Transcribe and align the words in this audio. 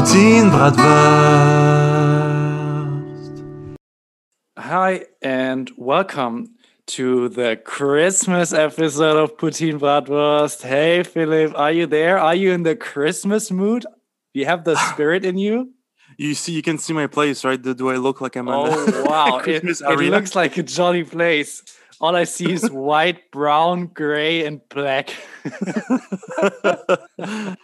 Poutine 0.00 0.48
Bratwurst. 0.50 0.80
Hi, 4.56 5.04
and 5.20 5.70
welcome 5.76 6.54
to 6.86 7.28
the 7.28 7.60
Christmas 7.62 8.54
episode 8.54 9.18
of 9.18 9.36
Poutine 9.36 9.78
Bratwurst. 9.78 10.62
Hey, 10.62 11.02
Philip, 11.02 11.52
are 11.54 11.70
you 11.70 11.84
there? 11.84 12.18
Are 12.18 12.34
you 12.34 12.52
in 12.52 12.62
the 12.62 12.76
Christmas 12.76 13.50
mood? 13.50 13.84
You 14.32 14.46
have 14.46 14.64
the 14.64 14.74
spirit 14.76 15.26
in 15.26 15.36
you? 15.36 15.74
You 16.16 16.32
see, 16.34 16.52
you 16.52 16.62
can 16.62 16.78
see 16.78 16.94
my 16.94 17.06
place, 17.06 17.44
right? 17.44 17.60
Do, 17.60 17.90
I 17.90 17.96
look 17.96 18.22
like 18.22 18.36
I'm 18.36 18.48
in 18.48 18.54
Oh, 18.54 18.86
the 18.86 19.04
wow. 19.08 19.36
it, 19.36 19.42
Christmas 19.42 19.82
it 19.82 19.98
looks 20.10 20.34
like 20.34 20.56
a 20.56 20.62
jolly 20.62 21.04
place. 21.04 21.62
All 22.00 22.16
I 22.16 22.24
see 22.24 22.50
is 22.52 22.70
white, 22.72 23.30
brown, 23.30 23.88
gray, 23.88 24.46
and 24.46 24.62
black. 24.70 25.14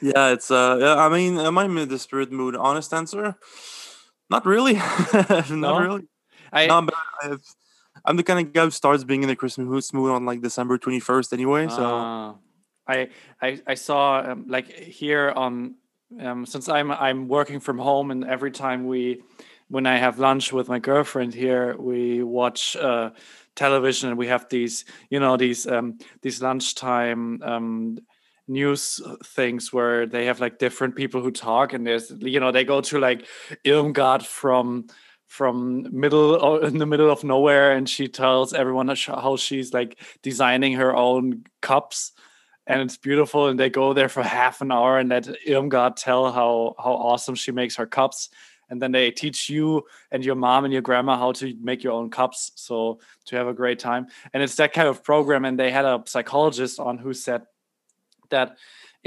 yeah, 0.00 0.28
it's 0.32 0.50
uh, 0.50 0.76
yeah, 0.80 0.96
I 0.96 1.08
mean, 1.08 1.38
am 1.38 1.58
I 1.58 1.64
in 1.64 1.88
the 1.88 1.98
spirit 1.98 2.30
mood? 2.32 2.56
Honest 2.56 2.92
answer, 2.92 3.36
not 4.30 4.46
really, 4.46 4.74
not 5.50 5.50
No? 5.50 5.78
really. 5.78 6.02
I, 6.52 6.66
no, 6.66 6.82
but 6.82 6.94
I've, 7.22 7.42
I'm 8.04 8.16
the 8.16 8.22
kind 8.22 8.46
of 8.46 8.52
guy 8.52 8.64
who 8.64 8.70
starts 8.70 9.04
being 9.04 9.22
in 9.22 9.28
the 9.28 9.36
Christmas 9.36 9.92
mood 9.92 10.10
on 10.10 10.24
like 10.24 10.40
December 10.42 10.78
21st 10.78 11.32
anyway. 11.32 11.68
So 11.68 11.82
Ah. 11.84 12.34
I 12.86 13.08
I 13.40 13.60
I 13.66 13.74
saw 13.74 14.20
um, 14.20 14.44
like 14.46 14.68
here 14.70 15.32
on 15.34 15.74
um, 16.20 16.46
since 16.46 16.68
I'm 16.68 16.90
I'm 16.92 17.28
working 17.28 17.60
from 17.60 17.78
home 17.78 18.10
and 18.10 18.24
every 18.24 18.50
time 18.50 18.86
we 18.86 19.22
when 19.68 19.86
I 19.86 19.96
have 19.96 20.18
lunch 20.18 20.52
with 20.52 20.68
my 20.68 20.78
girlfriend 20.78 21.34
here 21.34 21.76
we 21.78 22.22
watch 22.22 22.76
uh, 22.76 23.10
television 23.56 24.10
and 24.10 24.18
we 24.18 24.26
have 24.28 24.48
these 24.50 24.84
you 25.08 25.18
know 25.18 25.36
these 25.36 25.66
um, 25.66 25.98
these 26.20 26.42
lunchtime 26.42 27.42
um, 27.42 27.98
news 28.46 29.00
things 29.24 29.72
where 29.72 30.06
they 30.06 30.26
have 30.26 30.40
like 30.40 30.58
different 30.58 30.96
people 30.96 31.22
who 31.22 31.30
talk 31.30 31.72
and 31.72 31.86
there's 31.86 32.12
you 32.20 32.40
know 32.40 32.52
they 32.52 32.64
go 32.64 32.80
to 32.80 32.98
like 32.98 33.26
Irmgard 33.64 34.22
from 34.22 34.86
from 35.26 35.86
middle 35.98 36.58
in 36.64 36.78
the 36.78 36.86
middle 36.86 37.10
of 37.10 37.24
nowhere 37.24 37.72
and 37.72 37.88
she 37.88 38.08
tells 38.08 38.52
everyone 38.52 38.88
how 38.88 39.20
how 39.20 39.36
she's 39.36 39.72
like 39.72 39.98
designing 40.22 40.74
her 40.74 40.94
own 40.94 41.44
cups 41.62 42.12
and 42.66 42.80
it's 42.80 42.96
beautiful 42.96 43.48
and 43.48 43.58
they 43.58 43.70
go 43.70 43.92
there 43.92 44.08
for 44.08 44.22
half 44.22 44.60
an 44.60 44.72
hour 44.72 44.98
and 44.98 45.08
let 45.10 45.28
Irmgard 45.46 45.96
tell 45.96 46.30
how 46.30 46.74
how 46.78 46.92
awesome 46.92 47.34
she 47.34 47.52
makes 47.52 47.76
her 47.76 47.86
cups 47.86 48.28
and 48.70 48.80
then 48.80 48.92
they 48.92 49.10
teach 49.10 49.48
you 49.48 49.84
and 50.10 50.24
your 50.24 50.34
mom 50.34 50.64
and 50.64 50.72
your 50.72 50.82
grandma 50.82 51.16
how 51.18 51.32
to 51.32 51.54
make 51.60 51.82
your 51.82 51.92
own 51.92 52.10
cups 52.10 52.52
so 52.54 52.98
to 53.26 53.36
have 53.36 53.46
a 53.46 53.54
great 53.54 53.78
time. 53.78 54.06
And 54.32 54.42
it's 54.42 54.56
that 54.56 54.72
kind 54.72 54.88
of 54.88 55.04
program 55.04 55.44
and 55.44 55.58
they 55.58 55.70
had 55.70 55.84
a 55.84 56.02
psychologist 56.06 56.80
on 56.80 56.98
who 56.98 57.12
said 57.12 57.42
that 58.34 58.56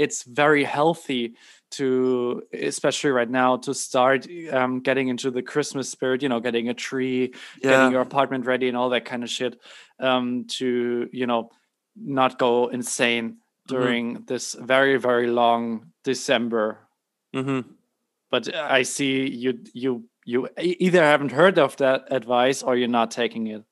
it's 0.04 0.22
very 0.24 0.64
healthy 0.64 1.34
to 1.70 2.42
especially 2.52 3.10
right 3.10 3.30
now 3.30 3.56
to 3.66 3.72
start 3.74 4.26
um, 4.52 4.80
getting 4.80 5.08
into 5.12 5.30
the 5.30 5.42
christmas 5.42 5.86
spirit 5.96 6.22
you 6.22 6.28
know 6.32 6.40
getting 6.40 6.68
a 6.68 6.74
tree 6.74 7.20
yeah, 7.62 7.70
getting 7.70 7.90
your 7.92 8.00
apartment 8.00 8.46
ready 8.46 8.68
and 8.68 8.76
all 8.76 8.90
that 8.90 9.04
kind 9.04 9.22
of 9.22 9.30
shit 9.30 9.60
um, 10.00 10.44
to 10.58 11.08
you 11.12 11.26
know 11.26 11.50
not 11.96 12.38
go 12.38 12.68
insane 12.68 13.36
Mm-hmm. 13.68 13.84
during 13.84 14.24
this 14.26 14.54
very 14.54 14.96
very 14.96 15.26
long 15.28 15.92
december. 16.02 16.78
Hmm 17.34 17.60
but 18.30 18.54
i 18.54 18.82
see 18.82 19.28
you 19.28 19.58
you 19.74 20.04
you 20.24 20.48
either 20.58 21.02
haven't 21.02 21.32
heard 21.32 21.58
of 21.58 21.76
that 21.76 22.04
advice 22.10 22.62
or 22.62 22.76
you're 22.76 22.88
not 23.00 23.10
taking 23.10 23.46
it 23.48 23.64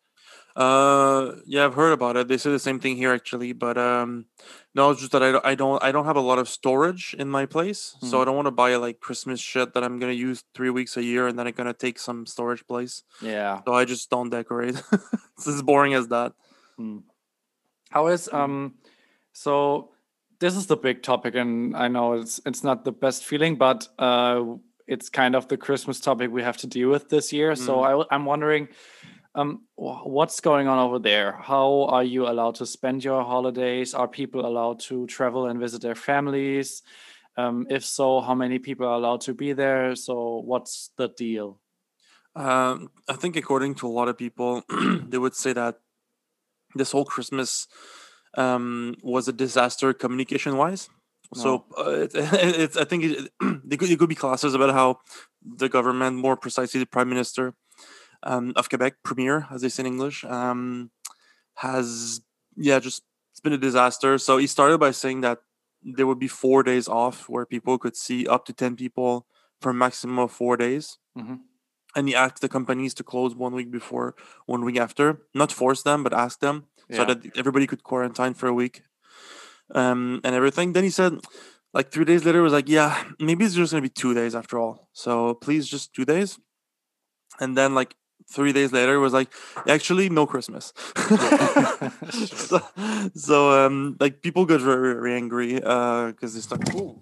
Uh, 0.56 1.32
yeah, 1.44 1.66
I've 1.66 1.74
heard 1.74 1.92
about 1.92 2.16
it. 2.16 2.28
They 2.28 2.38
say 2.38 2.50
the 2.50 2.58
same 2.58 2.80
thing 2.80 2.96
here 2.96 3.12
actually, 3.12 3.52
but 3.52 3.76
um, 3.76 4.24
no, 4.74 4.90
it's 4.90 5.00
just 5.00 5.12
that 5.12 5.22
I 5.22 5.30
don't, 5.32 5.44
I 5.44 5.54
don't, 5.54 5.82
I 5.82 5.92
don't 5.92 6.06
have 6.06 6.16
a 6.16 6.20
lot 6.20 6.38
of 6.38 6.48
storage 6.48 7.14
in 7.18 7.28
my 7.28 7.44
place, 7.44 7.94
so 8.00 8.16
Hmm. 8.16 8.22
I 8.22 8.24
don't 8.24 8.36
want 8.36 8.46
to 8.46 8.52
buy 8.52 8.74
like 8.76 8.98
Christmas 9.00 9.38
shit 9.38 9.74
that 9.74 9.84
I'm 9.84 9.98
gonna 9.98 10.12
use 10.12 10.44
three 10.54 10.70
weeks 10.70 10.96
a 10.96 11.04
year, 11.04 11.26
and 11.28 11.38
then 11.38 11.46
it's 11.46 11.56
gonna 11.56 11.74
take 11.74 11.98
some 11.98 12.24
storage 12.24 12.66
place. 12.66 13.02
yeah 13.20 13.60
So 13.66 13.74
I 13.74 13.84
just 13.84 14.08
don't 14.08 14.30
decorate. 14.30 14.80
it's 15.36 15.46
as 15.46 15.60
boring 15.62 15.92
as 15.92 16.08
that. 16.08 16.32
Hmm. 16.78 16.98
How 17.90 18.06
is 18.08 18.28
um 18.32 18.74
so 19.32 19.90
this 20.40 20.56
is 20.56 20.66
the 20.66 20.76
big 20.76 21.02
topic 21.02 21.34
and 21.34 21.76
I 21.76 21.88
know 21.88 22.14
it's 22.14 22.40
it's 22.46 22.64
not 22.64 22.84
the 22.84 22.92
best 22.92 23.24
feeling 23.24 23.56
but 23.56 23.88
uh 23.98 24.42
it's 24.86 25.08
kind 25.08 25.34
of 25.36 25.48
the 25.48 25.56
Christmas 25.56 26.00
topic 26.00 26.30
we 26.30 26.42
have 26.42 26.56
to 26.58 26.66
deal 26.66 26.88
with 26.90 27.08
this 27.08 27.32
year 27.32 27.54
so 27.56 27.76
Mm. 27.76 27.84
I 28.10 28.14
I'm 28.14 28.24
wondering 28.24 28.68
um 29.36 29.62
what's 29.76 30.40
going 30.40 30.66
on 30.66 30.78
over 30.78 30.98
there? 30.98 31.32
How 31.32 31.84
are 31.90 32.02
you 32.02 32.26
allowed 32.26 32.56
to 32.56 32.66
spend 32.66 33.04
your 33.04 33.22
holidays? 33.22 33.94
Are 33.94 34.08
people 34.08 34.46
allowed 34.46 34.80
to 34.88 35.06
travel 35.06 35.46
and 35.46 35.60
visit 35.60 35.82
their 35.82 35.94
families? 35.94 36.82
Um 37.36 37.66
if 37.70 37.84
so 37.84 38.20
how 38.20 38.34
many 38.34 38.58
people 38.58 38.86
are 38.86 38.94
allowed 38.94 39.20
to 39.22 39.34
be 39.34 39.52
there? 39.52 39.94
So 39.94 40.42
what's 40.44 40.90
the 40.96 41.08
deal? 41.08 41.60
Um, 42.34 42.90
I 43.08 43.14
think 43.14 43.36
according 43.36 43.76
to 43.76 43.86
a 43.86 43.94
lot 43.98 44.08
of 44.08 44.18
people, 44.18 44.62
they 45.08 45.16
would 45.16 45.34
say 45.34 45.54
that 45.54 45.80
this 46.74 46.92
whole 46.92 47.06
Christmas 47.06 47.66
um, 48.36 48.94
was 49.02 49.26
a 49.26 49.32
disaster 49.32 49.94
communication 49.94 50.56
wise. 50.58 50.90
So 51.34 51.64
uh, 51.76 51.90
it, 51.90 52.10
it's 52.14 52.76
I 52.76 52.84
think 52.84 53.04
it, 53.04 53.32
it, 53.70 53.78
could, 53.78 53.90
it 53.90 53.98
could 53.98 54.08
be 54.08 54.14
classes 54.14 54.54
about 54.54 54.72
how 54.74 55.00
the 55.42 55.68
government, 55.68 56.16
more 56.16 56.36
precisely 56.36 56.78
the 56.78 56.86
prime 56.86 57.08
minister 57.08 57.54
um, 58.26 58.52
of 58.56 58.68
Quebec, 58.68 58.94
premier 59.08 59.46
as 59.54 59.60
they 59.62 59.68
say 59.70 59.82
in 59.82 59.86
English, 59.94 60.24
um, 60.24 60.90
has 61.64 62.20
yeah 62.56 62.78
just 62.78 63.02
it's 63.32 63.40
been 63.40 63.52
a 63.52 63.58
disaster. 63.68 64.18
So 64.18 64.36
he 64.42 64.46
started 64.46 64.78
by 64.78 64.90
saying 64.92 65.20
that 65.22 65.38
there 65.82 66.06
would 66.06 66.18
be 66.18 66.28
four 66.28 66.62
days 66.62 66.88
off 66.88 67.28
where 67.28 67.46
people 67.46 67.78
could 67.78 67.96
see 67.96 68.26
up 68.26 68.44
to 68.46 68.52
ten 68.52 68.76
people 68.76 69.26
for 69.60 69.70
a 69.70 69.74
maximum 69.74 70.18
of 70.18 70.32
four 70.32 70.56
days 70.56 70.98
Mhm. 71.16 71.40
and 71.96 72.08
he 72.08 72.14
asked 72.14 72.40
the 72.42 72.48
companies 72.48 72.92
to 72.94 73.04
close 73.12 73.32
one 73.34 73.54
week 73.54 73.70
before, 73.70 74.08
one 74.46 74.62
week 74.68 74.78
after, 74.86 75.06
not 75.34 75.52
force 75.52 75.82
them, 75.88 76.02
but 76.04 76.12
ask 76.12 76.40
them 76.40 76.56
so 76.96 77.02
that 77.08 77.18
everybody 77.40 77.66
could 77.66 77.82
quarantine 77.90 78.34
for 78.34 78.48
a 78.48 78.56
week, 78.62 78.82
um, 79.74 80.20
and 80.24 80.34
everything. 80.34 80.72
Then 80.72 80.84
he 80.84 80.90
said, 81.00 81.12
like 81.72 81.90
three 81.92 82.04
days 82.04 82.24
later, 82.24 82.42
was 82.42 82.52
like, 82.52 82.68
yeah, 82.68 82.92
maybe 83.18 83.44
it's 83.44 83.54
just 83.54 83.72
gonna 83.72 83.82
be 83.90 84.00
two 84.02 84.14
days 84.14 84.34
after 84.34 84.58
all. 84.58 84.88
So 84.92 85.34
please, 85.34 85.66
just 85.68 85.94
two 85.96 86.04
days. 86.04 86.38
And 87.40 87.56
then 87.56 87.74
like 87.74 87.94
three 88.28 88.52
days 88.52 88.72
later, 88.72 88.94
it 88.94 88.98
was 88.98 89.12
like, 89.12 89.32
actually, 89.68 90.08
no 90.08 90.26
Christmas. 90.26 90.72
so, 92.10 92.60
so 93.14 93.66
um, 93.66 93.96
like 94.00 94.22
people 94.22 94.44
got 94.44 94.60
very, 94.60 94.94
very 94.94 95.14
angry 95.14 95.62
uh 95.62 96.06
because 96.08 96.34
they 96.34 96.40
started. 96.40 96.74
Ooh, 96.74 97.00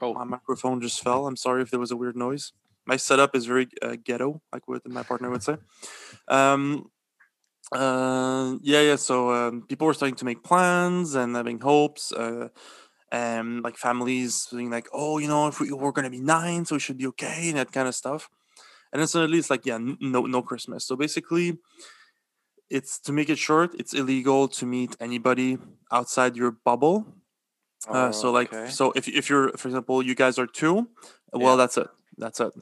oh 0.00 0.14
my 0.14 0.24
microphone 0.24 0.80
just 0.80 1.02
fell. 1.02 1.26
I'm 1.26 1.36
sorry 1.36 1.62
if 1.62 1.70
there 1.70 1.80
was 1.80 1.90
a 1.90 1.96
weird 1.96 2.16
noise. 2.16 2.52
My 2.86 2.96
setup 2.96 3.36
is 3.36 3.46
very 3.46 3.68
uh, 3.82 3.96
ghetto, 4.02 4.40
like 4.52 4.66
what 4.66 4.86
my 4.88 5.02
partner 5.02 5.30
would 5.30 5.42
say. 5.42 5.56
Um, 6.28 6.90
uh, 7.72 8.56
yeah, 8.62 8.80
yeah. 8.80 8.96
So 8.96 9.32
um, 9.32 9.62
people 9.68 9.86
were 9.86 9.94
starting 9.94 10.16
to 10.16 10.24
make 10.24 10.42
plans 10.42 11.14
and 11.14 11.36
having 11.36 11.60
hopes. 11.60 12.12
Uh, 12.12 12.48
and 13.12 13.62
like 13.62 13.76
families 13.76 14.46
being 14.52 14.70
like, 14.70 14.88
oh, 14.92 15.18
you 15.18 15.28
know, 15.28 15.48
if 15.48 15.60
we, 15.60 15.72
we're 15.72 15.92
gonna 15.92 16.10
be 16.10 16.20
nine, 16.20 16.64
so 16.64 16.76
we 16.76 16.80
should 16.80 16.98
be 16.98 17.06
okay, 17.08 17.48
and 17.48 17.58
that 17.58 17.72
kind 17.72 17.88
of 17.88 17.94
stuff. 17.94 18.28
And 18.92 19.00
then 19.00 19.06
suddenly 19.06 19.38
it's 19.38 19.50
like, 19.50 19.66
yeah, 19.66 19.78
no, 19.80 20.26
no 20.26 20.42
Christmas. 20.42 20.84
So 20.86 20.96
basically, 20.96 21.58
it's 22.68 22.98
to 23.00 23.12
make 23.12 23.28
it 23.28 23.38
short, 23.38 23.74
it's 23.78 23.94
illegal 23.94 24.48
to 24.48 24.66
meet 24.66 24.96
anybody 25.00 25.58
outside 25.90 26.36
your 26.36 26.52
bubble. 26.52 27.06
Uh, 27.88 28.12
so 28.12 28.30
like, 28.30 28.52
Okay. 28.52 28.70
so 28.70 28.92
if 28.94 29.08
if 29.08 29.30
you're, 29.30 29.50
for 29.56 29.68
example, 29.68 30.02
you 30.02 30.14
guys 30.14 30.38
are 30.38 30.46
two, 30.46 30.88
well, 31.32 31.52
Yeah. 31.54 31.56
that's 31.56 31.76
it. 31.78 31.88
That's 32.18 32.40
it. 32.40 32.52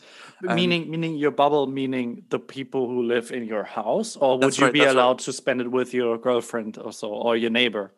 and- 0.47 0.55
meaning 0.55 0.89
meaning 0.89 1.17
your 1.17 1.33
bubble 1.33 1.67
meaning 1.67 2.23
the 2.31 2.39
people 2.39 2.87
who 2.89 3.03
live 3.03 3.33
in 3.33 3.45
your 3.45 3.65
house 3.65 4.17
or 4.17 4.39
would 4.39 4.57
you 4.57 4.65
right, 4.65 4.73
be 4.73 4.79
that's 4.79 4.95
right. 4.95 5.01
allowed 5.03 5.19
to 5.27 5.33
spend 5.33 5.61
it 5.61 5.69
with 5.73 5.93
your 5.93 6.17
girlfriend 6.17 6.79
or 6.79 6.93
so 6.93 7.09
or 7.11 7.37
your 7.37 7.51
neighbor 7.51 7.91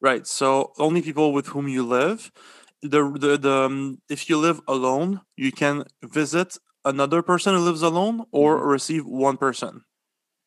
Right. 0.00 0.24
So 0.26 0.72
only 0.78 1.02
people 1.02 1.32
with 1.32 1.48
whom 1.48 1.66
you 1.68 1.82
live. 1.84 2.30
The 2.82 3.02
the 3.24 3.36
the 3.36 3.52
um, 3.66 4.00
if 4.08 4.30
you 4.30 4.38
live 4.38 4.60
alone, 4.68 5.20
you 5.36 5.50
can 5.52 5.84
visit 6.02 6.56
another 6.84 7.22
person 7.22 7.54
who 7.54 7.60
lives 7.60 7.82
alone 7.82 8.24
or 8.32 8.58
Mhm. 8.58 8.66
receive 8.72 9.06
one 9.06 9.36
person. 9.36 9.84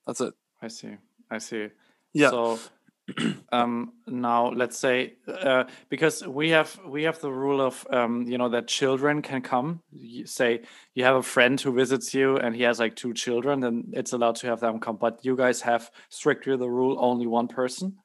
That's 0.08 0.22
it. 0.22 0.34
i 0.62 0.68
see 0.70 0.96
i 1.30 1.38
see 1.40 1.68
Yeah. 2.14 2.30
so 2.30 2.60
um 3.52 3.92
now 4.08 4.48
let's 4.62 4.78
say 4.78 5.16
uh, 5.28 5.64
because 5.90 6.26
we 6.26 6.50
have 6.52 6.80
we 6.88 7.04
have 7.04 7.20
the 7.20 7.30
rule 7.32 7.60
of 7.62 7.86
um 7.92 8.24
you 8.32 8.38
know 8.38 8.50
that 8.50 8.68
children 8.68 9.22
can 9.22 9.42
come 9.42 9.82
you 9.92 10.26
say 10.26 10.62
you 10.96 11.04
have 11.04 11.18
a 11.18 11.24
friend 11.24 11.60
who 11.60 11.72
visits 11.74 12.14
you 12.14 12.38
and 12.38 12.56
he 12.56 12.64
has 12.64 12.80
like 12.80 12.96
two 12.96 13.14
children 13.14 13.60
then 13.60 13.84
it's 13.92 14.14
allowed 14.14 14.36
to 14.36 14.48
have 14.48 14.60
them 14.62 14.80
come 14.80 14.96
but 14.98 15.20
you 15.26 15.36
guys 15.36 15.62
have 15.62 15.92
strictly 16.10 16.56
the 16.58 16.70
rule 16.70 16.96
only 17.00 17.28
one 17.28 17.48
person 17.48 17.98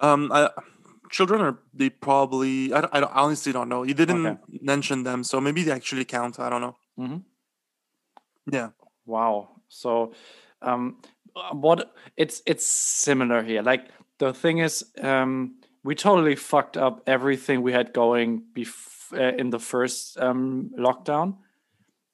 Um, 0.00 0.32
I, 0.32 0.48
children 1.10 1.40
are 1.40 1.58
they 1.74 1.90
probably 1.90 2.72
I, 2.72 2.80
I, 2.92 3.02
honestly 3.22 3.52
don't 3.52 3.68
know. 3.68 3.82
You 3.84 3.94
didn't 3.94 4.38
mention 4.62 5.04
them, 5.04 5.24
so 5.24 5.40
maybe 5.40 5.62
they 5.62 5.72
actually 5.72 6.06
count. 6.06 6.38
I 6.40 6.48
don't 6.48 6.62
know. 6.66 6.76
Mhm. 6.98 7.22
Yeah. 8.50 8.70
Wow. 9.06 9.48
So, 9.68 10.12
um, 10.62 10.96
uh, 11.34 11.54
what 11.54 11.92
it's 12.16 12.42
it's 12.46 12.66
similar 12.66 13.42
here. 13.42 13.62
Like 13.62 13.88
the 14.18 14.32
thing 14.32 14.58
is, 14.58 14.84
um, 15.00 15.56
we 15.84 15.94
totally 15.94 16.36
fucked 16.36 16.76
up 16.76 17.02
everything 17.06 17.62
we 17.62 17.72
had 17.72 17.92
going 17.92 18.42
bef- 18.54 19.12
uh, 19.12 19.36
in 19.36 19.50
the 19.50 19.58
first 19.58 20.18
um, 20.18 20.70
lockdown 20.78 21.36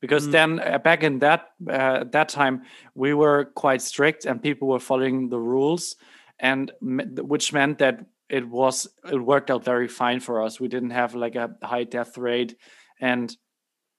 because 0.00 0.28
Mm. 0.28 0.32
then 0.32 0.60
uh, 0.60 0.78
back 0.78 1.02
in 1.02 1.18
that 1.20 1.50
uh, 1.70 2.04
that 2.12 2.28
time 2.28 2.62
we 2.94 3.14
were 3.14 3.46
quite 3.54 3.82
strict 3.82 4.26
and 4.26 4.42
people 4.42 4.68
were 4.68 4.80
following 4.80 5.28
the 5.28 5.38
rules 5.40 5.96
and 6.38 6.72
which 6.80 7.52
meant 7.52 7.78
that 7.78 8.04
it 8.28 8.46
was 8.48 8.86
it 9.10 9.20
worked 9.20 9.50
out 9.50 9.64
very 9.64 9.88
fine 9.88 10.20
for 10.20 10.42
us 10.42 10.60
we 10.60 10.68
didn't 10.68 10.90
have 10.90 11.14
like 11.14 11.34
a 11.36 11.50
high 11.62 11.84
death 11.84 12.18
rate 12.18 12.56
and 13.00 13.36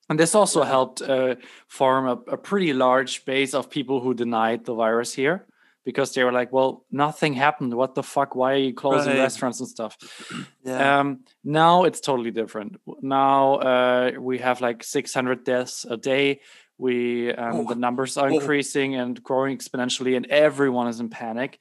and 0.09 0.19
this 0.19 0.35
also 0.35 0.63
helped 0.63 1.01
uh, 1.01 1.35
form 1.67 2.07
a, 2.07 2.17
a 2.33 2.37
pretty 2.37 2.73
large 2.73 3.25
base 3.25 3.53
of 3.53 3.69
people 3.69 3.99
who 3.99 4.13
denied 4.13 4.65
the 4.65 4.73
virus 4.73 5.13
here 5.13 5.45
because 5.85 6.13
they 6.13 6.23
were 6.23 6.31
like 6.33 6.51
well 6.51 6.85
nothing 6.91 7.33
happened 7.33 7.73
what 7.73 7.95
the 7.95 8.03
fuck 8.03 8.35
why 8.35 8.53
are 8.53 8.57
you 8.69 8.73
closing 8.73 9.13
Right. 9.13 9.19
restaurants 9.21 9.59
and 9.59 9.69
stuff 9.69 9.97
Yeah. 10.65 10.99
um, 10.99 11.21
now 11.43 11.85
it's 11.85 12.01
totally 12.01 12.31
different. 12.31 12.79
Now 13.01 13.55
uh, 13.55 14.11
we 14.19 14.37
have 14.39 14.59
like 14.61 14.83
600 14.83 15.43
deaths 15.45 15.85
a 15.89 15.95
day. 15.97 16.41
We 16.77 17.31
um, 17.33 17.55
Oh. 17.61 17.63
the 17.69 17.75
numbers 17.75 18.17
are 18.17 18.29
Oh. 18.29 18.33
increasing 18.39 18.95
and 18.95 19.21
growing 19.23 19.57
exponentially, 19.57 20.15
and 20.17 20.25
everyone 20.27 20.87
is 20.89 20.99
in 20.99 21.09
panic. 21.09 21.57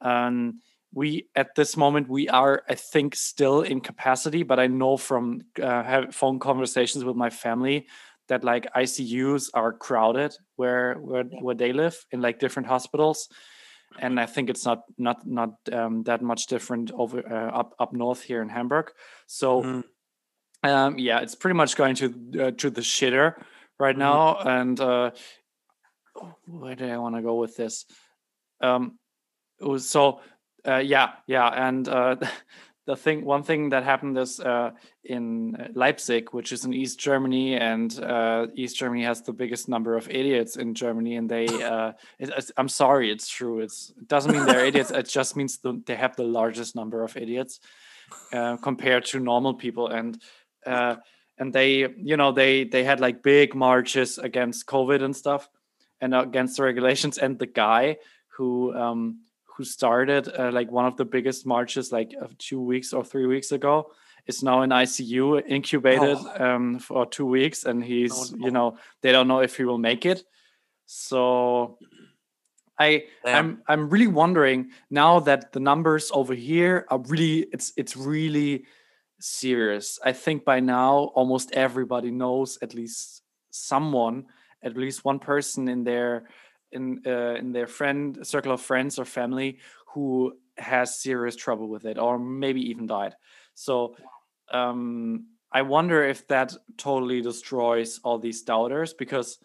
Um, 0.00 0.60
we 0.92 1.28
at 1.34 1.54
this 1.54 1.76
moment 1.76 2.08
we 2.08 2.28
are, 2.28 2.62
I 2.68 2.74
think, 2.74 3.14
still 3.14 3.62
in 3.62 3.80
capacity, 3.80 4.42
but 4.42 4.58
I 4.60 4.66
know 4.66 4.96
from 4.96 5.42
uh, 5.60 5.82
have 5.82 6.14
phone 6.14 6.38
conversations 6.38 7.04
with 7.04 7.16
my 7.16 7.30
family 7.30 7.86
that 8.28 8.44
like 8.44 8.72
ICUs 8.74 9.50
are 9.54 9.72
crowded 9.72 10.34
where 10.56 10.94
where 10.94 11.24
where 11.24 11.54
they 11.54 11.72
live 11.72 11.96
in 12.12 12.20
like 12.20 12.38
different 12.38 12.68
hospitals 12.68 13.28
and 13.98 14.18
I 14.18 14.26
think 14.26 14.50
it's 14.50 14.64
not 14.64 14.84
not 14.98 15.26
not 15.26 15.54
um, 15.72 16.02
that 16.04 16.22
much 16.22 16.46
different 16.46 16.90
over 16.92 17.20
uh, 17.20 17.50
up 17.50 17.74
up 17.78 17.92
north 17.92 18.22
here 18.22 18.42
in 18.42 18.48
Hamburg. 18.48 18.92
So 19.26 19.62
Mhm. 19.62 19.84
um, 20.62 20.98
yeah, 20.98 21.20
it's 21.20 21.34
pretty 21.34 21.56
much 21.56 21.76
going 21.76 21.94
to 21.96 22.06
uh, 22.40 22.50
to 22.52 22.70
the 22.70 22.80
shitter 22.80 23.42
right 23.78 23.96
Mhm. 23.96 23.98
now. 23.98 24.36
And 24.38 24.80
uh, 24.80 25.10
where 26.46 26.74
do 26.74 26.86
I 26.86 26.98
want 26.98 27.16
to 27.16 27.22
go 27.22 27.34
with 27.36 27.56
this? 27.56 27.86
Um, 28.60 28.98
it 29.60 29.66
was 29.66 29.88
so 29.88 30.20
uh, 30.66 30.78
yeah, 30.78 31.12
yeah, 31.26 31.48
and 31.48 31.88
uh, 31.88 32.16
the 32.86 32.96
thing, 32.96 33.24
one 33.24 33.42
thing 33.42 33.68
that 33.70 33.84
happened 33.84 34.18
is 34.18 34.40
uh, 34.40 34.70
in 35.04 35.54
uh, 35.56 35.68
Leipzig, 35.74 36.30
which 36.32 36.52
is 36.52 36.64
in 36.64 36.74
East 36.74 36.98
Germany, 36.98 37.54
and 37.54 37.98
uh, 38.00 38.48
East 38.54 38.76
Germany 38.76 39.04
has 39.04 39.22
the 39.22 39.32
biggest 39.32 39.68
number 39.68 39.96
of 39.96 40.08
idiots 40.08 40.56
in 40.56 40.74
Germany, 40.74 41.16
and 41.16 41.28
they. 41.28 41.46
Uh, 41.72 41.92
it, 42.18 42.50
I'm 42.56 42.68
sorry, 42.68 43.10
it's 43.10 43.28
true. 43.28 43.60
It's, 43.60 43.92
it 43.96 44.08
doesn't 44.08 44.32
mean 44.32 44.44
they're 44.44 44.66
idiots. 44.66 44.90
It 44.90 45.08
just 45.08 45.36
means 45.36 45.58
the, 45.58 45.80
they 45.86 45.94
have 45.94 46.16
the 46.16 46.24
largest 46.24 46.74
number 46.74 47.02
of 47.02 47.16
idiots 47.16 47.60
uh, 48.32 48.56
compared 48.56 49.04
to 49.06 49.20
normal 49.20 49.54
people, 49.54 49.88
and 49.88 50.20
uh, 50.66 50.96
and 51.38 51.52
they, 51.52 51.88
you 51.96 52.16
know, 52.16 52.32
they 52.32 52.64
they 52.64 52.84
had 52.84 53.00
like 53.00 53.22
big 53.22 53.54
marches 53.54 54.18
against 54.18 54.66
COVID 54.66 55.02
and 55.02 55.14
stuff, 55.14 55.48
and 56.00 56.14
against 56.14 56.56
the 56.56 56.64
regulations. 56.64 57.16
And 57.16 57.38
the 57.38 57.46
guy 57.46 57.96
who 58.36 58.74
um, 58.74 59.20
who 59.56 59.64
started 59.64 60.28
uh, 60.28 60.50
like 60.52 60.70
one 60.70 60.86
of 60.86 60.96
the 60.96 61.04
biggest 61.04 61.46
marches 61.46 61.92
like 61.92 62.14
uh, 62.20 62.26
two 62.38 62.60
weeks 62.60 62.92
or 62.92 63.04
three 63.04 63.26
weeks 63.26 63.52
ago 63.52 63.90
is 64.26 64.42
now 64.42 64.62
in 64.62 64.70
ICU 64.70 65.42
incubated 65.46 66.18
um, 66.38 66.78
for 66.78 67.06
two 67.06 67.26
weeks, 67.26 67.64
and 67.64 67.84
he's 67.84 68.32
no. 68.32 68.46
you 68.46 68.50
know 68.50 68.76
they 69.00 69.12
don't 69.12 69.28
know 69.28 69.40
if 69.40 69.56
he 69.56 69.64
will 69.64 69.78
make 69.78 70.06
it. 70.06 70.24
So 70.86 71.78
I. 72.78 73.04
I'm 73.24 73.62
I'm 73.66 73.88
really 73.90 74.06
wondering 74.06 74.70
now 74.90 75.20
that 75.20 75.52
the 75.52 75.60
numbers 75.60 76.10
over 76.12 76.34
here 76.34 76.86
are 76.88 77.00
really 77.00 77.46
it's 77.52 77.72
it's 77.76 77.96
really 77.96 78.64
serious. 79.20 79.98
I 80.04 80.12
think 80.12 80.44
by 80.44 80.60
now 80.60 81.10
almost 81.14 81.52
everybody 81.52 82.10
knows 82.10 82.58
at 82.62 82.74
least 82.74 83.22
someone, 83.50 84.26
at 84.62 84.76
least 84.76 85.04
one 85.04 85.18
person 85.18 85.68
in 85.68 85.84
their 85.84 86.28
in 86.72 87.02
uh, 87.06 87.34
in 87.34 87.52
their 87.52 87.66
friend 87.66 88.26
circle 88.26 88.52
of 88.52 88.60
friends 88.60 88.98
or 88.98 89.04
family 89.04 89.58
who 89.94 90.34
has 90.56 91.00
serious 91.00 91.36
trouble 91.36 91.68
with 91.68 91.84
it 91.84 91.98
or 91.98 92.18
maybe 92.18 92.60
even 92.70 92.86
died. 92.86 93.14
So 93.54 93.96
um 94.52 95.26
I 95.52 95.62
wonder 95.62 96.02
if 96.04 96.26
that 96.28 96.54
totally 96.78 97.20
destroys 97.20 98.00
all 98.02 98.18
these 98.18 98.42
doubters 98.42 98.94
because 98.94 99.38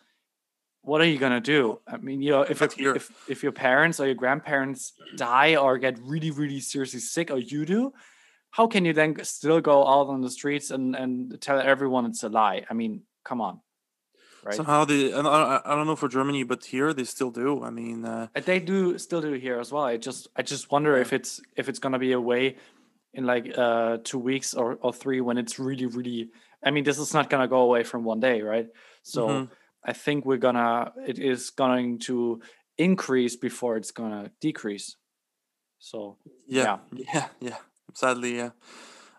what 0.88 1.02
are 1.02 1.06
you 1.06 1.18
gonna 1.18 1.42
do? 1.42 1.82
I 1.86 1.98
mean, 1.98 2.22
you 2.22 2.32
know, 2.32 2.44
if 2.44 2.62
if, 2.62 2.80
if 2.80 3.12
if 3.30 3.44
your 3.44 3.52
parents 3.52 4.00
or 4.00 4.06
your 4.06 4.16
grandparents 4.16 4.94
die 5.18 5.58
or 5.58 5.78
get 5.78 6.00
really 6.00 6.32
really 6.32 6.62
seriously 6.62 7.02
sick, 7.02 7.30
or 7.30 7.40
you 7.40 7.66
do, 7.66 7.92
how 8.52 8.68
can 8.68 8.86
you 8.86 8.94
then 8.94 9.22
still 9.26 9.60
go 9.60 9.86
out 9.86 10.08
on 10.08 10.22
the 10.22 10.30
streets 10.30 10.72
and 10.72 10.96
and 10.96 11.42
tell 11.42 11.60
everyone 11.60 12.06
it's 12.06 12.24
a 12.24 12.30
lie? 12.30 12.66
I 12.70 12.74
mean, 12.74 13.02
come 13.26 13.42
on, 13.42 13.60
right? 14.48 14.56
Somehow 14.56 14.86
they, 14.86 15.14
I 15.14 15.22
don't, 15.22 15.28
I 15.70 15.76
don't 15.76 15.88
know 15.88 15.96
for 15.96 16.08
Germany, 16.10 16.44
but 16.44 16.66
here 16.66 16.94
they 16.94 17.04
still 17.04 17.32
do. 17.32 17.64
I 17.64 17.70
mean, 17.70 18.06
uh, 18.06 18.28
Uh, 18.36 18.42
they 18.42 18.60
do 18.60 18.98
still 18.98 19.22
do 19.22 19.34
here 19.34 19.60
as 19.60 19.72
well. 19.72 19.84
I 19.84 19.98
just 19.98 20.28
I 20.36 20.42
just 20.42 20.72
wonder 20.72 20.96
if 20.98 21.12
it's 21.14 21.42
if 21.56 21.70
it's 21.70 21.80
gonna 21.80 22.00
be 22.00 22.14
a 22.14 22.22
way 22.22 22.56
in 23.14 23.26
like 23.26 23.46
uh 23.58 23.98
two 24.04 24.20
weeks 24.20 24.54
or, 24.54 24.78
or 24.82 24.94
three 24.94 25.22
when 25.22 25.38
it's 25.38 25.58
really 25.60 25.86
really 25.86 26.30
I 26.66 26.72
mean 26.72 26.84
this 26.84 27.00
is 27.00 27.14
not 27.14 27.30
gonna 27.30 27.48
go 27.48 27.62
away 27.68 27.84
from 27.84 28.04
one 28.04 28.20
day, 28.20 28.42
right? 28.42 28.68
So 29.04 29.28
Mhm. 29.28 29.50
I 29.84 29.94
think 29.94 30.26
we're 30.26 30.44
gonna 30.48 30.92
it 31.08 31.18
is 31.20 31.50
going 31.52 32.00
to 32.08 32.42
increase 32.78 33.36
before 33.40 33.78
it's 33.78 33.92
gonna 33.92 34.32
decrease. 34.42 34.96
So 35.80 36.18
yeah, 36.48 36.78
yeah, 36.94 37.28
yeah. 37.40 37.58
Sadly, 37.94 38.36
yeah. 38.38 38.52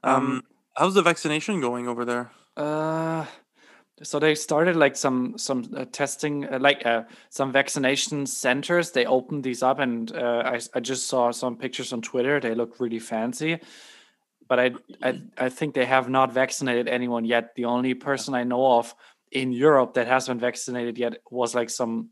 Um, 0.02 0.14
Um, 0.14 0.42
how's 0.76 0.94
the 0.94 1.02
vaccination 1.02 1.60
going 1.60 1.88
over 1.88 2.04
there? 2.04 2.30
Uh, 2.56 3.24
so 4.02 4.18
they 4.18 4.34
started 4.34 4.76
like 4.76 4.96
some 4.96 5.36
some 5.38 5.68
uh, 5.76 5.84
testing, 5.90 6.46
uh, 6.46 6.58
like 6.60 6.84
uh, 6.86 7.04
some 7.30 7.52
vaccination 7.52 8.26
centers. 8.26 8.92
They 8.92 9.06
opened 9.06 9.44
these 9.44 9.62
up, 9.62 9.78
and 9.78 10.10
uh, 10.14 10.42
I 10.44 10.60
I 10.74 10.80
just 10.80 11.06
saw 11.06 11.30
some 11.30 11.56
pictures 11.56 11.92
on 11.92 12.02
Twitter. 12.02 12.40
They 12.40 12.54
look 12.54 12.80
really 12.80 12.98
fancy, 12.98 13.58
but 14.48 14.58
I 14.58 14.70
I 15.02 15.22
I 15.36 15.48
think 15.48 15.74
they 15.74 15.86
have 15.86 16.08
not 16.08 16.32
vaccinated 16.32 16.88
anyone 16.88 17.24
yet. 17.24 17.54
The 17.54 17.64
only 17.64 17.94
person 17.94 18.34
I 18.34 18.44
know 18.44 18.78
of 18.78 18.94
in 19.30 19.52
Europe 19.52 19.94
that 19.94 20.06
has 20.06 20.28
been 20.28 20.38
vaccinated 20.38 20.98
yet 20.98 21.18
was 21.30 21.54
like 21.54 21.70
some 21.70 22.10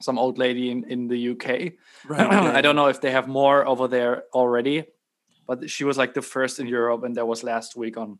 some 0.00 0.18
old 0.18 0.38
lady 0.38 0.70
in 0.70 0.84
in 0.84 1.08
the 1.08 1.30
UK. 1.30 1.72
Right. 2.08 2.54
I 2.56 2.60
don't 2.60 2.76
know 2.76 2.86
if 2.88 3.00
they 3.00 3.10
have 3.10 3.28
more 3.28 3.66
over 3.66 3.88
there 3.88 4.24
already, 4.32 4.84
but 5.46 5.68
she 5.70 5.84
was 5.84 5.98
like 5.98 6.14
the 6.14 6.22
first 6.22 6.58
in 6.60 6.66
Europe, 6.66 7.04
and 7.04 7.16
that 7.16 7.26
was 7.26 7.42
last 7.42 7.76
week 7.76 7.96
on 7.96 8.18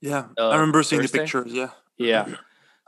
Yeah, 0.00 0.26
uh, 0.38 0.48
I 0.50 0.56
remember 0.56 0.82
seeing 0.82 1.02
Thursday? 1.02 1.18
the 1.18 1.22
pictures. 1.24 1.52
Yeah, 1.52 1.70
yeah. 1.98 2.26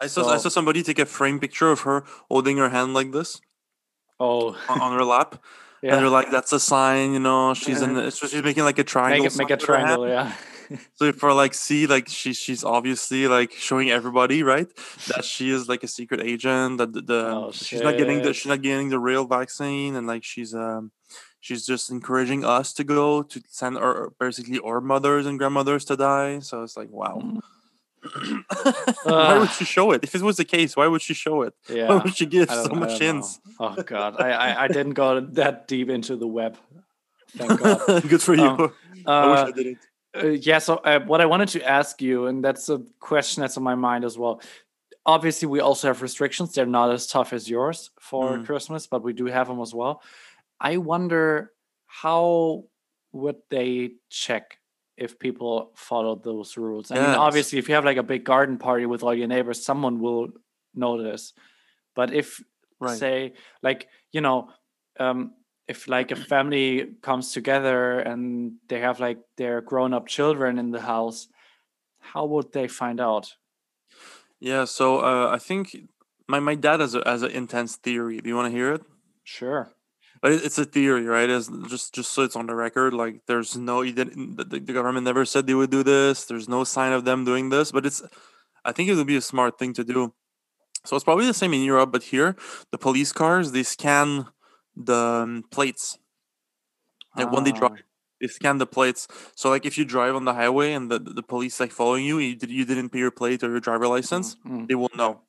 I 0.01 0.07
saw 0.07 0.29
I 0.29 0.37
saw 0.39 0.49
somebody 0.49 0.83
take 0.83 0.99
a 0.99 1.07
frame 1.07 1.41
picture 1.41 1.71
of 1.71 1.81
her 1.81 2.05
holding 2.31 2.57
her 2.59 2.69
hand 2.69 2.95
like 2.95 3.13
this 3.13 3.41
Oh, 4.21 4.57
on, 4.69 4.81
on 4.81 4.99
her 4.99 5.05
lap, 5.05 5.43
and 5.83 5.93
they're 5.93 6.09
like, 6.09 6.31
"That's 6.31 6.53
a 6.53 6.59
sign, 6.59 7.13
you 7.13 7.21
know." 7.21 7.55
She's 7.55 7.83
in. 7.83 7.95
The, 7.95 8.11
so 8.11 8.27
she's 8.27 8.43
making 8.43 8.65
like 8.65 8.79
a 8.79 8.85
triangle. 8.85 9.25
Make 9.25 9.33
it, 9.33 9.39
make 9.39 9.51
a 9.51 9.57
triangle, 9.57 10.09
yeah. 10.09 10.33
So 10.95 11.13
for 11.13 11.33
like 11.33 11.55
see 11.55 11.87
like 11.87 12.09
she 12.09 12.33
she's 12.33 12.63
obviously 12.63 13.27
like 13.27 13.53
showing 13.53 13.91
everybody 13.91 14.43
right 14.43 14.69
that 15.07 15.25
she 15.25 15.51
is 15.51 15.69
like 15.69 15.83
a 15.83 15.89
secret 15.89 16.21
agent 16.21 16.79
that 16.79 16.93
the, 16.93 17.01
the 17.01 17.27
Oh, 17.29 17.51
she's 17.53 17.81
not 17.81 17.97
getting 17.97 18.23
the 18.23 18.35
she's 18.35 18.47
not 18.47 18.61
getting 18.61 18.91
the 18.91 18.99
real 18.99 19.25
vaccine 19.25 19.97
and 19.97 20.07
like 20.07 20.25
she's 20.25 20.55
um 20.55 20.93
she's 21.41 21.65
just 21.65 21.91
encouraging 21.91 22.45
us 22.45 22.73
to 22.75 22.85
go 22.85 23.23
to 23.23 23.41
send 23.49 23.79
our 23.79 24.13
basically 24.21 24.61
our 24.61 24.81
mothers 24.81 25.25
and 25.27 25.39
grandmothers 25.39 25.85
to 25.87 25.97
die. 25.97 26.41
So 26.41 26.63
it's 26.63 26.77
like 26.77 26.91
wow. 26.91 27.21
Mm. 27.23 27.41
Why 29.05 29.39
would 29.39 29.51
she 29.51 29.65
show 29.65 29.91
it? 29.93 30.05
If 30.05 30.15
it 30.15 30.23
was 30.23 30.37
the 30.37 30.45
case, 30.45 30.77
why 30.77 30.87
would 30.87 31.03
she 31.03 31.15
show 31.15 31.43
it? 31.43 31.55
Yeah. 31.69 31.89
Why 31.89 31.97
would 32.05 32.17
she 32.17 32.27
give 32.27 32.49
so 32.51 32.69
much 32.69 32.71
don't 32.71 32.81
know. 32.81 32.99
hints? 32.99 33.41
Oh 33.61 33.75
god, 33.87 34.17
I, 34.21 34.31
I 34.31 34.65
I 34.65 34.69
didn't 34.69 34.95
go 34.95 35.21
that 35.21 35.69
deep 35.69 35.89
into 35.91 36.17
the 36.17 36.27
web. 36.27 36.57
Thank 37.37 37.61
God. 37.63 38.09
Good 38.09 38.23
for 38.23 38.35
you. 38.35 38.43
Um, 38.45 38.73
I 39.07 39.31
wish 39.31 39.39
Uh, 39.41 39.45
I 39.47 39.51
didn't. 39.53 39.79
uh, 40.17 40.27
yeah. 40.29 40.59
So 40.59 40.77
uh, 40.77 41.01
what 41.01 41.21
I 41.21 41.27
wanted 41.27 41.49
to 41.51 41.63
ask 41.69 42.01
you, 42.03 42.27
and 42.27 42.43
that's 42.45 42.69
a 42.69 42.83
question 43.01 43.41
that's 43.43 43.57
on 43.57 43.63
my 43.63 43.75
mind 43.75 44.05
as 44.05 44.17
well. 44.19 44.41
Obviously, 45.07 45.49
we 45.49 45.61
also 45.61 45.87
have 45.89 46.03
restrictions. 46.03 46.53
They're 46.55 46.67
not 46.67 46.91
as 46.93 47.07
tough 47.07 47.33
as 47.33 47.49
yours 47.49 47.91
for 48.01 48.37
Mm. 48.39 48.45
Christmas, 48.47 48.87
but 48.87 49.03
we 49.03 49.13
do 49.13 49.27
have 49.27 49.49
them 49.49 49.61
as 49.61 49.73
well. 49.75 50.03
I 50.61 50.77
wonder 50.77 51.53
how 51.87 52.65
would 53.13 53.37
they 53.49 53.93
check 54.11 54.58
if 54.99 55.19
people 55.19 55.73
follow 55.77 56.17
those 56.17 56.57
rules? 56.57 56.91
I 56.91 56.97
mean, 56.97 57.15
obviously, 57.15 57.59
if 57.59 57.69
you 57.69 57.75
have 57.75 57.85
like 57.85 57.97
a 57.97 58.03
big 58.03 58.25
garden 58.25 58.59
party 58.59 58.87
with 58.87 59.03
all 59.03 59.15
your 59.15 59.29
neighbors, 59.29 59.65
someone 59.65 60.01
will 60.01 60.29
notice. 60.75 61.33
But 61.95 62.13
if 62.13 62.43
Right. 62.81 62.99
say 62.99 63.33
like 63.61 63.89
you 64.13 64.21
know 64.21 64.51
um 65.01 65.35
if 65.67 65.89
like 65.89 66.13
a 66.13 66.17
family 66.17 66.95
comes 67.03 67.33
together 67.33 67.99
and 67.99 68.53
they 68.69 68.79
have 68.79 69.01
like 69.01 69.19
their 69.37 69.61
grown-up 69.61 70.07
children 70.07 70.59
in 70.59 70.71
the 70.71 70.81
house 70.81 71.27
how 71.99 72.25
would 72.25 72.53
they 72.53 72.69
find 72.69 73.01
out 73.01 73.35
Yeah. 74.41 74.65
So 74.65 75.01
uh, 75.01 75.31
I 75.31 75.39
think 75.39 75.77
my, 76.27 76.41
my 76.41 76.55
dad 76.55 76.81
has 76.81 76.95
a 76.95 77.03
has 77.05 77.23
an 77.23 77.31
intense 77.33 77.77
theory. 77.77 78.21
Do 78.21 78.29
you 78.29 78.37
want 78.37 78.51
to 78.53 78.57
hear 78.57 78.73
it? 78.73 78.83
sure 79.25 79.73
but 80.21 80.33
it's 80.33 80.59
a 80.59 80.65
theory, 80.65 81.05
right? 81.05 81.29
It's 81.29 81.49
just 81.69 81.95
just 81.95 82.13
so 82.13 82.23
it's 82.23 82.37
on 82.37 82.47
the 82.47 82.55
record. 82.55 82.95
Like, 82.95 83.23
there's 83.27 83.57
no, 83.57 83.83
you 83.83 83.93
didn't, 83.93 84.37
the, 84.37 84.45
the 84.45 84.73
government 84.73 85.05
never 85.05 85.25
said 85.25 85.47
they 85.47 85.55
would 85.55 85.71
do 85.71 85.83
this. 85.83 86.25
There's 86.25 86.49
no 86.49 86.65
sign 86.65 86.93
of 86.93 87.05
them 87.05 87.25
doing 87.25 87.51
this, 87.51 87.73
but 87.73 87.87
it's, 87.87 88.03
I 88.65 88.73
think 88.73 88.89
it 88.89 88.95
would 88.97 89.07
be 89.07 89.17
a 89.17 89.21
smart 89.21 89.59
thing 89.59 89.73
to 89.75 89.85
do. 89.85 90.15
So 90.85 90.97
it's 90.97 91.05
probably 91.05 91.27
the 91.27 91.35
same 91.35 91.55
in 91.55 91.63
Europe, 91.63 91.91
but 91.93 92.05
here, 92.05 92.37
the 92.71 92.79
police 92.79 93.13
cars 93.13 93.53
they 93.53 93.63
scan 93.63 94.27
the 94.77 94.95
um, 94.95 95.45
plates. 95.51 95.99
Like 97.17 97.33
when 97.33 97.45
they 97.45 97.51
Ah, 97.53 97.59
drive, 97.59 97.83
they 98.21 98.29
scan 98.29 98.59
the 98.59 98.67
plates. 98.67 99.09
So 99.35 99.51
like 99.51 99.67
if 99.67 99.77
you 99.77 99.85
drive 99.85 100.15
on 100.15 100.25
the 100.25 100.35
highway 100.35 100.73
and 100.73 100.91
the, 100.91 100.99
the 100.99 101.23
police 101.23 101.59
like 101.61 101.73
following 101.73 102.05
you, 102.05 102.19
you, 102.19 102.37
did, 102.37 102.51
you 102.51 102.65
didn't 102.65 102.91
pay 102.91 103.01
your 103.01 103.11
plate 103.11 103.43
or 103.43 103.51
your 103.51 103.61
driver 103.61 103.89
license, 103.89 104.37
mm, 104.47 104.51
mm. 104.51 104.69
they 104.69 104.75
will 104.75 104.91
know. 104.97 105.21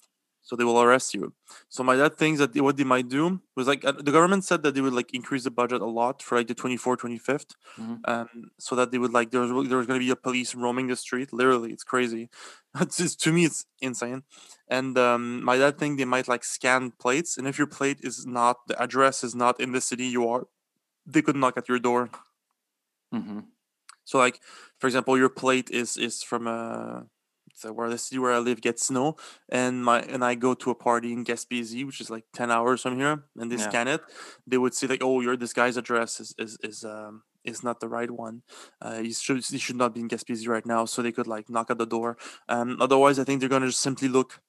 So 0.50 0.56
they 0.56 0.64
will 0.64 0.82
arrest 0.82 1.14
you. 1.14 1.34
So 1.70 1.84
my 1.84 1.96
dad 1.96 2.18
thinks 2.18 2.40
that 2.40 2.56
what 2.68 2.76
they 2.78 2.84
might 2.96 3.08
do 3.08 3.40
was 3.56 3.68
like 3.68 3.86
uh, 3.86 3.92
the 3.92 4.12
government 4.18 4.44
said 4.46 4.64
that 4.64 4.74
they 4.74 4.82
would 4.82 4.94
like 5.00 5.14
increase 5.14 5.44
the 5.44 5.52
budget 5.52 5.80
a 5.82 5.86
lot 5.86 6.24
for 6.24 6.38
like 6.40 6.48
the 6.48 6.56
24th, 6.56 7.00
25th, 7.02 7.52
Mhm. 7.78 8.00
um, 8.12 8.50
so 8.58 8.76
that 8.76 8.90
they 8.92 8.98
would 8.98 9.14
like 9.14 9.30
there 9.30 9.42
was 9.42 9.52
there 9.70 9.78
was 9.78 9.86
going 9.86 10.00
to 10.00 10.06
be 10.08 10.10
a 10.10 10.16
police 10.16 10.56
roaming 10.56 10.88
the 10.88 10.96
street. 10.96 11.30
Literally, 11.32 11.72
it's 11.72 11.84
crazy. 11.94 12.30
It's 12.82 12.98
just, 12.98 13.22
to 13.22 13.32
me, 13.32 13.46
it's 13.46 13.66
insane. 13.82 14.24
And 14.68 14.98
um, 14.98 15.44
my 15.44 15.58
dad 15.58 15.78
think 15.78 15.98
they 16.00 16.06
might 16.16 16.28
like 16.34 16.44
scan 16.44 16.92
plates, 17.04 17.38
and 17.38 17.46
if 17.48 17.58
your 17.62 17.68
plate 17.68 18.00
is 18.02 18.26
not 18.26 18.56
the 18.68 18.76
address 18.82 19.24
is 19.24 19.36
not 19.36 19.60
in 19.60 19.72
the 19.72 19.82
city 19.82 20.06
you 20.16 20.28
are, 20.34 20.44
they 21.06 21.22
could 21.22 21.38
knock 21.38 21.58
at 21.58 21.70
your 21.70 21.80
door. 21.80 22.10
Mhm. 23.14 23.46
So 24.06 24.18
like 24.20 24.42
for 24.80 24.88
example, 24.88 25.18
your 25.18 25.30
plate 25.30 25.70
is 25.72 25.98
is 25.98 26.24
from 26.24 26.48
a 26.48 27.08
so 27.60 27.72
where 27.74 27.90
the 27.90 27.98
city 27.98 28.20
where 28.20 28.32
I 28.34 28.40
live 28.40 28.62
gets 28.62 28.86
snow, 28.86 29.16
and 29.50 29.84
my 29.84 30.00
and 30.02 30.24
I 30.24 30.36
go 30.36 30.54
to 30.56 30.72
a 30.72 30.76
party 30.76 31.12
in 31.14 31.26
Gaspésie, 31.26 31.86
which 31.86 32.02
is 32.02 32.10
like 32.10 32.26
ten 32.34 32.52
hours 32.52 32.82
from 32.82 32.98
here, 32.98 33.26
and 33.38 33.52
they 33.52 33.58
Yeah. 33.58 33.58
scan 33.58 33.88
it. 33.88 34.02
They 34.48 34.58
would 34.58 34.74
see 34.74 34.88
like, 34.88 35.04
oh, 35.04 35.22
your 35.22 35.38
this 35.38 35.54
guy's 35.54 35.78
address 35.78 36.20
is 36.20 36.34
is 36.38 36.58
is 36.64 36.84
um 36.84 37.24
is 37.44 37.64
not 37.64 37.80
the 37.80 37.88
right 37.88 38.12
one. 38.12 38.44
Uh, 38.82 39.00
he 39.02 39.14
should 39.14 39.44
he 39.46 39.58
should 39.58 39.76
not 39.76 39.94
be 39.94 40.02
in 40.02 40.10
Gaspésie 40.10 40.48
right 40.48 40.66
now, 40.66 40.86
so 40.86 41.02
they 41.02 41.12
could 41.12 41.28
like 41.28 41.50
knock 41.50 41.70
at 41.72 41.78
the 41.78 41.86
door. 41.86 42.18
Um, 42.48 42.78
otherwise, 42.82 43.20
I 43.20 43.24
think 43.24 43.40
they're 43.40 43.50
gonna 43.50 43.68
just 43.68 43.82
simply 43.82 44.08
look. 44.08 44.42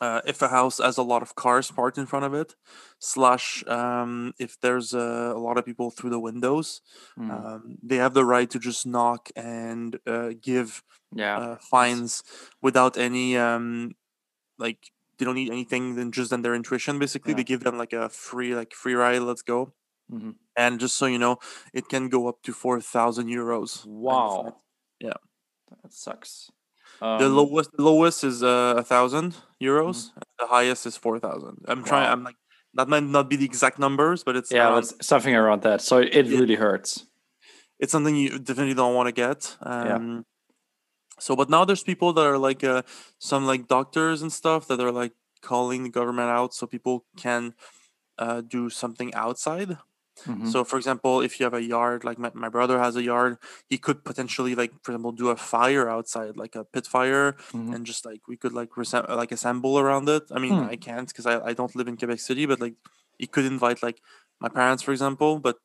Uh, 0.00 0.20
if 0.26 0.40
a 0.42 0.48
house 0.48 0.78
has 0.78 0.96
a 0.96 1.02
lot 1.02 1.22
of 1.22 1.34
cars 1.34 1.70
parked 1.70 1.98
in 1.98 2.06
front 2.06 2.24
of 2.24 2.32
it, 2.34 2.54
slash 3.00 3.64
um, 3.66 4.32
if 4.38 4.58
there's 4.60 4.94
uh, 4.94 5.32
a 5.34 5.38
lot 5.38 5.58
of 5.58 5.64
people 5.64 5.90
through 5.90 6.10
the 6.10 6.20
windows, 6.20 6.80
Mm. 7.18 7.30
um, 7.30 7.78
they 7.82 7.96
have 7.96 8.14
the 8.14 8.24
right 8.24 8.48
to 8.50 8.58
just 8.60 8.86
knock 8.86 9.28
and 9.36 9.98
uh, 10.06 10.30
give 10.40 10.82
yeah. 11.12 11.38
uh, 11.38 11.56
fines 11.70 12.22
without 12.62 12.96
any 12.96 13.36
um, 13.36 13.94
like 14.58 14.90
they 15.18 15.24
don't 15.24 15.34
need 15.34 15.50
anything 15.50 15.96
than 15.96 16.12
just 16.12 16.30
than 16.30 16.42
their 16.42 16.54
intuition. 16.54 16.98
Basically, 16.98 17.32
Yeah. 17.32 17.38
they 17.38 17.44
give 17.44 17.64
them 17.64 17.76
like 17.78 17.92
a 17.92 18.08
free 18.08 18.54
like 18.54 18.72
free 18.74 18.94
ride. 18.94 19.22
Let's 19.22 19.42
go. 19.42 19.72
Mhm. 20.12 20.36
And 20.56 20.80
just 20.80 20.96
so 20.96 21.06
you 21.06 21.18
know, 21.18 21.38
it 21.72 21.88
can 21.88 22.08
go 22.08 22.28
up 22.28 22.42
to 22.44 22.52
four 22.52 22.80
thousand 22.80 23.28
euros. 23.28 23.84
kind 23.84 24.18
of 24.18 24.28
fine. 24.32 24.44
Wow. 24.44 24.56
Yeah. 25.00 25.18
That 25.82 25.92
sucks. 25.92 26.50
The 27.00 27.06
Um, 27.26 27.36
lowest 27.36 27.70
the 27.76 27.82
lowest 27.82 28.24
is 28.24 28.42
uh, 28.42 28.74
a 28.78 28.82
thousand 28.82 29.36
euros. 29.62 30.10
and 30.14 30.24
The 30.38 30.46
highest 30.46 30.86
is 30.86 30.96
four 30.96 31.18
thousand. 31.18 31.64
I'm 31.68 31.84
trying. 31.84 32.08
I'm 32.12 32.24
like 32.24 32.36
that 32.74 32.88
might 32.88 33.04
not 33.04 33.28
be 33.30 33.36
the 33.36 33.44
exact 33.44 33.78
numbers, 33.78 34.24
but 34.24 34.36
it's 34.36 34.50
yeah, 34.52 34.68
around- 34.68 34.82
but 34.98 35.04
something 35.04 35.34
around 35.34 35.62
that. 35.62 35.80
So 35.80 35.98
it 35.98 36.26
Yeah. 36.26 36.38
really 36.40 36.56
hurts. 36.56 37.04
it's 37.80 37.92
something 37.92 38.16
you 38.16 38.38
definitely 38.40 38.74
don't 38.74 38.94
want 38.98 39.06
to 39.06 39.12
get. 39.12 39.56
Um, 39.62 40.24
So, 41.20 41.34
but 41.36 41.48
now 41.50 41.64
there's 41.64 41.82
people 41.82 42.12
that 42.14 42.26
are 42.26 42.38
like 42.38 42.62
uh, 42.64 42.82
some 43.18 43.46
like 43.52 43.66
doctors 43.66 44.22
and 44.22 44.32
stuff 44.32 44.66
that 44.68 44.80
are 44.80 44.92
like 45.02 45.14
calling 45.42 45.82
the 45.84 45.90
government 45.90 46.30
out 46.30 46.54
so 46.54 46.66
people 46.66 47.04
can 47.16 47.54
uh, 48.18 48.40
do 48.42 48.70
something 48.70 49.14
outside. 49.14 49.78
Mhm. 50.26 50.50
So, 50.50 50.64
for 50.64 50.76
example, 50.76 51.20
if 51.20 51.38
you 51.38 51.44
have 51.44 51.54
a 51.54 51.62
yard, 51.62 52.04
like 52.04 52.18
my, 52.18 52.30
my 52.34 52.48
brother 52.48 52.78
has 52.78 52.96
a 52.96 53.02
yard, 53.02 53.38
he 53.68 53.78
could 53.78 54.04
potentially 54.04 54.54
like, 54.54 54.72
for 54.82 54.92
example, 54.92 55.12
do 55.12 55.28
a 55.28 55.36
fire 55.36 55.88
outside, 55.88 56.36
like 56.36 56.54
a 56.56 56.64
pit 56.64 56.86
fire, 56.86 57.32
Mhm. 57.52 57.74
and 57.74 57.86
just 57.86 58.04
like 58.04 58.26
we 58.28 58.36
could 58.36 58.52
like 58.52 58.70
resem- 58.70 59.08
like 59.08 59.32
assemble 59.32 59.78
around 59.78 60.08
it. 60.08 60.24
I 60.34 60.38
mean, 60.38 60.54
Hmm. 60.54 60.68
I 60.70 60.76
can't 60.76 61.08
because 61.08 61.26
I, 61.26 61.40
I 61.50 61.52
don't 61.52 61.74
live 61.76 61.88
in 61.88 61.96
Quebec 61.96 62.20
City, 62.20 62.46
but 62.46 62.60
like 62.60 62.74
he 63.18 63.26
could 63.26 63.44
invite 63.44 63.82
like 63.82 64.00
my 64.40 64.48
parents, 64.48 64.82
for 64.82 64.92
example, 64.92 65.38
but 65.38 65.56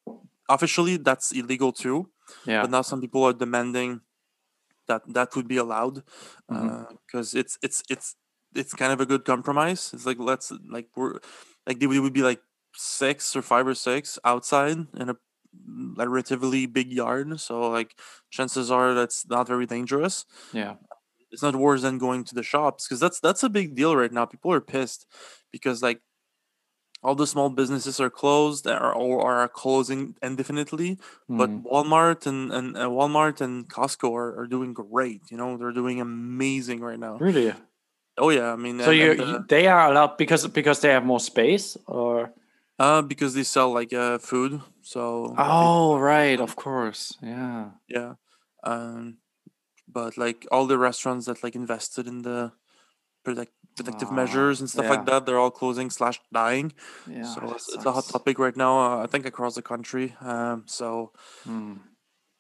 officially 0.50 0.98
that's 0.98 1.32
illegal 1.32 1.72
too 1.72 2.10
yeah. 2.46 2.62
but 2.62 2.70
now 2.70 2.82
some 2.82 3.00
people 3.00 3.24
are 3.24 3.32
demanding 3.32 4.02
that 4.88 5.02
that 5.08 5.36
would 5.36 5.48
be 5.48 5.56
allowed 5.58 6.04
because 7.08 7.34
it's 7.34 7.58
it's 7.62 7.84
it's 7.90 8.16
it's 8.54 8.74
kind 8.74 8.92
of 8.92 9.00
a 9.00 9.06
good 9.06 9.24
compromise 9.26 9.92
it's 9.94 10.06
like 10.06 10.20
let's 10.20 10.52
like 10.70 10.88
we're 10.96 11.18
like 11.66 11.80
they 11.80 11.88
would 11.88 12.14
be 12.14 12.22
like 12.22 12.42
six 12.76 13.36
or 13.36 13.42
five 13.42 13.68
or 13.68 13.76
six 13.76 14.18
outside 14.26 14.78
in 14.98 15.10
a 15.10 15.16
mm, 15.16 15.94
relatively 15.98 16.66
big 16.66 16.92
yard 16.92 17.40
so 17.40 17.70
like 17.70 17.96
chances 18.32 18.72
are 18.72 18.94
that's 18.94 19.28
not 19.30 19.48
very 19.48 19.66
dangerous 19.66 20.26
yeah. 20.54 20.76
it's 21.32 21.44
not 21.44 21.56
worse 21.56 21.82
than 21.84 21.98
going 21.98 22.24
to 22.24 22.36
the 22.36 22.44
shops 22.44 22.88
because 22.88 23.00
that's 23.00 23.20
that's 23.20 23.44
a 23.44 23.50
big 23.50 23.76
deal 23.76 23.96
right 23.96 24.12
now 24.12 24.26
people 24.26 24.52
are 24.52 24.62
pissed 24.62 25.06
because 25.52 25.82
like 25.84 26.02
all 27.04 27.16
the 27.16 27.28
small 27.28 27.50
businesses 27.50 28.00
are 28.00 28.10
closed 28.10 28.66
or, 28.66 28.94
or 28.94 29.34
are 29.34 29.48
closing 29.50 30.16
indefinitely 30.24 30.98
but 31.28 31.50
Mhm. 31.50 31.64
Walmart 31.66 32.26
and, 32.26 32.52
and 32.54 32.78
uh, 32.78 32.88
Walmart 32.88 33.42
and 33.42 33.68
Costco 33.68 34.14
are, 34.16 34.40
are 34.40 34.48
doing 34.48 34.74
great. 34.74 35.22
You 35.30 35.38
know, 35.38 35.58
they're 35.58 35.72
doing 35.74 36.00
amazing 36.00 36.80
right 36.80 37.00
now. 37.00 37.18
really. 37.18 37.54
Oh 38.18 38.30
yeah, 38.30 38.54
I 38.54 38.56
mean, 38.56 38.80
So 38.80 38.92
and- 38.92 39.00
you, 39.00 39.12
and, 39.12 39.22
uh, 39.22 39.26
you- 39.26 39.46
they 39.50 39.68
are 39.68 39.90
allowed 39.92 40.18
because 40.18 40.48
because 40.48 40.80
they 40.82 40.90
have 40.90 41.04
more 41.04 41.20
space 41.20 41.76
or 41.88 42.32
uh, 42.84 43.02
because 43.02 43.34
they 43.34 43.44
sell 43.56 43.70
like 43.80 43.94
uh 43.94 44.18
food. 44.20 44.62
So 44.82 45.34
oh 45.38 45.98
right 46.00 46.40
of 46.40 46.56
course 46.56 47.18
yeah 47.22 47.72
yeah, 47.88 48.14
um, 48.64 49.18
but 49.88 50.18
like 50.18 50.40
all 50.52 50.66
the 50.68 50.78
restaurants 50.78 51.26
that 51.28 51.44
like 51.44 51.56
invested 51.56 52.08
in 52.08 52.24
the 52.24 52.52
protect, 53.24 53.52
protective 53.76 54.10
Ah, 54.12 54.16
measures 54.22 54.60
and 54.62 54.70
stuff 54.70 54.86
yeah. 54.86 54.92
like 54.96 55.06
that, 55.06 55.26
they're 55.26 55.40
all 55.40 55.52
closing 55.52 55.90
slash 55.90 56.20
dying. 56.34 56.74
yeah 57.08 57.24
so 57.34 57.40
it's, 57.56 57.68
it's 57.74 57.86
a 57.86 57.92
hot 57.92 58.08
topic 58.16 58.40
right 58.40 58.58
now. 58.66 58.74
Uh, 58.80 59.04
I 59.04 59.08
think 59.08 59.26
across 59.26 59.56
the 59.56 59.62
country. 59.74 60.16
Um, 60.22 60.64
so 60.68 61.12
Hmm. 61.46 61.74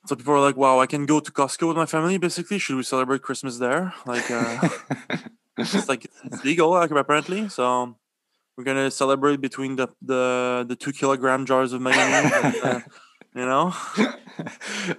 so 0.05 0.15
people 0.15 0.33
are 0.33 0.39
like, 0.47 0.57
wow, 0.57 0.79
I 0.79 0.88
can 0.88 1.05
go 1.05 1.19
to 1.19 1.31
Costco 1.31 1.67
with 1.67 1.77
my 1.77 1.85
family. 1.85 2.17
Basically, 2.17 2.59
should 2.59 2.75
we 2.75 2.83
celebrate 2.83 3.21
Christmas 3.21 3.57
there? 3.59 3.93
Like. 4.05 4.29
uh 4.31 4.57
it's 5.57 5.88
like 5.89 6.05
it's, 6.05 6.19
it's 6.25 6.43
legal 6.43 6.71
like, 6.71 6.91
apparently 6.91 7.47
so 7.50 7.95
we're 8.57 8.63
gonna 8.63 8.91
celebrate 8.91 9.41
between 9.41 9.75
the 9.75 9.88
the 10.01 10.65
the 10.67 10.75
two 10.75 10.91
kilogram 10.91 11.45
jars 11.45 11.74
of 11.74 11.81
mayonnaise 11.81 12.31
and, 12.43 12.55
uh, 12.63 12.79
you 13.36 13.45
know? 13.45 13.74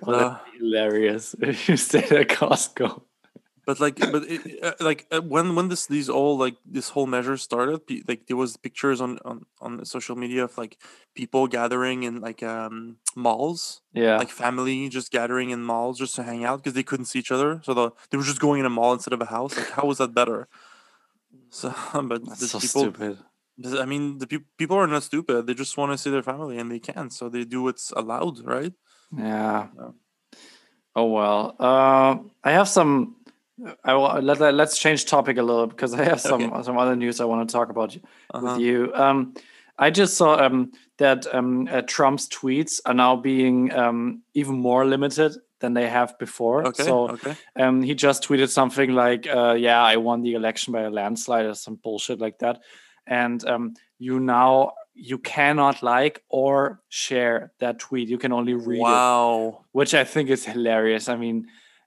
Well, 0.03 0.21
Uh, 0.21 0.39
hilarious 0.59 1.35
if 1.41 1.69
you 1.69 1.77
stayed 1.77 2.13
at 2.13 2.29
Costco. 2.29 3.03
but 3.67 3.81
like 3.81 3.97
but 4.13 4.23
it, 4.29 4.41
uh, 4.63 4.73
like 4.81 5.07
uh, 5.11 5.21
when 5.23 5.55
when 5.57 5.69
this 5.69 5.87
these 5.87 6.09
all 6.11 6.37
like 6.37 6.57
this 6.67 6.91
whole 6.91 7.07
measure 7.07 7.37
started 7.37 7.81
like 8.07 8.27
there 8.27 8.37
was 8.37 8.57
pictures 8.59 9.01
on 9.01 9.19
on 9.25 9.47
on 9.61 9.79
the 9.79 9.87
social 9.87 10.17
media 10.17 10.45
of 10.45 10.59
like 10.59 10.77
people 11.15 11.47
gathering 11.49 12.03
in 12.03 12.21
like 12.21 12.43
um 12.43 12.97
malls. 13.17 13.81
Yeah, 13.95 14.19
like 14.19 14.31
family 14.31 14.89
just 14.91 15.11
gathering 15.11 15.49
in 15.51 15.63
malls 15.65 15.99
just 15.99 16.15
to 16.17 16.23
hang 16.23 16.45
out 16.45 16.59
because 16.61 16.75
they 16.75 16.83
couldn't 16.83 17.07
see 17.07 17.21
each 17.21 17.33
other. 17.33 17.61
So 17.65 17.73
the, 17.75 17.91
they 18.11 18.19
were 18.19 18.25
just 18.33 18.41
going 18.41 18.61
in 18.61 18.67
a 18.67 18.71
mall 18.79 18.93
instead 18.93 19.15
of 19.15 19.23
a 19.23 19.31
house. 19.37 19.57
Like 19.57 19.71
how 19.71 19.87
was 19.87 19.99
that 19.99 20.13
better? 20.13 20.47
So 21.51 21.73
but 22.11 22.21
that's 22.27 22.51
so 22.51 22.59
people 22.61 22.83
stupid. 22.83 23.19
I 23.79 23.85
mean, 23.85 24.19
the 24.19 24.27
peop 24.27 24.45
people 24.59 24.77
are 24.77 24.87
not 24.87 25.03
stupid. 25.05 25.47
They 25.47 25.55
just 25.55 25.77
want 25.77 25.93
to 25.93 25.99
see 25.99 26.11
their 26.11 26.23
family, 26.25 26.59
and 26.59 26.71
they 26.71 26.81
can, 26.81 27.11
so 27.11 27.29
they 27.29 27.45
do 27.45 27.63
what's 27.63 27.93
allowed, 27.93 28.45
right? 28.45 28.73
Yeah. 29.17 29.69
Oh 30.97 31.07
well. 31.07 31.57
Uh, 31.59 32.19
I 32.43 32.53
have 32.53 32.69
some. 32.69 33.17
I 33.85 33.95
will, 33.95 34.21
let, 34.21 34.41
let- 34.41 34.55
let's 34.55 34.79
change 34.79 35.05
topic 35.07 35.39
a 35.39 35.43
little 35.43 35.67
because 35.67 35.95
I 35.95 36.05
have 36.05 36.21
some 36.31 36.43
Okay. 36.53 36.63
some 36.63 36.79
other 36.79 36.97
news 36.97 37.21
I 37.21 37.25
want 37.25 37.49
to 37.49 37.53
talk 37.53 37.69
about 37.71 37.97
Uh-huh. 37.97 38.41
with 38.55 38.61
you. 38.61 38.93
Um, 38.95 39.35
I 39.79 39.91
just 39.91 40.17
saw 40.17 40.37
um, 40.45 40.71
that 40.99 41.27
um, 41.35 41.69
uh, 41.71 41.83
Trump's 41.83 42.29
tweets 42.29 42.81
are 42.87 42.95
now 42.95 43.17
being 43.17 43.73
um, 43.73 44.23
even 44.35 44.55
more 44.57 44.85
limited 44.87 45.33
than 45.61 45.75
they 45.75 45.89
have 45.89 46.17
before. 46.19 46.67
Okay. 46.67 46.85
So 46.85 47.09
okay. 47.11 47.35
um, 47.57 47.83
he 47.83 47.95
just 47.95 48.23
tweeted 48.23 48.51
something 48.51 48.93
like, 48.95 49.27
uh, 49.27 49.55
"Yeah, 49.59 49.83
I 49.83 49.97
won 49.97 50.23
the 50.23 50.35
election 50.35 50.73
by 50.73 50.83
a 50.83 50.91
landslide" 50.91 51.47
or 51.47 51.55
some 51.55 51.77
bullshit 51.83 52.21
like 52.21 52.39
that. 52.39 52.61
And 53.07 53.45
um, 53.47 53.75
you 53.99 54.21
now 54.21 54.73
you 54.95 55.19
cannot 55.19 55.83
like 55.83 56.23
or 56.29 56.81
share 56.89 57.53
that 57.59 57.79
tweet. 57.81 58.09
You 58.09 58.19
can 58.19 58.33
only 58.33 58.55
read 58.55 58.79
it 58.79 58.83
Wow. 58.83 59.65
which 59.73 59.93
I 59.95 60.05
think 60.05 60.31
is 60.31 60.45
hilarious. 60.45 61.09
I 61.09 61.17
mean, 61.17 61.47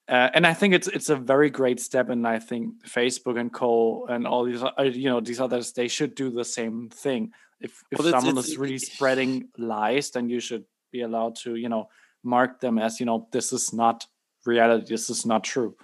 uh, 0.10 0.30
and 0.34 0.46
I 0.46 0.54
think 0.54 0.74
it's 0.74 0.88
it's 0.88 1.10
a 1.10 1.16
very 1.16 1.50
great 1.50 1.80
step, 1.80 2.10
and 2.10 2.28
I 2.28 2.40
think 2.40 2.84
Facebook 2.86 3.40
and 3.40 3.52
Co. 3.52 4.06
and 4.10 4.28
all 4.28 4.44
these, 4.46 4.62
uh, 4.64 4.84
you 4.84 5.10
know, 5.10 5.20
these 5.22 5.40
others, 5.42 5.72
they 5.74 5.88
should 5.88 6.16
do 6.16 6.30
the 6.30 6.46
same 6.46 6.90
thing. 6.90 7.32
If 7.60 7.84
if 7.92 8.00
Well, 8.00 8.12
someone 8.12 8.38
it's- 8.38 8.50
is 8.50 8.58
really 8.58 8.78
spreading 8.78 9.50
lies, 9.58 10.12
then 10.12 10.30
you 10.30 10.40
should 10.40 10.66
be 10.92 11.02
allowed 11.02 11.36
to, 11.44 11.56
you 11.56 11.68
know, 11.70 11.90
mark 12.24 12.60
them 12.60 12.78
as, 12.78 13.00
you 13.00 13.06
know, 13.06 13.28
this 13.32 13.52
is 13.54 13.74
not 13.74 14.06
reality. 14.46 14.86
This 14.88 15.10
is 15.10 15.26
not 15.26 15.44
true. 15.44 15.76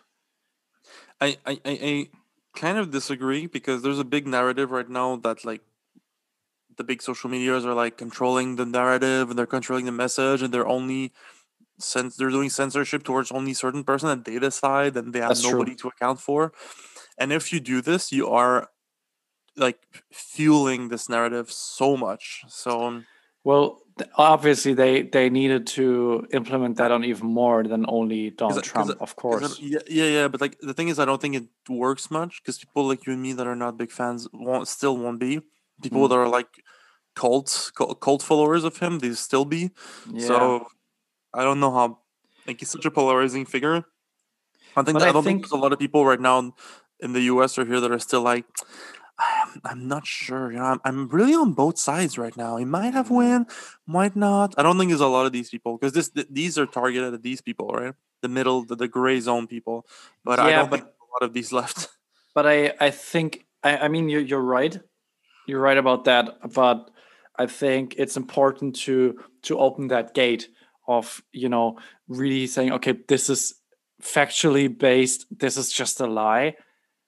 I, 1.22 1.38
I, 1.46 1.60
I 1.66 2.10
kind 2.56 2.78
of 2.78 2.92
disagree 2.92 3.48
because 3.48 3.82
there's 3.82 4.00
a 4.00 4.04
big 4.04 4.28
narrative 4.28 4.72
right 4.72 4.90
now 4.90 5.16
that 5.18 5.44
like 5.46 5.62
the 6.78 6.84
big 6.84 7.02
social 7.02 7.30
medias 7.30 7.66
are 7.66 7.74
like 7.74 7.98
controlling 7.98 8.56
the 8.56 8.66
narrative 8.66 9.30
and 9.30 9.38
they're 9.38 9.46
controlling 9.46 9.86
the 9.86 9.92
message 9.92 10.42
and 10.42 10.54
they're 10.54 10.68
only 10.68 11.12
since 11.80 12.16
they're 12.16 12.30
doing 12.30 12.50
censorship 12.50 13.04
towards 13.04 13.32
only 13.32 13.54
certain 13.54 13.84
person 13.84 14.10
that 14.10 14.26
they 14.26 14.40
decide 14.40 14.96
and 14.98 15.14
they 15.14 15.20
have 15.20 15.30
That's 15.30 15.42
true. 15.42 15.54
nobody 15.54 15.76
to 15.76 15.88
account 15.90 16.20
for 16.20 16.54
and 17.18 17.34
if 17.34 17.54
you 17.54 17.60
do 17.60 17.82
this 17.82 18.12
you 18.12 18.30
are 18.30 18.70
like 19.56 19.80
fueling 20.12 20.90
this 20.90 21.10
narrative 21.10 21.52
so 21.52 21.96
much 21.98 22.44
so 22.48 22.84
um, 22.86 23.06
Well, 23.44 23.82
obviously 24.16 24.74
they 24.74 25.04
they 25.04 25.30
needed 25.30 25.68
to 25.68 26.26
implement 26.34 26.78
that 26.78 26.92
on 26.92 27.04
even 27.04 27.28
more 27.28 27.64
than 27.64 27.86
only 27.88 28.32
Donald 28.32 28.58
it- 28.60 28.64
Trump, 28.64 28.90
it- 28.92 28.98
of 29.00 29.16
course. 29.16 29.60
yeah 29.60 29.80
yeah 29.88 30.06
yeah 30.18 30.28
but 30.28 30.42
like 30.42 30.58
the 30.62 30.74
thing 30.74 30.88
is 30.90 30.98
i 31.00 31.06
don't 31.06 31.22
think 31.22 31.36
it 31.36 31.48
works 31.70 32.10
much 32.10 32.42
because 32.42 32.58
people 32.58 32.88
like 32.88 33.06
you 33.06 33.14
and 33.14 33.22
me 33.22 33.34
that 33.34 33.46
are 33.48 33.56
not 33.56 33.78
big 33.78 33.92
fans 33.92 34.28
won't 34.34 34.68
still 34.68 34.98
won't 34.98 35.20
be 35.20 35.42
people 35.82 36.02
Mm. 36.06 36.10
that 36.10 36.16
are 36.16 36.28
like 36.38 36.52
cult 37.16 37.72
cult 38.02 38.22
followers 38.24 38.64
of 38.64 38.78
him 38.78 39.00
they 39.00 39.14
still 39.14 39.46
be 39.46 39.70
Yeah. 40.12 40.28
So 40.28 40.68
I 41.34 41.44
don't 41.44 41.60
know 41.60 41.72
how 41.72 42.00
like 42.48 42.60
he's 42.60 42.70
such 42.70 42.86
a 42.86 42.92
polarizing 42.92 43.46
figure. 43.46 43.86
I 44.76 44.82
think 44.84 44.98
that, 45.00 45.06
I, 45.06 45.10
I 45.10 45.12
don't 45.14 45.24
think, 45.24 45.42
think- 45.42 45.42
there's 45.44 45.60
a 45.60 45.64
lot 45.64 45.72
of 45.74 45.80
people 45.80 46.02
right 46.06 46.20
now 46.20 46.54
in 47.00 47.14
the 47.14 47.22
US 47.34 47.58
or 47.60 47.66
here 47.66 47.80
that 47.80 47.92
are 47.92 48.00
still 48.00 48.22
like 48.22 48.46
"I'm- 49.20 49.62
I'm 49.64 49.88
not 49.88 50.06
sure. 50.08 50.52
You 50.52 50.58
know, 50.60 50.66
I'm, 50.66 50.82
I'm 50.86 51.08
really 51.10 51.34
on 51.36 51.54
both 51.54 51.78
sides 51.78 52.18
right 52.18 52.36
now. 52.36 52.58
He 52.58 52.66
might 52.66 52.94
have 52.94 53.08
Mm. 53.10 53.16
win, 53.18 53.48
might 53.88 54.16
not. 54.16 54.56
I 54.58 54.64
don't 54.64 54.78
think 54.78 54.90
there's 54.90 55.02
a 55.02 55.08
lot 55.08 55.26
of 55.26 55.32
these 55.32 55.50
people 55.50 55.78
because 55.78 55.94
this 55.94 56.10
th- 56.10 56.28
these 56.30 56.58
are 56.58 56.66
targeted 56.66 57.14
at 57.14 57.22
these 57.24 57.42
people, 57.42 57.68
right? 57.70 57.94
The 58.22 58.30
middle, 58.30 58.66
the, 58.66 58.76
the 58.76 58.88
gray 58.88 59.20
zone 59.20 59.48
people. 59.48 59.86
But 60.24 60.40
I 60.40 60.50
Yeah, 60.50 60.60
don't 60.60 60.70
but- 60.72 60.80
think 60.80 60.90
a 60.90 61.08
lot 61.14 61.28
of 61.28 61.34
these 61.34 61.52
left. 61.60 61.90
but 62.34 62.46
I 62.48 62.74
I 62.80 62.90
think 62.92 63.46
I, 63.64 63.78
I 63.86 63.88
mean 63.88 64.10
you're 64.10 64.22
you're 64.32 64.42
right. 64.58 64.80
You're 65.48 65.62
right 65.62 65.78
about 65.78 66.06
that. 66.06 66.26
But 66.54 66.90
I 67.38 67.46
think 67.48 67.96
it's 67.98 68.18
important 68.18 68.76
to 68.86 69.20
to 69.44 69.60
open 69.60 69.88
that 69.90 70.14
gate 70.14 70.50
of 70.88 71.22
you 71.32 71.50
know 71.50 71.78
really 72.08 72.48
saying 72.48 72.72
okay 72.74 72.94
this 73.08 73.30
is 73.30 73.54
factually 74.02 74.68
based. 74.76 75.26
This 75.32 75.58
is 75.58 75.72
just 75.72 76.00
a 76.02 76.08
lie. 76.08 76.56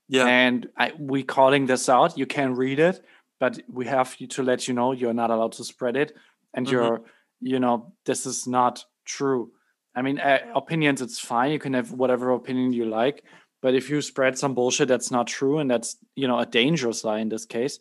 Yeah. 0.08 0.26
and 0.28 0.68
I, 0.78 0.94
we 1.00 1.24
calling 1.24 1.66
this 1.66 1.90
out 1.90 2.18
you 2.18 2.26
can 2.26 2.54
read 2.56 2.80
it 2.80 3.02
but 3.40 3.60
we 3.68 3.86
have 3.88 4.16
to 4.18 4.44
let 4.44 4.68
you 4.68 4.74
know 4.74 4.92
you're 4.92 5.14
not 5.14 5.32
allowed 5.32 5.54
to 5.54 5.64
spread 5.64 5.96
it 5.98 6.14
and 6.54 6.68
Mhm. 6.68 6.72
you're 6.72 7.02
you 7.42 7.60
know 7.60 7.94
this 8.06 8.26
is 8.26 8.48
not 8.48 8.86
true 9.06 9.52
i 9.96 10.02
mean 10.02 10.20
uh, 10.20 10.40
opinions 10.56 11.02
it's 11.02 11.20
fine 11.20 11.52
you 11.52 11.60
can 11.60 11.74
have 11.74 11.92
whatever 11.92 12.32
opinion 12.32 12.72
you 12.74 12.86
like 12.86 13.24
but 13.62 13.74
if 13.74 13.90
you 13.90 14.02
spread 14.02 14.38
some 14.38 14.54
bullshit 14.54 14.88
that's 14.88 15.12
not 15.12 15.28
true 15.28 15.58
and 15.60 15.70
that's 15.70 15.98
you 16.16 16.28
know 16.28 16.40
a 16.40 16.46
dangerous 16.46 17.04
lie 17.04 17.20
in 17.20 17.30
this 17.30 17.46
case 17.46 17.80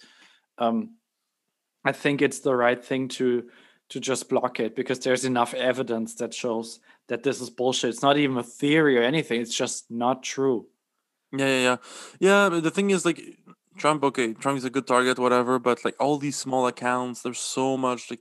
um 0.59 0.91
i 1.85 1.93
think 1.93 2.21
it's 2.23 2.41
the 2.41 2.55
right 2.55 2.85
thing 2.85 3.09
to 3.09 3.49
to 3.91 4.01
just 4.01 4.29
block 4.29 4.61
it 4.61 4.75
because 4.75 4.99
there's 5.01 5.25
enough 5.25 5.53
evidence 5.55 6.15
that 6.17 6.33
shows 6.35 6.81
that 7.09 7.23
this 7.23 7.41
is 7.41 7.51
bullshit 7.51 7.91
it's 7.91 8.03
not 8.03 8.17
even 8.17 8.37
a 8.39 8.43
theory 8.43 8.97
or 8.99 9.03
anything 9.03 9.41
it's 9.41 9.55
just 9.57 9.91
not 9.91 10.23
true 10.23 10.67
Yeah, 11.39 11.47
yeah, 11.47 11.63
yeah. 11.63 11.77
Yeah, 12.21 12.49
but 12.51 12.63
the 12.63 12.71
thing 12.71 12.91
is 12.91 13.05
like 13.05 13.21
Trump, 13.77 14.03
okay, 14.05 14.35
Trump 14.35 14.59
is 14.59 14.65
a 14.65 14.71
good 14.71 14.87
target, 14.87 15.19
whatever, 15.19 15.59
but 15.59 15.85
like 15.85 15.97
all 15.99 16.19
these 16.19 16.37
small 16.37 16.67
accounts, 16.67 17.23
there's 17.23 17.39
so 17.41 17.77
much 17.77 18.11
like 18.11 18.21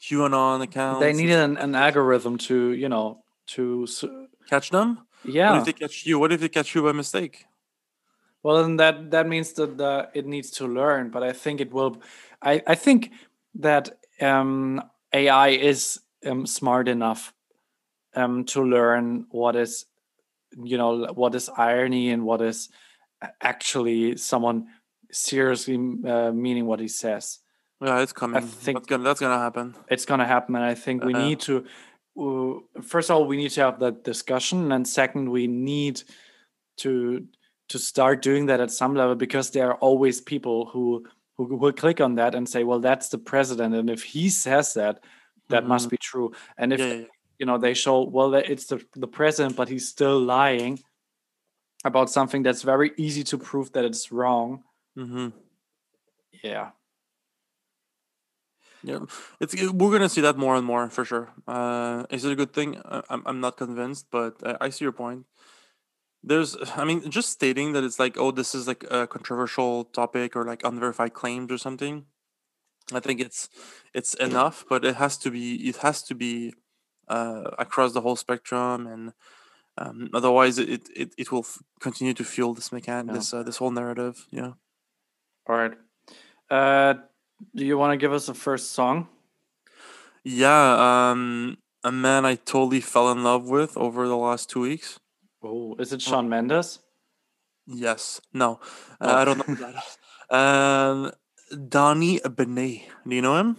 QAnon 0.00 0.62
accounts. 0.62 1.00
they 1.00 1.12
needed 1.12 1.38
an, 1.38 1.56
an 1.56 1.74
algorithm 1.74 2.38
to 2.38 2.72
you 2.72 2.88
know 2.88 3.24
to 3.54 3.86
catch 4.48 4.70
them? 4.70 5.06
Yeah. 5.24 5.50
What 5.52 5.58
if 5.60 5.64
they 5.64 5.72
catch 5.72 6.06
you? 6.06 6.18
What 6.18 6.32
if 6.32 6.40
they 6.40 6.48
catch 6.48 6.74
you 6.74 6.82
by 6.82 6.92
mistake? 6.92 7.46
well 8.44 8.62
then 8.62 8.76
that 8.76 9.10
that 9.10 9.26
means 9.26 9.54
that 9.54 9.76
the, 9.76 10.08
it 10.14 10.26
needs 10.26 10.50
to 10.50 10.68
learn 10.68 11.10
but 11.10 11.24
i 11.24 11.32
think 11.32 11.60
it 11.60 11.72
will 11.72 12.00
i 12.42 12.62
i 12.68 12.74
think 12.76 13.10
that 13.56 13.88
um 14.20 14.80
ai 15.12 15.48
is 15.48 15.98
um, 16.26 16.46
smart 16.46 16.86
enough 16.86 17.32
um 18.14 18.44
to 18.44 18.62
learn 18.62 19.26
what 19.30 19.56
is 19.56 19.86
you 20.62 20.76
know 20.78 21.06
what 21.14 21.34
is 21.34 21.50
irony 21.56 22.10
and 22.10 22.24
what 22.24 22.40
is 22.42 22.68
actually 23.40 24.16
someone 24.16 24.66
seriously 25.10 25.76
uh, 26.06 26.32
meaning 26.32 26.66
what 26.66 26.80
he 26.80 26.88
says 26.88 27.38
Yeah, 27.80 28.00
it's 28.00 28.12
coming. 28.12 28.36
i 28.36 28.40
think- 28.40 28.78
that's 28.78 28.86
gonna 28.86 29.04
that's 29.04 29.20
gonna 29.20 29.38
happen. 29.38 29.74
it's 29.88 30.04
going 30.04 30.20
to 30.20 30.26
happen 30.26 30.56
and 30.56 30.64
i 30.64 30.74
think 30.74 31.04
we 31.04 31.14
Uh, 31.14 31.18
need 31.18 31.40
to 31.40 31.64
uh, 32.20 32.82
first 32.82 33.10
of 33.10 33.16
all 33.16 33.26
we 33.26 33.36
need 33.36 33.50
to 33.50 33.60
have 33.60 33.78
that 33.80 34.04
discussion 34.04 34.72
and 34.72 34.86
second 34.86 35.30
we 35.30 35.46
need 35.46 36.02
to 36.76 37.26
to 37.68 37.78
start 37.78 38.20
doing 38.22 38.46
that 38.46 38.60
at 38.60 38.70
some 38.70 38.94
level 38.94 39.14
because 39.14 39.50
there 39.50 39.68
are 39.70 39.78
always 39.80 40.20
people 40.20 40.66
who 40.72 41.04
who 41.36 41.56
will 41.56 41.72
click 41.72 42.00
on 42.00 42.14
that 42.16 42.34
and 42.34 42.48
say 42.48 42.62
well 42.64 42.80
that's 42.80 43.08
the 43.08 43.18
president 43.18 43.74
and 43.74 43.88
if 43.90 44.02
he 44.02 44.28
says 44.28 44.74
that 44.74 45.00
that 45.48 45.66
must 45.66 45.90
be 45.90 45.96
true 45.96 46.32
and 46.56 46.72
if 46.72 46.80
Mm-hmm. 46.80 46.90
Yeah, 46.90 47.00
yeah, 47.00 47.13
you 47.38 47.46
know 47.46 47.58
they 47.58 47.74
show 47.74 48.02
well 48.02 48.30
that 48.30 48.50
it's 48.50 48.66
the, 48.66 48.84
the 48.94 49.06
president 49.06 49.56
but 49.56 49.68
he's 49.68 49.88
still 49.88 50.18
lying 50.20 50.78
about 51.84 52.10
something 52.10 52.42
that's 52.42 52.62
very 52.62 52.92
easy 52.96 53.22
to 53.22 53.36
prove 53.38 53.72
that 53.72 53.84
it's 53.84 54.10
wrong 54.12 54.62
mm-hmm. 54.96 55.28
yeah 56.42 56.70
yeah. 58.84 59.00
It's 59.40 59.54
it- 59.54 59.72
we're 59.72 59.90
gonna 59.90 60.08
see 60.08 60.20
that 60.20 60.36
more 60.36 60.56
and 60.56 60.66
more 60.66 60.90
for 60.90 61.04
sure. 61.04 61.30
Uh, 61.48 62.04
is 62.10 62.24
it 62.24 62.32
a 62.32 62.36
good 62.36 62.52
thing? 62.52 62.80
I, 62.84 63.02
I'm 63.08 63.22
I'm 63.26 63.40
not 63.40 63.56
convinced, 63.56 64.06
but 64.10 64.34
I, 64.44 64.66
I 64.66 64.68
see 64.68 64.84
your 64.84 64.92
point. 64.92 65.24
There's, 66.22 66.56
I 66.76 66.84
mean, 66.84 67.10
just 67.10 67.30
stating 67.30 67.72
that 67.72 67.84
it's 67.84 67.98
like, 67.98 68.16
oh, 68.18 68.30
this 68.30 68.54
is 68.54 68.66
like 68.66 68.84
a 68.90 69.06
controversial 69.06 69.84
topic 69.84 70.34
or 70.36 70.44
like 70.44 70.64
unverified 70.64 71.12
claims 71.12 71.52
or 71.52 71.58
something. 71.58 72.06
I 72.92 73.00
think 73.00 73.20
it's 73.20 73.48
it's 73.94 74.14
enough, 74.14 74.64
but 74.68 74.84
it 74.84 74.96
has 74.96 75.16
to 75.18 75.30
be 75.30 75.68
it 75.68 75.78
has 75.78 76.02
to 76.04 76.14
be 76.14 76.52
uh, 77.08 77.50
across 77.58 77.92
the 77.92 78.00
whole 78.00 78.16
spectrum, 78.16 78.86
and 78.86 79.12
um, 79.78 80.08
otherwise 80.14 80.58
it, 80.58 80.88
it 80.94 81.14
it 81.18 81.32
will 81.32 81.40
f- 81.44 81.58
continue 81.80 82.14
to 82.14 82.24
fuel 82.24 82.54
this 82.54 82.70
mechan 82.70 83.06
Yeah. 83.06 83.12
this 83.14 83.32
uh, 83.34 83.42
this 83.42 83.56
whole 83.58 83.70
narrative. 83.72 84.26
Yeah. 84.30 84.52
all 85.48 85.56
right 85.56 85.74
uh 86.50 86.94
do 87.54 87.64
you 87.64 87.76
want 87.78 87.92
to 87.92 87.96
give 87.96 88.12
us 88.12 88.28
a 88.28 88.34
first 88.34 88.72
song 88.72 89.08
Yeah, 90.24 91.10
um, 91.10 91.58
a 91.82 91.92
man 91.92 92.24
I 92.24 92.36
totally 92.36 92.80
fell 92.80 93.12
in 93.12 93.22
love 93.24 93.44
with 93.48 93.76
over 93.76 94.08
the 94.08 94.16
last 94.16 94.48
two 94.48 94.60
weeks. 94.60 94.98
Oh, 95.42 95.76
is 95.78 95.92
it 95.92 96.00
Shawn 96.00 96.28
Mendes? 96.28 96.80
Yes, 97.66 98.20
no, 98.32 98.60
uh, 99.00 99.04
Oh. 99.12 99.16
I 99.20 99.24
don't 99.24 99.40
know 99.48 99.54
that. 99.60 99.76
Um, 100.32 101.12
Donny 101.68 102.20
Benet, 102.24 102.88
do 103.06 103.14
you 103.14 103.20
know 103.22 103.36
him? 103.36 103.56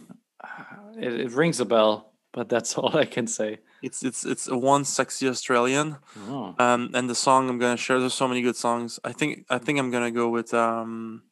It, 0.98 1.14
it 1.26 1.32
rings 1.38 1.60
a 1.60 1.66
bell, 1.66 2.14
but 2.36 2.50
that's 2.50 2.78
all 2.78 2.96
I 2.96 3.06
can 3.06 3.26
say. 3.26 3.60
It's 3.82 4.04
it's 4.04 4.26
it's 4.26 4.48
a 4.48 4.58
one 4.58 4.86
sexy 4.86 5.28
Australian. 5.28 5.98
Oh. 6.30 6.54
Um, 6.60 6.92
and 6.94 7.10
the 7.10 7.16
song 7.16 7.50
I'm 7.50 7.58
gonna 7.58 7.78
share. 7.78 8.00
There's 8.00 8.14
so 8.14 8.28
many 8.28 8.42
good 8.42 8.58
songs. 8.58 9.00
I 9.04 9.14
think 9.14 9.46
I 9.50 9.58
think 9.58 9.80
I'm 9.80 9.90
gonna 9.90 10.12
go 10.12 10.30
with 10.30 10.54
um, 10.54 11.24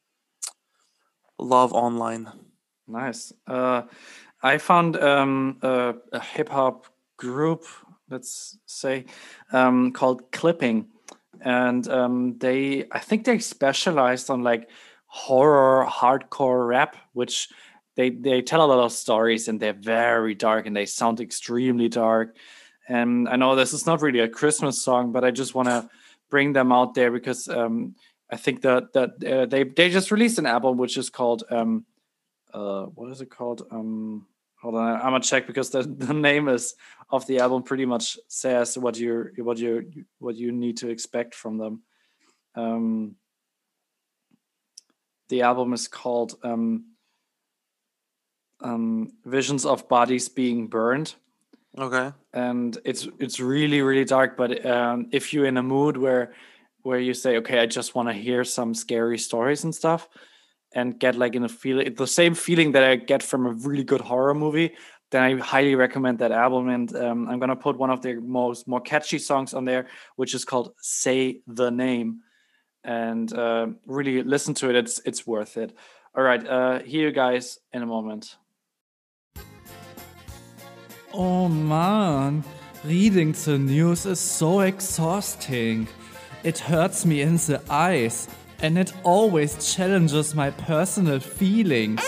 Love 1.38 1.72
Online. 1.72 2.32
Nice. 2.88 3.32
Uh, 3.46 3.82
I 4.42 4.58
found 4.58 4.96
um, 4.96 5.58
a, 5.62 5.94
a 6.12 6.20
hip 6.20 6.48
hop 6.48 6.86
group, 7.16 7.64
let's 8.10 8.58
say, 8.66 9.06
um, 9.52 9.92
called 9.92 10.30
Clipping, 10.32 10.88
and 11.40 11.88
um, 11.88 12.36
they, 12.38 12.84
I 12.92 12.98
think 12.98 13.24
they 13.24 13.38
specialized 13.38 14.28
on 14.28 14.42
like 14.42 14.68
horror, 15.06 15.86
hardcore 15.86 16.68
rap, 16.68 16.96
which 17.14 17.48
they 17.96 18.10
they 18.10 18.42
tell 18.42 18.64
a 18.64 18.66
lot 18.66 18.84
of 18.84 18.92
stories 18.92 19.48
and 19.48 19.60
they're 19.60 19.72
very 19.72 20.34
dark 20.34 20.66
and 20.66 20.76
they 20.76 20.86
sound 20.86 21.20
extremely 21.20 21.88
dark. 21.88 22.36
And 22.88 23.28
I 23.28 23.36
know 23.36 23.54
this 23.54 23.72
is 23.72 23.86
not 23.86 24.02
really 24.02 24.20
a 24.20 24.28
Christmas 24.28 24.80
song, 24.82 25.12
but 25.12 25.24
I 25.24 25.30
just 25.30 25.54
want 25.54 25.68
to 25.68 25.88
bring 26.28 26.52
them 26.52 26.72
out 26.72 26.94
there 26.94 27.10
because 27.10 27.48
um, 27.48 27.94
I 28.30 28.36
think 28.36 28.62
that 28.62 28.92
that 28.92 29.24
uh, 29.24 29.46
they 29.46 29.64
they 29.64 29.90
just 29.90 30.10
released 30.10 30.38
an 30.38 30.46
album 30.46 30.76
which 30.76 30.96
is 30.96 31.10
called 31.10 31.44
um, 31.50 31.86
uh, 32.52 32.84
what 32.86 33.10
is 33.10 33.20
it 33.20 33.30
called? 33.30 33.66
Um, 33.70 34.26
hold 34.60 34.76
on, 34.76 34.96
I'm 34.96 35.12
gonna 35.12 35.20
check 35.20 35.46
because 35.46 35.70
the, 35.70 35.82
the 36.06 36.14
name 36.14 36.48
is 36.48 36.74
of 37.10 37.26
the 37.26 37.40
album 37.40 37.62
pretty 37.62 37.84
much 37.84 38.18
says 38.28 38.78
what 38.78 38.98
you 38.98 39.30
what 39.38 39.58
you 39.58 39.90
what 40.18 40.36
you 40.36 40.52
need 40.52 40.78
to 40.78 40.88
expect 40.88 41.34
from 41.34 41.58
them. 41.58 41.82
Um, 42.54 43.16
the 45.28 45.42
album 45.42 45.72
is 45.72 45.88
called 45.88 46.34
um, 46.42 46.93
um, 48.64 49.12
"Visions 49.24 49.64
of 49.64 49.88
Bodies 49.88 50.28
Being 50.28 50.66
Burned." 50.66 51.14
Okay. 51.76 52.12
and 52.32 52.78
it's 52.84 53.08
it's 53.18 53.40
really 53.40 53.82
really 53.82 54.04
dark 54.04 54.36
but 54.36 54.64
um, 54.64 55.08
if 55.10 55.32
you're 55.32 55.46
in 55.46 55.56
a 55.56 55.62
mood 55.62 55.96
where 55.96 56.32
where 56.82 57.00
you 57.00 57.12
say 57.12 57.36
okay 57.38 57.58
i 57.58 57.66
just 57.66 57.96
want 57.96 58.08
to 58.08 58.14
hear 58.14 58.44
some 58.44 58.74
scary 58.74 59.18
stories 59.18 59.64
and 59.64 59.74
stuff 59.74 60.08
and 60.72 61.00
get 61.00 61.16
like 61.16 61.34
in 61.34 61.42
a 61.42 61.48
feeling 61.48 61.92
the 61.94 62.06
same 62.06 62.32
feeling 62.32 62.70
that 62.72 62.84
i 62.84 62.94
get 62.94 63.24
from 63.24 63.44
a 63.46 63.52
really 63.66 63.82
good 63.82 64.00
horror 64.00 64.34
movie 64.34 64.70
then 65.10 65.22
i 65.24 65.36
highly 65.40 65.74
recommend 65.74 66.20
that 66.20 66.30
album 66.30 66.68
and 66.68 66.94
um, 66.94 67.28
i'm 67.28 67.40
gonna 67.40 67.56
put 67.56 67.76
one 67.76 67.90
of 67.90 68.02
their 68.02 68.20
most 68.20 68.68
more 68.68 68.80
catchy 68.80 69.18
songs 69.18 69.52
on 69.52 69.64
there 69.64 69.88
which 70.14 70.32
is 70.32 70.44
called 70.44 70.72
say 70.80 71.40
the 71.48 71.70
name 71.70 72.20
and 72.84 73.32
uh, 73.32 73.66
really 73.86 74.22
listen 74.22 74.54
to 74.54 74.70
it 74.70 74.76
it's 74.76 75.00
it's 75.04 75.26
worth 75.26 75.56
it 75.56 75.74
All 76.16 76.22
right, 76.22 76.46
uh, 76.46 76.78
hear 76.78 77.08
you 77.08 77.12
guys 77.12 77.58
in 77.72 77.82
a 77.82 77.86
moment. 77.86 78.36
Oh 81.16 81.46
man, 81.48 82.42
reading 82.84 83.30
the 83.30 83.56
news 83.56 84.04
is 84.04 84.18
so 84.18 84.60
exhausting. 84.60 85.86
It 86.42 86.58
hurts 86.58 87.06
me 87.06 87.20
in 87.20 87.36
the 87.36 87.62
eyes 87.70 88.26
and 88.58 88.76
it 88.76 88.92
always 89.04 89.74
challenges 89.76 90.34
my 90.34 90.50
personal 90.50 91.20
feelings. 91.20 92.02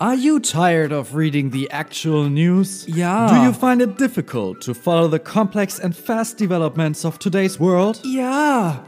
Are 0.00 0.16
you 0.16 0.40
tired 0.40 0.90
of 0.90 1.14
reading 1.14 1.50
the 1.50 1.70
actual 1.70 2.28
news? 2.28 2.88
Yeah. 2.88 3.28
Do 3.30 3.42
you 3.42 3.52
find 3.52 3.80
it 3.80 3.96
difficult 3.96 4.60
to 4.62 4.74
follow 4.74 5.06
the 5.06 5.20
complex 5.20 5.78
and 5.78 5.96
fast 5.96 6.38
developments 6.38 7.04
of 7.04 7.20
today's 7.20 7.60
world? 7.60 8.00
Yeah. 8.02 8.80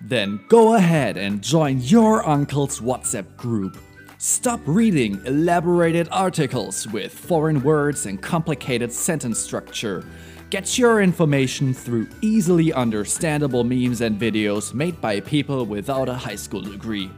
Then 0.00 0.40
go 0.48 0.76
ahead 0.76 1.18
and 1.18 1.42
join 1.42 1.80
your 1.82 2.26
uncle's 2.26 2.80
WhatsApp 2.80 3.36
group. 3.36 3.76
Stop 4.18 4.60
reading 4.64 5.20
elaborated 5.26 6.08
articles 6.10 6.86
with 6.88 7.12
foreign 7.12 7.62
words 7.62 8.06
and 8.06 8.22
complicated 8.22 8.90
sentence 8.90 9.38
structure. 9.38 10.06
Get 10.48 10.78
your 10.78 11.02
information 11.02 11.74
through 11.74 12.08
easily 12.22 12.72
understandable 12.72 13.62
memes 13.62 14.00
and 14.00 14.18
videos 14.18 14.72
made 14.72 14.98
by 15.02 15.20
people 15.20 15.66
without 15.66 16.08
a 16.08 16.14
high 16.14 16.34
school 16.36 16.62
degree. 16.62 17.10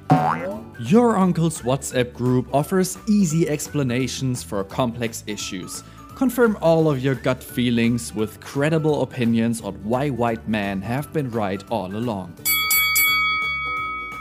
Your 0.80 1.16
uncle's 1.16 1.62
WhatsApp 1.62 2.14
group 2.14 2.52
offers 2.52 2.98
easy 3.08 3.48
explanations 3.48 4.42
for 4.42 4.64
complex 4.64 5.22
issues. 5.28 5.84
Confirm 6.16 6.58
all 6.60 6.90
of 6.90 6.98
your 6.98 7.14
gut 7.14 7.44
feelings 7.44 8.12
with 8.12 8.40
credible 8.40 9.02
opinions 9.02 9.60
on 9.60 9.74
why 9.84 10.08
white 10.08 10.48
men 10.48 10.82
have 10.82 11.12
been 11.12 11.30
right 11.30 11.62
all 11.70 11.94
along. 11.94 12.34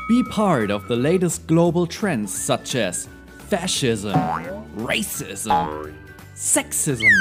Be 0.08 0.24
part 0.24 0.72
of 0.72 0.88
the 0.88 0.96
latest 0.96 1.48
global 1.48 1.86
trends 1.86 2.34
such 2.34 2.76
as 2.76 3.10
fascism, 3.50 4.14
racism, 4.78 5.94
sexism, 6.34 7.12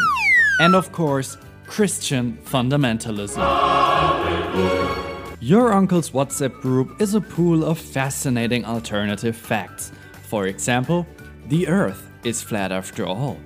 and 0.61 0.73
of 0.73 0.93
course, 0.93 1.37
Christian 1.67 2.39
fundamentalism. 2.45 3.43
Your 5.41 5.73
uncle's 5.73 6.11
WhatsApp 6.11 6.61
group 6.61 7.03
is 7.03 7.15
a 7.15 7.21
pool 7.21 7.65
of 7.65 7.77
fascinating 7.77 8.65
alternative 8.65 9.37
facts. 9.37 9.91
For 10.29 10.47
example, 10.47 11.09
the 11.49 11.67
Earth 11.67 12.09
is 12.23 12.41
flat 12.41 12.71
after 12.71 13.05
all. 13.05 13.37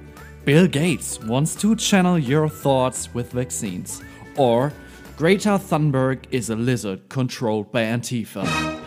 Bill 0.45 0.67
Gates 0.67 1.19
wants 1.19 1.55
to 1.63 1.75
channel 1.77 2.19
your 2.19 2.51
thoughts 2.51 3.15
with 3.15 3.33
vaccines. 3.33 4.03
Or 4.37 4.71
Greta 5.17 5.59
Thunberg 5.59 6.25
is 6.31 6.51
a 6.51 6.57
lizard 6.57 7.09
controlled 7.09 7.73
by 7.73 7.85
Antifa. 7.85 8.80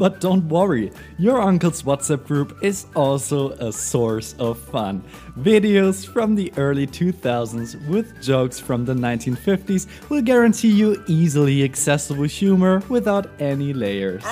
But 0.00 0.18
don't 0.18 0.48
worry, 0.48 0.92
your 1.18 1.42
uncle's 1.42 1.82
WhatsApp 1.82 2.24
group 2.26 2.56
is 2.62 2.86
also 2.96 3.50
a 3.50 3.70
source 3.70 4.34
of 4.38 4.58
fun. 4.58 5.04
Videos 5.38 6.08
from 6.08 6.34
the 6.34 6.50
early 6.56 6.86
2000s 6.86 7.86
with 7.86 8.18
jokes 8.22 8.58
from 8.58 8.86
the 8.86 8.94
1950s 8.94 9.86
will 10.08 10.22
guarantee 10.22 10.70
you 10.70 11.04
easily 11.06 11.62
accessible 11.64 12.24
humor 12.24 12.82
without 12.88 13.28
any 13.40 13.74
layers. 13.74 14.24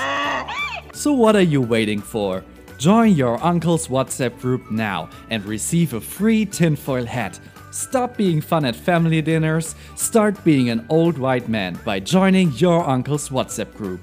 So, 0.94 1.12
what 1.12 1.36
are 1.36 1.42
you 1.54 1.60
waiting 1.60 2.00
for? 2.00 2.42
Join 2.78 3.12
your 3.14 3.36
uncle's 3.44 3.88
WhatsApp 3.88 4.40
group 4.40 4.70
now 4.70 5.10
and 5.28 5.44
receive 5.44 5.92
a 5.92 6.00
free 6.00 6.46
tinfoil 6.46 7.04
hat. 7.04 7.38
Stop 7.72 8.16
being 8.16 8.40
fun 8.40 8.64
at 8.64 8.74
family 8.74 9.20
dinners, 9.20 9.74
start 9.96 10.42
being 10.44 10.70
an 10.70 10.86
old 10.88 11.18
white 11.18 11.46
man 11.46 11.78
by 11.84 12.00
joining 12.00 12.52
your 12.52 12.88
uncle's 12.88 13.28
WhatsApp 13.28 13.76
group. 13.76 14.00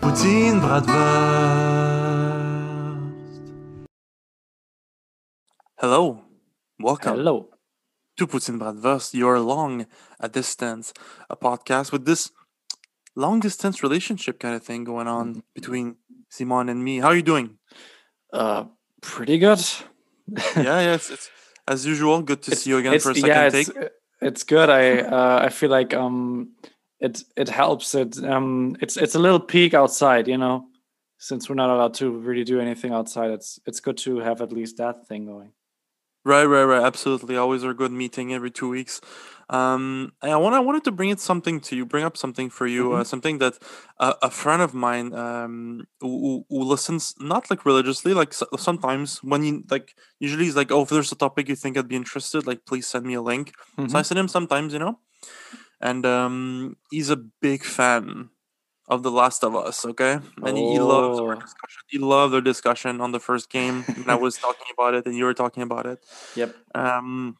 Poutine 0.00 0.60
Bratwurst. 0.62 0.90
Hello, 5.76 6.24
welcome 6.78 7.16
Hello. 7.16 7.50
to 8.16 8.26
Poutine 8.26 8.58
Bratwurst, 8.58 9.12
your 9.12 9.38
long 9.40 9.86
a 10.18 10.28
distance, 10.28 10.94
a 11.28 11.36
podcast 11.36 11.92
with 11.92 12.06
this 12.06 12.30
long 13.14 13.40
distance 13.40 13.82
relationship 13.82 14.40
kind 14.40 14.54
of 14.54 14.62
thing 14.62 14.84
going 14.84 15.06
on 15.06 15.42
between 15.54 15.96
Simon 16.30 16.70
and 16.70 16.82
me. 16.82 17.00
How 17.00 17.08
are 17.08 17.16
you 17.16 17.22
doing? 17.22 17.58
Uh, 18.32 18.64
pretty 19.02 19.36
good. 19.36 19.60
yeah, 20.56 20.80
yeah, 20.80 20.94
it's, 20.94 21.10
it's 21.10 21.30
as 21.68 21.84
usual. 21.84 22.22
Good 22.22 22.40
to 22.44 22.56
see 22.56 22.70
you 22.70 22.78
again 22.78 22.98
for 23.00 23.10
a 23.10 23.14
second 23.14 23.28
yeah, 23.28 23.50
take. 23.50 23.68
it's, 23.68 23.78
it's 24.22 24.44
good. 24.44 24.70
I 24.70 25.00
uh, 25.00 25.40
I 25.42 25.50
feel 25.50 25.68
like 25.68 25.92
um 25.92 26.52
it 27.00 27.22
it 27.36 27.48
helps. 27.48 27.94
It 27.94 28.22
um 28.24 28.76
it's 28.80 28.96
it's 28.96 29.14
a 29.14 29.18
little 29.18 29.40
peak 29.40 29.74
outside, 29.74 30.28
you 30.28 30.38
know. 30.38 30.66
Since 31.18 31.48
we're 31.50 31.54
not 31.56 31.70
allowed 31.70 31.94
to 31.94 32.10
really 32.10 32.44
do 32.44 32.60
anything 32.60 32.92
outside, 32.92 33.30
it's 33.30 33.58
it's 33.66 33.80
good 33.80 33.98
to 33.98 34.18
have 34.20 34.40
at 34.40 34.52
least 34.52 34.78
that 34.78 35.06
thing 35.06 35.26
going. 35.26 35.52
Right, 36.22 36.44
right, 36.44 36.64
right. 36.64 36.82
Absolutely. 36.82 37.36
Always 37.38 37.62
a 37.62 37.72
good 37.72 37.92
meeting 37.92 38.34
every 38.34 38.50
two 38.50 38.68
weeks. 38.68 39.00
Um, 39.48 40.12
and 40.22 40.30
I 40.32 40.36
want 40.36 40.54
I 40.54 40.60
wanted 40.60 40.84
to 40.84 40.92
bring 40.92 41.08
it 41.08 41.18
something 41.18 41.60
to 41.60 41.74
you, 41.74 41.84
bring 41.86 42.04
up 42.04 42.16
something 42.16 42.50
for 42.50 42.66
you, 42.66 42.92
uh, 42.92 43.04
something 43.04 43.38
that 43.38 43.54
uh, 43.98 44.12
a 44.22 44.30
friend 44.30 44.62
of 44.62 44.74
mine 44.74 45.12
um 45.14 45.86
who, 46.00 46.44
who- 46.48 46.62
listens 46.64 47.14
not 47.18 47.50
like 47.50 47.64
religiously, 47.66 48.12
like 48.14 48.32
so- 48.34 48.46
sometimes 48.58 49.18
when 49.24 49.42
you 49.42 49.64
like 49.70 49.94
usually 50.20 50.44
he's 50.44 50.56
like, 50.56 50.70
oh, 50.70 50.82
if 50.82 50.90
there's 50.90 51.10
a 51.10 51.16
topic 51.16 51.48
you 51.48 51.56
think 51.56 51.76
I'd 51.76 51.88
be 51.88 51.96
interested, 51.96 52.46
like 52.46 52.64
please 52.66 52.86
send 52.86 53.06
me 53.06 53.14
a 53.14 53.22
link. 53.22 53.52
So 53.88 53.98
I 53.98 54.02
send 54.02 54.18
him 54.18 54.28
sometimes, 54.28 54.72
you 54.74 54.78
know, 54.78 55.00
and 55.80 56.04
um, 56.06 56.76
he's 56.90 57.10
a 57.10 57.16
big 57.16 57.64
fan 57.64 58.30
of 58.88 59.02
The 59.02 59.10
Last 59.10 59.44
of 59.44 59.54
Us. 59.56 59.84
Okay, 59.84 60.18
and 60.44 60.58
he, 60.58 60.66
he 60.66 60.78
loves 60.80 61.20
our 61.28 61.34
Oh. 61.36 61.40
discussion. 61.40 61.82
He 61.88 61.98
loved 61.98 62.34
our 62.34 62.40
discussion 62.40 63.00
on 63.00 63.12
the 63.12 63.20
first 63.20 63.50
game, 63.50 63.84
and 63.96 64.10
I 64.10 64.16
was 64.16 64.38
talking 64.38 64.66
about 64.76 64.94
it, 64.94 65.06
and 65.06 65.16
you 65.16 65.24
were 65.24 65.34
talking 65.34 65.62
about 65.62 65.86
it 65.86 66.04
Yep. 66.36 66.54
um, 66.74 67.36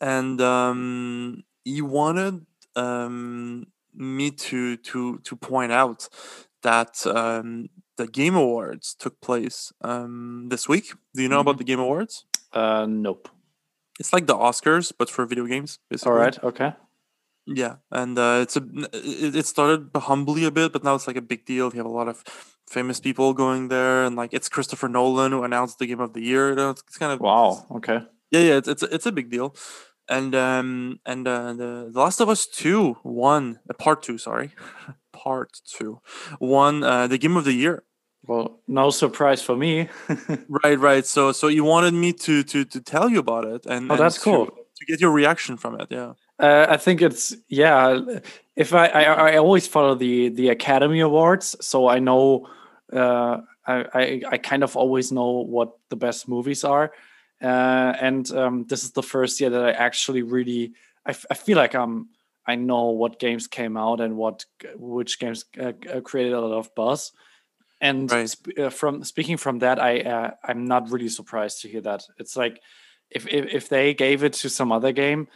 and 0.00 0.40
um, 0.40 1.42
he 1.64 1.82
wanted 1.82 2.46
um, 2.76 3.66
me 3.94 4.30
to 4.30 4.76
to 4.78 5.18
to 5.18 5.36
point 5.36 5.72
out 5.72 6.08
that 6.62 7.06
um, 7.06 7.68
the 7.96 8.06
Game 8.06 8.34
Awards 8.36 8.94
took 8.98 9.20
place 9.20 9.72
um, 9.82 10.48
this 10.48 10.68
week. 10.68 10.92
Do 11.14 11.22
you 11.22 11.28
know 11.28 11.40
about 11.40 11.58
the 11.58 11.64
Game 11.64 11.80
Awards? 11.80 12.24
Uh, 12.52 12.86
nope. 12.88 13.28
It's 14.00 14.12
like 14.12 14.26
the 14.26 14.34
Oscars, 14.34 14.92
but 14.96 15.08
for 15.10 15.24
video 15.26 15.46
games. 15.46 15.78
Basically. 15.88 16.10
All 16.10 16.18
right. 16.18 16.42
Okay. 16.42 16.74
Yeah, 17.46 17.76
and 17.90 18.18
uh, 18.18 18.38
it's 18.42 18.56
a 18.56 18.62
it, 18.94 19.36
it 19.36 19.46
started 19.46 19.90
humbly 19.94 20.44
a 20.44 20.50
bit, 20.50 20.72
but 20.72 20.82
now 20.82 20.94
it's 20.94 21.06
like 21.06 21.16
a 21.16 21.22
big 21.22 21.44
deal. 21.44 21.70
You 21.70 21.76
have 21.78 21.86
a 21.86 21.90
lot 22.00 22.08
of 22.08 22.24
famous 22.70 23.00
people 23.00 23.34
going 23.34 23.68
there, 23.68 24.04
and 24.04 24.16
like 24.16 24.32
it's 24.32 24.48
Christopher 24.48 24.88
Nolan 24.88 25.32
who 25.32 25.44
announced 25.44 25.78
the 25.78 25.86
game 25.86 26.00
of 26.00 26.14
the 26.14 26.22
year. 26.22 26.50
You 26.50 26.54
know, 26.56 26.70
it's, 26.70 26.82
it's 26.88 26.96
kind 26.96 27.12
of 27.12 27.20
Wow. 27.20 27.66
Okay. 27.76 27.98
yeah, 28.30 28.40
yeah, 28.40 28.56
it's 28.56 28.68
it's 28.68 28.82
a, 28.82 28.94
it's 28.94 29.04
a 29.06 29.12
big 29.12 29.30
deal, 29.30 29.54
and 30.08 30.34
um 30.34 31.00
and 31.04 31.28
uh, 31.28 31.52
the 31.52 31.90
the 31.92 32.00
Last 32.00 32.20
of 32.20 32.30
Us 32.30 32.46
Two 32.46 32.96
won 33.04 33.58
uh, 33.68 33.74
part 33.74 34.02
two, 34.02 34.16
sorry, 34.16 34.52
part 35.12 35.50
two 35.66 36.00
won 36.40 36.82
uh, 36.82 37.06
the 37.06 37.18
game 37.18 37.36
of 37.36 37.44
the 37.44 37.52
year. 37.52 37.84
Well, 38.26 38.60
no 38.66 38.88
surprise 38.88 39.42
for 39.42 39.54
me. 39.54 39.90
Right, 40.64 40.78
right. 40.78 41.04
So 41.04 41.32
so 41.32 41.48
you 41.48 41.62
wanted 41.64 41.92
me 41.92 42.14
to 42.24 42.42
to 42.42 42.64
to 42.64 42.80
tell 42.80 43.10
you 43.10 43.18
about 43.18 43.44
it, 43.44 43.66
and 43.66 43.90
Oh, 43.90 43.94
and 43.94 44.00
that's 44.00 44.16
to- 44.16 44.24
cool. 44.24 44.46
to 44.46 44.86
get 44.86 45.00
your 45.00 45.12
reaction 45.12 45.58
from 45.58 45.78
it. 45.80 45.88
Yeah. 45.90 46.14
Uh, 46.38 46.66
I 46.68 46.76
think 46.76 47.00
it's 47.02 47.34
yeah. 47.48 48.00
If 48.56 48.74
I, 48.74 48.86
I 48.88 49.02
I 49.32 49.36
always 49.36 49.66
follow 49.66 49.94
the 49.94 50.30
the 50.30 50.48
Academy 50.48 51.00
Awards, 51.00 51.56
so 51.60 51.88
I 51.88 51.98
know 52.00 52.48
uh, 52.92 53.38
I, 53.66 53.84
I 53.94 54.22
I 54.32 54.38
kind 54.38 54.62
of 54.64 54.76
always 54.76 55.12
know 55.12 55.30
what 55.30 55.72
the 55.90 55.96
best 55.96 56.28
movies 56.28 56.64
are, 56.64 56.92
uh, 57.42 57.94
and 58.00 58.28
um, 58.32 58.64
this 58.68 58.82
is 58.84 58.92
the 58.92 59.02
first 59.02 59.40
year 59.40 59.50
that 59.50 59.64
I 59.64 59.70
actually 59.72 60.22
really 60.22 60.72
I, 61.06 61.10
f- 61.10 61.26
I 61.30 61.34
feel 61.34 61.56
like 61.56 61.74
I'm 61.74 62.08
I 62.46 62.56
know 62.56 62.90
what 62.90 63.20
games 63.20 63.46
came 63.46 63.76
out 63.76 64.00
and 64.00 64.16
what 64.16 64.44
which 64.76 65.20
games 65.20 65.44
uh, 65.58 65.72
uh, 65.92 66.00
created 66.00 66.32
a 66.32 66.40
lot 66.40 66.56
of 66.58 66.74
buzz. 66.74 67.12
And 67.80 68.10
Right. 68.10 68.28
sp- 68.30 68.58
uh, 68.58 68.70
from 68.70 69.04
speaking 69.04 69.36
from 69.36 69.60
that, 69.60 69.78
I 69.80 70.00
uh, 70.00 70.30
I'm 70.42 70.64
not 70.64 70.90
really 70.90 71.08
surprised 71.08 71.60
to 71.62 71.68
hear 71.68 71.80
that. 71.82 72.02
It's 72.18 72.36
like 72.36 72.60
if, 73.10 73.26
if 73.28 73.46
if 73.54 73.68
they 73.68 73.94
gave 73.94 74.24
it 74.24 74.32
to 74.42 74.48
some 74.48 74.72
other 74.72 74.90
game 74.92 75.28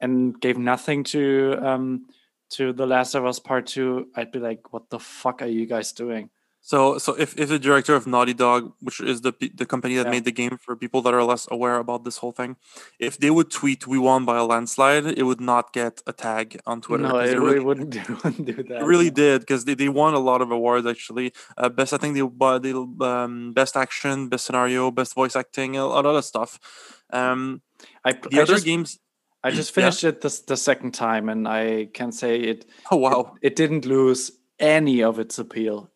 and 0.00 0.40
gave 0.40 0.58
nothing 0.58 1.04
to 1.04 1.56
um 1.62 2.06
to 2.50 2.72
the 2.72 2.86
Last 2.86 3.14
of 3.14 3.26
Us 3.26 3.38
Part 3.38 3.66
Two, 3.66 4.08
I'd 4.16 4.32
be 4.32 4.38
like, 4.38 4.72
what 4.72 4.88
the 4.90 4.98
fuck 4.98 5.42
are 5.42 5.46
you 5.46 5.66
guys 5.66 5.92
doing? 5.92 6.30
So 6.60 6.98
so 6.98 7.14
if, 7.14 7.38
if 7.38 7.48
the 7.48 7.58
director 7.58 7.94
of 7.94 8.06
Naughty 8.06 8.34
Dog, 8.34 8.72
which 8.80 9.00
is 9.00 9.20
the 9.22 9.32
the 9.54 9.64
company 9.64 9.94
that 9.96 10.06
Yeah. 10.06 10.10
made 10.10 10.24
the 10.24 10.32
game 10.32 10.58
for 10.58 10.74
people 10.76 11.00
that 11.02 11.14
are 11.14 11.22
less 11.24 11.46
aware 11.50 11.76
about 11.76 12.04
this 12.04 12.18
whole 12.18 12.32
thing, 12.32 12.56
if 12.98 13.16
they 13.16 13.30
would 13.30 13.50
tweet 13.50 13.86
"We 13.86 13.98
won 13.98 14.24
by 14.24 14.36
a 14.38 14.44
landslide," 14.44 15.06
it 15.06 15.22
would 15.22 15.40
not 15.40 15.72
get 15.72 16.02
a 16.06 16.12
tag 16.12 16.58
on 16.66 16.80
Twitter. 16.80 17.04
no, 17.08 17.16
it 17.20 17.38
really 17.38 17.60
wouldn't 17.60 17.90
do, 17.98 18.02
wouldn't 18.24 18.44
do 18.44 18.62
that. 18.68 18.82
It 18.82 18.84
really 18.84 19.08
did 19.10 19.40
because 19.42 19.64
they, 19.66 19.74
they 19.74 19.88
won 19.88 20.14
a 20.14 20.18
lot 20.18 20.42
of 20.42 20.50
awards 20.50 20.86
actually. 20.86 21.32
Uh, 21.56 21.68
best 21.68 21.92
I 21.94 21.96
think 21.96 22.14
they 22.14 22.22
won 22.22 22.60
they 22.60 22.72
um, 23.06 23.52
best 23.54 23.76
action, 23.76 24.28
best 24.28 24.44
scenario, 24.46 24.90
best 24.90 25.14
voice 25.14 25.36
acting, 25.36 25.76
a, 25.76 25.84
a 25.84 26.02
lot 26.02 26.06
of 26.06 26.24
stuff. 26.24 26.58
Um, 27.12 27.62
I, 28.04 28.12
the 28.12 28.40
I 28.40 28.42
other 28.42 28.54
just, 28.54 28.64
games, 28.66 28.98
I 29.44 29.50
just 29.50 29.72
finished 29.74 30.04
it 30.04 30.20
the, 30.20 30.42
the 30.46 30.56
second 30.56 30.92
time, 30.94 31.28
and 31.28 31.46
I 31.46 31.86
can 31.94 32.12
say 32.12 32.40
it. 32.40 32.66
Oh 32.90 32.96
wow! 32.96 33.36
It, 33.42 33.52
it 33.52 33.56
didn't 33.56 33.86
lose 33.86 34.32
any 34.58 35.02
of 35.02 35.18
its 35.18 35.38
appeal 35.38 35.90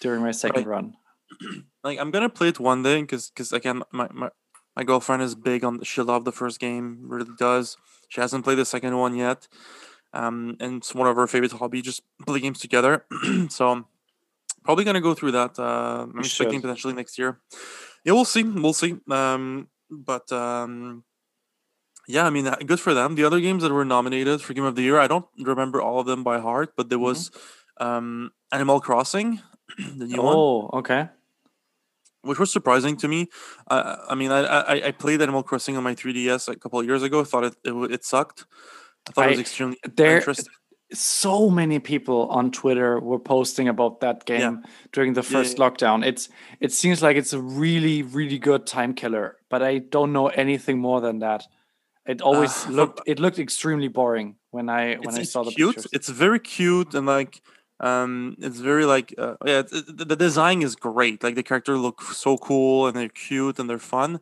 during 0.00 0.22
my 0.22 0.30
second 0.30 0.66
Right. 0.66 0.76
run. 0.76 0.96
like 1.84 1.98
I'm 1.98 2.10
gonna 2.10 2.28
play 2.28 2.48
it 2.48 2.60
one 2.60 2.82
day 2.82 3.00
because 3.00 3.30
because 3.30 3.52
again 3.52 3.82
my, 3.92 4.08
my 4.12 4.30
my 4.76 4.84
girlfriend 4.84 5.22
is 5.22 5.34
big 5.34 5.64
on 5.64 5.82
she 5.82 6.00
loved 6.02 6.24
the 6.24 6.32
first 6.32 6.60
game 6.60 7.00
really 7.02 7.30
does 7.38 7.76
she 8.08 8.20
hasn't 8.20 8.44
played 8.44 8.58
the 8.58 8.64
second 8.64 8.96
one 8.96 9.16
yet 9.16 9.48
um 10.12 10.56
and 10.60 10.76
it's 10.78 10.94
one 10.94 11.08
of 11.08 11.16
her 11.16 11.26
favorite 11.26 11.52
hobby 11.52 11.82
just 11.82 12.02
play 12.26 12.38
games 12.40 12.60
together 12.60 13.04
so 13.48 13.68
I'm 13.70 13.86
probably 14.64 14.84
gonna 14.84 15.00
go 15.00 15.14
through 15.14 15.32
that 15.32 15.58
uh 15.58 16.06
I'm 16.08 16.18
expecting 16.20 16.60
should. 16.60 16.62
potentially 16.62 16.94
next 16.94 17.18
year 17.18 17.40
yeah 18.04 18.12
we'll 18.12 18.24
see 18.24 18.44
we'll 18.44 18.72
see 18.72 18.96
um 19.10 19.68
but 19.90 20.30
um 20.30 21.02
yeah 22.08 22.24
I 22.26 22.30
mean 22.30 22.44
good 22.66 22.80
for 22.80 22.94
them 22.94 23.14
the 23.14 23.24
other 23.24 23.40
games 23.40 23.62
that 23.62 23.72
were 23.72 23.84
nominated 23.84 24.40
for 24.42 24.54
game 24.54 24.64
of 24.64 24.74
the 24.76 24.82
year 24.82 24.98
I 24.98 25.06
don't 25.06 25.26
remember 25.38 25.80
all 25.82 25.98
of 26.00 26.06
them 26.06 26.22
by 26.22 26.38
heart 26.40 26.74
but 26.76 26.88
there 26.88 26.98
was 26.98 27.30
um 27.78 28.30
Animal 28.52 28.80
Crossing 28.80 29.40
the 29.78 30.06
new 30.06 30.22
one 30.22 30.34
Oh, 30.36 30.70
okay. 30.80 31.08
which 32.22 32.38
was 32.38 32.50
surprising 32.52 32.96
to 32.98 33.08
me. 33.08 33.28
Uh, 33.68 33.96
I 34.08 34.14
mean, 34.14 34.30
I, 34.32 34.40
I 34.42 34.74
I 34.88 34.90
played 34.92 35.20
Animal 35.22 35.42
Crossing 35.42 35.76
on 35.76 35.84
my 35.84 35.94
3DS 35.94 36.48
a 36.48 36.56
couple 36.56 36.78
of 36.80 36.86
years 36.86 37.02
ago. 37.02 37.24
Thought 37.24 37.44
it 37.44 37.56
it, 37.64 37.74
it 37.96 38.04
sucked. 38.04 38.46
I 39.08 39.12
thought 39.12 39.26
it 39.26 39.30
was 39.30 39.38
I- 39.38 39.40
extremely 39.42 39.78
there- 39.96 40.18
interesting. 40.18 40.52
So 40.92 41.50
many 41.50 41.80
people 41.80 42.28
on 42.30 42.52
Twitter 42.52 43.00
were 43.00 43.18
posting 43.18 43.66
about 43.66 43.98
that 44.00 44.24
game 44.24 44.62
during 44.92 45.14
the 45.14 45.22
Yeah, 45.22 45.32
first 45.34 45.56
lockdown. 45.58 46.04
It's 46.06 46.28
it 46.60 46.72
seems 46.72 47.02
like 47.02 47.16
it's 47.16 47.32
a 47.32 47.40
really 47.40 48.02
really 48.18 48.38
good 48.38 48.66
time 48.66 48.94
killer, 48.94 49.36
but 49.50 49.62
I 49.62 49.78
don't 49.78 50.12
know 50.12 50.28
anything 50.28 50.78
more 50.78 51.00
than 51.00 51.18
that. 51.26 51.42
It 52.06 52.20
always 52.22 52.52
from- 52.64 52.74
looked 52.78 53.00
it 53.06 53.18
looked 53.18 53.38
extremely 53.38 53.88
boring 53.88 54.36
when 54.50 54.68
I 54.68 54.94
when 54.96 55.14
I 55.14 55.22
saw 55.24 55.42
the 55.42 55.50
cute. 55.50 55.76
pictures. 55.76 55.90
It's 55.92 56.08
very 56.08 56.38
cute 56.40 56.94
and 56.94 57.06
like 57.06 57.40
um 57.80 58.36
it's 58.38 58.58
very 58.58 58.86
like 58.86 59.12
uh, 59.18 59.34
yeah 59.44 59.58
it, 59.60 59.68
the 60.08 60.16
design 60.16 60.62
is 60.62 60.74
great 60.76 61.22
like 61.22 61.34
the 61.34 61.42
character 61.42 61.76
look 61.76 62.00
so 62.00 62.38
cool 62.38 62.86
and 62.86 62.96
they're 62.96 63.10
cute 63.10 63.58
and 63.58 63.68
they're 63.68 63.78
fun 63.78 64.18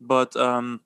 but 0.00 0.34
um 0.36 0.80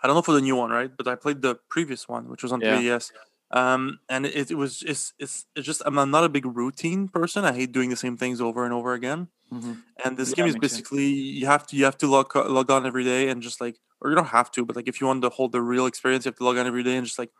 i 0.00 0.06
don't 0.06 0.14
know 0.14 0.22
for 0.22 0.34
the 0.34 0.40
new 0.40 0.54
one 0.54 0.70
right 0.70 0.92
but 0.96 1.08
i 1.08 1.16
played 1.16 1.42
the 1.42 1.56
previous 1.68 2.08
one 2.08 2.28
which 2.28 2.44
was 2.44 2.52
on 2.52 2.60
Yeah. 2.60 2.78
3ds 2.78 3.10
um 3.52 3.98
and 4.08 4.26
it, 4.26 4.50
it 4.50 4.54
was 4.54 4.82
it's, 4.82 5.12
it's 5.18 5.46
it's 5.56 5.66
just 5.66 5.82
i'm 5.86 5.94
not 6.10 6.24
a 6.24 6.28
big 6.28 6.46
routine 6.46 7.08
person 7.08 7.44
i 7.44 7.52
hate 7.52 7.72
doing 7.72 7.90
the 7.90 7.96
same 7.96 8.16
things 8.16 8.40
over 8.40 8.64
and 8.64 8.72
over 8.74 8.94
again 8.94 9.28
Mhm. 9.50 9.82
and 10.04 10.16
this 10.16 10.32
Yeah, 10.32 10.34
game 10.34 10.46
is 10.46 10.56
basically 10.56 11.06
you 11.06 11.46
have 11.46 11.66
to 11.68 11.76
you 11.76 11.84
have 11.84 11.98
to 11.98 12.06
log 12.06 12.34
log 12.36 12.70
on 12.70 12.86
every 12.86 13.04
day 13.04 13.28
and 13.28 13.42
just 13.42 13.60
like 13.60 13.78
or 14.00 14.10
you 14.10 14.16
don't 14.16 14.28
have 14.28 14.50
to 14.52 14.64
but 14.64 14.76
like 14.76 14.88
if 14.88 15.00
you 15.00 15.06
want 15.06 15.22
to 15.22 15.30
hold 15.30 15.52
the 15.52 15.62
real 15.62 15.86
experience 15.86 16.24
you 16.24 16.30
have 16.30 16.36
to 16.36 16.44
log 16.44 16.58
on 16.58 16.66
every 16.66 16.82
day 16.82 16.96
and 16.96 17.06
just 17.06 17.18
like 17.18 17.30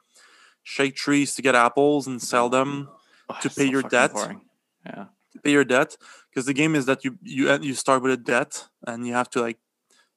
shake 0.63 0.97
trees 0.97 1.35
to 1.35 1.43
get 1.43 1.55
apples 1.55 2.07
and 2.07 2.23
sell 2.23 2.49
them 2.49 2.91
Oh, 3.29 3.39
to 3.41 3.51
pay 3.51 3.65
so 3.65 3.71
your 3.71 3.83
debt. 3.83 4.13
boring. 4.13 4.41
Yeah. 4.87 5.07
to 5.33 5.41
pay 5.41 5.53
your 5.53 5.65
debt 5.65 5.97
because 6.31 6.47
the 6.47 6.53
game 6.55 6.75
is 6.75 6.87
that 6.87 7.05
you 7.05 7.19
you 7.23 7.51
uh, 7.51 7.59
you 7.61 7.75
start 7.75 8.03
with 8.03 8.13
a 8.13 8.17
debt 8.17 8.69
and 8.87 9.07
you 9.07 9.13
have 9.15 9.31
to 9.31 9.41
like 9.41 9.59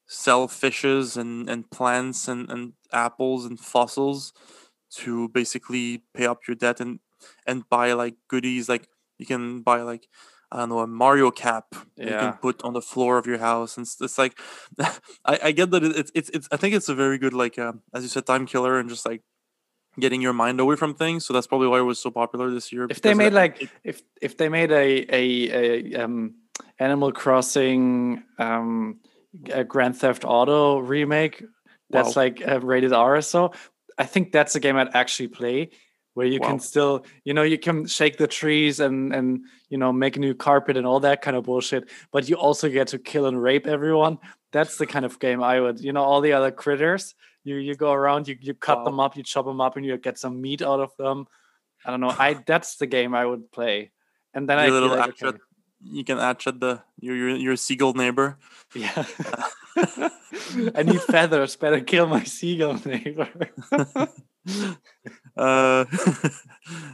sell 0.07 0.47
fishes 0.47 1.17
and 1.17 1.49
and 1.49 1.69
plants 1.71 2.27
and 2.27 2.49
and 2.51 2.73
apples 2.93 3.45
and 3.45 3.59
fossils 3.59 4.33
to 5.03 5.29
basically 5.29 6.03
pay 6.13 6.25
up 6.25 6.47
your 6.47 6.55
debt 6.55 6.79
and 6.79 6.99
and 7.47 7.67
buy 7.69 7.93
like 7.93 8.15
goodies 8.27 8.69
like 8.69 8.87
you 9.17 9.25
can 9.25 9.61
buy 9.61 9.81
like 9.81 10.07
I 10.51 10.57
don't 10.59 10.69
know 10.69 10.79
a 10.79 10.87
Mario 10.87 11.31
cap 11.31 11.65
that 11.71 12.05
you 12.05 12.11
can 12.19 12.33
put 12.41 12.61
on 12.63 12.73
the 12.73 12.81
floor 12.81 13.17
of 13.17 13.25
your 13.25 13.39
house 13.39 13.77
and 13.77 13.85
s- 13.85 13.97
it's 14.01 14.17
like 14.17 14.37
I, 15.25 15.39
I 15.47 15.51
get 15.51 15.71
that 15.71 15.83
it's 15.83 16.11
it's 16.13 16.29
it's 16.29 16.47
I 16.51 16.57
think 16.57 16.75
it's 16.75 16.89
a 16.89 16.95
very 16.95 17.17
good 17.17 17.33
like 17.33 17.57
uh, 17.57 17.73
as 17.93 18.03
you 18.03 18.09
said 18.09 18.25
time 18.25 18.45
killer 18.45 18.79
and 18.79 18.89
just 18.89 19.05
like 19.05 19.21
getting 19.99 20.21
your 20.21 20.33
mind 20.33 20.59
away 20.59 20.75
from 20.75 20.93
things 20.93 21.25
so 21.25 21.33
that's 21.33 21.47
probably 21.47 21.67
why 21.67 21.79
it 21.79 21.83
was 21.87 21.99
so 21.99 22.11
popular 22.11 22.49
this 22.51 22.71
year 22.71 22.85
If 22.89 23.01
they 23.01 23.13
made 23.13 23.33
like 23.33 23.61
it- 23.63 23.69
if 23.83 24.01
if 24.21 24.37
they 24.37 24.49
made 24.49 24.71
a 24.71 25.05
a, 25.21 25.23
a 25.93 26.03
um 26.03 26.35
Animal 26.79 27.11
Crossing 27.11 28.23
um 28.37 28.99
a 29.51 29.63
Grand 29.63 29.95
Theft 29.97 30.23
Auto 30.25 30.79
remake 30.79 31.43
that's 31.89 32.15
Wow. 32.15 32.23
like 32.23 32.41
rated 32.63 32.93
R 32.93 33.15
or 33.17 33.21
so, 33.21 33.51
I 33.97 34.05
think 34.05 34.31
that's 34.31 34.55
a 34.55 34.59
game 34.59 34.75
I'd 34.77 34.95
actually 34.95 35.29
play 35.29 35.69
where 36.15 36.25
you 36.27 36.39
Wow. 36.39 36.47
can 36.47 36.59
still 36.59 37.05
you 37.23 37.33
know 37.33 37.43
you 37.43 37.57
can 37.57 37.85
shake 37.85 38.17
the 38.17 38.27
trees 38.27 38.79
and 38.79 39.13
and 39.13 39.41
you 39.69 39.77
know 39.77 39.91
make 39.91 40.15
a 40.17 40.19
new 40.19 40.33
carpet 40.33 40.77
and 40.77 40.85
all 40.87 40.99
that 41.01 41.21
kind 41.21 41.35
of 41.37 41.43
bullshit, 41.43 41.89
but 42.11 42.29
you 42.29 42.35
also 42.35 42.69
get 42.69 42.87
to 42.89 42.99
kill 42.99 43.25
and 43.25 43.41
rape 43.41 43.67
everyone. 43.67 44.17
That's 44.51 44.77
the 44.77 44.85
kind 44.87 45.05
of 45.05 45.19
game 45.19 45.43
I 45.43 45.59
would 45.59 45.79
you 45.79 45.91
know 45.93 46.03
all 46.03 46.21
the 46.21 46.33
other 46.33 46.51
critters. 46.51 47.15
You 47.43 47.57
you 47.57 47.75
go 47.75 47.91
around, 47.91 48.27
you 48.27 48.37
you 48.39 48.53
cut 48.53 48.79
Wow. 48.79 48.85
them 48.85 48.99
up, 48.99 49.15
you 49.17 49.23
chop 49.23 49.45
them 49.45 49.59
up, 49.61 49.75
and 49.77 49.85
you 49.85 49.97
get 49.97 50.17
some 50.17 50.41
meat 50.41 50.61
out 50.61 50.79
of 50.79 50.91
them. 50.97 51.27
I 51.85 51.91
don't 51.91 51.99
know. 51.99 52.09
I 52.09 52.33
that's 52.45 52.77
the 52.77 52.87
game 52.87 53.13
I 53.13 53.25
would 53.25 53.51
play, 53.51 53.91
and 54.33 54.49
then 54.49 54.57
Your 54.57 54.67
I 54.67 54.69
little 54.71 54.89
like, 54.89 55.21
okay, 55.21 55.37
you 55.83 56.03
can 56.03 56.17
at 56.17 56.39
the 56.39 56.81
your 56.99 57.15
your, 57.15 57.29
your 57.35 57.55
seagull 57.55 57.93
neighbor. 57.93 58.37
yeah. 58.73 59.05
I 60.75 60.83
need 60.83 61.01
feathers. 61.01 61.55
Better 61.55 61.81
kill 61.81 62.07
my 62.07 62.23
seagull 62.23 62.79
neighbor. 62.85 63.29
uh, 65.37 65.85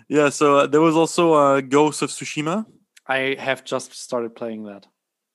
yeah, 0.07 0.29
so 0.29 0.57
uh, 0.57 0.67
there 0.67 0.81
was 0.81 0.95
also 0.95 1.33
uh, 1.33 1.61
Ghost 1.61 2.01
of 2.01 2.09
Tsushima. 2.09 2.65
I 3.07 3.35
have 3.39 3.63
just 3.63 3.93
started 3.93 4.35
playing 4.35 4.63
that. 4.65 4.87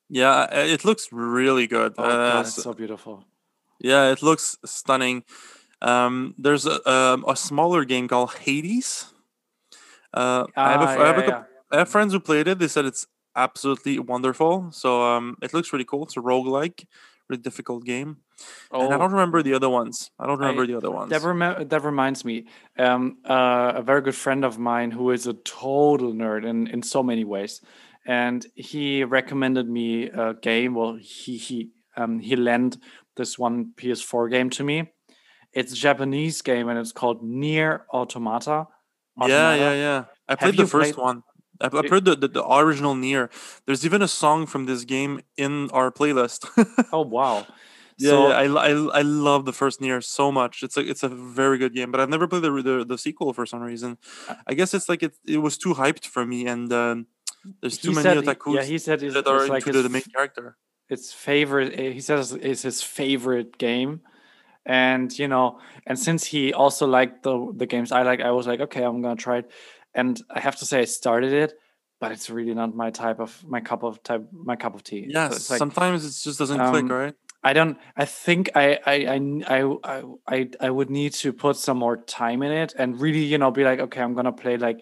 Yeah, 0.08 0.30
uh, 0.30 0.48
it 0.52 0.84
looks 0.84 1.08
really 1.12 1.66
good. 1.66 1.94
Oh 1.98 2.04
uh, 2.04 2.32
god, 2.32 2.46
it's 2.46 2.62
so 2.62 2.72
beautiful. 2.72 3.24
yeah, 3.80 4.10
it 4.12 4.22
looks 4.22 4.56
stunning. 4.64 5.24
Um, 5.82 6.34
there's 6.38 6.66
a, 6.66 6.88
um, 6.90 7.24
a 7.28 7.36
smaller 7.36 7.84
game 7.84 8.08
called 8.08 8.34
Hades. 8.34 9.12
Uh, 10.14 10.46
I 10.56 10.72
have 10.72 10.80
a, 10.80 10.84
Ah, 10.84 10.92
f- 10.92 10.98
I 11.00 11.06
have 11.06 11.18
a 11.18 11.26
yeah, 11.26 11.42
I 11.72 11.78
have 11.78 11.88
friends 11.88 12.12
who 12.12 12.20
played 12.20 12.48
it. 12.48 12.58
They 12.58 12.68
said 12.68 12.86
it's 12.86 13.06
absolutely 13.34 13.98
wonderful. 13.98 14.70
So 14.72 15.02
um, 15.02 15.36
it 15.42 15.52
looks 15.52 15.72
really 15.72 15.84
cool. 15.84 16.04
It's 16.04 16.16
a 16.16 16.20
roguelike, 16.20 16.86
really 17.28 17.42
difficult 17.42 17.84
game. 17.84 18.18
And 18.72 18.82
I 18.92 18.94
Oh, 18.96 18.98
don't 18.98 19.12
remember 19.12 19.42
the 19.42 19.54
other 19.54 19.68
ones. 19.68 20.10
I 20.18 20.26
don't 20.26 20.40
I- 20.42 20.46
remember 20.48 20.66
the 20.66 20.76
other 20.76 20.90
ones. 20.90 21.10
That, 21.10 21.22
rem- 21.22 21.68
that 21.68 21.84
reminds 21.84 22.24
me, 22.24 22.46
um, 22.78 23.18
uh, 23.28 23.72
a 23.76 23.82
very 23.82 24.02
good 24.02 24.14
friend 24.14 24.44
of 24.44 24.58
mine 24.58 24.90
who 24.92 25.10
is 25.10 25.26
a 25.26 25.34
total 25.34 26.12
nerd 26.12 26.44
in, 26.46 26.66
in 26.66 26.82
so 26.82 27.02
many 27.02 27.24
ways, 27.24 27.60
and 28.06 28.46
he 28.54 29.04
recommended 29.04 29.68
me 29.68 30.04
a 30.08 30.34
game. 30.34 30.74
Well, 30.74 30.96
he 31.00 31.36
he 31.38 31.70
um, 31.96 32.20
he 32.20 32.36
lent 32.36 32.76
this 33.16 33.38
one 33.38 33.72
PS4 33.76 34.30
game 34.30 34.50
to 34.50 34.62
me. 34.64 34.92
It's 35.52 35.72
a 35.72 35.76
Japanese 35.76 36.42
game 36.42 36.68
and 36.68 36.78
it's 36.78 36.92
called 36.92 37.22
Nier 37.24 37.86
Automata. 37.92 38.66
Yeah, 39.18 39.54
yeah, 39.54 39.72
yeah. 39.72 40.04
I 40.28 40.34
played 40.34 40.56
the 40.58 40.66
first 40.66 40.92
played- 40.94 41.02
one. 41.02 41.22
I've, 41.60 41.74
I've 41.74 41.88
heard 41.90 42.04
the, 42.04 42.14
the, 42.16 42.28
the 42.28 42.44
original 42.46 42.94
Nier. 42.94 43.30
There's 43.66 43.84
even 43.84 44.02
a 44.02 44.08
song 44.08 44.46
from 44.46 44.66
this 44.66 44.84
game 44.84 45.20
in 45.36 45.70
our 45.70 45.90
playlist. 45.90 46.46
Oh 46.92 47.00
wow! 47.16 47.46
yeah, 47.98 48.10
So- 48.10 48.28
yeah 48.28 48.34
I, 48.36 48.44
I, 48.44 48.70
I 48.98 49.02
love 49.02 49.44
the 49.44 49.52
first 49.52 49.80
Nier 49.80 50.00
so 50.00 50.30
much. 50.30 50.62
It's 50.62 50.76
a 50.76 50.80
it's 50.80 51.02
a 51.02 51.08
very 51.08 51.58
good 51.58 51.74
game, 51.74 51.90
but 51.90 52.00
I've 52.00 52.10
never 52.10 52.26
played 52.28 52.42
the 52.42 52.50
the, 52.62 52.84
the 52.84 52.98
sequel 52.98 53.32
for 53.32 53.46
some 53.46 53.60
reason. 53.60 53.98
Uh, 54.28 54.34
I 54.46 54.54
guess 54.54 54.74
it's 54.74 54.88
like 54.88 55.02
it, 55.02 55.14
it 55.26 55.38
was 55.38 55.56
too 55.58 55.74
hyped 55.74 56.04
for 56.06 56.24
me, 56.26 56.46
and 56.46 56.72
um, 56.72 57.06
there's 57.60 57.78
too 57.78 57.90
He 57.90 57.94
many 57.94 58.02
said, 58.08 58.24
otakus 58.24 58.54
yeah, 58.54 58.64
he 58.64 58.78
said 58.78 59.02
it's, 59.02 59.14
that 59.14 59.26
are 59.26 59.40
it's 59.42 59.48
like 59.48 59.66
into 59.66 59.78
his 59.78 59.82
the 59.84 59.88
main 59.90 60.02
character. 60.14 60.56
his 60.88 61.12
favorite 61.12 61.72
eh, 61.78 61.90
he 61.92 62.00
says 62.00 62.32
is 62.32 62.62
his 62.62 62.82
favorite 62.82 63.56
game 63.58 64.00
and 64.64 65.16
you 65.18 65.28
know 65.28 65.58
and 65.86 65.98
since 65.98 66.24
he 66.24 66.52
also 66.52 66.86
liked 66.86 67.22
the 67.22 67.52
the 67.56 67.66
games 67.66 67.92
i 67.92 68.02
like 68.02 68.20
i 68.20 68.30
was 68.30 68.46
like 68.46 68.60
okay 68.60 68.82
i'm 68.82 69.00
gonna 69.02 69.14
try 69.16 69.38
it 69.38 69.50
and 69.96 70.22
i 70.30 70.40
have 70.40 70.56
to 70.56 70.64
say 70.64 70.80
i 70.80 70.84
started 70.84 71.32
it 71.32 71.54
but 72.00 72.12
it's 72.12 72.28
really 72.30 72.54
not 72.54 72.74
my 72.74 72.90
type 72.90 73.20
of 73.20 73.42
my 73.48 73.60
cup 73.60 73.82
of 73.82 74.02
type 74.02 74.24
my 74.32 74.56
cup 74.56 74.74
of 74.74 74.82
tea. 74.84 75.06
Yes, 75.08 75.30
So 75.30 75.36
it's 75.36 75.50
like 75.50 75.58
sometimes 75.58 76.04
it 76.04 76.14
just 76.22 76.38
doesn't 76.38 76.60
um, 76.60 76.70
click, 76.70 76.90
right? 76.90 77.14
i 77.42 77.52
don't 77.52 77.78
i 77.96 78.04
think 78.04 78.50
I, 78.54 78.78
I 78.86 78.96
i 79.14 79.62
i 79.86 80.02
i 80.28 80.48
i 80.60 80.70
would 80.70 80.90
need 80.90 81.12
to 81.14 81.32
put 81.32 81.56
some 81.56 81.78
more 81.78 81.96
time 81.96 82.42
in 82.42 82.52
it 82.52 82.74
and 82.78 83.00
really 83.00 83.24
you 83.32 83.38
know 83.38 83.50
be 83.50 83.64
like 83.64 83.80
okay 83.80 84.00
i'm 84.02 84.14
gonna 84.14 84.32
play 84.32 84.56
like 84.56 84.78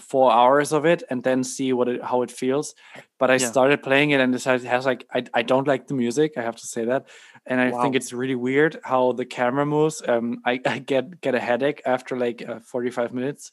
four 0.00 0.32
hours 0.32 0.72
of 0.72 0.84
it 0.86 1.02
and 1.10 1.22
then 1.22 1.44
see 1.44 1.72
what 1.72 1.88
it 1.88 2.02
how 2.02 2.22
it 2.22 2.30
feels. 2.30 2.74
But 3.18 3.30
i 3.30 3.36
Yeah. 3.38 3.50
started 3.52 3.82
playing 3.82 4.10
it 4.10 4.20
and 4.20 4.32
decided 4.32 4.64
it 4.64 4.68
has 4.68 4.86
like 4.86 5.06
I, 5.12 5.24
I 5.34 5.42
don't 5.42 5.68
like 5.68 5.88
the 5.88 5.94
music 5.94 6.32
i 6.36 6.42
have 6.42 6.56
to 6.56 6.66
say 6.66 6.84
that. 6.86 7.06
And 7.46 7.60
i 7.60 7.70
think 7.70 7.94
it's 7.94 8.12
really 8.12 8.34
weird 8.34 8.80
how 8.82 9.12
the 9.12 9.26
camera 9.26 9.66
moves 9.66 10.02
um 10.08 10.38
i, 10.44 10.60
I 10.74 10.78
get 10.78 11.20
get 11.20 11.34
a 11.34 11.40
headache 11.40 11.82
after 11.84 12.16
like 12.16 12.38
uh, 12.48 12.60
45 12.60 13.12
minutes 13.12 13.52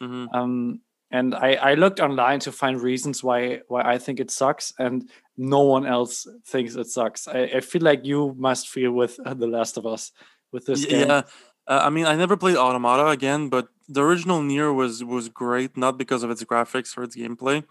hmm 0.00 0.26
um 0.32 0.80
and 1.12 1.34
I, 1.36 1.54
I 1.54 1.74
looked 1.74 2.00
online 2.00 2.40
to 2.40 2.52
find 2.52 2.80
reasons 2.80 3.22
why 3.22 3.60
why 3.68 3.82
I 3.82 3.98
think 3.98 4.18
it 4.18 4.30
sucks, 4.30 4.72
and 4.78 5.08
no 5.36 5.60
one 5.60 5.86
else 5.86 6.26
thinks 6.46 6.74
it 6.74 6.88
sucks. 6.88 7.28
I, 7.28 7.42
I 7.56 7.60
feel 7.60 7.82
like 7.82 8.04
you 8.04 8.34
must 8.36 8.68
feel 8.68 8.90
with 8.90 9.18
uh, 9.24 9.34
The 9.34 9.46
Last 9.46 9.76
of 9.76 9.86
Us 9.86 10.10
with 10.50 10.66
this 10.66 10.80
Y- 10.82 10.88
game. 10.88 11.08
Yeah, 11.08 11.22
uh, 11.68 11.80
I 11.84 11.90
mean, 11.90 12.06
I 12.06 12.16
never 12.16 12.36
played 12.36 12.56
Automata 12.56 13.06
again, 13.08 13.48
but 13.48 13.68
the 13.88 14.02
original 14.02 14.42
Nier 14.42 14.72
was 14.72 15.04
was 15.04 15.28
great, 15.28 15.76
not 15.76 15.96
because 15.98 16.22
of 16.22 16.30
its 16.30 16.42
graphics 16.44 16.96
or 16.98 17.04
its 17.04 17.16
gameplay. 17.16 17.58
It 17.58 17.66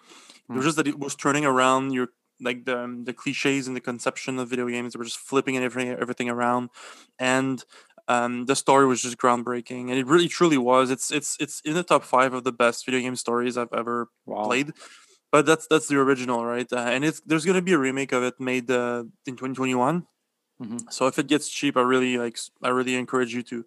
Hmm. 0.47 0.55
was 0.55 0.65
just 0.65 0.77
that 0.77 0.87
it 0.87 0.99
was 0.99 1.15
turning 1.15 1.45
around 1.45 1.91
your 1.91 2.09
like 2.41 2.65
the 2.65 2.79
um, 2.79 3.03
the 3.05 3.13
cliches 3.13 3.67
and 3.67 3.75
the 3.75 3.81
conception 3.81 4.39
of 4.39 4.49
video 4.49 4.67
games. 4.67 4.93
They 4.93 4.97
were 4.97 5.05
just 5.05 5.19
flipping 5.19 5.55
and 5.57 5.65
everything 5.65 5.91
everything 5.99 6.29
around, 6.29 6.69
and 7.19 7.63
Um, 8.07 8.45
the 8.45 8.55
story 8.55 8.85
was 8.85 9.01
just 9.01 9.17
groundbreaking, 9.17 9.89
and 9.89 9.93
it 9.97 10.05
really 10.07 10.27
truly 10.27 10.57
was. 10.57 10.91
It's 10.91 11.11
it's 11.11 11.37
it's 11.39 11.61
in 11.65 11.73
the 11.73 11.83
top 11.83 12.03
five 12.03 12.33
of 12.33 12.43
the 12.43 12.51
best 12.51 12.85
video 12.85 12.99
game 13.01 13.15
stories 13.15 13.57
I've 13.57 13.73
ever 13.73 14.09
Wow. 14.25 14.43
played. 14.45 14.73
But 15.31 15.45
that's 15.45 15.67
that's 15.67 15.87
the 15.87 15.97
original, 15.97 16.45
right? 16.45 16.71
Uh, 16.71 16.77
and 16.77 17.03
it's 17.03 17.21
there's 17.25 17.45
gonna 17.45 17.61
be 17.61 17.73
a 17.73 17.77
remake 17.79 18.11
of 18.13 18.23
it 18.23 18.39
made 18.39 18.69
uh, 18.71 19.03
in 19.25 19.35
2021. 19.35 20.07
Mhm. 20.61 20.91
So 20.91 21.07
if 21.07 21.19
it 21.19 21.27
gets 21.27 21.49
cheap, 21.49 21.75
I 21.77 21.81
really 21.81 22.17
like 22.17 22.37
I 22.63 22.69
really 22.69 22.95
encourage 22.95 23.33
you 23.33 23.43
to 23.43 23.65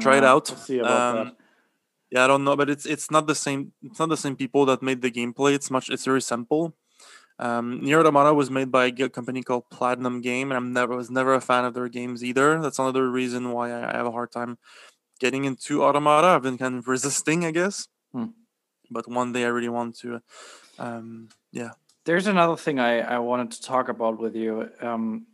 try 0.00 0.16
it 0.18 0.24
out. 0.24 0.50
we'll 0.50 0.58
see 0.58 0.78
about 0.78 1.10
Um, 1.10 1.26
that. 1.26 1.36
yeah, 2.10 2.24
I 2.24 2.26
don't 2.28 2.44
know, 2.44 2.56
but 2.56 2.70
it's 2.70 2.86
it's 2.86 3.10
not 3.10 3.26
the 3.26 3.34
same. 3.34 3.72
It's 3.82 3.98
not 3.98 4.08
the 4.08 4.16
same 4.16 4.36
people 4.36 4.66
that 4.66 4.82
made 4.82 5.02
the 5.02 5.10
gameplay. 5.10 5.54
It's 5.54 5.70
much. 5.70 5.90
It's 5.90 6.04
very 6.04 6.22
simple. 6.22 6.74
Um, 7.40 7.80
Nier 7.82 8.00
Automata 8.00 8.34
was 8.34 8.50
made 8.50 8.70
by 8.70 8.86
a 8.86 9.08
company 9.08 9.42
called 9.42 9.70
Platinum 9.70 10.20
Game, 10.20 10.50
and 10.50 10.58
I'm 10.58 10.74
never 10.74 10.94
was 10.94 11.10
never 11.10 11.32
a 11.32 11.40
fan 11.40 11.64
of 11.64 11.72
their 11.72 11.88
games 11.88 12.22
either. 12.22 12.60
That's 12.60 12.78
another 12.78 13.10
reason 13.10 13.50
why 13.50 13.70
I, 13.72 13.94
I 13.94 13.96
have 13.96 14.06
a 14.06 14.12
hard 14.12 14.30
time 14.30 14.58
getting 15.20 15.46
into 15.46 15.82
Automata. 15.82 16.26
I've 16.26 16.42
been 16.42 16.58
kind 16.58 16.76
of 16.76 16.86
resisting, 16.94 17.46
I 17.46 17.50
guess. 17.50 17.88
Hmm. 18.12 18.36
But 18.90 19.08
one 19.08 19.32
day 19.32 19.44
I 19.44 19.48
really 19.48 19.70
want 19.70 19.96
to. 20.00 20.20
Um, 20.78 21.30
yeah. 21.50 21.70
There's 22.04 22.26
another 22.26 22.56
thing 22.56 22.78
I, 22.78 23.00
I 23.00 23.18
wanted 23.20 23.52
to 23.52 23.62
talk 23.62 23.88
about 23.88 24.18
with 24.18 24.36
you. 24.36 24.68
Um, 24.82 25.26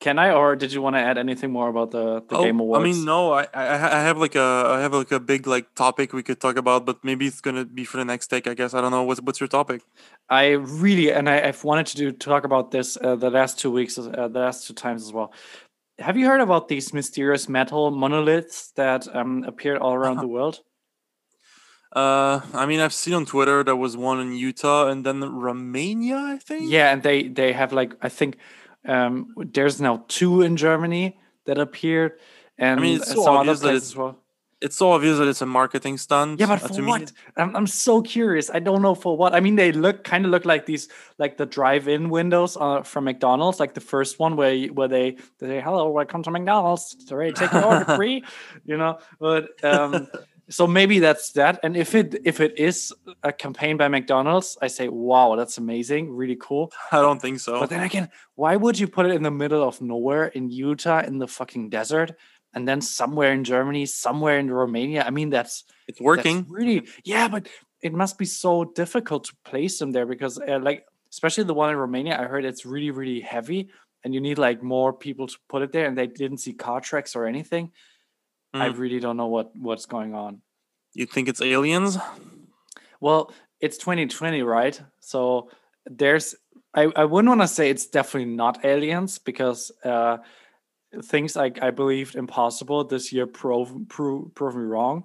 can 0.00 0.18
I, 0.18 0.32
or 0.32 0.56
did 0.56 0.72
you 0.72 0.80
want 0.82 0.96
to 0.96 1.00
add 1.00 1.18
anything 1.18 1.50
more 1.52 1.68
about 1.68 1.90
the, 1.90 2.22
the 2.28 2.36
Oh, 2.36 2.44
Game 2.44 2.58
Awards? 2.58 2.80
I 2.80 2.84
mean, 2.84 3.04
no, 3.04 3.32
I, 3.32 3.46
I 3.54 3.98
I 3.98 4.00
have 4.08 4.18
like 4.18 4.34
a 4.34 4.48
I 4.76 4.80
have 4.80 4.94
like 4.94 5.12
a 5.12 5.20
big 5.20 5.46
like 5.46 5.74
topic 5.74 6.12
we 6.12 6.22
could 6.22 6.40
talk 6.40 6.56
about, 6.56 6.86
but 6.86 7.04
maybe 7.04 7.26
it's 7.26 7.40
gonna 7.40 7.64
be 7.64 7.84
for 7.84 7.98
the 7.98 8.04
next 8.04 8.28
take. 8.28 8.46
I 8.46 8.54
guess 8.54 8.72
I 8.74 8.80
don't 8.80 8.90
know. 8.90 9.04
What's 9.04 9.20
what's 9.20 9.40
your 9.40 9.48
topic? 9.48 9.82
I 10.28 10.44
really, 10.82 11.12
and 11.12 11.28
I, 11.28 11.48
I've 11.48 11.62
wanted 11.64 11.86
to 11.88 11.96
do 11.96 12.12
talk 12.12 12.44
about 12.44 12.70
this 12.70 12.96
uh, 12.96 13.16
the 13.16 13.30
last 13.30 13.58
two 13.58 13.70
weeks, 13.70 13.98
uh, 13.98 14.28
the 14.28 14.40
last 14.40 14.66
two 14.66 14.74
times 14.74 15.02
as 15.02 15.12
well. 15.12 15.32
Have 15.98 16.16
you 16.16 16.26
heard 16.26 16.40
about 16.40 16.68
these 16.68 16.94
mysterious 16.94 17.46
metal 17.48 17.90
monoliths 17.90 18.72
that 18.76 19.06
um, 19.14 19.44
appeared 19.44 19.78
all 19.78 19.94
around 19.94 20.16
the 20.16 20.26
world? 20.26 20.60
Uh, 21.92 22.40
I 22.54 22.66
mean, 22.66 22.80
I've 22.80 22.94
seen 22.94 23.14
on 23.14 23.26
Twitter 23.26 23.64
there 23.64 23.76
was 23.76 23.96
one 23.96 24.20
in 24.20 24.32
Utah 24.32 24.88
and 24.88 25.04
then 25.04 25.20
Romania, 25.20 26.16
I 26.16 26.38
think. 26.38 26.70
Yeah, 26.70 26.92
and 26.92 27.02
they 27.02 27.28
they 27.28 27.52
have 27.52 27.72
like 27.72 27.94
I 28.00 28.08
think 28.08 28.36
um, 28.86 29.34
there's 29.36 29.80
now 29.80 30.04
two 30.08 30.42
in 30.42 30.56
Germany 30.56 31.18
that 31.46 31.58
appeared, 31.58 32.18
and 32.58 32.80
I 32.80 32.82
mean, 32.82 32.96
it's 32.96 33.08
so 33.08 33.22
some 33.22 33.36
other 33.36 33.50
obvious 33.50 33.60
that 33.60 33.74
it's 33.74 33.86
as 33.86 33.96
well. 33.96 34.18
It's 34.62 34.76
so 34.76 34.92
obvious 34.92 35.16
that 35.16 35.26
it's 35.26 35.40
a 35.40 35.46
marketing 35.46 35.96
stunt. 35.96 36.38
Yeah, 36.38 36.46
but 36.46 36.62
uh, 36.62 36.68
for 36.68 36.74
to 36.74 36.82
me. 36.82 36.88
what? 36.88 37.12
I'm, 37.38 37.56
I'm 37.56 37.66
so 37.66 38.02
curious. 38.02 38.50
I 38.50 38.58
don't 38.58 38.82
know 38.82 38.94
for 38.94 39.16
what. 39.16 39.34
I 39.34 39.40
mean, 39.40 39.56
they 39.56 39.72
look 39.72 40.04
kind 40.04 40.26
of 40.26 40.30
look 40.30 40.44
like 40.44 40.66
these, 40.66 40.88
like 41.16 41.38
the 41.38 41.46
drive-in 41.46 42.10
windows 42.10 42.58
uh, 42.60 42.82
from 42.82 43.04
McDonald's, 43.04 43.58
like 43.58 43.72
the 43.72 43.80
first 43.80 44.18
one 44.18 44.36
where 44.36 44.52
you, 44.52 44.72
where 44.74 44.88
they, 44.88 45.16
they 45.38 45.46
say, 45.46 45.60
"Hello, 45.62 45.88
welcome 45.88 46.22
to 46.24 46.30
McDonald's. 46.30 46.94
Sorry, 47.06 47.32
take 47.32 47.52
your 47.52 47.64
order 47.64 47.84
free," 47.96 48.22
you 48.66 48.76
know. 48.76 48.98
But 49.18 49.64
um, 49.64 50.08
so 50.50 50.66
maybe 50.66 50.98
that's 50.98 51.32
that. 51.32 51.60
And 51.62 51.76
if 51.76 51.94
it 51.94 52.20
if 52.24 52.40
it 52.40 52.58
is 52.58 52.92
a 53.22 53.32
campaign 53.32 53.76
by 53.76 53.88
McDonald's, 53.88 54.58
I 54.60 54.66
say, 54.66 54.88
"Wow, 54.88 55.36
that's 55.36 55.58
amazing, 55.58 56.12
really 56.12 56.36
cool." 56.40 56.72
I 56.92 57.00
don't 57.00 57.22
think 57.22 57.40
so. 57.40 57.60
But 57.60 57.70
then 57.70 57.82
again, 57.82 58.08
why 58.34 58.56
would 58.56 58.78
you 58.78 58.88
put 58.88 59.06
it 59.06 59.12
in 59.12 59.22
the 59.22 59.30
middle 59.30 59.66
of 59.66 59.80
nowhere 59.80 60.26
in 60.26 60.50
Utah 60.50 61.00
in 61.00 61.18
the 61.18 61.28
fucking 61.28 61.70
desert? 61.70 62.12
And 62.52 62.66
then 62.66 62.80
somewhere 62.80 63.32
in 63.32 63.44
Germany, 63.44 63.86
somewhere 63.86 64.38
in 64.40 64.50
Romania. 64.50 65.04
I 65.06 65.10
mean, 65.10 65.30
that's 65.30 65.64
it's 65.86 66.00
working. 66.00 66.38
that's 66.38 66.50
really, 66.50 66.88
yeah, 67.04 67.28
but 67.28 67.48
it 67.80 67.92
must 67.92 68.18
be 68.18 68.24
so 68.24 68.64
difficult 68.64 69.24
to 69.24 69.36
place 69.44 69.78
them 69.78 69.92
there 69.92 70.04
because, 70.04 70.36
uh, 70.36 70.58
like, 70.60 70.84
especially 71.12 71.44
the 71.44 71.54
one 71.54 71.70
in 71.70 71.76
Romania, 71.76 72.20
I 72.20 72.24
heard 72.24 72.44
it's 72.44 72.66
really, 72.66 72.90
really 72.90 73.20
heavy, 73.20 73.70
and 74.02 74.12
you 74.12 74.20
need 74.20 74.38
like 74.38 74.64
more 74.64 74.92
people 74.92 75.28
to 75.28 75.36
put 75.48 75.62
it 75.62 75.70
there, 75.70 75.86
and 75.86 75.96
they 75.96 76.08
didn't 76.08 76.38
see 76.38 76.52
car 76.52 76.80
tracks 76.80 77.14
or 77.14 77.26
anything. 77.26 77.70
I 78.52 78.68
Mm. 78.68 78.78
really 78.78 79.00
don't 79.00 79.16
know 79.16 79.28
what 79.28 79.54
what's 79.56 79.86
going 79.86 80.14
on. 80.14 80.42
You 80.94 81.06
think 81.06 81.28
it's 81.28 81.40
aliens? 81.40 81.98
Well, 83.00 83.32
it's 83.60 83.78
2020, 83.78 84.42
right? 84.42 84.80
So 85.00 85.50
there's, 85.86 86.34
I, 86.74 86.90
I 86.96 87.04
wouldn't 87.04 87.28
want 87.28 87.40
to 87.42 87.48
say 87.48 87.70
it's 87.70 87.86
definitely 87.86 88.34
not 88.34 88.64
aliens 88.64 89.18
because 89.18 89.70
uh, 89.84 90.18
things 91.04 91.36
like 91.36 91.62
I 91.62 91.70
believed 91.70 92.16
impossible 92.16 92.84
this 92.84 93.12
year 93.12 93.26
prove 93.26 93.72
prove, 93.88 94.34
prove 94.34 94.56
me 94.56 94.62
wrong. 94.64 95.04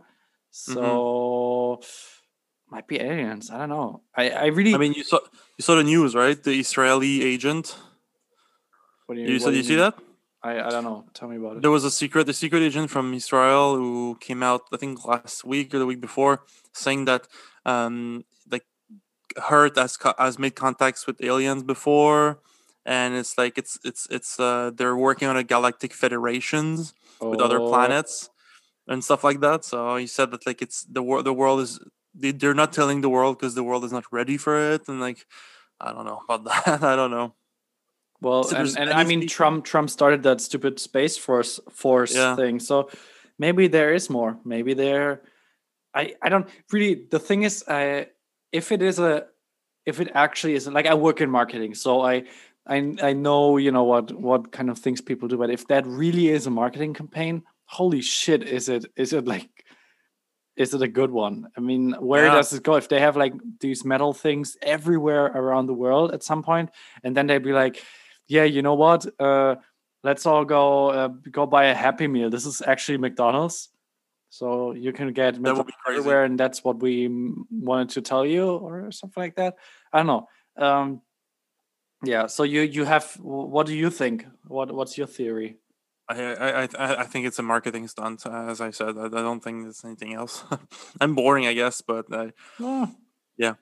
So 0.52 1.82
might 2.72 2.88
be 2.88 3.00
aliens. 3.00 3.52
I 3.52 3.58
don't 3.60 3.70
know. 3.70 4.02
I, 4.16 4.30
I 4.30 4.46
really. 4.48 4.74
I 4.74 4.78
mean, 4.78 4.94
you 4.94 5.04
saw 5.04 5.20
you 5.58 5.62
saw 5.64 5.76
the 5.76 5.84
news, 5.84 6.16
right? 6.16 6.42
The 6.42 6.60
Israeli 6.60 7.24
agent. 7.24 7.78
what 9.06 9.16
do 9.16 9.22
You, 9.22 9.34
what 9.34 9.42
saw 9.42 9.50
do 9.52 9.58
you 9.58 9.64
see 9.64 9.70
mean? 9.76 9.80
that? 9.80 9.96
I, 10.46 10.68
I 10.68 10.70
don't 10.70 10.84
know. 10.84 11.06
Tell 11.16 11.28
me 11.28 11.38
about 11.38 11.58
it. 11.58 11.62
There 11.64 11.72
was 11.72 11.84
a 11.84 11.92
secret, 11.92 12.30
a 12.30 12.34
secret 12.34 12.62
agent 12.62 12.92
from 12.92 13.14
Israel 13.14 13.76
who 13.76 14.18
came 14.22 14.44
out, 14.44 14.62
I 14.72 14.78
think 14.78 15.04
last 15.04 15.44
week 15.44 15.74
or 15.74 15.80
the 15.80 15.88
week 15.88 16.00
before, 16.00 16.44
saying 16.72 17.06
that 17.06 17.28
um, 17.66 18.26
like 18.52 18.66
Hurt 19.38 19.76
has 19.78 19.98
has 20.20 20.38
made 20.38 20.56
contacts 20.56 21.08
with 21.08 21.24
aliens 21.24 21.64
before, 21.64 22.40
and 22.86 23.16
it's 23.16 23.38
like 23.40 23.58
it's 23.58 23.80
it's 23.84 24.08
it's 24.12 24.40
uh, 24.40 24.70
they're 24.78 24.96
working 24.96 25.28
on 25.28 25.36
a 25.36 25.44
galactic 25.44 25.94
federations 25.94 26.94
with 27.32 27.42
other 27.42 27.60
Oh, 27.60 27.70
planets 27.70 28.30
and 28.88 29.04
stuff 29.04 29.24
like 29.24 29.40
that. 29.42 29.66
So 29.66 29.96
he 29.98 30.08
said 30.08 30.32
that 30.32 30.46
like 30.46 30.62
it's 30.62 30.84
the 30.84 31.02
world, 31.02 31.26
the 31.26 31.34
world 31.34 31.62
is 31.62 31.80
they, 32.14 32.32
they're 32.32 32.54
not 32.54 32.72
telling 32.72 33.02
the 33.02 33.10
world 33.10 33.40
because 33.40 33.56
the 33.56 33.64
world 33.64 33.84
is 33.84 33.92
not 33.92 34.06
ready 34.12 34.38
for 34.38 34.56
it, 34.74 34.88
and 34.88 35.00
like 35.00 35.26
I 35.82 35.92
don't 35.94 36.06
know 36.06 36.22
about 36.30 36.44
that. 36.66 36.84
I 36.84 36.96
don't 36.96 37.12
know. 37.12 37.34
Well, 38.26 38.44
and, 38.56 38.76
and 38.78 38.90
I 38.90 39.04
mean, 39.04 39.20
species- 39.22 39.32
Trump 39.38 39.66
Trump 39.66 39.90
started 39.90 40.24
that 40.24 40.42
stupid 40.42 40.80
space 40.80 41.16
force 41.26 41.60
force 41.72 42.16
Yeah. 42.16 42.36
thing. 42.36 42.60
So 42.60 42.90
maybe 43.38 43.68
there 43.68 43.94
is 43.94 44.10
more. 44.10 44.32
Maybe 44.44 44.74
there. 44.74 45.22
I 45.94 46.16
I 46.26 46.30
don't 46.30 46.48
really. 46.74 47.06
The 47.12 47.20
thing 47.20 47.44
is, 47.44 47.64
I 47.68 48.08
if 48.52 48.72
it 48.72 48.82
is 48.82 48.98
a 49.00 49.28
if 49.86 50.00
it 50.00 50.10
actually 50.16 50.56
is 50.56 50.68
like 50.68 50.88
I 50.88 50.96
work 50.96 51.22
in 51.22 51.30
marketing, 51.30 51.76
so 51.76 52.02
I 52.02 52.24
I 52.66 52.78
I 53.10 53.14
know 53.14 53.58
you 53.58 53.72
know 53.72 53.84
what 53.84 54.12
what 54.28 54.52
kind 54.52 54.70
of 54.72 54.80
things 54.80 55.02
people 55.02 55.28
do. 55.28 55.38
But 55.38 55.52
if 55.52 55.68
that 55.68 55.86
really 55.86 56.28
is 56.30 56.48
a 56.48 56.52
marketing 56.52 56.96
campaign, 56.96 57.44
holy 57.66 58.02
shit, 58.02 58.42
is 58.58 58.70
it 58.70 58.86
is 58.98 59.14
it 59.14 59.28
like 59.28 59.50
is 60.58 60.74
it 60.74 60.82
a 60.82 60.88
good 60.88 61.12
one? 61.12 61.48
I 61.58 61.60
mean, 61.62 61.94
where 62.00 62.26
Yeah. 62.26 62.36
does 62.36 62.54
it 62.54 62.64
go? 62.64 62.76
If 62.76 62.88
they 62.88 63.00
have 63.02 63.16
like 63.24 63.34
these 63.60 63.86
metal 63.86 64.14
things 64.14 64.58
everywhere 64.62 65.26
around 65.26 65.68
the 65.68 65.74
world 65.84 66.14
at 66.14 66.24
some 66.24 66.42
point, 66.44 66.70
and 67.04 67.16
then 67.16 67.28
they'd 67.28 67.44
be 67.44 67.52
like, 67.54 67.84
"Yeah, 68.28 68.44
you 68.44 68.62
know 68.62 68.76
what? 68.76 69.06
Uh, 69.20 69.56
let's 70.04 70.26
all 70.26 70.46
go 70.46 70.90
uh, 70.90 71.08
go 71.32 71.46
buy 71.46 71.66
a 71.66 71.74
Happy 71.76 72.08
Meal. 72.08 72.30
This 72.30 72.46
is 72.46 72.62
actually 72.66 72.98
McDonald's, 72.98 73.70
so 74.30 74.72
you 74.74 74.92
can 74.94 75.14
get 75.14 75.36
McDonald's 75.40 75.72
everywhere, 75.88 76.24
and 76.26 76.40
that's 76.40 76.64
what 76.64 76.80
we 76.82 77.10
wanted 77.52 77.90
to 77.90 78.02
tell 78.02 78.26
you, 78.26 78.50
or 78.50 78.92
something 78.92 79.22
like 79.22 79.36
that. 79.36 79.56
I 79.94 79.98
don't 80.04 80.08
know. 80.08 80.28
Um, 80.58 81.02
yeah. 82.04 82.28
So 82.28 82.44
you 82.44 82.62
you 82.62 82.86
have. 82.86 83.14
What 83.22 83.68
do 83.68 83.74
you 83.76 83.90
think? 83.90 84.26
What 84.48 84.72
What's 84.72 84.98
your 84.98 85.08
theory? 85.08 85.58
I 86.08 86.22
I 86.22 86.50
I, 86.64 86.68
I- 86.78 87.00
I 87.02 87.04
think 87.06 87.26
it's 87.26 87.40
a 87.40 87.44
marketing 87.44 87.88
stunt. 87.88 88.26
As 88.28 88.62
I 88.62 88.72
said, 88.72 88.98
I, 88.98 89.06
I 89.06 89.22
don't 89.26 89.42
think 89.44 89.68
it's 89.68 89.84
anything 89.86 90.14
else. 90.14 90.44
I'm 91.02 91.16
boring, 91.16 91.48
I 91.48 91.54
guess, 91.54 91.82
but 91.82 92.06
uh, 92.14 92.30
Oh. 92.60 92.92
Yeah. 93.38 93.56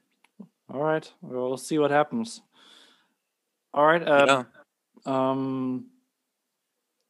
All 0.70 0.82
right. 0.84 1.10
We'll 1.22 1.58
see 1.58 1.78
what 1.80 1.92
happens. 1.92 2.42
All 3.74 3.86
right. 3.86 4.02
Uh, 4.08 4.26
yeah. 4.28 4.44
Um, 5.06 5.88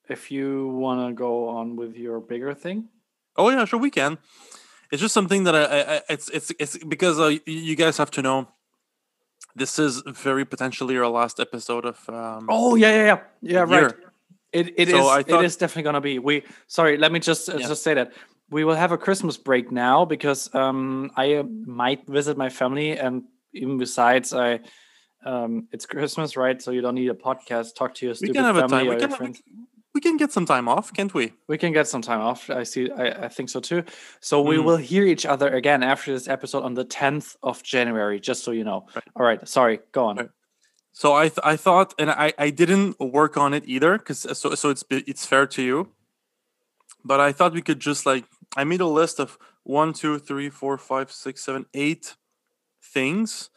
if 0.10 0.32
you 0.32 0.68
want 0.70 1.10
to 1.10 1.14
go 1.14 1.48
on 1.50 1.76
with 1.76 1.96
your 1.96 2.20
bigger 2.20 2.54
thing, 2.54 2.90
Oh 3.36 3.50
yeah, 3.50 3.66
sure 3.66 3.80
we 3.80 3.90
can. 3.90 4.20
It's 4.92 5.02
just 5.02 5.14
something 5.14 5.44
that 5.46 5.56
I, 5.56 5.64
I 5.64 5.96
I- 5.96 6.02
it's 6.10 6.30
it's 6.30 6.52
it's 6.60 6.78
because 6.78 7.20
uh, 7.20 7.32
you 7.48 7.76
guys 7.76 7.98
have 7.98 8.12
to 8.12 8.22
know. 8.22 8.48
This 9.56 9.80
is 9.80 10.04
very 10.06 10.46
potentially 10.46 10.96
our 10.98 11.08
last 11.08 11.40
episode 11.40 11.86
of. 11.86 11.98
Um, 12.10 12.46
oh 12.50 12.76
yeah, 12.76 12.90
yeah, 12.92 13.06
yeah, 13.06 13.18
yeah, 13.42 13.60
right. 13.62 13.82
year. 13.82 14.00
It 14.52 14.74
it 14.78 14.90
is. 14.90 14.94
So 14.94 15.08
I 15.10 15.24
thought- 15.24 15.44
it 15.44 15.46
is 15.46 15.58
definitely 15.58 15.84
gonna 15.84 16.02
be. 16.02 16.20
We 16.20 16.44
sorry. 16.68 16.98
Let 16.98 17.12
me 17.12 17.20
just 17.20 17.50
uh, 17.50 17.58
Yeah. 17.58 17.68
just 17.68 17.82
say 17.82 17.96
that 17.96 18.14
we 18.52 18.64
will 18.64 18.76
have 18.76 18.92
a 18.92 18.98
Christmas 18.98 19.36
break 19.38 19.72
now 19.72 20.06
because 20.06 20.54
um 20.54 21.10
I 21.18 21.36
uh, 21.36 21.44
might 21.66 22.06
visit 22.08 22.38
my 22.38 22.50
family 22.50 22.92
and 23.00 23.24
even 23.54 23.78
besides 23.80 24.32
I. 24.34 24.60
Um, 25.26 25.68
it's 25.72 25.86
Christmas, 25.86 26.36
right? 26.38 26.62
So 26.62 26.72
you 26.72 26.82
don't 26.82 26.96
need 26.96 27.10
a 27.10 27.14
podcast. 27.14 27.76
Talk 27.76 27.94
to 27.96 28.06
your 28.06 28.16
we 28.22 28.30
can 28.30 28.44
have 28.44 28.56
a 28.58 28.68
family 28.68 28.78
time. 28.78 28.88
or 28.88 28.94
We 28.96 29.00
can, 29.00 29.10
we, 29.10 29.16
friends. 29.16 29.42
can- 29.42 29.68
we 29.96 30.02
can 30.02 30.18
get 30.18 30.32
some 30.32 30.46
time 30.48 30.68
off, 30.68 30.92
can't 30.92 31.14
we? 31.14 31.34
We 31.48 31.58
can 31.60 31.72
get 31.72 31.88
some 31.88 32.02
time 32.02 32.20
off. 32.20 32.50
I 32.50 32.64
see. 32.64 32.90
I, 32.92 33.26
I 33.26 33.28
think 33.30 33.50
so 33.50 33.60
too. 33.60 33.84
So 34.22 34.42
we 34.42 34.58
Mm. 34.58 34.64
will 34.64 34.78
hear 34.78 35.06
each 35.06 35.26
other 35.26 35.50
again 35.54 35.84
after 35.84 36.12
this 36.12 36.28
episode 36.28 36.64
on 36.64 36.74
the 36.74 36.84
10th 36.86 37.36
of 37.44 37.62
January, 37.62 38.20
just 38.20 38.44
so 38.44 38.50
you 38.52 38.64
know. 38.64 38.88
Right. 38.96 39.04
All 39.16 39.26
right. 39.26 39.48
Sorry. 39.48 39.80
Go 39.92 40.06
on. 40.06 40.16
Right. 40.18 40.30
So 40.94 41.14
I 41.14 41.30
th- 41.30 41.40
I 41.44 41.56
thought, 41.58 41.94
and 42.00 42.10
I 42.12 42.34
I 42.38 42.50
didn't 42.52 43.00
work 43.00 43.38
on 43.38 43.54
it 43.54 43.64
either, 43.68 43.98
because 44.00 44.20
so 44.38 44.56
so 44.56 44.70
it's 44.70 44.84
it's 44.90 45.26
fair 45.26 45.46
to 45.48 45.62
you. 45.62 45.90
But 47.06 47.20
I 47.20 47.32
thought 47.32 47.54
we 47.54 47.62
could 47.62 47.80
just 47.80 48.06
like 48.06 48.26
I 48.58 48.64
made 48.64 48.82
a 48.82 48.88
list 48.88 49.20
of 49.20 49.38
one, 49.64 49.94
two, 49.94 50.18
three, 50.20 50.50
four, 50.50 50.78
five, 50.78 51.12
six, 51.12 51.44
seven, 51.44 51.66
eight 51.74 52.16
things, 52.82 53.50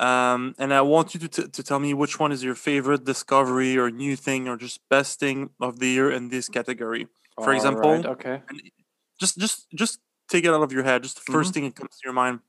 um, 0.00 0.54
and 0.58 0.72
I 0.72 0.80
want 0.80 1.12
you 1.12 1.20
to 1.20 1.28
t- 1.28 1.48
to 1.48 1.62
tell 1.62 1.78
me 1.78 1.92
which 1.92 2.18
one 2.18 2.32
is 2.32 2.42
your 2.42 2.54
favorite 2.54 3.04
discovery 3.04 3.76
or 3.76 3.90
new 3.90 4.16
thing 4.16 4.48
or 4.48 4.56
just 4.56 4.80
best 4.88 5.20
thing 5.20 5.50
of 5.60 5.78
the 5.78 5.88
year 5.88 6.10
in 6.10 6.30
this 6.30 6.48
category. 6.48 7.06
For 7.36 7.52
example, 7.52 7.90
Alright, 7.90 8.06
okay. 8.06 8.42
just 9.20 9.38
just 9.38 9.66
just 9.74 10.00
take 10.28 10.44
it 10.46 10.54
out 10.54 10.62
of 10.62 10.72
your 10.72 10.84
head. 10.84 11.02
Just 11.02 11.24
the 11.24 11.32
1st 11.32 11.52
thing 11.52 11.64
that 11.64 11.76
comes 11.76 11.90
to 11.90 12.00
your 12.04 12.14
mind. 12.14 12.40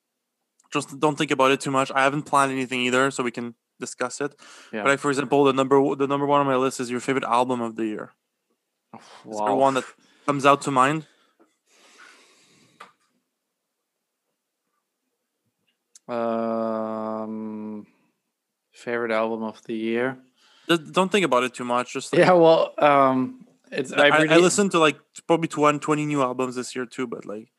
Just 0.72 0.98
don't 1.00 1.18
think 1.18 1.32
about 1.32 1.52
it 1.52 1.60
too 1.60 1.72
much. 1.72 1.92
I 1.94 2.04
haven't 2.04 2.24
planned 2.24 2.54
anything 2.54 2.80
either, 2.82 3.12
so 3.12 3.22
we 3.22 3.32
can 3.32 3.56
discuss 3.82 4.22
it. 4.22 4.34
Yeah. 4.72 4.84
But 4.84 4.92
like, 4.92 5.00
for 5.00 5.10
example, 5.10 5.44
the 5.44 5.52
number 5.52 5.78
the 5.96 6.08
number 6.08 6.26
one 6.26 6.40
on 6.40 6.48
my 6.48 6.56
list 6.56 6.80
is 6.80 6.90
your 6.90 7.02
favorite 7.02 7.26
album 7.26 7.60
of 7.60 7.76
the 7.76 7.86
year. 7.86 8.12
Is 9.30 9.38
there 9.38 9.54
one 9.54 9.74
that 9.74 9.84
comes 10.26 10.46
out 10.46 10.62
to 10.64 10.72
mind? 10.72 11.08
Um, 16.08 17.88
favorite 18.72 19.12
album 19.12 19.44
of 19.44 19.64
the 19.66 19.76
year. 19.76 20.18
Don't 20.68 21.12
think 21.12 21.26
about 21.26 21.44
it 21.44 21.54
too 21.54 21.66
much. 21.66 21.94
Just 21.94 22.14
like, 22.14 22.20
Yeah, 22.20 22.34
well, 22.34 22.74
um, 22.78 23.46
it's 23.72 23.92
I, 23.94 24.08
I, 24.08 24.26
I, 24.30 24.38
listened 24.38 24.72
to 24.72 24.80
like 24.80 25.00
probably 25.28 25.48
20, 25.48 25.80
20 25.80 26.06
new 26.06 26.22
albums 26.22 26.56
this 26.56 26.76
year 26.76 26.86
too, 26.86 27.08
but 27.08 27.26
like, 27.26 27.52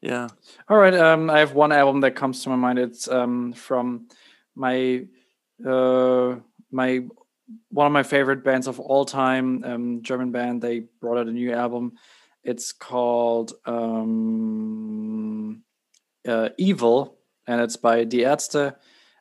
yeah. 0.00 0.28
All 0.68 0.78
right, 0.78 0.94
um, 0.94 1.28
I 1.30 1.40
have 1.40 1.52
one 1.52 1.72
album 1.72 2.00
that 2.02 2.12
comes 2.12 2.42
to 2.44 2.50
my 2.50 2.56
mind. 2.56 2.78
It's 2.78 3.08
um 3.08 3.52
from 3.52 4.08
my 4.54 5.04
uh 5.66 6.36
my 6.70 7.02
one 7.70 7.86
of 7.86 7.92
my 7.92 8.02
favorite 8.02 8.44
bands 8.44 8.66
of 8.66 8.80
all 8.80 9.04
time, 9.04 9.64
um, 9.64 10.02
German 10.02 10.30
band. 10.30 10.62
They 10.62 10.80
brought 11.00 11.18
out 11.18 11.28
a 11.28 11.32
new 11.32 11.52
album. 11.52 11.94
It's 12.44 12.72
called 12.72 13.52
um, 13.66 15.62
uh, 16.26 16.50
Evil, 16.56 17.17
and 17.48 17.60
it's 17.60 17.76
by 17.76 18.04
Die 18.04 18.18
Ärzte. 18.18 18.76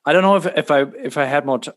I 0.05 0.13
don't 0.13 0.21
know 0.21 0.35
if 0.35 0.45
if 0.45 0.69
I 0.69 0.81
if 1.03 1.17
I 1.17 1.25
had 1.25 1.45
more. 1.45 1.57
T- 1.59 1.71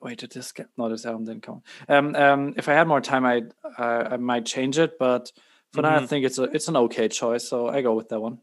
Wait, 0.00 0.18
did 0.18 0.32
this 0.32 0.52
get? 0.52 0.66
No, 0.76 0.88
this 0.88 1.06
album 1.06 1.24
didn't 1.24 1.42
come. 1.44 1.62
Um, 1.88 2.14
um, 2.16 2.54
if 2.56 2.68
I 2.68 2.74
had 2.74 2.88
more 2.88 3.00
time, 3.00 3.24
I 3.24 3.42
uh, 3.78 4.08
I 4.12 4.16
might 4.16 4.46
change 4.46 4.78
it, 4.78 4.98
but 4.98 5.32
for 5.72 5.82
now, 5.82 5.96
I 5.96 6.00
Mhm. 6.00 6.08
think 6.08 6.24
it's 6.26 6.38
a 6.38 6.44
it's 6.44 6.68
an 6.68 6.76
okay 6.76 7.08
choice. 7.08 7.48
So 7.48 7.68
I 7.68 7.82
go 7.82 7.94
with 7.94 8.08
that 8.10 8.20
one. 8.20 8.38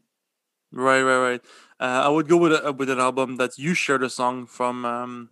Right, 0.72 1.02
right, 1.02 1.18
right. 1.30 1.40
Uh, 1.80 2.06
I 2.06 2.08
would 2.08 2.28
go 2.28 2.36
with 2.36 2.52
a, 2.52 2.72
with 2.72 2.88
an 2.90 3.00
album 3.00 3.36
that 3.36 3.58
you 3.58 3.74
shared 3.74 4.02
a 4.04 4.08
song 4.10 4.46
from 4.46 4.84
um, 4.84 5.30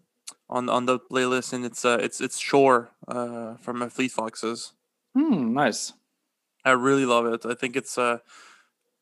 on 0.51 0.69
on 0.69 0.87
the 0.87 0.99
playlist, 0.99 1.53
and 1.53 1.65
it's 1.65 1.85
uh, 1.85 1.99
it's 2.01 2.21
it's 2.21 2.39
Shore 2.39 2.91
uh, 3.07 3.57
from 3.57 3.83
uh, 3.83 3.89
Fleet 3.89 4.11
Foxes. 4.13 4.73
Hmm, 5.15 5.53
nice. 5.55 5.93
I 6.65 6.73
really 6.73 7.07
love 7.07 7.27
it. 7.27 7.47
I 7.47 7.55
think 7.55 7.77
it's 7.77 7.97
uh, 7.97 8.19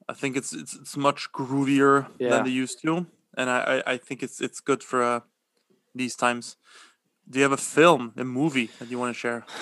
I 0.09 0.15
think 0.15 0.37
it's 0.37 0.53
it's, 0.53 0.75
it's 0.75 0.97
much 0.97 1.33
groovier 1.33 2.07
Yeah. 2.19 2.31
than 2.31 2.45
they 2.45 2.51
used 2.51 2.81
to, 2.83 3.07
and 3.37 3.51
I, 3.51 3.59
I, 3.87 3.93
I 3.93 3.97
think 3.99 4.23
it's 4.23 4.41
it's 4.41 4.61
good 4.61 4.83
for 4.83 5.03
uh, 5.03 5.21
these 5.95 6.15
times. 6.17 6.57
Do 7.29 7.39
you 7.39 7.43
have 7.43 7.53
a 7.53 7.57
film, 7.57 8.13
a 8.17 8.25
movie 8.25 8.71
that 8.79 8.89
you 8.91 8.99
want 8.99 9.15
to 9.15 9.19
share? 9.19 9.45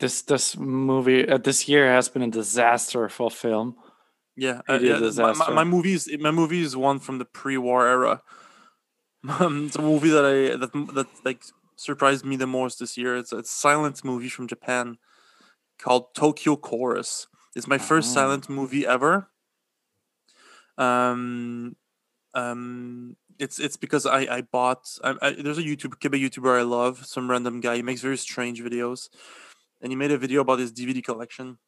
This 0.00 0.22
this 0.22 0.56
movie 0.56 1.26
uh, 1.28 1.38
this 1.38 1.68
year 1.68 1.86
has 1.92 2.08
been 2.08 2.22
a 2.22 2.28
disaster 2.30 3.08
for 3.08 3.30
film. 3.30 3.76
Yeah, 4.36 4.60
is 4.68 5.16
yeah, 5.16 5.32
my- 5.32 5.54
My, 5.54 5.64
movies, 5.64 6.08
my 6.18 6.32
movie 6.32 6.62
is 6.62 6.76
one 6.76 6.98
from 6.98 7.18
the 7.18 7.24
pre-war 7.24 7.86
era. 7.86 8.22
Um, 9.40 9.66
it's 9.66 9.76
a 9.76 9.80
movie 9.82 10.10
that 10.10 10.24
I 10.24 10.56
that 10.56 10.72
that 10.94 11.06
like 11.24 11.42
surprised 11.76 12.24
me 12.26 12.36
the 12.36 12.46
most 12.46 12.78
this 12.80 12.98
year. 12.98 13.16
It's 13.16 13.32
a 13.32 13.38
it's 13.38 13.50
a 13.50 13.56
silent 13.56 14.04
movie 14.04 14.28
from 14.28 14.46
Japan 14.48 14.98
called 15.78 16.14
Tokyo 16.14 16.56
Chorus. 16.56 17.26
It's 17.56 17.66
my 17.68 17.78
first 17.78 18.10
Oh. 18.10 18.14
silent 18.14 18.48
movie 18.48 18.86
ever. 18.86 19.30
Um, 20.76 21.76
um, 22.34 23.16
it's 23.38 23.58
it's 23.58 23.76
because 23.76 24.06
I 24.06 24.20
I 24.38 24.40
bought 24.42 24.86
I, 25.04 25.14
I, 25.22 25.30
there's 25.32 25.58
a 25.58 25.62
YouTube 25.62 25.98
Kiba 26.00 26.18
YouTuber 26.20 26.58
I 26.58 26.62
love, 26.62 27.06
some 27.06 27.30
random 27.30 27.60
guy. 27.60 27.76
He 27.76 27.82
makes 27.82 28.00
very 28.00 28.16
strange 28.18 28.60
videos, 28.60 29.08
and 29.80 29.92
he 29.92 29.96
made 29.96 30.10
a 30.10 30.18
video 30.18 30.40
about 30.40 30.58
his 30.58 30.72
DVD 30.72 31.02
collection 31.04 31.58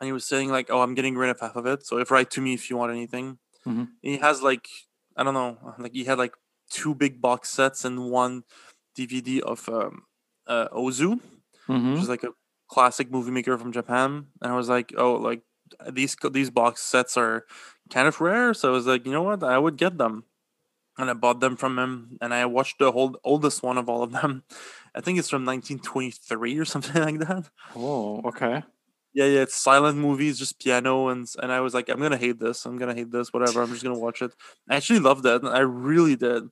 and 0.00 0.06
he 0.06 0.12
was 0.12 0.24
saying 0.26 0.50
like, 0.50 0.68
"Oh, 0.70 0.80
I'm 0.82 0.94
getting 0.94 1.16
rid 1.16 1.30
of 1.30 1.40
half 1.40 1.56
of 1.56 1.66
it. 1.66 1.86
So 1.86 1.98
if 1.98 2.10
write 2.10 2.30
to 2.32 2.40
me 2.40 2.54
if 2.54 2.70
you 2.70 2.76
want 2.76 2.92
anything." 2.92 3.38
Mhm. 3.66 3.88
He 4.02 4.18
has 4.18 4.42
like, 4.42 4.68
I 5.16 5.24
don't 5.24 5.34
know, 5.34 5.74
like 5.78 5.92
he 5.92 6.04
had 6.04 6.18
like 6.18 6.34
two 6.70 6.94
big 6.94 7.20
box 7.20 7.50
sets 7.50 7.84
and 7.84 8.10
one 8.10 8.44
DVD 8.96 9.40
of 9.42 9.68
um, 9.68 10.04
uh, 10.46 10.68
Ozu, 10.68 11.20
Mhm. 11.68 11.92
which 11.94 12.02
is 12.02 12.08
like 12.08 12.24
a 12.24 12.30
classic 12.68 13.10
movie 13.10 13.30
maker 13.30 13.58
from 13.58 13.72
Japan. 13.72 14.26
And 14.42 14.52
I 14.52 14.56
was 14.56 14.68
like, 14.68 14.92
"Oh, 14.96 15.14
like 15.14 15.42
these 15.90 16.16
these 16.32 16.50
box 16.50 16.82
sets 16.82 17.16
are 17.16 17.46
kind 17.90 18.08
of 18.08 18.20
rare." 18.20 18.54
So 18.54 18.68
I 18.70 18.72
was 18.72 18.86
like, 18.86 19.06
"You 19.06 19.12
know 19.12 19.22
what? 19.22 19.42
I 19.44 19.58
would 19.58 19.76
get 19.76 19.98
them." 19.98 20.24
And 20.98 21.10
I 21.10 21.14
bought 21.14 21.40
them 21.40 21.56
from 21.56 21.78
him, 21.78 22.18
and 22.22 22.34
I 22.34 22.46
watched 22.46 22.78
the 22.78 22.92
whole 22.92 23.18
oldest 23.24 23.62
one 23.62 23.78
of 23.78 23.88
all 23.88 24.02
of 24.02 24.12
them. 24.12 24.44
I 24.94 25.00
think 25.02 25.18
it's 25.18 25.30
from 25.30 25.44
1923 25.44 26.58
or 26.58 26.64
something 26.74 27.02
like 27.02 27.20
that. 27.20 27.50
Oh, 27.74 28.22
okay. 28.28 28.62
Yeah, 29.14 29.24
yeah, 29.26 29.40
it's 29.42 29.56
silent 29.56 29.96
movies, 29.98 30.38
just 30.38 30.60
piano, 30.60 31.08
and 31.08 31.26
and 31.42 31.50
I 31.52 31.60
was 31.60 31.72
like, 31.74 31.88
I'm 31.88 32.00
gonna 32.00 32.16
hate 32.18 32.38
this. 32.38 32.66
I'm 32.66 32.76
gonna 32.78 32.94
hate 32.94 33.10
this. 33.10 33.32
Whatever. 33.32 33.62
I'm 33.62 33.70
just 33.72 33.82
gonna 33.82 33.98
watch 33.98 34.20
it. 34.22 34.34
I 34.68 34.76
actually 34.76 35.00
loved 35.00 35.24
it. 35.26 35.42
I 35.44 35.60
really 35.60 36.16
did. 36.16 36.44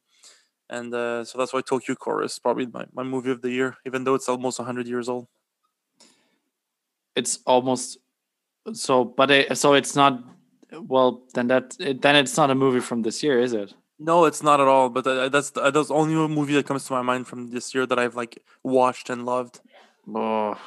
And 0.70 0.94
uh, 0.94 1.24
so 1.24 1.38
that's 1.38 1.52
why 1.54 1.62
Tokyo 1.62 1.94
Chorus 1.96 2.38
probably 2.38 2.66
my, 2.66 2.86
my 2.94 3.02
movie 3.04 3.30
of 3.32 3.42
the 3.42 3.50
year, 3.52 3.76
even 3.86 4.04
though 4.04 4.14
it's 4.16 4.28
almost 4.28 4.58
100 4.60 4.88
years 4.88 5.08
old. 5.08 5.28
It's 7.16 7.38
almost 7.46 7.98
so, 8.72 9.04
but 9.04 9.30
it, 9.30 9.58
so 9.58 9.74
it's 9.74 9.94
not. 9.94 10.22
Well, 10.72 11.22
then 11.34 11.46
that 11.48 11.76
it, 11.78 12.02
then 12.02 12.16
it's 12.16 12.36
not 12.36 12.50
a 12.50 12.54
movie 12.54 12.80
from 12.80 13.02
this 13.02 13.22
year, 13.22 13.38
is 13.38 13.52
it? 13.52 13.74
No, 13.98 14.24
it's 14.24 14.42
not 14.42 14.60
at 14.60 14.66
all. 14.66 14.88
But 14.88 15.06
uh, 15.06 15.28
that's 15.28 15.50
the, 15.50 15.70
that's 15.70 15.88
the 15.88 15.94
only 15.94 16.14
movie 16.28 16.54
that 16.54 16.66
comes 16.66 16.84
to 16.86 16.92
my 16.92 17.02
mind 17.02 17.26
from 17.26 17.50
this 17.50 17.74
year 17.74 17.86
that 17.86 17.98
I've 17.98 18.16
like 18.16 18.42
watched 18.62 19.10
and 19.10 19.24
loved. 19.24 19.60
Oh, 20.12 20.58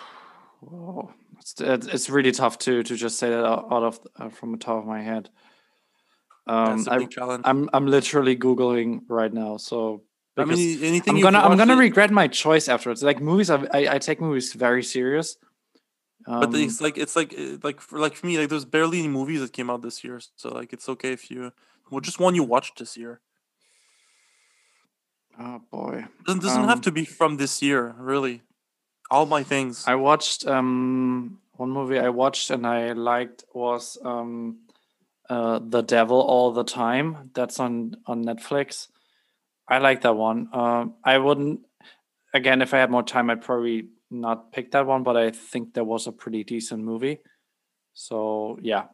oh. 0.72 1.12
It's, 1.40 1.88
it's 1.88 2.10
really 2.10 2.32
tough 2.32 2.58
to 2.60 2.84
to 2.84 2.96
just 2.96 3.20
say 3.20 3.30
that 3.30 3.46
out 3.46 3.84
of 3.84 4.00
uh, 4.18 4.30
from 4.30 4.54
the 4.54 4.58
top 4.58 4.80
of 4.80 4.86
my 4.86 5.02
head. 5.02 5.30
Um, 6.48 6.78
That's 6.78 6.88
a 6.88 6.94
I, 6.94 6.98
big 7.00 7.12
challenge. 7.12 7.44
I'm 7.46 7.70
I'm 7.74 7.88
literally 7.88 8.36
googling 8.36 9.02
right 9.08 9.32
now, 9.32 9.58
so 9.58 10.04
I 10.36 10.46
mean, 10.46 10.84
anything. 10.84 11.16
I'm 11.16 11.22
gonna 11.22 11.40
I'm 11.40 11.58
gonna 11.58 11.76
regret 11.76 12.12
my 12.12 12.28
choice 12.28 12.68
afterwards. 12.68 13.04
Like 13.04 13.22
movies, 13.22 13.50
I 13.50 13.68
I, 13.72 13.96
I 13.96 13.98
take 14.00 14.20
movies 14.20 14.54
very 14.54 14.84
serious. 14.84 15.38
Um, 16.28 16.40
But 16.42 16.54
it's 16.56 16.82
like 16.82 16.98
it's 16.98 17.16
like 17.16 17.34
uh, 17.38 17.58
like 17.64 17.82
for 17.82 18.00
like 18.00 18.16
for 18.16 18.28
me, 18.28 18.38
like 18.38 18.50
there's 18.50 18.66
barely 18.66 19.00
any 19.00 19.08
movies 19.08 19.42
that 19.42 19.54
came 19.54 19.70
out 19.70 19.82
this 19.82 20.04
year. 20.04 20.20
So 20.36 20.50
like 20.50 20.74
it's 20.74 20.90
okay 20.90 21.14
if 21.14 21.32
you 21.32 21.52
well 21.90 22.02
just 22.02 22.20
one 22.20 22.36
you 22.36 22.44
watched 22.44 22.78
this 22.80 22.98
year. 22.98 23.22
oh 25.40 25.62
boy, 25.72 26.06
Doesn't 26.26 26.42
doesn't 26.42 26.64
Um, 26.64 26.70
have 26.70 26.82
to 26.82 26.92
be 26.92 27.06
from 27.06 27.38
this 27.38 27.62
year, 27.62 27.96
really. 27.98 28.42
All 29.10 29.26
my 29.26 29.44
things. 29.44 29.86
I 29.88 29.96
watched 29.96 30.46
um 30.48 31.40
one 31.54 31.72
movie 31.72 32.00
I 32.00 32.10
watched 32.10 32.50
and 32.52 32.68
I 32.68 32.92
liked 32.94 33.46
was 33.54 33.98
um 34.04 34.60
uh 35.30 35.60
The 35.60 35.82
Devil 35.82 36.22
All 36.22 36.52
the 36.52 36.64
Time. 36.66 37.32
That's 37.34 37.60
on 37.60 37.98
on 38.06 38.24
Netflix. 38.26 38.90
I 39.68 39.78
like 39.80 40.02
that 40.02 40.16
one. 40.16 40.50
Um 40.54 40.96
I 41.04 41.18
wouldn't 41.20 41.62
again 42.34 42.62
if 42.62 42.74
I 42.74 42.80
had 42.80 42.92
more 42.92 43.04
time 43.04 43.30
I'd 43.30 43.42
probably 43.44 43.90
not 44.10 44.52
pick 44.52 44.72
that 44.72 44.86
one, 44.86 45.04
but 45.04 45.18
I 45.18 45.32
think 45.32 45.74
that 45.76 45.84
was 45.86 46.08
a 46.08 46.12
pretty 46.12 46.44
decent 46.44 46.84
movie. 46.84 47.20
So 47.94 48.58
yeah, 48.62 48.86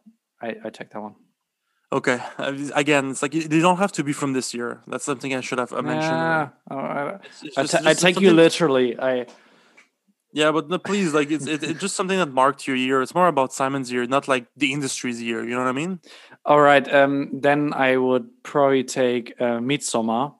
I, 0.42 0.56
I 0.64 0.70
take 0.70 0.90
that 0.90 1.00
one. 1.00 1.14
Okay. 1.92 2.18
Again, 2.74 3.10
it's 3.10 3.22
like 3.22 3.32
they 3.32 3.60
don't 3.60 3.76
have 3.76 3.92
to 3.92 4.02
be 4.02 4.12
from 4.12 4.32
this 4.32 4.52
year. 4.52 4.80
That's 4.88 5.04
something 5.04 5.32
I 5.34 5.40
should 5.40 5.58
have 5.60 5.72
uh, 5.72 5.82
mentioned. 5.82 6.12
It's- 6.70 7.42
it's 7.42 7.54
just- 7.54 7.72
ta- 7.72 7.78
I 7.88 7.92
just 7.92 8.02
take 8.02 8.20
you 8.20 8.32
literally. 8.32 8.98
I 8.98 9.26
Yeah, 10.32 10.50
but 10.50 10.68
no, 10.68 10.78
please, 10.78 11.14
like 11.14 11.30
it's 11.30 11.46
it, 11.46 11.62
it's 11.62 11.80
just 11.80 11.94
something 11.94 12.18
that 12.18 12.32
marked 12.32 12.66
your 12.66 12.74
year. 12.76 13.00
It's 13.02 13.14
more 13.14 13.28
about 13.28 13.52
Simon's 13.52 13.92
year, 13.92 14.04
not 14.06 14.26
like 14.26 14.46
the 14.56 14.72
industry's 14.72 15.22
year. 15.22 15.44
You 15.44 15.50
know 15.50 15.58
what 15.62 15.68
I 15.68 15.72
mean? 15.72 16.00
All 16.44 16.60
right. 16.60 16.86
Um, 16.92 17.30
then 17.40 17.72
I 17.72 17.96
would 17.96 18.26
probably 18.42 18.82
take 18.82 19.34
uh, 19.40 19.60
Midsommar, 19.60 20.34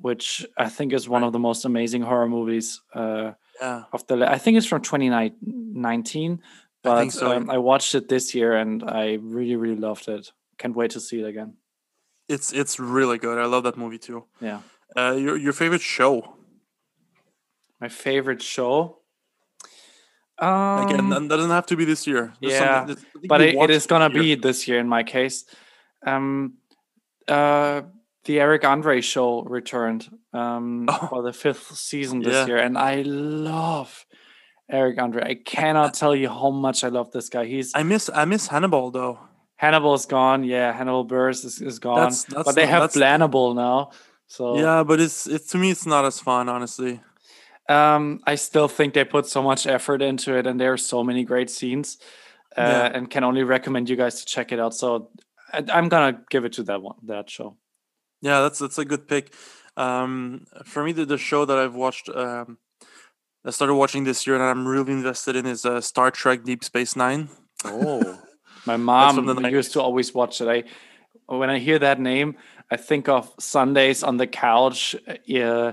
which 0.00 0.46
I 0.56 0.70
think 0.70 0.94
is 0.94 1.06
one 1.08 1.22
of 1.22 1.32
the 1.32 1.38
most 1.38 1.66
amazing 1.66 2.00
horror 2.02 2.28
movies 2.28 2.80
uh, 2.94 3.32
Yeah. 3.60 3.84
of 3.92 4.06
the. 4.06 4.30
I 4.30 4.38
think 4.38 4.56
it's 4.56 4.66
from 4.66 4.82
2019, 4.82 6.42
but 6.82 6.98
I 6.98 7.08
so, 7.08 7.36
um, 7.36 7.50
I 7.50 7.58
watched 7.58 7.94
it 7.94 8.08
this 8.08 8.34
year 8.34 8.56
and 8.56 8.82
I 8.82 9.18
really, 9.22 9.56
really 9.56 9.76
loved 9.76 10.08
it. 10.08 10.32
Can't 10.58 10.74
wait 10.76 10.90
to 10.92 11.00
see 11.00 11.20
it 11.20 11.26
again. 11.26 11.54
It's 12.28 12.52
it's 12.52 12.78
really 12.80 13.18
good. 13.18 13.38
I 13.38 13.46
love 13.46 13.64
that 13.64 13.76
movie 13.76 13.98
too. 13.98 14.24
Yeah. 14.40 14.60
Uh, 14.96 15.12
your 15.18 15.36
your 15.36 15.52
favorite 15.52 15.82
show? 15.82 16.36
My 17.80 17.88
favorite 17.88 18.42
show. 18.42 18.98
Um, 20.38 20.88
Again, 20.88 21.10
that 21.10 21.28
doesn't 21.28 21.50
have 21.50 21.66
to 21.66 21.76
be 21.76 21.84
this 21.84 22.06
year. 22.06 22.32
Just 22.42 22.54
yeah, 22.54 22.58
something 22.78 22.94
that- 22.96 23.02
something 23.12 23.28
but 23.28 23.40
it, 23.40 23.54
it 23.54 23.70
is 23.70 23.86
gonna 23.86 24.10
be 24.10 24.34
this 24.34 24.66
year 24.66 24.78
in 24.80 24.88
my 24.88 25.02
case. 25.02 25.44
Um, 26.06 26.54
uh, 27.28 27.82
the 28.24 28.40
Eric 28.40 28.64
Andre 28.64 29.00
show 29.00 29.42
returned 29.42 30.08
um, 30.34 30.86
Oh. 30.92 31.06
for 31.10 31.22
the 31.22 31.32
fifth 31.32 31.74
season 31.76 32.20
this 32.20 32.32
Yeah. 32.34 32.46
year, 32.46 32.58
and 32.58 32.76
I 32.76 33.02
love 33.02 34.04
Eric 34.70 35.00
Andre. 35.00 35.22
I 35.24 35.34
cannot 35.34 35.94
tell 35.94 36.14
you 36.14 36.28
how 36.28 36.50
much 36.50 36.84
I 36.84 36.88
love 36.88 37.10
this 37.12 37.28
guy. 37.28 37.44
He's 37.46 37.72
I 37.74 37.82
miss 37.82 38.10
I 38.12 38.24
miss 38.24 38.46
Hannibal 38.48 38.90
though. 38.90 39.18
Hannibal's 39.56 40.06
gone. 40.06 40.44
Yeah, 40.44 40.72
Hannibal 40.72 41.06
Buress 41.06 41.44
is, 41.44 41.60
is 41.62 41.78
gone, 41.78 41.96
That's- 41.96 42.24
that's 42.24 42.44
but 42.44 42.54
they 42.54 42.62
not- 42.66 42.70
have 42.70 42.92
that's- 42.92 42.96
now. 43.54 43.90
So 44.26 44.58
Yeah, 44.58 44.82
but 44.84 45.00
it's 45.00 45.26
it's 45.26 45.48
to 45.52 45.58
me 45.58 45.70
it's 45.70 45.86
not 45.86 46.04
as 46.04 46.18
fun, 46.20 46.48
honestly. 46.48 47.00
Um, 47.68 48.20
I 48.26 48.34
still 48.34 48.68
think 48.68 48.92
they 48.94 49.04
put 49.04 49.26
so 49.26 49.42
much 49.42 49.66
effort 49.66 50.02
into 50.02 50.36
it, 50.38 50.46
and 50.46 50.60
there 50.60 50.72
are 50.72 50.76
so 50.92 51.02
many 51.04 51.24
great 51.24 51.48
scenes, 51.50 51.98
uh, 52.58 52.60
Yeah. 52.62 52.90
and 52.96 53.08
can 53.10 53.24
only 53.24 53.42
recommend 53.42 53.88
you 53.88 53.96
guys 53.96 54.14
to 54.20 54.26
check 54.26 54.52
it 54.52 54.58
out. 54.60 54.74
So 54.74 55.10
I, 55.52 55.64
I'm 55.72 55.88
gonna 55.88 56.20
give 56.30 56.44
it 56.44 56.52
to 56.54 56.62
that 56.64 56.82
one, 56.82 56.96
that 57.04 57.30
show. 57.30 57.56
Yeah, 58.24 58.40
that's 58.40 58.58
that's 58.58 58.78
a 58.78 58.86
good 58.86 59.06
pick. 59.06 59.34
Um, 59.76 60.46
for 60.64 60.82
me, 60.82 60.92
the, 60.92 61.04
the 61.04 61.18
show 61.18 61.44
that 61.44 61.58
I've 61.58 61.74
watched, 61.74 62.08
um, 62.08 62.56
I 63.44 63.50
started 63.50 63.74
watching 63.74 64.04
this 64.04 64.26
year, 64.26 64.34
and 64.34 64.42
I'm 64.42 64.66
really 64.66 64.94
invested 64.94 65.36
in 65.36 65.44
is 65.44 65.66
uh, 65.66 65.82
Star 65.82 66.10
Trek: 66.10 66.42
Deep 66.42 66.64
Space 66.64 66.96
Nine. 66.96 67.28
Oh, 67.66 68.18
my 68.66 68.78
mom 68.78 69.28
used 69.50 69.74
to 69.74 69.82
always 69.82 70.14
watch 70.14 70.40
it. 70.40 70.48
I 70.48 70.64
when 71.26 71.50
I 71.50 71.58
hear 71.58 71.78
that 71.78 72.00
name, 72.00 72.36
I 72.70 72.78
think 72.78 73.10
of 73.10 73.30
Sundays 73.38 74.02
on 74.02 74.16
the 74.16 74.26
couch, 74.26 74.96
uh, 75.06 75.72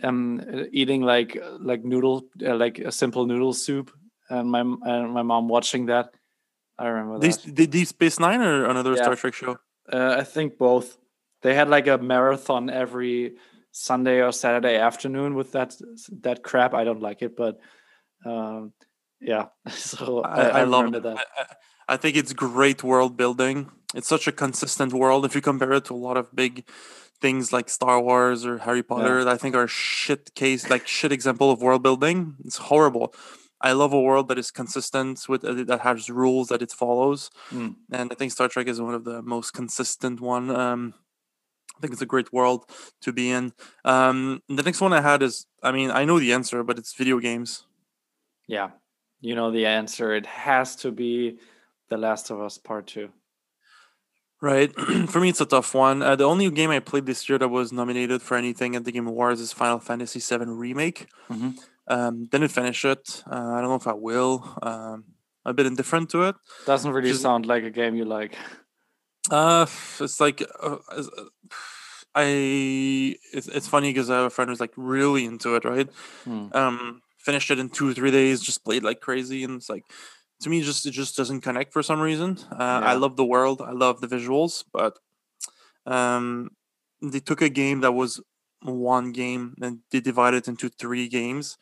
um, 0.00 0.68
eating 0.70 1.02
like 1.02 1.36
like 1.58 1.84
noodle, 1.84 2.26
uh, 2.46 2.54
like 2.54 2.78
a 2.78 2.92
simple 2.92 3.26
noodle 3.26 3.52
soup, 3.52 3.90
and 4.28 4.48
my 4.48 4.60
and 4.60 5.12
my 5.12 5.22
mom 5.22 5.48
watching 5.48 5.86
that. 5.86 6.14
I 6.78 6.86
remember 6.86 7.18
These 7.18 7.38
that. 7.38 7.56
the 7.56 7.66
Deep 7.66 7.88
Space 7.88 8.20
Nine 8.20 8.40
or 8.40 8.66
another 8.66 8.92
Yeah. 8.92 9.02
Star 9.02 9.16
Trek 9.16 9.34
show? 9.34 9.58
Uh, 9.92 10.14
I 10.20 10.22
think 10.22 10.56
both. 10.56 10.99
They 11.42 11.54
had 11.54 11.68
like 11.68 11.86
a 11.86 11.98
marathon 11.98 12.68
every 12.70 13.36
Sunday 13.72 14.20
or 14.20 14.32
Saturday 14.32 14.76
afternoon 14.76 15.34
with 15.34 15.52
that 15.52 15.74
that 16.22 16.42
crap. 16.42 16.74
I 16.74 16.84
don't 16.84 17.00
like 17.02 17.22
it, 17.22 17.36
but 17.36 17.58
um, 18.26 18.72
yeah. 19.20 19.46
So 19.70 20.22
I, 20.22 20.60
I, 20.60 20.64
love 20.64 20.84
remember 20.84 20.98
it. 20.98 21.02
that. 21.14 21.16
I, 21.18 21.42
I- 21.42 21.54
I 21.88 21.96
think 21.96 22.16
it's 22.16 22.32
great 22.32 22.84
world 22.84 23.16
building. 23.16 23.68
It's 23.96 24.06
such 24.06 24.28
a 24.28 24.32
consistent 24.32 24.92
world. 24.92 25.24
If 25.24 25.34
you 25.34 25.40
compare 25.40 25.72
it 25.72 25.86
to 25.86 25.94
a 25.94 25.96
lot 26.08 26.16
of 26.16 26.32
big 26.32 26.64
things 27.20 27.52
like 27.52 27.68
Star 27.68 28.00
Wars 28.00 28.46
or 28.46 28.58
Harry 28.58 28.84
Potter, 28.84 29.24
that 29.24 29.32
I 29.34 29.36
think 29.36 29.56
are 29.56 29.66
shit 29.66 30.32
case 30.36 30.70
like 30.70 30.86
shit 30.86 31.10
example 31.10 31.50
of 31.50 31.60
world 31.60 31.82
building. 31.82 32.36
It's 32.44 32.58
horrible. 32.58 33.12
I 33.60 33.72
love 33.72 33.92
a 33.92 34.00
world 34.00 34.28
that 34.28 34.38
is 34.38 34.52
consistent 34.52 35.28
with 35.28 35.44
uh, 35.44 35.64
that 35.64 35.80
has 35.80 36.08
rules 36.08 36.46
that 36.50 36.62
it 36.62 36.70
follows, 36.70 37.28
Mm. 37.50 37.74
and 37.90 38.12
I 38.12 38.14
think 38.14 38.30
Star 38.30 38.46
Trek 38.46 38.68
is 38.68 38.80
one 38.80 38.94
of 38.94 39.02
the 39.04 39.20
most 39.22 39.50
consistent 39.50 40.20
one. 40.20 40.48
Um, 40.48 40.94
I 41.80 41.82
think 41.82 41.94
it's 41.94 42.02
a 42.02 42.06
great 42.06 42.30
world 42.30 42.66
to 43.00 43.10
be 43.10 43.30
in. 43.30 43.54
Um, 43.86 44.42
the 44.50 44.62
next 44.62 44.82
one 44.82 44.92
I 44.92 45.00
had 45.00 45.22
is, 45.22 45.46
I 45.62 45.72
mean, 45.72 45.90
I 45.90 46.04
know 46.04 46.18
the 46.20 46.34
answer, 46.34 46.62
but 46.62 46.78
it's 46.78 46.92
video 46.92 47.18
games. 47.18 47.64
Yeah, 48.46 48.70
you 49.22 49.34
know 49.34 49.50
the 49.50 49.64
answer. 49.64 50.12
It 50.14 50.26
has 50.26 50.76
to 50.76 50.92
be 50.92 51.38
The 51.88 51.96
Last 51.96 52.28
of 52.30 52.38
Us 52.42 52.58
Part 52.58 52.86
Two. 52.86 53.08
Right. 54.42 54.70
for 55.08 55.20
me, 55.20 55.30
it's 55.30 55.40
a 55.40 55.46
tough 55.46 55.74
one. 55.74 56.02
Uh, 56.02 56.16
the 56.16 56.24
only 56.24 56.50
game 56.50 56.68
I 56.70 56.80
played 56.80 57.06
this 57.06 57.28
year 57.30 57.38
that 57.38 57.48
was 57.48 57.72
nominated 57.72 58.20
for 58.20 58.36
anything 58.36 58.76
at 58.76 58.84
the 58.84 58.92
Game 58.92 59.06
Awards 59.06 59.40
is 59.40 59.52
Final 59.52 59.78
Fantasy 59.78 60.20
VII 60.20 60.44
Remake. 60.50 61.06
Mhm. 61.30 61.58
Um, 61.88 62.24
didn't 62.26 62.48
finish 62.48 62.84
it. 62.84 63.22
Uh, 63.26 63.36
I 63.54 63.60
don't 63.60 63.70
know 63.70 63.74
if 63.76 63.86
I 63.86 63.94
will. 63.94 64.44
Um, 64.62 65.04
a 65.46 65.54
bit 65.54 65.64
indifferent 65.66 66.10
to 66.10 66.24
it. 66.24 66.36
Doesn't 66.66 66.92
really 66.92 67.08
Just- 67.10 67.22
sound 67.22 67.46
like 67.46 67.64
a 67.64 67.70
game 67.70 67.94
you 67.96 68.04
like. 68.04 68.36
Uh, 69.30 69.66
it's 70.00 70.20
like 70.20 70.42
uh, 70.62 70.76
uh, 70.90 71.02
I. 72.14 73.16
It's, 73.32 73.48
it's 73.48 73.68
funny 73.68 73.90
because 73.92 74.10
I 74.10 74.16
have 74.16 74.26
a 74.26 74.30
friend 74.30 74.50
who's 74.50 74.60
like 74.60 74.72
really 74.76 75.24
into 75.24 75.54
it. 75.54 75.64
Right. 75.64 75.88
Hmm. 76.24 76.48
Um, 76.52 77.02
finished 77.18 77.50
it 77.50 77.58
in 77.58 77.68
two 77.68 77.90
or 77.90 77.94
three 77.94 78.10
days. 78.10 78.40
Just 78.40 78.64
played 78.64 78.82
like 78.82 79.00
crazy, 79.00 79.44
and 79.44 79.56
it's 79.56 79.70
like 79.70 79.84
to 80.40 80.48
me, 80.50 80.62
just 80.62 80.86
it 80.86 80.92
just 80.92 81.16
doesn't 81.16 81.42
connect 81.42 81.72
for 81.72 81.82
some 81.82 82.00
reason. 82.00 82.38
Uh, 82.50 82.80
I 82.82 82.94
love 82.94 83.16
the 83.16 83.24
world. 83.24 83.62
I 83.62 83.72
love 83.72 84.00
the 84.00 84.08
visuals, 84.08 84.64
but 84.72 84.98
um, 85.86 86.50
they 87.02 87.20
took 87.20 87.42
a 87.42 87.48
game 87.48 87.80
that 87.80 87.92
was 87.92 88.20
one 88.62 89.12
game 89.12 89.54
and 89.62 89.78
they 89.90 90.00
divided 90.00 90.38
it 90.38 90.48
into 90.48 90.68
three 90.68 91.08
games, 91.08 91.58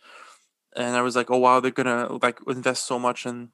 and 0.77 0.97
I 0.97 1.03
was 1.03 1.17
like, 1.17 1.31
oh 1.31 1.39
wow, 1.39 1.61
they're 1.61 1.71
gonna 1.71 2.19
like 2.23 2.39
invest 2.47 2.87
so 2.87 2.99
much 2.99 3.27
in 3.27 3.51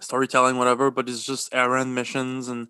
storytelling, 0.00 0.58
whatever. 0.58 0.90
But 0.90 1.08
it's 1.08 1.24
just 1.24 1.54
errand 1.54 1.94
missions 1.94 2.48
and 2.48 2.68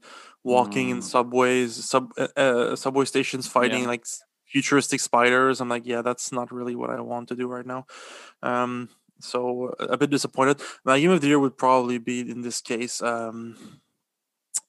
walking 0.54 0.88
in 0.90 0.98
Mm. 0.98 1.02
subways, 1.14 1.70
sub 1.90 2.04
uh, 2.16 2.28
uh, 2.36 2.76
subway 2.76 3.04
stations, 3.04 3.46
fighting 3.48 3.82
Yeah. 3.82 3.88
like 3.94 4.04
futuristic 4.52 5.00
spiders. 5.00 5.60
I'm 5.60 5.68
like, 5.74 5.86
yeah, 5.92 6.02
that's 6.02 6.30
not 6.32 6.52
really 6.52 6.76
what 6.76 6.90
I 6.90 7.00
want 7.00 7.28
to 7.28 7.36
do 7.36 7.46
right 7.48 7.66
now. 7.66 7.84
Um, 8.42 8.88
so 9.20 9.40
uh, 9.80 9.86
a 9.94 9.96
bit 9.96 10.10
disappointed. 10.10 10.56
My 10.84 11.00
game 11.00 11.10
of 11.10 11.20
the 11.20 11.28
year 11.28 11.38
would 11.40 11.56
probably 11.58 11.98
be 11.98 12.20
in 12.20 12.42
this 12.42 12.60
case. 12.62 13.02
Um, 13.02 13.56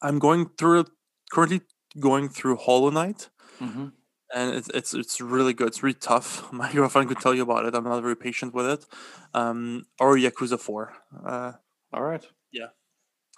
I'm 0.01 0.19
going 0.19 0.49
through 0.57 0.85
currently 1.31 1.61
going 1.99 2.29
through 2.29 2.57
Hollow 2.57 2.89
Knight, 2.91 3.29
Mhm. 3.59 3.91
and 4.33 4.55
it's 4.57 4.69
it's 4.73 4.93
it's 4.93 5.21
really 5.21 5.53
good. 5.53 5.67
It's 5.67 5.83
really 5.83 5.99
tough. 6.11 6.29
My 6.61 6.71
girlfriend 6.73 7.09
could 7.09 7.19
tell 7.21 7.35
you 7.37 7.43
about 7.43 7.65
it. 7.65 7.75
I'm 7.75 7.83
not 7.83 8.01
very 8.01 8.15
patient 8.15 8.53
with 8.53 8.65
it. 8.75 8.85
Um, 9.33 9.85
or 9.99 10.15
Yakuza 10.17 10.57
Four. 10.59 10.83
Uh, 11.25 11.53
All 11.93 12.03
right. 12.11 12.25
Yeah. 12.51 12.69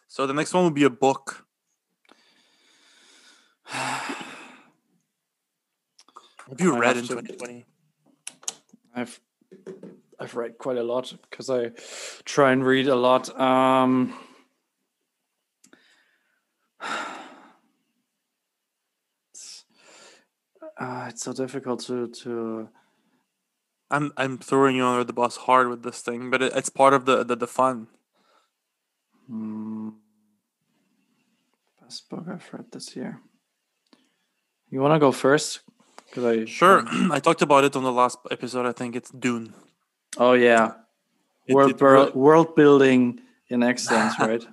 So 0.08 0.26
the 0.28 0.34
next 0.34 0.54
one 0.54 0.64
would 0.66 0.74
be 0.82 0.86
a 0.86 0.90
book. 1.08 1.46
Have 6.50 6.60
you 6.60 6.76
I 6.76 6.80
read 6.80 6.98
in 6.98 7.04
2020? 7.04 7.66
I've 8.96 9.20
I've 10.20 10.36
read 10.36 10.58
quite 10.58 10.78
a 10.78 10.84
lot 10.84 11.14
because 11.30 11.50
I 11.50 11.72
try 12.26 12.52
and 12.52 12.66
read 12.66 12.88
a 12.88 12.96
lot. 12.96 13.30
Um, 13.40 14.18
it's, 19.32 19.66
uh, 20.80 21.06
it's 21.10 21.24
so 21.24 21.34
difficult 21.34 21.82
to 21.86 22.08
to. 22.08 22.70
I'm 23.92 24.12
I'm 24.18 24.40
throwing 24.40 24.76
you 24.76 24.86
under 24.86 25.04
the 25.04 25.14
bus 25.14 25.38
hard 25.38 25.70
with 25.70 25.84
this 25.84 26.02
thing, 26.02 26.32
but 26.32 26.42
it, 26.42 26.54
it's 26.56 26.70
part 26.70 26.94
of 26.94 27.06
the, 27.06 27.24
the 27.24 27.36
the 27.36 27.48
fun. 27.48 27.88
Hmm, 29.28 29.90
best 31.80 32.10
book 32.10 32.26
I've 32.28 32.50
read 32.52 32.72
this 32.72 32.96
year. 32.96 33.22
You 34.72 34.80
want 34.82 34.94
to 34.94 35.00
go 35.00 35.12
first? 35.12 35.62
Because 36.06 36.26
I 36.26 36.46
Sure, 36.46 36.84
I 37.12 37.20
talked 37.20 37.42
about 37.42 37.64
it 37.64 37.76
on 37.76 37.84
the 37.84 37.92
last 37.92 38.20
episode. 38.32 38.66
I 38.66 38.72
think 38.72 38.96
it's 38.96 39.12
Dune. 39.12 39.54
Oh 40.18 40.34
yeah, 40.34 40.74
It- 41.48 41.54
world 41.56 41.72
it 41.72 41.82
really- 41.82 42.12
world 42.12 42.56
building 42.56 43.22
in 43.50 43.64
excellence, 43.64 44.20
right? 44.20 44.46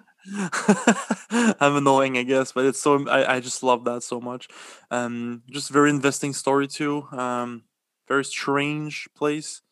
I'm 1.60 1.76
annoying, 1.76 2.18
I 2.18 2.24
guess, 2.24 2.52
but 2.52 2.64
it's 2.66 2.80
so 2.80 3.08
I, 3.08 3.36
I 3.36 3.40
just 3.40 3.62
love 3.62 3.84
that 3.84 4.02
so 4.02 4.20
much. 4.20 4.48
Um, 4.90 5.42
just 5.50 5.70
very 5.70 5.90
investing 5.90 6.32
story 6.32 6.66
too. 6.66 7.06
Um, 7.12 7.62
very 8.08 8.24
strange 8.24 9.08
place. 9.14 9.62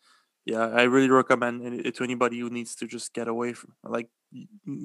Yeah, 0.45 0.67
I 0.67 0.83
really 0.83 1.09
recommend 1.09 1.85
it 1.85 1.95
to 1.95 2.03
anybody 2.03 2.39
who 2.39 2.49
needs 2.49 2.75
to 2.75 2.87
just 2.87 3.13
get 3.13 3.27
away 3.27 3.53
from 3.53 3.73
like 3.83 4.09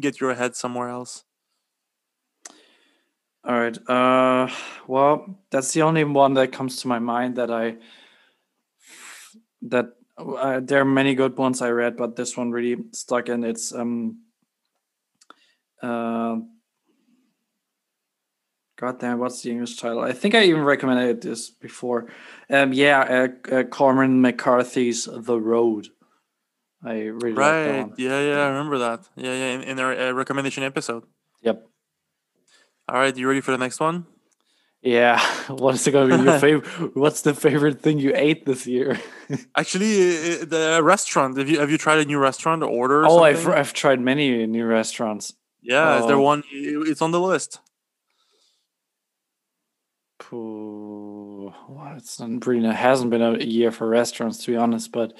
get 0.00 0.20
your 0.20 0.34
head 0.34 0.56
somewhere 0.56 0.88
else. 0.88 1.24
All 3.44 3.58
right. 3.58 3.88
Uh, 3.88 4.48
well, 4.86 5.38
that's 5.50 5.72
the 5.72 5.82
only 5.82 6.04
one 6.04 6.34
that 6.34 6.52
comes 6.52 6.82
to 6.82 6.88
my 6.88 6.98
mind 6.98 7.36
that 7.36 7.50
I 7.50 7.76
that 9.62 9.86
uh, 10.18 10.60
there 10.62 10.80
are 10.80 10.84
many 10.84 11.14
good 11.14 11.36
ones 11.36 11.62
I 11.62 11.70
read, 11.70 11.96
but 11.96 12.16
this 12.16 12.36
one 12.36 12.50
really 12.50 12.76
stuck 12.92 13.28
in. 13.28 13.44
It's 13.44 13.72
um. 13.74 14.20
Uh, 15.82 16.36
God 18.76 18.98
damn, 18.98 19.18
what's 19.18 19.42
the 19.42 19.50
English 19.50 19.76
title? 19.76 20.00
I 20.00 20.12
think 20.12 20.34
I 20.34 20.44
even 20.44 20.64
recommended 20.64 21.20
this 21.20 21.50
before. 21.50 22.08
Um, 22.48 22.72
yeah, 22.72 23.28
uh, 23.52 23.54
uh, 23.54 23.62
Cormac 23.64 24.08
McCarthy's 24.08 25.04
The 25.04 25.38
Road. 25.38 25.88
I 26.82 26.92
really 26.92 27.34
like 27.34 27.36
that 27.36 27.80
Right? 27.82 27.92
Yeah, 27.98 28.20
yeah, 28.20 28.40
I 28.40 28.48
remember 28.48 28.78
that. 28.78 29.00
Yeah, 29.16 29.32
yeah, 29.32 29.54
in, 29.54 29.62
in 29.62 29.80
our 29.80 29.92
uh, 29.92 30.12
recommendation 30.12 30.62
episode. 30.62 31.04
Yep. 31.42 31.69
All 32.90 32.96
right, 32.98 33.16
you 33.16 33.28
ready 33.28 33.40
for 33.40 33.52
the 33.52 33.58
next 33.58 33.78
one? 33.80 34.06
Yeah. 34.82 35.20
What 35.48 35.74
is 35.74 35.86
gonna 35.88 36.16
be 36.16 36.24
your 36.24 36.38
favorite? 36.46 36.96
What's 36.96 37.22
the 37.22 37.34
favorite 37.34 37.80
thing 37.82 37.98
you 38.00 38.12
ate 38.14 38.46
this 38.46 38.66
year? 38.66 38.98
Actually, 39.56 40.36
the 40.44 40.80
restaurant. 40.82 41.36
Have 41.38 41.48
you 41.48 41.60
have 41.60 41.70
you 41.70 41.78
tried 41.78 41.98
a 41.98 42.04
new 42.04 42.18
restaurant 42.18 42.62
or 42.64 42.68
order? 42.68 43.02
Or 43.02 43.06
Oh, 43.08 43.22
I've? 43.22 43.46
I've 43.46 43.72
tried 43.72 44.00
many 44.00 44.46
new 44.46 44.64
restaurants. 44.66 45.34
Yeah, 45.62 46.00
is 46.00 46.06
there 46.06 46.16
Oh. 46.16 46.22
one? 46.32 46.42
It's 46.52 47.02
on 47.02 47.10
the 47.12 47.20
list. 47.20 47.60
Pooh, 50.18 51.52
well, 51.68 51.94
it's 51.96 52.20
not 52.20 52.46
really 52.46 52.68
it 52.68 52.74
hasn't 52.74 53.10
been 53.10 53.22
a 53.22 53.38
year 53.38 53.70
for 53.70 53.88
restaurants 53.88 54.44
to 54.44 54.52
be 54.52 54.56
honest, 54.56 54.92
but 54.92 55.12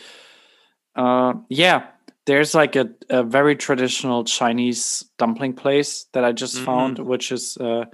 uh, 0.95 1.35
yeah, 1.49 1.87
there's 2.31 2.55
like 2.55 2.77
a, 2.77 2.89
a 3.09 3.25
very 3.25 3.57
traditional 3.57 4.23
Chinese 4.23 5.05
dumpling 5.19 5.53
place 5.53 6.07
that 6.13 6.25
I 6.25 6.31
just 6.31 6.61
found, 6.61 7.01
which 7.01 7.33
is 7.33 7.57
uh, 7.57 7.87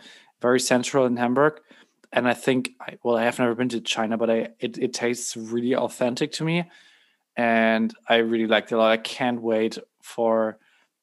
very 0.43 0.61
central 0.61 1.07
in 1.07 1.17
Hamburg. 1.17 1.55
And 2.13 2.29
I 2.29 2.35
think, 2.35 2.73
I, 2.79 2.99
well, 3.03 3.17
I 3.17 3.25
have 3.25 3.39
never 3.39 3.55
been 3.55 3.71
to 3.71 3.81
China, 3.81 4.19
but 4.19 4.29
I 4.29 4.49
it, 4.61 4.77
it 4.77 4.93
tastes 4.93 5.39
really 5.39 5.75
authentic 5.75 6.33
to 6.33 6.45
me, 6.45 6.65
and 7.35 7.95
I 8.11 8.17
really 8.17 8.47
liked 8.47 8.73
it 8.73 8.75
a 8.75 8.79
lot. 8.79 8.93
I 8.93 8.99
can't 8.99 9.41
wait 9.41 9.79
for 10.03 10.59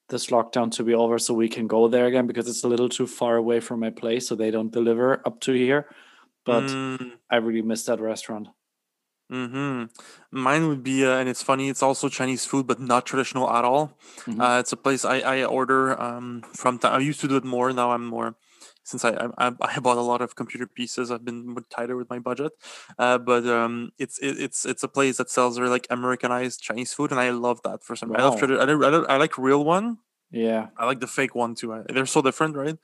this 0.09 0.27
lockdown 0.27 0.69
to 0.73 0.84
be 0.84 0.93
over 0.93 1.17
so 1.17 1.34
we 1.34 1.49
can 1.49 1.65
go 1.65 1.88
there 1.88 2.05
again 2.05 2.27
because 2.27 2.47
it's 2.47 2.63
a 2.63 2.67
little 2.67 2.89
too 2.89 3.07
far 3.07 3.36
away 3.38 3.59
from 3.61 3.79
my 3.79 3.89
place, 3.89 4.27
so 4.27 4.36
they 4.36 4.51
don't 4.51 4.71
deliver 4.71 5.21
up 5.25 5.39
to 5.41 5.53
here. 5.53 5.88
But 6.45 6.65
Mm, 6.65 7.13
I 7.31 7.38
really 7.38 7.63
miss 7.63 7.86
that 7.86 7.99
restaurant. 7.99 8.49
Mm-hmm. 9.34 9.86
Mine 10.31 10.67
would 10.67 10.84
be, 10.84 11.03
uh, 11.05 11.17
and 11.17 11.27
it's 11.27 11.41
funny. 11.41 11.69
It's 11.69 11.81
also 11.81 12.07
Chinese 12.09 12.45
food, 12.45 12.67
but 12.67 12.79
not 12.79 13.05
traditional 13.05 13.49
at 13.49 13.65
all. 13.65 13.97
Mhm. 14.29 14.39
Uh, 14.39 14.59
it's 14.59 14.71
a 14.71 14.77
place 14.77 15.03
I, 15.05 15.17
I 15.21 15.43
order 15.43 15.99
um, 15.99 16.43
from. 16.53 16.77
Time. 16.77 16.93
I 16.93 16.99
used 16.99 17.19
to 17.21 17.27
do 17.27 17.38
it 17.38 17.43
more. 17.43 17.73
Now 17.73 17.91
I'm 17.91 18.05
more 18.05 18.36
since 18.84 19.03
I, 19.03 19.11
I 19.38 19.51
I- 19.59 19.79
bought 19.86 19.97
a 19.97 20.05
lot 20.11 20.21
of 20.21 20.36
computer 20.36 20.67
pieces. 20.67 21.09
I've 21.09 21.25
been 21.25 21.55
tighter 21.75 21.95
with 21.97 22.09
my 22.13 22.19
budget. 22.19 22.51
Uh, 22.99 23.17
but 23.17 23.43
um, 23.47 23.91
it's 23.97 24.19
it, 24.19 24.38
it's 24.45 24.65
it's 24.71 24.84
a 24.84 24.88
place 24.97 25.17
that 25.17 25.29
sells 25.31 25.57
very 25.57 25.69
like 25.69 25.88
Americanized 25.89 26.61
Chinese 26.61 26.93
food, 26.93 27.09
and 27.11 27.19
I 27.19 27.29
love 27.31 27.59
that 27.63 27.84
for 27.84 27.95
some. 27.95 28.13
I 28.15 28.21
love 28.21 28.36
tradi- 28.39 28.61
I, 28.61 28.65
don't- 28.69 28.84
I, 28.86 28.89
don't- 28.93 29.09
I 29.09 29.17
like 29.17 29.38
real 29.38 29.63
one. 29.65 29.97
Yeah. 30.29 30.69
I 30.77 30.86
like 30.86 30.99
the 30.99 31.07
fake 31.17 31.34
one 31.36 31.53
too. 31.55 31.73
I, 31.73 31.81
they're 31.93 32.05
so 32.09 32.21
different, 32.21 32.55
right? 32.55 32.77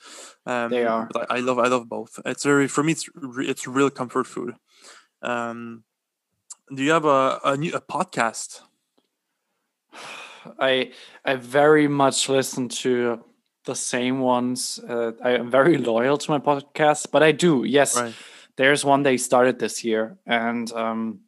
Um, 0.45 0.69
They 0.69 0.85
are. 0.85 1.09
But 1.13 1.29
I, 1.29 1.37
I 1.37 1.39
love 1.41 1.57
I 1.59 1.67
love 1.67 1.85
both. 1.89 2.19
It's 2.25 2.43
very 2.43 2.67
for 2.67 2.81
me. 2.83 2.93
It's 2.93 3.05
re- 3.13 3.47
it's 3.49 3.65
real 3.67 3.89
comfort 3.89 4.25
food. 4.27 4.53
Um, 5.21 5.83
do 6.73 6.83
you 6.83 6.91
have 6.91 7.05
a 7.05 7.39
a, 7.43 7.57
new, 7.57 7.73
a 7.73 7.81
podcast? 7.81 8.61
I 10.59 10.91
I 11.25 11.35
very 11.35 11.87
much 11.87 12.29
listen 12.29 12.69
to 12.83 13.23
the 13.65 13.75
same 13.75 14.19
ones. 14.19 14.79
Uh, 14.87 15.11
I 15.23 15.31
am 15.31 15.51
very 15.51 15.77
loyal 15.77 16.17
to 16.17 16.31
my 16.31 16.39
podcast, 16.39 17.07
but 17.11 17.21
I 17.23 17.31
do. 17.31 17.63
Yes, 17.65 17.95
Right. 17.99 18.13
there's 18.55 18.85
one 18.85 19.03
they 19.03 19.17
started 19.17 19.59
this 19.59 19.83
year, 19.83 20.17
and 20.25 20.71
um, 20.71 21.19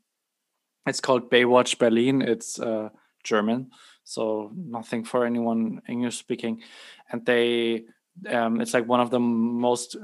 it's 0.87 1.01
called 1.01 1.29
Baywatch 1.29 1.77
Berlin. 1.77 2.21
It's 2.21 2.59
uh, 2.59 2.89
German, 3.23 3.71
so 4.03 4.51
nothing 4.55 5.03
for 5.03 5.25
anyone 5.25 5.81
English 5.87 6.17
speaking, 6.17 6.61
and 7.11 7.25
they. 7.25 7.85
Um, 8.27 8.59
it's 8.59 8.73
like 8.73 8.87
one 8.89 8.99
of 8.99 9.09
the 9.09 9.19
most 9.21 9.95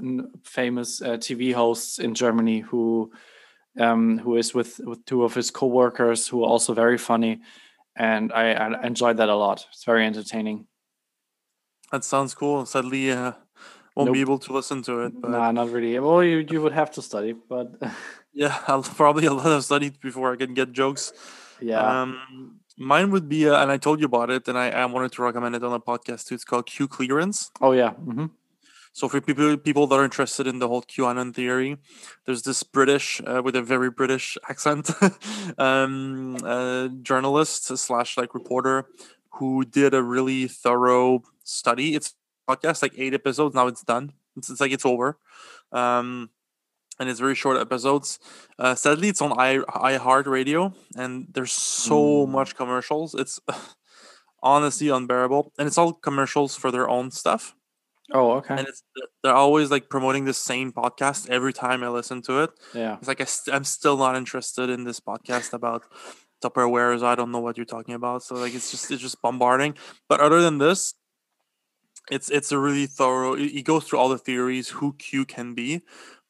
famous 0.44 1.02
uh, 1.02 1.18
TV 1.18 1.54
hosts 1.54 2.00
in 2.00 2.14
Germany 2.14 2.62
who 2.62 3.12
um, 3.80 4.20
who 4.20 4.38
is 4.38 4.54
with 4.54 4.80
with 4.84 5.06
two 5.06 5.24
of 5.24 5.34
his 5.34 5.52
coworkers 5.52 6.28
who 6.28 6.44
are 6.44 6.48
also 6.50 6.74
very 6.74 6.98
funny, 6.98 7.42
and 7.96 8.32
I, 8.34 8.52
I 8.54 8.86
enjoyed 8.86 9.18
that 9.18 9.30
a 9.30 9.36
lot. 9.36 9.66
It's 9.72 9.84
very 9.86 10.06
entertaining. 10.06 10.68
That 11.92 12.04
sounds 12.04 12.34
cool. 12.36 12.66
Sadly, 12.66 13.12
uh, 13.12 13.34
won't 13.96 14.14
be 14.14 14.22
able 14.22 14.40
to 14.40 14.54
listen 14.54 14.82
to 14.84 15.02
it. 15.06 15.14
But 15.22 15.32
Nah, 15.32 15.52
not 15.52 15.72
really. 15.72 15.98
Well, 16.00 16.24
you 16.24 16.46
you 16.50 16.62
would 16.62 16.74
have 16.74 16.92
to 16.92 17.02
study, 17.02 17.34
but 17.34 17.68
yeah, 18.34 18.58
I'll 18.68 18.84
probably 18.84 19.26
a 19.32 19.34
lot 19.34 19.48
of 19.48 19.64
study 19.64 19.90
before 19.90 20.34
I 20.34 20.36
can 20.36 20.54
get 20.54 20.72
jokes. 20.74 21.14
yeah. 21.62 22.02
Um, 22.02 22.60
mine 22.78 23.10
would 23.12 23.28
be, 23.28 23.50
uh, 23.50 23.62
and 23.62 23.72
I 23.72 23.78
told 23.78 24.00
you 24.00 24.06
about 24.06 24.30
it, 24.30 24.48
and 24.48 24.58
I, 24.58 24.70
I 24.70 24.86
wanted 24.86 25.12
to 25.14 25.24
recommend 25.24 25.56
it 25.56 25.64
on 25.64 25.72
the 25.72 25.80
podcast 25.80 26.28
too. 26.28 26.36
It's 26.36 26.46
called 26.46 26.66
Q 26.68 26.88
Clearance. 26.88 27.52
oh 27.62 27.72
yeah. 27.72 27.92
hmm 27.92 28.28
So 28.98 29.08
for 29.08 29.22
people 29.22 29.56
people 29.58 29.86
that 29.86 29.96
are 29.96 30.04
interested 30.04 30.48
in 30.48 30.58
the 30.58 30.68
whole 30.68 30.82
QAnon 30.82 31.30
theory, 31.32 31.78
there's 32.26 32.42
this 32.42 32.64
British 32.64 33.22
uh, 33.28 33.44
with 33.46 33.56
a 33.56 33.62
very 33.62 33.92
British 33.92 34.40
accent 34.50 34.90
um, 35.60 36.36
uh, 36.44 36.88
journalist 37.04 37.66
slash 37.78 38.18
like 38.18 38.34
reporter 38.34 38.88
who 39.38 39.64
did 39.64 39.94
a 39.94 40.02
really 40.02 40.48
thorough 40.48 41.22
study. 41.44 41.94
It's 41.94 42.16
podcast 42.50 42.82
like 42.82 42.94
eight 42.98 43.14
episodes. 43.14 43.54
Now 43.54 43.68
it's 43.68 43.84
done. 43.84 44.14
It's, 44.36 44.50
it's 44.50 44.60
like 44.60 44.72
it's 44.72 44.86
over. 44.94 45.20
Um, 45.72 46.32
and 47.00 47.08
it's 47.08 47.20
very 47.20 47.36
short 47.36 47.58
episodes. 47.62 48.18
Uh, 48.58 48.74
sadly, 48.74 49.10
it's 49.10 49.22
on 49.22 49.32
i 49.38 49.58
iHeartRadio, 49.94 50.74
and 50.96 51.28
there's 51.32 51.52
so 51.54 52.26
Mm. 52.26 52.30
much 52.30 52.56
commercials. 52.56 53.14
It's 53.14 53.40
honestly 54.42 54.90
unbearable, 54.90 55.54
and 55.60 55.68
it's 55.68 55.78
all 55.78 55.94
commercials 55.94 56.56
for 56.56 56.72
their 56.72 56.90
own 56.90 57.12
stuff 57.12 57.54
Oh 58.14 58.32
okay. 58.38 58.56
and 58.58 58.68
it's 58.68 58.84
they're 59.24 59.34
always 59.34 59.70
like 59.70 59.90
promoting 59.90 60.26
the 60.26 60.34
same 60.34 60.72
podcast 60.72 61.30
every 61.30 61.52
time 61.52 61.84
I 61.84 61.90
listen 61.90 62.22
to 62.24 62.44
it. 62.44 62.52
yeah. 62.74 62.96
It's 62.98 63.08
like 63.08 63.20
I 63.22 63.26
st- 63.26 63.54
I'm 63.56 63.64
still 63.66 63.98
not 63.98 64.16
interested 64.16 64.70
in 64.70 64.86
this 64.86 65.00
podcast 65.00 65.52
about 65.54 65.84
Tupperwares. 66.44 67.04
I 67.04 67.16
don't 67.16 67.32
know 67.32 67.40
what 67.40 67.58
you're 67.58 67.66
talking 67.66 67.96
about. 67.96 68.24
So 68.24 68.36
like 68.36 68.54
it's 68.56 68.72
just 68.72 68.90
it's 68.92 69.02
just 69.02 69.22
bombarding. 69.22 69.76
But 70.08 70.22
other 70.22 70.42
than 70.42 70.58
this, 70.60 70.94
it's 72.10 72.30
it's 72.30 72.52
a 72.52 72.60
really 72.60 72.86
thorough. 72.86 73.36
He 73.36 73.62
goes 73.62 73.84
through 73.86 74.00
all 74.00 74.10
the 74.10 74.18
theories 74.18 74.70
who 74.70 74.94
Q 74.94 75.26
can 75.26 75.54
be, 75.54 75.82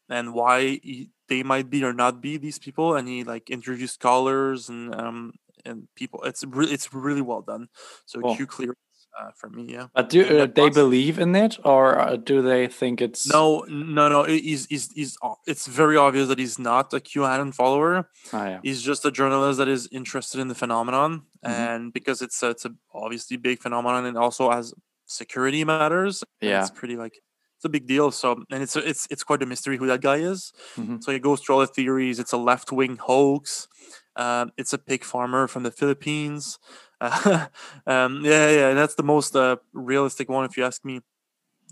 and 0.09 0.33
why 0.33 0.79
he, 0.81 1.11
they 1.29 1.43
might 1.43 1.69
be 1.69 1.83
or 1.83 1.93
not 1.93 2.21
be 2.21 2.37
these 2.37 2.57
people, 2.57 2.95
and 2.95 3.07
he 3.07 3.23
like 3.23 3.49
interviews 3.51 3.91
scholars 3.91 4.69
and 4.69 4.95
um 4.95 5.33
and 5.65 5.87
people. 5.95 6.23
It's 6.23 6.43
really 6.43 6.73
it's 6.73 6.93
really 6.93 7.21
well 7.21 7.41
done. 7.41 7.67
So 8.05 8.21
Cool. 8.21 8.35
Q 8.35 8.47
clearance 8.47 8.79
uh, 9.19 9.31
for 9.35 9.49
me, 9.49 9.63
yeah. 9.73 9.87
But 9.95 10.09
do 10.09 10.21
uh, 10.41 10.45
they 10.45 10.69
believe 10.69 11.17
in 11.19 11.35
it, 11.35 11.57
or 11.65 11.99
uh, 11.99 12.15
do 12.17 12.41
they 12.41 12.67
think 12.67 13.01
it's 13.01 13.27
No, 13.27 13.65
no, 13.67 14.07
no. 14.09 14.23
he- 14.23 14.41
He's, 14.41 14.65
he's, 14.67 14.91
he's, 14.93 15.17
it's 15.45 15.65
very 15.67 15.97
obvious 15.97 16.27
that 16.27 16.39
he's 16.39 16.59
not 16.59 16.93
a 16.93 16.99
QAnon 16.99 17.53
follower. 17.53 18.09
Oh, 18.33 18.43
yeah. 18.45 18.59
He's 18.63 18.81
just 18.81 19.05
a 19.05 19.11
journalist 19.11 19.57
that 19.59 19.67
is 19.67 19.87
interested 19.91 20.39
in 20.39 20.47
the 20.49 20.55
phenomenon, 20.55 21.23
Mhm. 21.45 21.49
and 21.49 21.93
because 21.93 22.21
it's 22.21 22.41
a, 22.43 22.49
it's 22.51 22.65
a 22.65 22.71
obviously 22.93 23.37
big 23.37 23.59
phenomenon, 23.59 24.05
and 24.05 24.17
also 24.17 24.51
as 24.51 24.73
security 25.05 25.63
matters, 25.63 26.23
Yeah. 26.41 26.61
it's 26.61 26.69
pretty 26.71 26.95
like 26.97 27.15
it's 27.57 27.65
a 27.65 27.69
big 27.69 27.87
deal. 27.87 28.11
So, 28.11 28.43
and 28.51 28.61
it's 28.61 28.75
it's 28.75 29.07
it's 29.09 29.23
quite 29.23 29.41
a 29.41 29.45
mystery 29.47 29.77
who 29.77 29.87
that 29.87 30.01
guy 30.01 30.17
is. 30.17 30.51
Mhm. 30.75 31.01
So 31.03 31.11
he 31.11 31.17
goes 31.19 31.39
through 31.41 31.55
all 31.55 31.61
the 31.61 31.67
theories. 31.67 32.19
It's 32.19 32.33
a 32.33 32.37
left 32.37 32.71
wing 32.71 32.97
hoax. 32.97 33.67
Um, 34.15 34.51
it's 34.57 34.73
a 34.73 34.77
pig 34.77 35.03
farmer 35.03 35.47
from 35.47 35.63
the 35.63 35.71
Philippines. 35.71 36.59
Uh, 36.99 37.47
um, 37.87 38.23
yeah, 38.25 38.49
yeah, 38.49 38.73
that's 38.73 38.95
the 38.95 39.03
most 39.03 39.35
uh, 39.35 39.57
realistic 39.73 40.29
one, 40.29 40.45
if 40.45 40.57
you 40.57 40.63
ask 40.63 40.83
me 40.85 41.01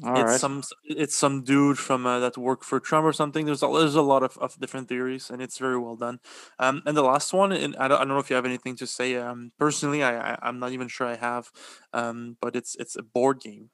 All 0.04 0.14
it's 0.14 0.34
right. 0.34 0.42
some 0.42 0.64
it's 0.84 1.16
some 1.16 1.44
dude 1.44 1.78
from 1.80 2.06
uh, 2.06 2.20
that 2.20 2.38
worked 2.38 2.66
for 2.66 2.80
Trump 2.80 3.06
or 3.06 3.14
something. 3.14 3.46
There's 3.46 3.64
a, 3.64 3.68
there's 3.68 3.96
a 3.96 4.02
lot 4.02 4.24
of, 4.24 4.38
of 4.40 4.60
different 4.60 4.90
theories, 4.90 5.30
and 5.30 5.42
it's 5.42 5.58
very 5.60 5.78
well 5.78 5.96
done. 5.98 6.20
Um, 6.60 6.84
and 6.86 6.98
the 6.98 7.04
last 7.04 7.34
one, 7.34 7.52
and 7.52 7.76
I 7.78 7.88
don't, 7.88 7.98
I 7.98 8.02
don't 8.02 8.10
know 8.10 8.20
if 8.20 8.30
you 8.30 8.36
have 8.38 8.46
anything 8.46 8.76
to 8.78 8.88
say. 8.88 9.16
Um, 9.18 9.52
personally, 9.60 10.04
I, 10.04 10.34
I 10.34 10.40
I'm 10.42 10.60
not 10.60 10.72
even 10.72 10.88
sure 10.88 11.08
I 11.08 11.16
have. 11.18 11.52
Um, 11.94 12.38
but 12.42 12.56
it's 12.56 12.76
it's 12.78 12.96
a 12.96 13.04
board 13.04 13.42
game. 13.42 13.72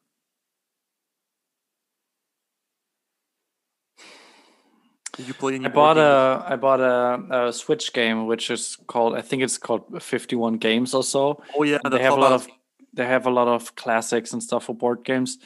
Did 5.17 5.27
you 5.27 5.33
play 5.33 5.55
any? 5.55 5.65
I 5.65 5.69
bought 5.69 5.95
games? 5.95 6.05
a 6.05 6.45
I 6.53 6.55
bought 6.55 6.79
a, 6.79 7.47
a 7.47 7.53
Switch 7.53 7.91
game 7.93 8.27
which 8.27 8.49
is 8.49 8.77
called 8.87 9.15
I 9.15 9.21
think 9.21 9.43
it's 9.43 9.57
called 9.57 10.01
51 10.01 10.57
games 10.57 10.93
or 10.93 11.03
so. 11.03 11.41
Oh 11.55 11.63
yeah, 11.63 11.79
they 11.89 12.01
have 12.01 12.13
a 12.13 12.21
lot 12.21 12.31
of 12.31 12.47
they 12.93 13.05
have 13.05 13.25
a 13.25 13.29
lot 13.31 13.47
of 13.47 13.75
classics 13.75 14.33
and 14.33 14.41
stuff 14.41 14.65
for 14.65 14.75
board 14.75 15.03
games. 15.03 15.37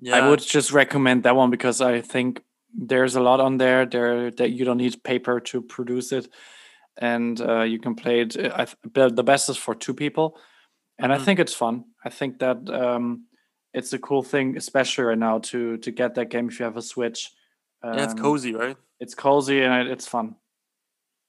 Yeah, 0.00 0.16
I 0.16 0.28
would 0.28 0.40
just 0.40 0.72
recommend 0.72 1.22
that 1.22 1.36
one 1.36 1.50
because 1.50 1.80
I 1.80 2.00
think 2.00 2.42
there's 2.74 3.16
a 3.16 3.20
lot 3.20 3.40
on 3.40 3.58
there 3.58 3.86
there 3.86 4.30
that 4.32 4.50
you 4.50 4.64
don't 4.64 4.78
need 4.78 5.02
paper 5.04 5.38
to 5.40 5.62
produce 5.62 6.10
it, 6.12 6.28
and 6.96 7.40
uh, 7.40 7.62
you 7.62 7.78
can 7.78 7.94
play 7.94 8.20
it. 8.20 8.36
I 8.36 8.64
th- 8.94 9.14
the 9.14 9.22
best 9.24 9.48
is 9.48 9.56
for 9.56 9.74
two 9.74 9.94
people, 9.94 10.36
and 10.98 11.12
Mhm. 11.12 11.20
I 11.20 11.24
think 11.24 11.38
it's 11.38 11.54
fun. 11.54 11.84
I 12.04 12.10
think 12.10 12.38
that 12.40 12.68
um, 12.70 13.26
it's 13.72 13.92
a 13.92 13.98
cool 13.98 14.22
thing, 14.22 14.56
especially 14.56 15.04
right 15.04 15.18
now 15.18 15.38
to 15.50 15.76
to 15.78 15.90
get 15.92 16.14
that 16.14 16.30
game 16.30 16.48
if 16.48 16.58
you 16.58 16.64
have 16.64 16.76
a 16.76 16.82
Switch. 16.82 17.30
Yeah, 17.84 18.04
it's 18.04 18.12
Um, 18.14 18.18
cozy, 18.18 18.54
right? 18.54 18.76
It's 19.00 19.14
cozy 19.14 19.62
and 19.62 19.88
it's 19.88 20.06
fun. 20.06 20.36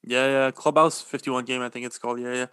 Yeah, 0.05 0.27
yeah, 0.27 0.51
Clubhouse 0.51 1.01
51 1.01 1.45
game, 1.45 1.61
I 1.61 1.69
think 1.69 1.85
it's 1.85 1.97
called. 1.97 2.19
Yeah, 2.19 2.33
yeah. 2.33 2.45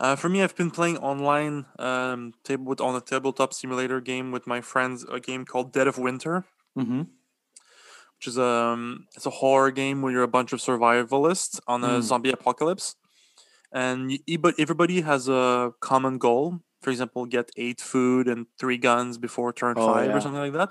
Uh, 0.00 0.16
for 0.16 0.28
me, 0.28 0.42
I've 0.42 0.56
been 0.56 0.70
playing 0.70 0.98
online 0.98 1.66
um, 1.78 2.32
table 2.44 2.64
with 2.66 2.80
on 2.80 2.94
a 2.96 3.00
tabletop 3.00 3.52
simulator 3.54 4.00
game 4.00 4.32
with 4.32 4.46
my 4.46 4.60
friends. 4.60 5.04
A 5.04 5.20
game 5.20 5.44
called 5.44 5.72
Dead 5.72 5.86
of 5.88 5.98
Winter, 5.98 6.44
hmm 6.76 7.02
which 8.16 8.26
is 8.26 8.38
um, 8.38 9.06
it's 9.14 9.26
a 9.26 9.30
horror 9.30 9.70
game 9.70 10.02
where 10.02 10.12
you're 10.12 10.24
a 10.24 10.28
bunch 10.28 10.52
of 10.52 10.58
survivalists 10.60 11.60
on 11.68 11.84
a 11.84 12.00
Mm. 12.00 12.02
zombie 12.02 12.30
apocalypse, 12.32 12.96
and 13.72 14.08
y- 14.10 14.18
e- 14.26 14.36
but 14.36 14.54
everybody 14.58 15.02
has 15.02 15.28
a 15.28 15.72
common 15.80 16.18
goal. 16.18 16.60
For 16.80 16.90
example, 16.90 17.26
get 17.26 17.50
eight 17.56 17.80
food 17.80 18.28
and 18.28 18.46
three 18.58 18.78
guns 18.78 19.18
before 19.18 19.52
turn 19.52 19.74
Oh, 19.76 19.86
five 19.92 20.06
yeah. 20.10 20.16
or 20.16 20.20
something 20.20 20.40
like 20.40 20.52
that. 20.54 20.70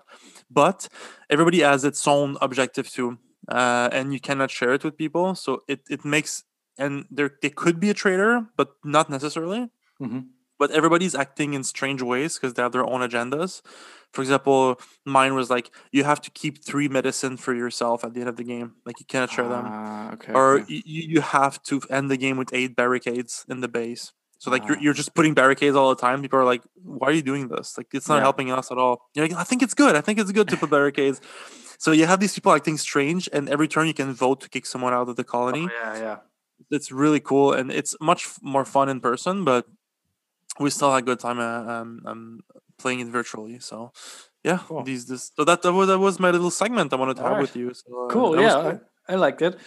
But 0.50 0.88
everybody 1.30 1.60
has 1.62 1.84
its 1.84 2.08
own 2.08 2.38
objective 2.42 2.90
too, 2.90 3.18
uh, 3.50 3.90
and 3.92 4.14
you 4.14 4.20
cannot 4.20 4.50
share 4.52 4.74
it 4.74 4.84
with 4.84 4.98
people. 4.98 5.36
So 5.36 5.64
it 5.68 5.82
it 5.90 6.06
makes 6.06 6.44
and 6.78 7.06
there 7.12 7.32
they 7.42 7.50
could 7.50 7.80
be 7.80 7.90
a 7.90 7.94
traitor, 7.94 8.48
but 8.56 8.70
not 8.84 9.10
necessarily. 9.10 9.70
hmm 10.00 10.20
But 10.60 10.72
everybody's 10.72 11.14
acting 11.14 11.54
in 11.54 11.64
strange 11.64 12.02
ways 12.02 12.32
because 12.38 12.54
they 12.56 12.64
have 12.64 12.72
their 12.72 12.86
own 12.94 13.02
agendas. 13.08 13.62
For 14.14 14.22
example, 14.26 14.80
mine 15.06 15.34
was 15.36 15.50
like 15.56 15.70
you 15.92 16.04
have 16.04 16.22
to 16.22 16.32
keep 16.32 16.64
three 16.66 16.88
medicine 16.88 17.38
for 17.38 17.54
yourself 17.54 18.04
at 18.06 18.14
the 18.14 18.22
end 18.22 18.30
of 18.30 18.38
the 18.38 18.44
game. 18.54 18.70
Like 18.86 19.00
you 19.00 19.06
cannot 19.06 19.30
share 19.30 19.48
them 19.50 19.66
Ah, 19.68 20.14
okay. 20.14 20.34
or 20.34 20.60
okay. 20.62 20.82
you 20.86 21.22
have 21.22 21.62
to 21.70 21.82
end 21.98 22.10
the 22.10 22.18
game 22.18 22.38
with 22.42 22.50
eight 22.54 22.76
barricades 22.76 23.46
in 23.50 23.62
the 23.62 23.68
base. 23.68 24.14
So 24.40 24.52
like 24.52 24.66
you're, 24.68 24.78
Ah. 24.78 24.82
you're 24.84 24.94
just 24.94 25.14
putting 25.16 25.34
barricades 25.34 25.76
all 25.76 25.90
the 25.90 26.00
time. 26.00 26.22
People 26.22 26.40
are 26.40 26.46
like, 26.46 26.64
"Why 26.84 27.08
are 27.10 27.12
you 27.20 27.22
doing 27.24 27.48
this? 27.48 27.78
Like 27.78 27.88
it's 27.94 28.08
not 28.08 28.18
Yeah. 28.18 28.22
helping 28.30 28.52
us 28.52 28.72
at 28.72 28.78
all." 28.78 29.10
You're 29.14 29.28
like, 29.28 29.38
"I 29.38 29.44
think 29.44 29.62
it's 29.64 29.74
good. 29.74 29.96
I 29.96 30.02
think 30.02 30.20
it's 30.20 30.32
good 30.32 30.48
to 30.50 30.58
put 30.58 30.70
barricades." 30.78 31.20
So 31.80 31.92
you 31.92 32.06
have 32.08 32.20
these 32.20 32.34
people 32.34 32.52
acting 32.54 32.78
strange, 32.78 33.30
and 33.34 33.50
every 33.50 33.68
turn 33.68 33.88
you 33.88 33.94
can 33.94 34.14
vote 34.14 34.42
to 34.42 34.50
kick 34.50 34.66
someone 34.66 34.94
out 34.94 35.10
of 35.10 35.16
the 35.16 35.24
colony. 35.24 35.68
Oh, 35.70 35.74
yeah, 35.84 35.98
yeah. 36.06 36.18
It's 36.72 36.92
really 36.92 37.20
cool, 37.20 37.54
and 37.54 37.72
it's 37.72 37.96
much 38.02 38.28
more 38.42 38.66
fun 38.66 38.90
in 38.90 39.00
person. 39.00 39.44
But 39.46 39.66
we 40.60 40.70
still 40.72 40.92
had 40.92 41.04
a 41.04 41.06
good 41.06 41.20
time 41.20 41.40
uh, 41.40 41.72
um, 41.74 42.02
um, 42.06 42.40
playing 42.80 43.00
it 43.00 43.08
virtually. 43.08 43.60
So 43.60 43.92
yeah, 44.44 44.60
Cool. 44.68 44.84
these 44.84 45.06
this 45.06 45.32
so 45.36 45.44
that, 45.46 45.62
that 45.62 45.74
was 45.74 45.88
that 45.88 46.00
was 46.00 46.20
my 46.20 46.32
little 46.32 46.50
segment 46.52 46.94
I 46.94 46.96
wanted 46.96 47.18
to 47.18 47.24
have 47.24 47.32
Alright. 47.34 47.42
with 47.42 47.56
you. 47.56 47.74
So, 47.74 48.06
uh, 48.06 48.08
Cool. 48.10 48.40
Yeah, 48.42 48.58
I, 49.10 49.14
I 49.14 49.16
liked 49.16 49.42
it. 49.42 49.58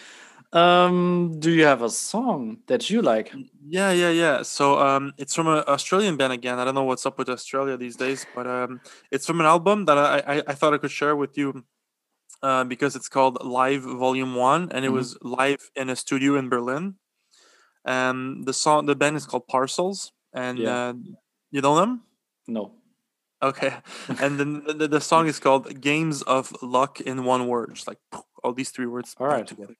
Um, 0.53 1.39
do 1.39 1.51
you 1.51 1.63
have 1.65 1.81
a 1.81 1.89
song 1.89 2.59
that 2.67 2.89
you 2.89 3.01
like? 3.01 3.31
Yeah, 3.63 3.91
yeah, 3.91 4.09
yeah. 4.09 4.41
So 4.43 4.79
um, 4.79 5.13
it's 5.17 5.35
from 5.35 5.47
an 5.47 5.63
Australian 5.67 6.17
band 6.17 6.33
again. 6.33 6.59
I 6.59 6.65
don't 6.65 6.75
know 6.75 6.83
what's 6.83 7.05
up 7.05 7.17
with 7.17 7.29
Australia 7.29 7.77
these 7.77 7.95
days, 7.95 8.25
but 8.25 8.47
um, 8.47 8.81
it's 9.11 9.25
from 9.25 9.39
an 9.39 9.45
album 9.45 9.85
that 9.85 9.97
I 9.97 10.19
I, 10.19 10.43
I 10.47 10.53
thought 10.53 10.73
I 10.73 10.77
could 10.77 10.91
share 10.91 11.15
with 11.15 11.37
you. 11.37 11.63
Uh, 12.43 12.63
because 12.63 12.95
it's 12.95 13.09
called 13.09 13.43
Live 13.43 13.83
Volume 13.83 14.35
One, 14.35 14.69
and 14.71 14.85
it 14.85 14.89
Mhm. 14.89 14.93
was 14.93 15.17
live 15.21 15.71
in 15.75 15.89
a 15.89 15.95
studio 15.95 16.37
in 16.37 16.49
Berlin. 16.49 16.95
Um, 17.85 18.43
the 18.43 18.53
song, 18.53 18.85
the 18.87 18.95
band 18.95 19.17
is 19.17 19.25
called 19.25 19.47
Parcels, 19.47 20.13
and 20.33 20.57
Yeah. 20.59 20.89
uh, 20.89 20.93
you 21.51 21.61
know 21.61 21.75
them. 21.75 22.03
No. 22.47 22.73
Okay, 23.43 23.73
and 24.21 24.39
then 24.39 24.63
the, 24.65 24.87
the 24.87 25.01
song 25.01 25.27
is 25.27 25.39
called 25.39 25.81
"Games 25.81 26.21
of 26.23 26.53
Luck" 26.61 27.01
in 27.01 27.23
one 27.25 27.47
word, 27.47 27.73
just 27.75 27.87
like 27.87 27.99
all 28.43 28.53
these 28.53 28.71
three 28.71 28.85
words 28.87 29.15
All 29.19 29.27
right. 29.27 29.47
together. 29.47 29.75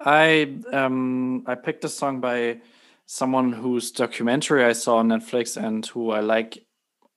I 0.00 0.56
um 0.72 1.44
I 1.46 1.54
picked 1.54 1.84
a 1.84 1.88
song 1.88 2.20
by 2.20 2.60
someone 3.06 3.52
whose 3.52 3.90
documentary 3.90 4.64
I 4.64 4.72
saw 4.72 4.96
on 4.96 5.08
Netflix 5.08 5.56
and 5.62 5.84
who 5.86 6.10
I 6.10 6.20
like 6.20 6.66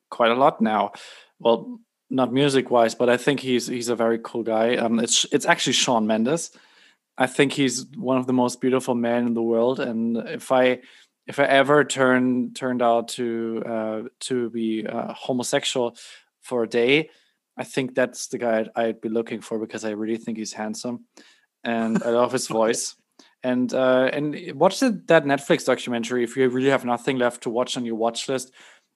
quite 0.09 0.31
a 0.31 0.35
lot 0.35 0.61
now. 0.61 0.91
Well, 1.39 1.79
not 2.09 2.33
music 2.33 2.71
wise, 2.71 2.95
but 2.95 3.09
I 3.09 3.17
think 3.17 3.39
he's 3.39 3.67
he's 3.67 3.89
a 3.89 3.95
very 3.95 4.19
cool 4.23 4.43
guy. 4.43 4.75
Um, 4.75 4.99
it's 4.99 5.25
it's 5.31 5.45
actually 5.45 5.73
Shawn 5.73 6.07
Mendes. 6.07 6.51
I 7.17 7.27
think 7.27 7.53
he's 7.53 7.85
one 7.95 8.17
of 8.17 8.27
the 8.27 8.33
most 8.33 8.61
beautiful 8.61 8.95
men 8.95 9.27
in 9.27 9.33
the 9.33 9.41
world, 9.41 9.79
and 9.79 10.17
if 10.17 10.51
I 10.51 10.79
if 11.25 11.39
I 11.39 11.43
ever 11.45 11.83
turn 11.83 12.53
turned 12.53 12.81
out 12.81 13.09
to 13.09 13.63
uh, 13.65 14.01
to 14.21 14.49
be 14.49 14.85
uh, 14.87 15.13
homosexual 15.13 15.97
for 16.41 16.63
a 16.63 16.69
day, 16.69 17.09
I 17.57 17.63
think 17.63 17.95
that's 17.95 18.27
the 18.27 18.37
guy 18.37 18.59
I'd, 18.59 18.69
I'd 18.75 19.01
be 19.01 19.09
looking 19.09 19.41
for 19.41 19.59
because 19.59 19.83
I 19.83 19.91
really 19.91 20.17
think 20.17 20.37
he's 20.37 20.53
handsome, 20.53 21.05
and 21.67 22.01
I 22.03 22.09
love 22.09 22.31
his 22.31 22.47
voice. 22.47 22.95
And 23.43 23.71
uh, 23.73 24.09
and 24.13 24.35
watch 24.55 24.79
that 24.79 25.25
Netflix 25.25 25.65
documentary 25.65 26.23
if 26.23 26.35
you 26.35 26.49
really 26.49 26.69
have 26.69 26.85
nothing 26.85 27.17
left 27.17 27.43
to 27.43 27.51
watch 27.51 27.77
on 27.77 27.85
your 27.85 27.95
watch 27.95 28.27
list, 28.27 28.51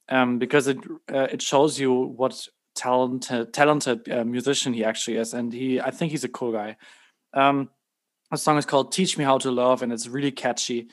um, 0.10 0.40
because 0.40 0.68
it 0.68 0.80
uh, 1.14 1.28
it 1.32 1.42
shows 1.44 1.80
you 1.80 1.94
what 1.94 2.48
talented 2.74 3.54
talented 3.54 4.10
uh, 4.10 4.24
musician 4.26 4.74
he 4.74 4.84
actually 4.84 5.18
is, 5.18 5.36
and 5.36 5.54
he 5.54 5.80
I 5.80 5.92
think 5.92 6.12
he's 6.12 6.24
a 6.24 6.30
cool 6.30 6.52
guy. 6.52 6.78
Um, 7.34 7.70
the 8.32 8.38
song 8.38 8.58
is 8.58 8.66
called 8.66 8.92
"Teach 8.92 9.16
Me 9.18 9.24
How 9.24 9.38
to 9.38 9.52
Love" 9.52 9.84
and 9.84 9.94
it's 9.94 10.08
really 10.08 10.32
catchy, 10.32 10.88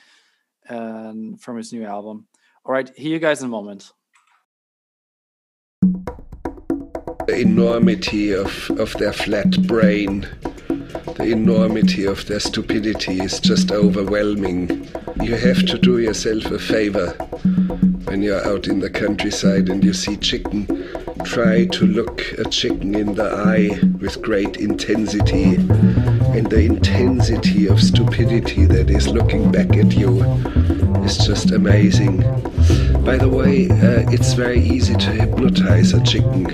and 0.67 1.41
from 1.41 1.57
his 1.57 1.73
new 1.73 1.85
album. 1.85 2.27
All 2.65 2.73
right, 2.73 2.95
hear 2.95 3.13
you 3.13 3.19
guys 3.19 3.41
in 3.41 3.47
a 3.47 3.49
moment. 3.49 3.91
the 7.29 7.41
enormity 7.41 8.33
of, 8.33 8.71
of 8.79 8.91
their 8.93 9.13
flat 9.13 9.51
brain, 9.67 10.27
the 11.19 11.33
enormity 11.33 12.05
of 12.05 12.25
their 12.27 12.39
stupidity 12.39 13.19
is 13.19 13.41
just 13.41 13.73
overwhelming. 13.73 14.87
You 15.21 15.35
have 15.35 15.65
to 15.65 15.77
do 15.77 15.99
yourself 15.99 16.45
a 16.45 16.57
favor 16.57 17.09
when 18.05 18.21
you're 18.21 18.45
out 18.47 18.67
in 18.67 18.79
the 18.79 18.89
countryside 18.89 19.67
and 19.67 19.83
you 19.83 19.91
see 19.91 20.15
chicken. 20.15 20.65
Try 21.25 21.65
to 21.65 21.85
look 21.85 22.21
a 22.37 22.45
chicken 22.45 22.95
in 22.95 23.15
the 23.15 23.29
eye 23.29 23.77
with 23.99 24.21
great 24.21 24.55
intensity. 24.55 25.55
And 25.55 26.49
the 26.49 26.61
intensity 26.61 27.67
of 27.67 27.81
stupidity 27.81 28.65
that 28.67 28.89
is 28.89 29.09
looking 29.09 29.51
back 29.51 29.75
at 29.75 29.91
you 29.91 30.23
is 31.03 31.17
just 31.17 31.51
amazing. 31.51 32.21
By 33.03 33.17
the 33.17 33.29
way, 33.29 33.69
uh, 33.69 34.09
it's 34.09 34.31
very 34.33 34.61
easy 34.61 34.95
to 34.95 35.11
hypnotize 35.11 35.91
a 35.91 36.01
chicken. 36.01 36.49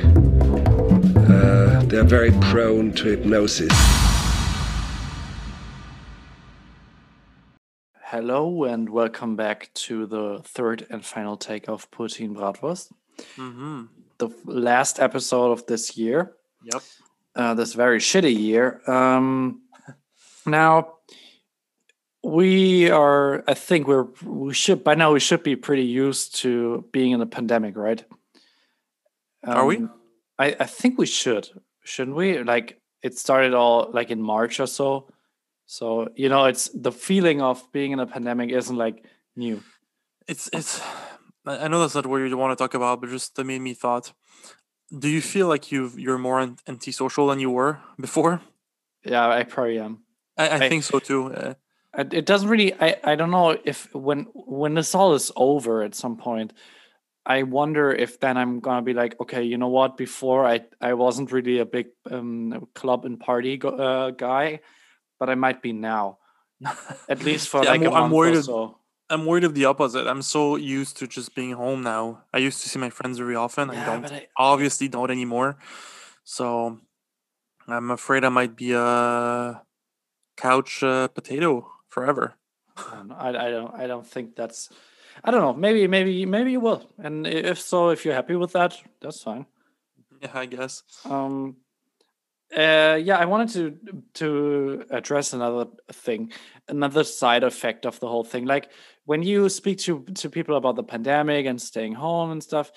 Uh, 1.32 1.84
they're 1.86 2.04
very 2.04 2.32
prone 2.32 2.94
to 2.94 3.10
hypnosis. 3.10 4.15
Hello 8.16 8.64
and 8.64 8.88
welcome 8.88 9.36
back 9.36 9.70
to 9.74 10.06
the 10.06 10.40
third 10.46 10.88
and 10.90 11.04
final 11.04 11.36
take 11.36 11.68
of 11.68 11.92
Poutine 11.92 12.34
Bratwurst, 12.34 12.94
Mm-hmm. 13.36 13.88
the 14.20 14.30
last 14.46 15.02
episode 15.02 15.52
of 15.52 15.66
this 15.66 15.98
year. 15.98 16.32
Yep. 16.64 16.82
uh, 17.36 17.54
this 17.56 17.74
very 17.74 18.00
shitty 18.00 18.34
year. 18.40 18.80
Um, 18.90 19.64
now 20.46 20.94
we 22.24 22.90
are. 22.90 23.44
I 23.50 23.54
think 23.54 23.86
we're 23.86 24.08
we 24.24 24.54
should 24.54 24.82
by 24.82 24.96
now 24.96 25.12
we 25.12 25.20
should 25.20 25.44
be 25.44 25.58
pretty 25.58 25.84
used 25.84 26.36
to 26.36 26.86
being 26.94 27.12
in 27.12 27.20
a 27.20 27.26
pandemic, 27.26 27.76
right? 27.76 28.02
Are 29.44 29.66
we? 29.66 29.76
Um, 29.76 29.92
I 30.40 30.56
I 30.58 30.66
think 30.68 30.98
we 30.98 31.06
should, 31.06 31.50
shouldn't 31.84 32.16
we? 32.16 32.42
Like 32.42 32.80
it 33.04 33.18
started 33.18 33.54
all 33.54 33.90
like 33.92 34.10
in 34.10 34.22
March 34.22 34.62
or 34.62 34.68
so. 34.68 35.10
So 35.66 36.08
you 36.16 36.30
know, 36.30 36.46
it's 36.46 36.70
the 36.70 36.92
feeling 36.92 37.42
of 37.42 37.64
being 37.72 37.92
in 37.92 38.00
a 38.00 38.06
pandemic 38.08 38.52
isn't 38.52 38.76
like 38.76 39.06
new. 39.36 39.62
It's 40.28 40.50
it's. 40.54 40.82
I 41.46 41.68
know 41.68 41.80
that's 41.80 41.94
not 41.96 42.08
what 42.08 42.18
you 42.18 42.38
want 42.38 42.58
to 42.58 42.62
talk 42.64 42.74
about, 42.74 43.02
but 43.02 43.10
just 43.10 43.36
that 43.36 43.44
made 43.44 43.62
me 43.62 43.74
thought. 43.74 44.14
Do 44.98 45.08
you 45.10 45.22
feel 45.22 45.48
like 45.48 45.72
you've 45.72 46.00
you're 46.00 46.18
more 46.18 46.40
an- 46.40 46.58
antisocial 46.68 47.28
than 47.28 47.40
you 47.40 47.50
were 47.52 47.80
before? 48.00 48.42
Yeah, 49.04 49.28
I 49.28 49.44
probably 49.44 49.80
am. 49.80 50.00
I, 50.38 50.48
I 50.50 50.56
I- 50.56 50.70
think 50.70 50.84
so 50.84 51.00
too. 51.00 51.34
Uh, 51.34 51.54
it 51.98 52.14
it 52.14 52.26
doesn't 52.26 52.50
really 52.50 52.74
I, 52.74 52.96
I 53.04 53.16
don't 53.16 53.32
know 53.32 53.58
if 53.64 53.94
when 53.94 54.28
when 54.34 54.74
this 54.74 54.94
all 54.96 55.14
is 55.14 55.32
over 55.36 55.82
at 55.82 55.96
some 55.96 56.18
point 56.18 56.52
i 57.26 57.44
wonder 57.44 57.92
if 57.92 58.20
then 58.20 58.38
i'm 58.38 58.60
gonna 58.60 58.82
be 58.82 58.94
like 58.94 59.20
okay 59.22 59.44
you 59.44 59.58
know 59.58 59.70
what 59.70 59.96
before 59.98 60.46
i 60.46 60.60
i 60.82 60.94
wasn't 60.94 61.32
really 61.32 61.60
a 61.60 61.66
big 61.66 61.88
um 62.12 62.68
club 62.76 63.06
and 63.06 63.20
party 63.20 63.56
go, 63.58 63.70
uh, 63.70 64.12
guy 64.12 64.60
but 65.20 65.30
i 65.30 65.36
might 65.36 65.62
be 65.62 65.74
now 65.74 66.18
at 67.10 67.24
least 67.24 67.50
for 67.50 67.62
See, 67.64 67.68
like 67.70 67.82
I'm, 67.82 67.88
a 67.88 67.90
wo- 67.90 67.96
I'm 67.96 68.02
month 68.04 68.14
or 68.14 68.16
worried. 68.18 68.36
of- 68.38 68.46
so 68.46 68.78
I'm 69.08 69.26
worried 69.28 69.44
of 69.44 69.54
the 69.54 69.66
opposite. 69.66 70.08
I'm 70.08 70.24
so 70.24 70.56
used 70.56 70.98
to 70.98 71.06
just 71.06 71.36
being 71.36 71.52
home 71.52 71.84
now. 71.84 72.24
I 72.34 72.40
used 72.40 72.64
to 72.64 72.70
see 72.70 72.80
my 72.80 72.90
friends 72.90 73.20
very 73.20 73.36
often. 73.36 73.70
I 73.70 73.86
don't 73.86 74.06
I- 74.12 74.28
obviously 74.36 74.88
don't 74.88 75.12
anymore. 75.12 75.58
So 76.24 76.80
I'm 77.68 77.92
afraid 77.92 78.24
I 78.26 78.30
might 78.30 78.56
be 78.56 78.72
a 78.74 79.62
couch 80.38 80.82
uh, 80.82 81.08
potato 81.10 81.70
forever. 81.88 82.34
I, 82.78 83.30
I 83.30 83.50
don't 83.52 83.74
i 83.76 83.88
don't 83.88 84.06
think 84.06 84.36
that's 84.36 84.68
i 85.24 85.32
don't 85.32 85.40
know 85.40 85.54
maybe 85.54 85.88
maybe 85.88 86.26
maybe 86.26 86.52
you 86.52 86.60
will 86.60 86.84
and 86.98 87.26
if 87.26 87.58
so 87.62 87.90
if 87.90 88.04
you're 88.04 88.14
happy 88.14 88.36
with 88.36 88.52
that 88.52 88.76
that's 89.02 89.22
fine 89.24 89.46
Yeah, 90.22 90.32
I 90.34 90.46
guess. 90.46 90.84
um 91.06 91.56
uh 92.56 92.98
yeah 93.02 93.18
i 93.18 93.26
wanted 93.26 93.50
to 93.50 94.02
to 94.14 94.86
address 94.92 95.34
another 95.34 95.66
thing 95.92 96.32
another 96.70 97.04
side 97.04 97.44
effect 97.44 97.86
of 97.86 98.00
the 98.00 98.08
whole 98.08 98.24
thing 98.24 98.46
like 98.46 98.70
when 99.06 99.22
you 99.22 99.50
speak 99.50 99.78
to 99.78 100.04
to 100.16 100.30
people 100.30 100.56
about 100.56 100.76
the 100.76 100.84
pandemic 100.84 101.46
and 101.46 101.62
staying 101.62 101.94
home 101.94 102.32
and 102.32 102.42
stuff 102.44 102.72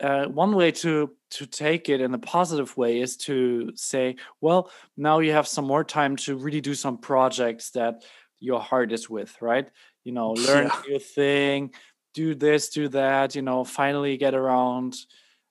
uh, 0.00 0.26
one 0.26 0.56
way 0.56 0.72
to 0.72 1.10
to 1.30 1.46
take 1.46 1.88
it 1.88 2.00
in 2.00 2.12
a 2.14 2.18
positive 2.18 2.76
way 2.76 3.00
is 3.00 3.16
to 3.16 3.70
say 3.76 4.16
well 4.40 4.70
now 4.96 5.20
you 5.20 5.32
have 5.32 5.46
some 5.46 5.64
more 5.64 5.84
time 5.84 6.16
to 6.16 6.36
really 6.36 6.60
do 6.60 6.74
some 6.74 6.98
projects 6.98 7.70
that 7.70 8.02
your 8.40 8.60
heart 8.60 8.92
is 8.92 9.08
with 9.08 9.40
right 9.40 9.68
you 10.04 10.12
know 10.12 10.32
learn 10.48 10.66
Yeah. 10.66 10.82
new 10.88 10.98
thing 10.98 11.72
do 12.12 12.34
this 12.34 12.68
do 12.70 12.88
that 12.88 13.34
you 13.34 13.42
know 13.42 13.64
finally 13.64 14.16
get 14.16 14.34
around 14.34 14.94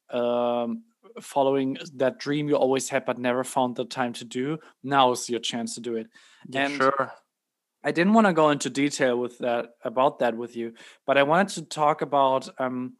um 0.09 0.84
following 1.22 1.78
that 1.95 2.20
dream 2.20 2.47
you 2.49 2.55
always 2.55 2.89
had 2.89 3.05
but 3.05 3.18
never 3.18 3.43
found 3.43 3.76
the 3.76 3.86
time 3.86 4.14
to 4.14 4.26
do 4.26 4.57
now 4.84 5.11
is 5.11 5.30
your 5.30 5.39
chance 5.39 5.76
to 5.76 5.82
do 5.82 5.95
it 5.95 6.07
Yeah, 6.49 6.66
And- 6.66 6.76
sure. 6.76 7.11
I 7.86 7.91
didn't 7.91 8.14
want 8.14 8.28
to 8.28 8.34
go 8.34 8.49
into 8.49 8.70
detail 8.70 9.20
with 9.20 9.38
that 9.39 9.72
about 9.84 10.20
that 10.20 10.38
with 10.38 10.55
you, 10.55 10.74
but 11.05 11.18
I 11.18 11.24
wanted 11.24 11.49
to 11.55 11.61
talk 11.64 12.01
about 12.01 12.49
um 12.57 12.95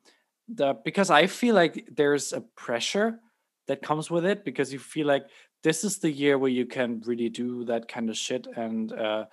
the 0.50 0.74
because 0.84 1.10
I 1.10 1.28
feel 1.28 1.56
like 1.56 1.88
there's 1.96 2.34
a 2.34 2.42
pressure 2.42 3.20
that 3.68 3.82
comes 3.82 4.12
with 4.12 4.26
it 4.26 4.44
because 4.44 4.74
you 4.74 4.80
feel 4.80 5.08
like 5.08 5.24
this 5.64 5.86
is 5.86 6.00
the 6.00 6.12
year 6.12 6.38
where 6.38 6.52
you 6.52 6.66
can 6.66 7.02
really 7.06 7.30
do 7.30 7.64
that 7.66 7.88
kind 7.88 8.10
of 8.10 8.18
shit 8.18 8.46
and 8.58 8.92
uh 8.92 9.24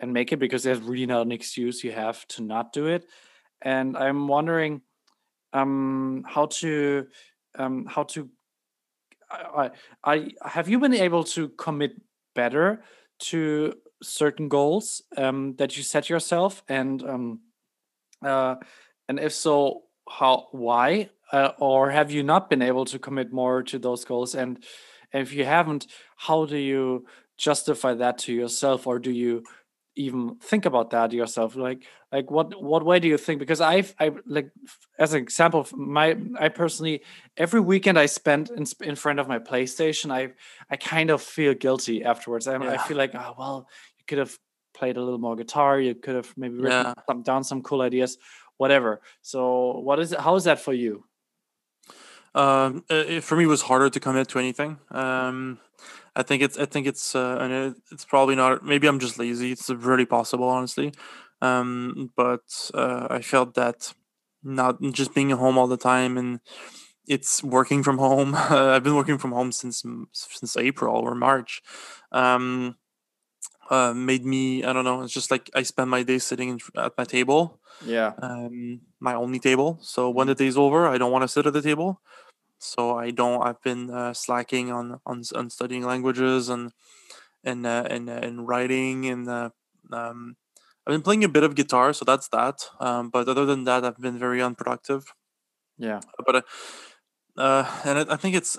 and 0.00 0.12
make 0.12 0.32
it 0.32 0.40
because 0.40 0.64
there's 0.64 0.80
really 0.80 1.06
not 1.06 1.22
an 1.26 1.30
excuse 1.32 1.84
you 1.84 1.92
have 1.92 2.26
to 2.34 2.42
not 2.42 2.72
do 2.72 2.86
it. 2.88 3.06
And 3.62 3.96
I'm 3.96 4.26
wondering 4.26 4.82
um 5.52 6.24
how 6.26 6.46
to 6.46 7.06
um 7.58 7.86
how 7.86 8.04
to 8.04 8.30
I, 9.30 9.70
I 10.04 10.30
have 10.44 10.68
you 10.68 10.78
been 10.78 10.94
able 10.94 11.24
to 11.24 11.48
commit 11.50 12.00
better 12.34 12.82
to 13.18 13.74
certain 14.02 14.48
goals 14.48 15.02
um, 15.16 15.54
that 15.56 15.76
you 15.76 15.82
set 15.82 16.08
yourself? 16.08 16.62
And 16.68 17.02
um, 17.02 17.40
uh, 18.24 18.56
and 19.08 19.18
if 19.18 19.32
so 19.32 19.82
how 20.08 20.48
why? 20.52 21.10
Uh, 21.32 21.50
or 21.58 21.90
have 21.90 22.12
you 22.12 22.22
not 22.22 22.48
been 22.48 22.62
able 22.62 22.84
to 22.84 22.98
commit 22.98 23.32
more 23.32 23.62
to 23.64 23.78
those 23.78 24.04
goals? 24.04 24.34
And 24.34 24.62
if 25.12 25.32
you 25.32 25.44
haven't 25.44 25.86
how 26.16 26.46
do 26.46 26.56
you 26.56 27.06
justify 27.36 27.94
that 27.94 28.18
to 28.18 28.32
yourself? 28.32 28.86
Or 28.86 28.98
do 28.98 29.10
you 29.10 29.42
even 29.96 30.36
think 30.36 30.66
about 30.66 30.90
that 30.90 31.12
yourself 31.12 31.56
like 31.56 31.84
like 32.12 32.30
what 32.30 32.62
what 32.62 32.84
way 32.84 33.00
do 33.00 33.08
you 33.08 33.16
think 33.16 33.38
because 33.38 33.60
i've 33.60 33.94
i 33.98 34.10
like 34.26 34.50
as 34.98 35.14
an 35.14 35.22
example 35.22 35.66
my 35.74 36.16
i 36.38 36.48
personally 36.48 37.02
every 37.36 37.60
weekend 37.60 37.98
i 37.98 38.06
spend 38.06 38.50
in, 38.50 38.64
in 38.82 38.94
front 38.94 39.18
of 39.18 39.26
my 39.26 39.38
playstation 39.38 40.12
i 40.12 40.30
i 40.70 40.76
kind 40.76 41.10
of 41.10 41.22
feel 41.22 41.54
guilty 41.54 42.04
afterwards 42.04 42.46
I, 42.46 42.56
I 42.56 42.76
feel 42.76 42.96
like 42.96 43.14
oh 43.14 43.34
well 43.38 43.68
you 43.98 44.04
could 44.06 44.18
have 44.18 44.38
played 44.76 44.96
a 44.96 45.02
little 45.02 45.18
more 45.18 45.34
guitar. 45.34 45.80
You 45.80 45.94
could 45.94 46.14
have 46.14 46.32
maybe 46.36 46.56
written 46.56 46.86
Yeah. 46.86 46.94
some, 47.08 47.22
down 47.22 47.42
some 47.44 47.62
cool 47.62 47.80
ideas, 47.82 48.18
whatever. 48.58 49.00
So, 49.22 49.80
what 49.80 49.98
is 49.98 50.12
it? 50.12 50.20
How 50.20 50.34
is 50.36 50.44
that 50.44 50.60
for 50.60 50.74
you? 50.74 51.04
Um, 52.34 52.84
it, 52.90 53.24
for 53.24 53.36
me, 53.36 53.44
it 53.44 53.48
was 53.48 53.62
harder 53.62 53.88
to 53.88 54.00
commit 54.00 54.28
to 54.28 54.38
anything. 54.38 54.78
Um, 54.90 55.58
I 56.16 56.22
think 56.22 56.42
it's, 56.42 56.58
I 56.58 56.66
think 56.66 56.86
it's, 56.86 57.14
uh, 57.14 57.38
and 57.40 57.52
it, 57.52 57.74
it's 57.92 58.04
probably 58.04 58.34
not. 58.36 58.64
Maybe 58.64 58.86
I'm 58.88 58.98
just 58.98 59.18
lazy. 59.18 59.52
It's 59.52 59.70
really 59.70 60.06
possible, 60.06 60.48
honestly. 60.48 60.92
Um, 61.42 62.12
but 62.16 62.70
uh, 62.74 63.08
I 63.10 63.20
felt 63.20 63.54
that 63.54 63.94
not 64.42 64.80
just 64.92 65.14
being 65.14 65.32
at 65.32 65.38
home 65.38 65.58
all 65.58 65.66
the 65.68 65.76
time 65.76 66.16
and 66.18 66.40
it's 67.06 67.42
working 67.44 67.82
from 67.82 67.98
home. 67.98 68.34
I've 68.36 68.84
been 68.84 68.96
working 68.96 69.18
from 69.18 69.32
home 69.32 69.52
since 69.52 69.84
since 70.12 70.56
April 70.56 70.96
or 70.96 71.14
March. 71.14 71.62
Um, 72.12 72.76
uh, 73.70 73.92
made 73.94 74.24
me. 74.24 74.64
I 74.64 74.72
don't 74.72 74.84
know. 74.84 75.02
It's 75.02 75.12
just 75.12 75.30
like 75.30 75.50
I 75.54 75.62
spend 75.62 75.90
my 75.90 76.02
day 76.02 76.18
sitting 76.18 76.48
in, 76.50 76.58
at 76.76 76.92
my 76.96 77.04
table 77.04 77.60
Yeah. 77.84 78.14
um, 78.22 78.80
my 79.00 79.14
only 79.14 79.40
table. 79.40 79.78
So 79.82 80.10
when 80.10 80.28
the 80.28 80.34
day's 80.36 80.56
over, 80.58 80.88
I 80.88 80.98
don't 80.98 81.12
want 81.12 81.22
to 81.22 81.28
sit 81.28 81.46
at 81.46 81.52
the 81.54 81.62
table. 81.62 82.00
So 82.58 82.96
I 82.96 83.10
don't. 83.10 83.42
I've 83.42 83.62
been 83.62 83.90
uh, 83.90 84.14
slacking 84.14 84.72
on, 84.72 85.00
on 85.06 85.22
on 85.34 85.50
studying 85.50 85.84
languages 85.84 86.48
and 86.48 86.72
and 87.44 87.66
uh, 87.66 87.86
and 87.90 88.10
uh, 88.10 88.20
and 88.22 88.48
writing 88.48 89.06
and 89.06 89.28
uh, 89.28 89.50
um, 89.92 90.36
I've 90.86 90.92
been 90.92 91.02
playing 91.02 91.24
a 91.24 91.28
bit 91.28 91.44
of 91.44 91.54
guitar. 91.54 91.92
So 91.92 92.04
that's 92.04 92.28
that. 92.28 92.62
Um, 92.80 93.10
but 93.10 93.28
other 93.28 93.46
than 93.46 93.64
that, 93.64 93.84
I've 93.84 93.98
been 93.98 94.18
very 94.18 94.42
unproductive. 94.42 95.12
Yeah. 95.78 96.00
But 96.24 96.36
uh, 96.36 96.42
uh, 97.36 97.80
and 97.84 97.98
I, 97.98 98.14
I 98.14 98.16
think 98.16 98.36
it's 98.36 98.58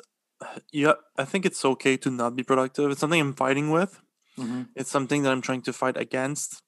yeah. 0.72 0.94
I 1.18 1.26
think 1.26 1.46
it's 1.46 1.66
okay 1.66 1.98
to 1.98 2.12
not 2.12 2.36
be 2.36 2.44
productive. 2.44 2.92
It's 2.92 3.00
something 3.00 3.22
I'm 3.22 3.34
fighting 3.36 3.72
with 3.72 4.02
hmm 4.38 4.70
it's 4.76 4.92
something 4.92 5.24
that 5.24 5.32
I'm 5.32 5.42
trying 5.42 5.64
to 5.64 5.74
fight 5.74 5.98
against. 5.98 6.64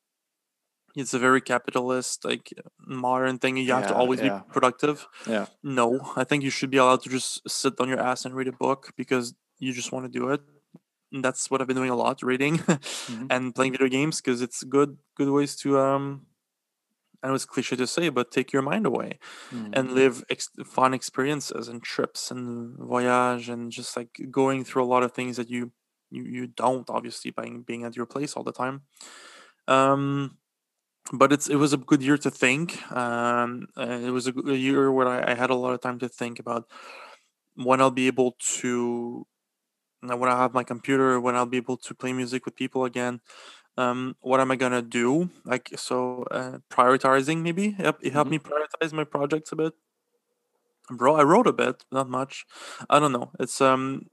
It's 1.00 1.14
a 1.14 1.20
very 1.20 1.42
capitalist, 1.42 2.26
like 2.26 2.54
modern 2.86 3.40
thing. 3.40 3.58
You 3.58 3.74
have 3.74 3.88
to 3.88 3.96
always 3.96 4.20
yeah. 4.22 4.40
be 4.40 4.54
productive. 4.54 5.08
Yeah. 5.28 5.46
No, 5.64 5.88
I 6.16 6.24
think 6.24 6.44
you 6.44 6.50
should 6.50 6.70
be 6.70 6.78
allowed 6.78 7.02
to 7.04 7.10
just 7.10 7.50
sit 7.50 7.74
on 7.80 7.88
your 7.90 8.00
ass 8.00 8.26
and 8.26 8.36
read 8.36 8.48
a 8.48 8.58
book 8.66 8.92
because 8.98 9.34
you 9.60 9.72
just 9.74 9.92
want 9.94 10.06
to 10.06 10.20
do 10.20 10.30
it. 10.30 10.42
And 11.12 11.24
that's 11.26 11.50
what 11.50 11.60
I've 11.62 11.68
been 11.68 11.76
doing 11.82 11.90
a 11.90 11.96
lot, 11.96 12.22
reading 12.22 12.58
Mm-hmm. 13.10 13.26
and 13.34 13.56
playing 13.56 13.72
video 13.74 13.88
games 13.88 14.22
because 14.22 14.42
it's 14.42 14.64
good, 14.64 14.98
good 15.16 15.30
ways 15.30 15.56
to 15.62 15.80
um. 15.80 16.26
I 17.22 17.28
know 17.28 17.34
it's 17.36 17.44
cliche 17.46 17.76
to 17.76 17.86
say, 17.88 18.08
but 18.10 18.32
take 18.32 18.54
your 18.54 18.62
mind 18.62 18.86
away 18.86 19.20
Mm-hmm. 19.52 19.74
and 19.74 19.92
live 19.92 20.24
ex- 20.30 20.50
fun 20.66 20.94
experiences 20.94 21.68
and 21.68 21.84
trips 21.84 22.32
and 22.32 22.78
voyage 22.78 23.50
and 23.50 23.72
just 23.72 23.98
like 23.98 24.14
going 24.32 24.64
through 24.64 24.84
a 24.86 24.92
lot 24.94 25.04
of 25.04 25.12
things 25.12 25.36
that 25.38 25.50
you 25.50 25.72
you, 26.12 26.24
you 26.24 26.48
don't 26.48 26.90
obviously 26.90 27.32
by 27.32 27.46
being 27.70 27.84
at 27.84 27.96
your 27.98 28.06
place 28.14 28.34
all 28.36 28.44
the 28.44 28.52
time 28.64 28.82
um 29.68 30.38
but 31.14 31.32
it's 31.34 31.48
it 31.50 31.56
was 31.56 31.74
a 31.74 31.78
good 31.78 32.02
year 32.04 32.18
to 32.18 32.30
think 32.30 32.80
um 32.92 33.68
it 33.78 34.12
was 34.12 34.28
a 34.28 34.34
year 34.56 34.92
where 34.92 35.08
I, 35.08 35.32
I 35.32 35.36
had 35.36 35.50
a 35.50 35.56
lot 35.56 35.74
of 35.74 35.82
time 35.82 36.00
to 36.00 36.10
think 36.10 36.40
about 36.40 36.70
when 37.56 37.82
i'll 37.82 37.92
be 37.92 38.08
able 38.08 38.36
to 38.60 39.28
uh, 40.10 40.18
when 40.18 40.30
i 40.32 40.38
have 40.38 40.54
my 40.54 40.64
computer 40.64 41.20
when 41.20 41.36
i'll 41.36 41.46
be 41.48 41.58
able 41.58 41.78
to 41.78 41.96
play 41.96 42.14
music 42.14 42.46
with 42.46 42.56
people 42.56 42.86
again 42.86 43.22
um 43.78 44.16
what 44.22 44.40
am 44.42 44.52
i 44.52 44.56
gonna 44.58 44.82
do? 44.84 45.30
Like 45.46 45.70
so 45.78 46.24
uh, 46.32 46.60
prioritizing 46.72 47.42
maybe? 47.44 47.76
Yep 47.80 48.00
it 48.04 48.14
helped 48.14 48.32
me 48.32 48.40
prioritize 48.40 48.94
my 48.94 49.06
projects 49.06 49.52
a 49.54 49.58
bit. 49.58 49.74
Bro 50.92 51.16
i 51.16 51.24
wrote 51.24 51.48
a 51.48 51.54
bit 51.54 51.84
not 51.92 52.10
much. 52.10 52.46
I 52.90 53.00
don't 53.00 53.12
know. 53.12 53.32
It's 53.40 53.62
um 53.62 54.08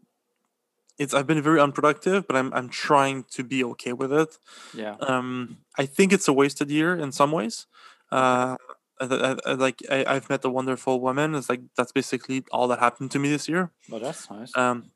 it's 0.98 1.14
i've 1.14 1.26
been 1.26 1.42
very 1.42 1.60
unproductive 1.60 2.26
but 2.26 2.36
i'm 2.36 2.52
i'm 2.54 2.68
trying 2.68 3.24
to 3.24 3.42
be 3.44 3.62
okay 3.64 3.92
with 3.92 4.12
it 4.12 4.38
Yeah. 4.74 4.96
um 5.00 5.58
i 5.78 5.86
think 5.86 6.12
it's 6.12 6.28
a 6.28 6.32
wasted 6.32 6.70
year 6.70 6.94
in 6.96 7.12
some 7.12 7.32
ways 7.32 7.66
uh 8.12 8.56
I, 8.98 9.04
I, 9.04 9.36
I- 9.50 9.52
like 9.54 9.82
I, 9.90 10.04
I've 10.08 10.30
met 10.30 10.42
a 10.44 10.48
wonderful 10.48 11.00
woman. 11.02 11.34
It's 11.34 11.50
like 11.50 11.60
that's 11.76 11.92
basically 11.92 12.44
all 12.50 12.66
that 12.68 12.78
happened 12.78 13.10
to 13.10 13.18
me 13.18 13.28
this 13.28 13.46
year. 13.46 13.70
Well, 13.90 14.00
that's 14.00 14.30
nice. 14.30 14.56
Um, 14.56 14.90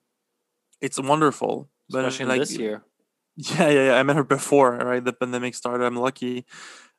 it's 0.80 0.98
wonderful, 0.98 1.68
but 1.90 2.06
Especially 2.06 2.24
like 2.26 2.40
this 2.40 2.56
year. 2.56 2.82
yeah, 3.36 3.68
yeah, 3.68 3.86
yeah. 3.88 3.96
I 4.00 4.02
met 4.02 4.16
her 4.16 4.24
before, 4.24 4.76
right? 4.78 5.04
The 5.04 5.12
pandemic 5.12 5.54
started. 5.54 5.84
I'm 5.84 5.96
lucky. 5.96 6.46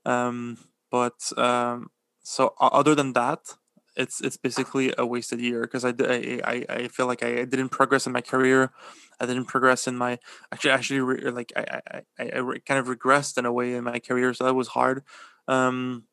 Um, 0.05 0.57
but 0.91 1.17
um, 1.37 1.89
so 2.21 2.53
other 2.59 2.93
than 2.93 3.13
that, 3.13 3.55
it's 3.95 4.21
it's 4.21 4.37
basically 4.37 4.93
a 4.97 5.05
wasted 5.05 5.39
year 5.41 5.61
because 5.61 5.83
I, 5.83 5.93
I 5.99 6.65
I 6.69 6.87
feel 6.87 7.07
like 7.07 7.23
I 7.23 7.45
didn't 7.45 7.69
progress 7.69 8.07
in 8.07 8.13
my 8.13 8.21
career. 8.21 8.71
I 9.19 9.25
didn't 9.25 9.45
progress 9.45 9.87
in 9.87 9.97
my 9.97 10.19
actually 10.51 10.71
actually 10.71 10.99
re- 11.01 11.31
like 11.31 11.51
I 11.55 11.81
I, 11.91 12.01
I, 12.19 12.23
I 12.39 12.57
kind 12.65 12.79
of 12.79 12.87
regressed 12.87 13.37
in 13.37 13.45
a 13.45 13.51
way 13.51 13.73
in 13.73 13.83
my 13.83 13.99
career, 13.99 14.33
so 14.33 14.45
that 14.45 14.53
was 14.53 14.69
hard. 14.69 15.03
Um, 15.47 16.05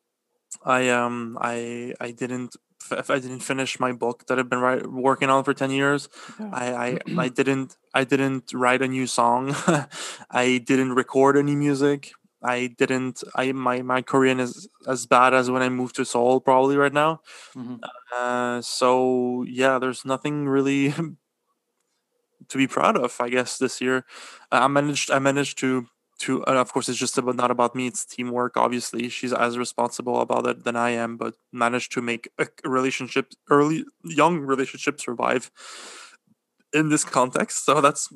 I 0.63 0.89
um 0.89 1.37
I 1.41 1.93
I 1.99 2.11
didn't 2.11 2.55
if 2.91 3.09
I 3.09 3.19
didn't 3.19 3.41
finish 3.41 3.79
my 3.79 3.91
book 3.91 4.25
that 4.27 4.39
I've 4.39 4.49
been 4.49 4.59
write, 4.59 4.87
working 4.87 5.29
on 5.29 5.43
for 5.43 5.53
ten 5.53 5.71
years. 5.71 6.09
Yeah. 6.39 6.49
I, 6.51 6.65
I 6.65 6.99
I 7.25 7.29
didn't 7.29 7.77
I 7.93 8.03
didn't 8.03 8.51
write 8.53 8.81
a 8.81 8.87
new 8.87 9.07
song. 9.07 9.55
I 10.31 10.57
didn't 10.65 10.93
record 10.93 11.37
any 11.37 11.55
music. 11.55 12.11
I 12.43 12.67
didn't 12.77 13.23
I 13.35 13.51
my 13.51 13.81
my 13.81 14.01
Korean 14.01 14.39
is 14.39 14.67
as 14.87 15.05
bad 15.05 15.33
as 15.33 15.51
when 15.51 15.61
I 15.61 15.69
moved 15.69 15.95
to 15.97 16.05
Seoul 16.05 16.39
probably 16.41 16.77
right 16.77 16.93
now. 16.93 17.21
Mhm. 17.55 17.79
Uh, 18.15 18.61
so 18.61 19.43
yeah, 19.47 19.79
there's 19.79 20.05
nothing 20.05 20.47
really 20.47 20.93
to 22.49 22.57
be 22.57 22.67
proud 22.67 22.97
of. 22.97 23.15
I 23.19 23.29
guess 23.29 23.57
this 23.57 23.81
year, 23.81 24.05
I 24.51 24.67
managed 24.67 25.11
I 25.11 25.19
managed 25.19 25.57
to 25.59 25.87
to 26.19 26.43
of 26.43 26.73
course 26.73 26.89
it's 26.89 26.97
just 26.99 27.17
about 27.17 27.35
not 27.35 27.51
about 27.51 27.75
me. 27.75 27.87
It's 27.87 28.05
teamwork. 28.05 28.57
Obviously, 28.57 29.09
she's 29.09 29.33
as 29.33 29.57
responsible 29.57 30.19
about 30.21 30.47
it 30.47 30.63
than 30.63 30.75
I 30.75 30.91
am, 30.91 31.17
but 31.17 31.35
managed 31.51 31.91
to 31.93 32.01
make 32.01 32.29
a 32.37 32.47
a 32.63 32.69
relationship 32.69 33.33
early 33.49 33.85
young 34.03 34.39
relationship 34.39 34.99
survive 34.99 35.51
in 36.73 36.89
this 36.89 37.03
context. 37.03 37.65
So 37.65 37.81
that's 37.81 38.09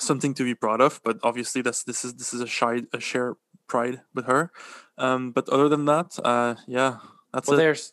something 0.00 0.34
to 0.34 0.44
be 0.44 0.54
proud 0.54 0.80
of. 0.80 1.00
But 1.04 1.18
obviously, 1.22 1.62
that's 1.62 1.84
this 1.84 2.04
is 2.04 2.14
this 2.14 2.32
is 2.34 2.40
a 2.40 2.46
shy 2.46 2.82
a 2.92 3.00
share 3.00 3.36
pride 3.68 4.00
with 4.14 4.26
her. 4.26 4.50
Um, 4.96 5.32
but 5.32 5.48
other 5.48 5.68
than 5.68 5.84
that, 5.86 6.18
uh, 6.24 6.56
yeah, 6.66 6.98
that's 7.32 7.48
well 7.48 7.58
it. 7.58 7.62
there's 7.62 7.92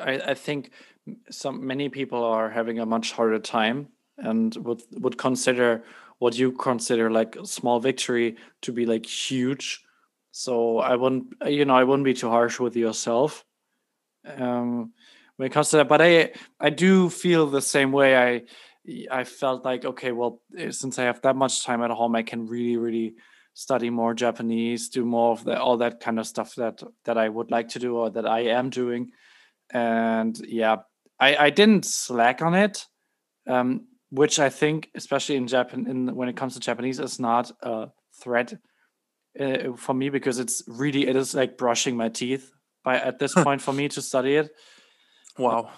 I, 0.00 0.20
I 0.32 0.34
think 0.34 0.70
some 1.30 1.66
many 1.66 1.88
people 1.88 2.22
are 2.24 2.50
having 2.50 2.78
a 2.78 2.86
much 2.86 3.12
harder 3.12 3.38
time 3.38 3.88
and 4.18 4.54
would 4.56 4.82
would 4.92 5.18
consider 5.18 5.84
what 6.18 6.38
you 6.38 6.52
consider 6.52 7.10
like 7.10 7.36
a 7.36 7.46
small 7.46 7.80
victory 7.80 8.36
to 8.60 8.72
be 8.72 8.86
like 8.86 9.04
huge 9.04 9.84
so 10.30 10.78
i 10.78 10.94
wouldn't 10.94 11.26
you 11.46 11.64
know 11.64 11.74
i 11.74 11.84
wouldn't 11.84 12.04
be 12.04 12.14
too 12.14 12.28
harsh 12.28 12.60
with 12.60 12.76
yourself 12.76 13.44
um 14.36 14.92
when 15.36 15.46
it 15.46 15.52
comes 15.52 15.70
to 15.70 15.78
that 15.78 15.88
but 15.88 16.00
i 16.00 16.30
i 16.60 16.70
do 16.70 17.08
feel 17.08 17.46
the 17.46 17.62
same 17.62 17.90
way 17.90 18.16
i 18.16 18.42
i 19.10 19.24
felt 19.24 19.64
like 19.64 19.84
okay 19.84 20.12
well 20.12 20.40
eh, 20.56 20.70
since 20.70 20.98
i 20.98 21.04
have 21.04 21.20
that 21.22 21.36
much 21.36 21.64
time 21.64 21.82
at 21.82 21.90
home 21.90 22.14
i 22.14 22.22
can 22.22 22.46
really 22.46 22.76
really 22.76 23.14
study 23.54 23.90
more 23.90 24.14
japanese 24.14 24.88
do 24.88 25.04
more 25.04 25.32
of 25.32 25.44
the, 25.44 25.58
all 25.58 25.76
that 25.76 26.00
kind 26.00 26.18
of 26.18 26.26
stuff 26.26 26.54
that 26.54 26.82
that 27.04 27.18
i 27.18 27.28
would 27.28 27.50
like 27.50 27.68
to 27.68 27.78
do 27.78 27.96
or 27.96 28.10
that 28.10 28.26
i 28.26 28.40
am 28.40 28.70
doing 28.70 29.10
and 29.70 30.38
yeah 30.46 30.76
i 31.20 31.36
i 31.36 31.50
didn't 31.50 31.84
slack 31.84 32.42
on 32.42 32.54
it 32.54 32.86
um 33.46 33.86
which 34.10 34.38
i 34.38 34.48
think 34.48 34.90
especially 34.94 35.36
in 35.36 35.46
japan 35.46 35.86
in 35.88 36.14
when 36.14 36.28
it 36.28 36.36
comes 36.36 36.54
to 36.54 36.60
japanese 36.60 36.98
is 36.98 37.20
not 37.20 37.50
a 37.62 37.88
threat 38.22 38.54
uh, 39.40 39.72
for 39.76 39.94
me 39.94 40.10
because 40.10 40.38
it's 40.38 40.62
really 40.66 41.06
it 41.06 41.16
is 41.16 41.34
like 41.34 41.56
brushing 41.56 41.96
my 41.96 42.08
teeth 42.08 42.52
by 42.84 42.98
at 42.98 43.18
this 43.18 43.34
point 43.44 43.62
for 43.62 43.72
me 43.72 43.88
to 43.88 44.02
study 44.02 44.36
it 44.36 44.50
wow. 45.38 45.70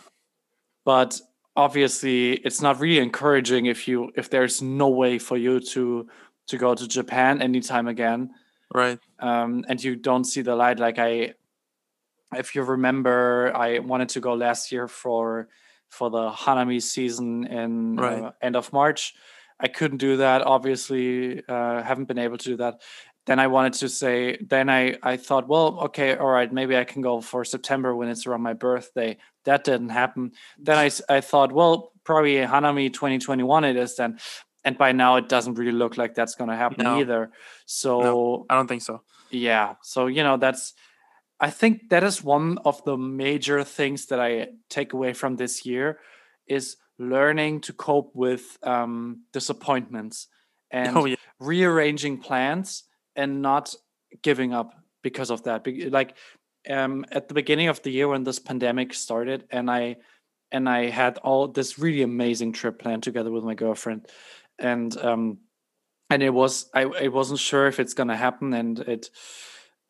but 0.85 1.21
obviously 1.57 2.33
it's 2.33 2.61
not 2.61 2.81
really 2.81 2.99
encouraging 2.99 3.67
if 3.67 3.87
you 3.89 4.11
if 4.17 4.29
there's 4.31 4.61
no 4.63 4.89
way 4.89 5.19
for 5.19 5.37
you 5.37 5.61
to 5.61 6.09
to 6.47 6.59
go 6.59 6.75
to 6.75 6.87
japan 6.89 7.41
anytime 7.43 7.87
again. 7.89 8.31
Right. 8.75 8.99
um, 9.21 9.65
and 9.69 9.83
you 9.83 9.95
don't 9.95 10.25
see 10.25 10.43
the 10.43 10.57
light. 10.57 10.79
Like 10.79 10.99
i 10.99 11.35
if 12.37 12.55
you 12.55 12.63
remember 12.63 13.53
i 13.55 13.79
wanted 13.79 14.09
to 14.11 14.21
go 14.21 14.35
last 14.35 14.73
year 14.73 14.89
for 14.89 15.49
for 15.91 16.11
the 16.11 16.31
hanami 16.31 16.83
season 16.83 17.47
in 17.47 17.97
Right. 17.97 18.23
uh, 18.25 18.33
end 18.43 18.57
of 18.57 18.73
march. 18.73 19.15
I 19.61 19.69
couldn't 19.69 19.99
do 19.99 20.17
that 20.17 20.43
obviously 20.43 21.43
uh, 21.47 21.83
haven't 21.83 22.09
been 22.09 22.19
able 22.19 22.39
to 22.39 22.49
do 22.49 22.57
that. 22.57 22.83
Then 23.27 23.39
i 23.39 23.47
wanted 23.47 23.75
to 23.75 23.89
say 23.89 24.37
then 24.51 24.69
i 24.69 24.97
i 25.03 25.17
thought 25.17 25.47
well 25.49 25.79
okay 25.87 26.17
all 26.17 26.27
right 26.39 26.53
maybe 26.53 26.77
i 26.77 26.85
can 26.85 27.01
go 27.01 27.21
for 27.23 27.45
september 27.45 27.95
when 27.97 28.09
it's 28.09 28.27
around 28.27 28.43
my 28.43 28.53
birthday 28.53 29.17
that 29.45 29.65
didn't 29.65 29.91
happen 29.91 30.33
then 30.59 30.79
I, 30.79 30.91
I 31.09 31.21
thought 31.21 31.53
well 31.53 31.93
probably 32.05 32.35
hanami 32.37 32.93
2021 32.93 33.65
it 33.65 33.77
is 33.77 33.97
then 33.97 34.19
and 34.65 34.79
by 34.79 34.93
now 34.93 35.17
it 35.17 35.29
doesn't 35.29 35.55
really 35.55 35.73
look 35.73 35.97
like 35.97 36.15
that's 36.15 36.35
going 36.35 36.51
to 36.51 36.57
happen 36.57 36.85
No. 36.85 36.99
either 37.01 37.31
so 37.67 38.47
I 38.49 38.55
don't 38.55 38.69
think 38.69 38.83
so. 38.83 39.03
yeah 39.31 39.75
so 39.83 40.07
you 40.07 40.23
know 40.23 40.37
that's 40.37 40.75
i 41.41 41.51
think 41.51 41.89
that 41.91 42.03
is 42.05 42.23
one 42.23 42.59
of 42.65 42.83
the 42.85 42.97
major 42.97 43.65
things 43.65 44.07
that 44.07 44.21
i 44.21 44.49
take 44.71 44.93
away 44.93 45.13
from 45.13 45.37
this 45.37 45.67
year 45.67 45.99
is 46.47 46.77
learning 46.99 47.61
to 47.63 47.73
cope 47.73 48.13
with 48.15 48.57
um, 48.63 49.23
disappointments 49.33 50.29
and 50.71 50.97
Oh 50.97 51.05
yeah. 51.07 51.17
rearranging 51.41 52.19
plans 52.19 52.85
and 53.17 53.43
not 53.43 53.75
giving 54.23 54.53
up 54.55 54.75
because 55.03 55.31
of 55.31 55.43
that. 55.45 55.67
Like 55.91 56.17
um, 56.69 57.05
at 57.11 57.29
the 57.29 57.35
beginning 57.35 57.69
of 57.69 57.83
the 57.83 57.91
year 57.91 58.09
when 58.09 58.25
this 58.25 58.39
pandemic 58.39 58.95
started, 58.95 59.45
and 59.51 59.71
I 59.71 59.97
and 60.51 60.69
I 60.69 60.89
had 60.89 61.19
all 61.19 61.49
this 61.49 61.79
really 61.79 62.03
amazing 62.03 62.53
trip 62.53 62.79
planned 62.79 63.03
together 63.03 63.31
with 63.31 63.45
my 63.45 63.55
girlfriend, 63.55 64.07
and 64.59 64.97
um, 64.99 65.39
and 66.11 66.23
it 66.23 66.31
was 66.31 66.71
I, 66.75 66.83
I 66.83 67.09
wasn't 67.09 67.41
sure 67.41 67.67
if 67.67 67.81
it's 67.81 67.95
gonna 67.95 68.17
happen, 68.17 68.55
and 68.55 68.79
it 68.81 69.11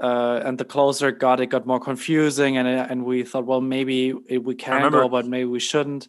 uh, 0.00 0.40
and 0.44 0.58
the 0.58 0.64
closer 0.64 1.08
it 1.08 1.18
got, 1.18 1.40
it 1.40 1.46
got 1.46 1.66
more 1.66 1.80
confusing, 1.80 2.56
and 2.56 2.66
and 2.66 3.04
we 3.04 3.22
thought, 3.22 3.46
well, 3.46 3.60
maybe 3.60 4.12
we 4.12 4.54
can 4.54 4.90
go, 4.90 5.08
but 5.08 5.26
maybe 5.26 5.44
we 5.44 5.60
shouldn't. 5.60 6.08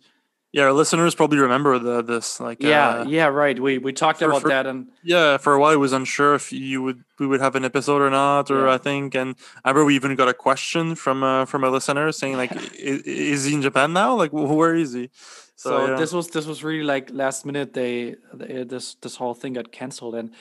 Yeah, 0.55 0.63
our 0.63 0.73
listeners 0.73 1.15
probably 1.15 1.39
remember 1.39 1.77
the 1.79 2.01
this 2.01 2.39
like 2.39 2.63
yeah, 2.63 2.89
uh, 2.89 3.05
yeah, 3.09 3.27
right. 3.27 3.59
We 3.59 3.77
we 3.77 3.91
talked 3.91 4.19
for- 4.19 4.29
about 4.29 4.43
for- 4.43 4.47
that, 4.47 4.65
and 4.65 4.87
yeah 5.03 5.35
for 5.35 5.51
a 5.53 5.59
while 5.59 5.73
I 5.73 5.75
was 5.75 5.91
unsure 5.91 6.33
if 6.33 6.53
you 6.53 6.81
would 6.81 7.03
we 7.19 7.27
would 7.27 7.41
have 7.41 7.55
an 7.59 7.65
episode 7.65 8.01
or 8.01 8.09
not 8.09 8.49
or 8.49 8.61
Yeah. 8.65 8.75
I 8.75 8.77
think 8.77 9.15
and 9.15 9.35
I 9.65 9.69
remember 9.69 9.85
we 9.85 9.95
even 9.95 10.15
got 10.15 10.29
a 10.29 10.33
question 10.33 10.95
from 10.95 11.23
uh, 11.23 11.43
from 11.43 11.65
a 11.65 11.69
listener 11.69 12.09
saying 12.13 12.37
like 12.37 12.53
is, 12.91 13.01
is 13.01 13.43
he 13.43 13.53
in 13.55 13.61
Japan 13.61 13.91
now 13.91 14.15
like 14.15 14.31
where 14.31 14.75
is 14.75 14.93
he 14.93 15.09
so, 15.57 15.87
yeah. 15.87 15.95
this 15.95 16.11
was 16.11 16.29
this 16.29 16.45
was 16.45 16.63
really 16.63 16.83
like 16.83 17.09
last 17.11 17.45
minute. 17.45 17.73
They, 17.73 18.15
they 18.33 18.63
this 18.63 18.95
this 18.95 19.15
whole 19.15 19.33
thing 19.33 19.53
got 19.53 19.71
canceled, 19.71 20.15
and 20.15 20.33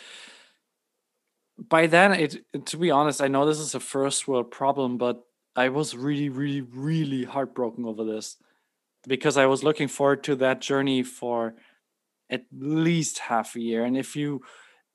by 1.56 1.86
then, 1.86 2.12
it 2.12 2.36
to 2.66 2.76
be 2.76 2.90
honest, 2.90 3.22
I 3.22 3.28
know 3.28 3.46
this 3.46 3.60
is 3.60 3.74
a 3.74 3.80
first 3.80 4.26
world 4.26 4.50
problem, 4.50 4.98
but 4.98 5.22
I 5.54 5.68
was 5.68 5.96
really, 5.96 6.28
really, 6.28 6.62
really 6.62 7.24
heartbroken 7.24 7.84
over 7.84 8.04
this 8.04 8.36
because 9.06 9.36
I 9.36 9.46
was 9.46 9.62
looking 9.62 9.88
forward 9.88 10.24
to 10.24 10.36
that 10.36 10.60
journey 10.60 11.02
for 11.02 11.54
at 12.30 12.44
least 12.52 13.18
half 13.18 13.54
a 13.56 13.60
year. 13.60 13.84
And 13.84 13.96
if 13.96 14.16
you 14.16 14.42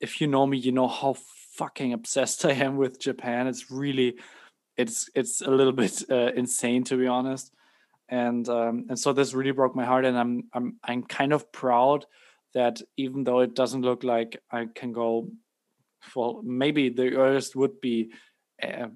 if 0.00 0.20
you 0.20 0.26
know 0.26 0.46
me, 0.46 0.56
you 0.56 0.72
know 0.72 0.88
how 0.88 1.16
fucking 1.52 1.92
obsessed 1.92 2.44
I 2.50 2.52
am 2.52 2.76
with 2.76 3.00
Japan. 3.00 3.46
It's 3.46 3.70
really 3.70 4.16
it's 4.76 5.10
it's 5.14 5.40
a 5.40 5.50
little 5.50 5.72
bit 5.82 6.02
uh, 6.10 6.32
insane 6.34 6.84
to 6.84 6.96
be 6.96 7.06
honest. 7.06 7.52
And 8.08 8.48
um, 8.48 8.86
and 8.88 8.98
so 8.98 9.12
this 9.12 9.34
really 9.34 9.52
broke 9.52 9.76
my 9.76 9.84
heart, 9.84 10.04
and 10.04 10.18
I'm 10.18 10.44
I'm 10.52 10.76
I'm 10.82 11.02
kind 11.04 11.32
of 11.32 11.52
proud 11.52 12.06
that 12.54 12.82
even 12.96 13.22
though 13.22 13.38
it 13.38 13.54
doesn't 13.54 13.82
look 13.82 14.02
like 14.02 14.42
I 14.50 14.66
can 14.74 14.92
go, 14.92 15.28
well, 16.16 16.42
maybe 16.42 16.88
the 16.88 17.14
earliest 17.14 17.54
would 17.54 17.80
be 17.80 18.10
uh, 18.60 18.88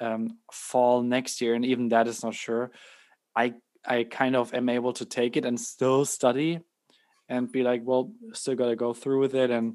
um, 0.00 0.38
fall 0.52 1.02
next 1.02 1.40
year, 1.40 1.54
and 1.54 1.64
even 1.64 1.88
that 1.88 2.06
is 2.06 2.22
not 2.22 2.34
sure. 2.34 2.70
I 3.34 3.54
I 3.86 4.04
kind 4.04 4.36
of 4.36 4.54
am 4.54 4.68
able 4.68 4.92
to 4.94 5.04
take 5.04 5.36
it 5.36 5.44
and 5.44 5.60
still 5.60 6.04
study, 6.04 6.60
and 7.28 7.50
be 7.50 7.62
like, 7.62 7.82
well, 7.84 8.12
still 8.32 8.54
got 8.54 8.68
to 8.68 8.76
go 8.76 8.94
through 8.94 9.20
with 9.20 9.34
it, 9.34 9.50
and 9.50 9.74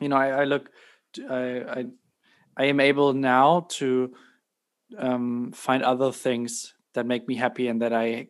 you 0.00 0.08
know, 0.08 0.16
I, 0.16 0.44
look 0.44 0.70
I 0.70 0.72
I, 0.74 1.12
t- 1.12 1.26
I, 1.28 1.80
I 1.80 1.86
I 2.56 2.64
am 2.66 2.80
able 2.80 3.12
now 3.12 3.66
to 3.70 4.14
um, 4.98 5.52
find 5.52 5.82
other 5.82 6.12
things 6.12 6.74
that 6.94 7.06
make 7.06 7.26
me 7.26 7.34
happy 7.34 7.68
and 7.68 7.80
that 7.82 7.92
I 7.92 8.28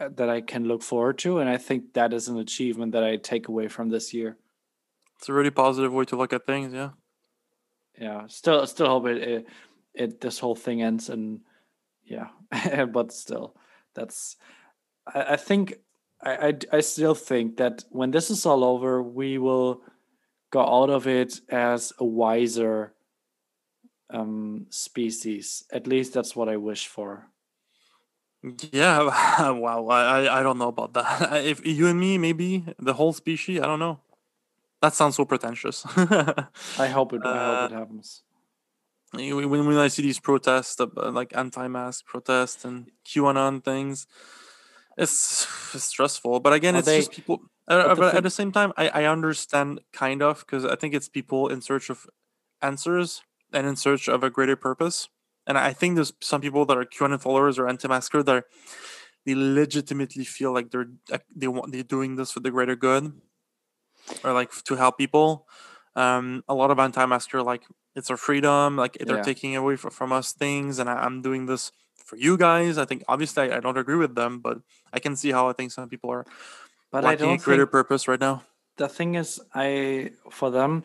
that 0.00 0.30
I 0.30 0.40
can 0.40 0.64
look 0.64 0.82
forward 0.82 1.18
to, 1.18 1.38
and 1.38 1.50
I 1.50 1.58
think 1.58 1.92
that 1.92 2.14
is 2.14 2.28
an 2.28 2.38
achievement 2.38 2.92
that 2.92 3.04
I 3.04 3.16
take 3.16 3.48
away 3.48 3.68
from 3.68 3.90
this 3.90 4.14
year. 4.14 4.38
it's 5.18 5.28
a 5.28 5.32
really 5.32 5.50
positive 5.50 5.92
way 5.92 6.04
to 6.06 6.16
look 6.16 6.32
at 6.32 6.46
things 6.46 6.72
yeah. 6.72 6.90
Yeah, 7.98 8.26
still 8.28 8.66
still 8.66 8.86
hope 8.86 9.06
it 9.06 9.18
it, 9.18 9.46
it 9.94 10.20
this 10.20 10.38
whole 10.38 10.54
thing 10.54 10.82
ends, 10.82 11.10
and 11.10 11.40
yeah, 12.04 12.28
but 12.86 13.12
still, 13.12 13.54
that's 14.00 14.36
I, 15.06 15.34
I 15.34 15.36
think 15.36 15.74
I, 16.22 16.48
I 16.48 16.78
I 16.78 16.80
still 16.80 17.14
think 17.14 17.56
that 17.58 17.84
when 17.90 18.10
this 18.12 18.30
is 18.30 18.46
all 18.46 18.64
over, 18.64 19.02
we 19.02 19.38
will 19.38 19.82
go 20.50 20.62
out 20.62 20.90
of 20.90 21.06
it 21.06 21.40
as 21.50 21.92
a 21.98 22.04
wiser 22.04 22.94
um 24.10 24.66
species. 24.70 25.64
At 25.72 25.86
least 25.86 26.12
that's 26.12 26.34
what 26.36 26.48
I 26.48 26.56
wish 26.56 26.86
for. 26.86 27.30
yeah 28.72 29.50
wow 29.50 29.86
I 29.86 30.38
I- 30.40 30.42
don't 30.42 30.58
know 30.58 30.68
about 30.68 30.94
that 30.94 31.44
if 31.44 31.64
you 31.66 31.86
and 31.88 32.00
me 32.00 32.16
maybe 32.18 32.64
the 32.78 32.94
whole 32.94 33.12
species 33.12 33.60
I 33.60 33.66
don't 33.66 33.78
know 33.78 34.00
that 34.82 34.94
sounds 34.94 35.16
so 35.16 35.24
pretentious 35.26 35.84
I 36.76 36.88
hope 36.88 37.12
it. 37.12 37.22
I 37.30 37.38
Uh, 37.38 37.42
hope 37.42 37.62
it 37.62 37.70
happens. 37.70 38.24
When, 39.12 39.66
when 39.66 39.76
I 39.76 39.88
see 39.88 40.02
these 40.02 40.20
protests, 40.20 40.80
uh, 40.80 40.86
like 41.10 41.36
anti-mask 41.36 42.06
protests 42.06 42.64
and 42.64 42.90
QAnon 43.04 43.64
things, 43.64 44.06
it's, 44.96 45.46
it's 45.74 45.84
stressful. 45.84 46.40
But 46.40 46.52
again, 46.52 46.74
Are 46.76 46.78
it's 46.78 46.86
they- 46.86 46.98
just 46.98 47.12
people. 47.12 47.40
Uh, 47.68 47.94
but 47.94 48.10
the 48.10 48.16
at 48.16 48.22
the 48.24 48.30
same 48.30 48.50
time, 48.50 48.72
I, 48.76 48.88
I 48.88 49.04
understand 49.04 49.80
kind 49.92 50.22
of 50.22 50.40
because 50.40 50.64
I 50.64 50.74
think 50.74 50.92
it's 50.92 51.08
people 51.08 51.46
in 51.46 51.60
search 51.60 51.88
of 51.88 52.04
answers 52.60 53.22
and 53.52 53.64
in 53.64 53.76
search 53.76 54.08
of 54.08 54.24
a 54.24 54.30
greater 54.30 54.56
purpose. 54.56 55.08
And 55.46 55.56
I 55.56 55.72
think 55.72 55.94
there's 55.94 56.12
some 56.20 56.40
people 56.40 56.64
that 56.66 56.76
are 56.76 56.84
QAnon 56.84 57.20
followers 57.20 57.60
or 57.60 57.68
anti-masker 57.68 58.24
that 58.24 58.34
are, 58.34 58.44
they 59.24 59.36
legitimately 59.36 60.24
feel 60.24 60.52
like 60.52 60.72
they're 60.72 60.88
they 61.34 61.46
want 61.46 61.70
they're 61.72 61.84
doing 61.84 62.16
this 62.16 62.32
for 62.32 62.40
the 62.40 62.50
greater 62.50 62.74
good, 62.74 63.12
or 64.24 64.32
like 64.32 64.50
to 64.64 64.74
help 64.74 64.98
people. 64.98 65.46
Um, 65.94 66.42
a 66.48 66.54
lot 66.54 66.70
of 66.72 66.78
anti-masker 66.78 67.42
like 67.42 67.62
it's 67.96 68.10
our 68.10 68.16
freedom 68.16 68.76
like 68.76 68.96
they're 69.00 69.22
taking 69.22 69.56
away 69.56 69.76
fr- 69.76 69.90
from 69.90 70.12
us 70.12 70.32
things 70.32 70.78
and 70.78 70.88
I, 70.88 70.94
i'm 71.04 71.22
doing 71.22 71.46
this 71.46 71.72
for 71.96 72.16
you 72.16 72.36
guys. 72.36 72.76
I 72.76 72.86
think 72.86 73.04
obviously 73.06 73.52
I, 73.52 73.58
I 73.58 73.60
don't 73.60 73.78
agree 73.78 73.96
with 73.96 74.14
them 74.14 74.40
but 74.40 74.58
i 74.92 74.98
can 74.98 75.14
see 75.16 75.30
how 75.30 75.48
i 75.48 75.52
think 75.52 75.70
some 75.70 75.88
people 75.88 76.10
are 76.10 76.24
But 76.90 77.04
I 77.04 77.14
lacking 77.14 77.26
a 77.26 77.28
don't 77.38 77.42
greater 77.42 77.66
purpose 77.66 78.08
right 78.08 78.20
now. 78.20 78.42
the 78.76 78.88
thing 78.88 79.14
is 79.14 79.40
i 79.54 80.10
for 80.30 80.50
them 80.50 80.82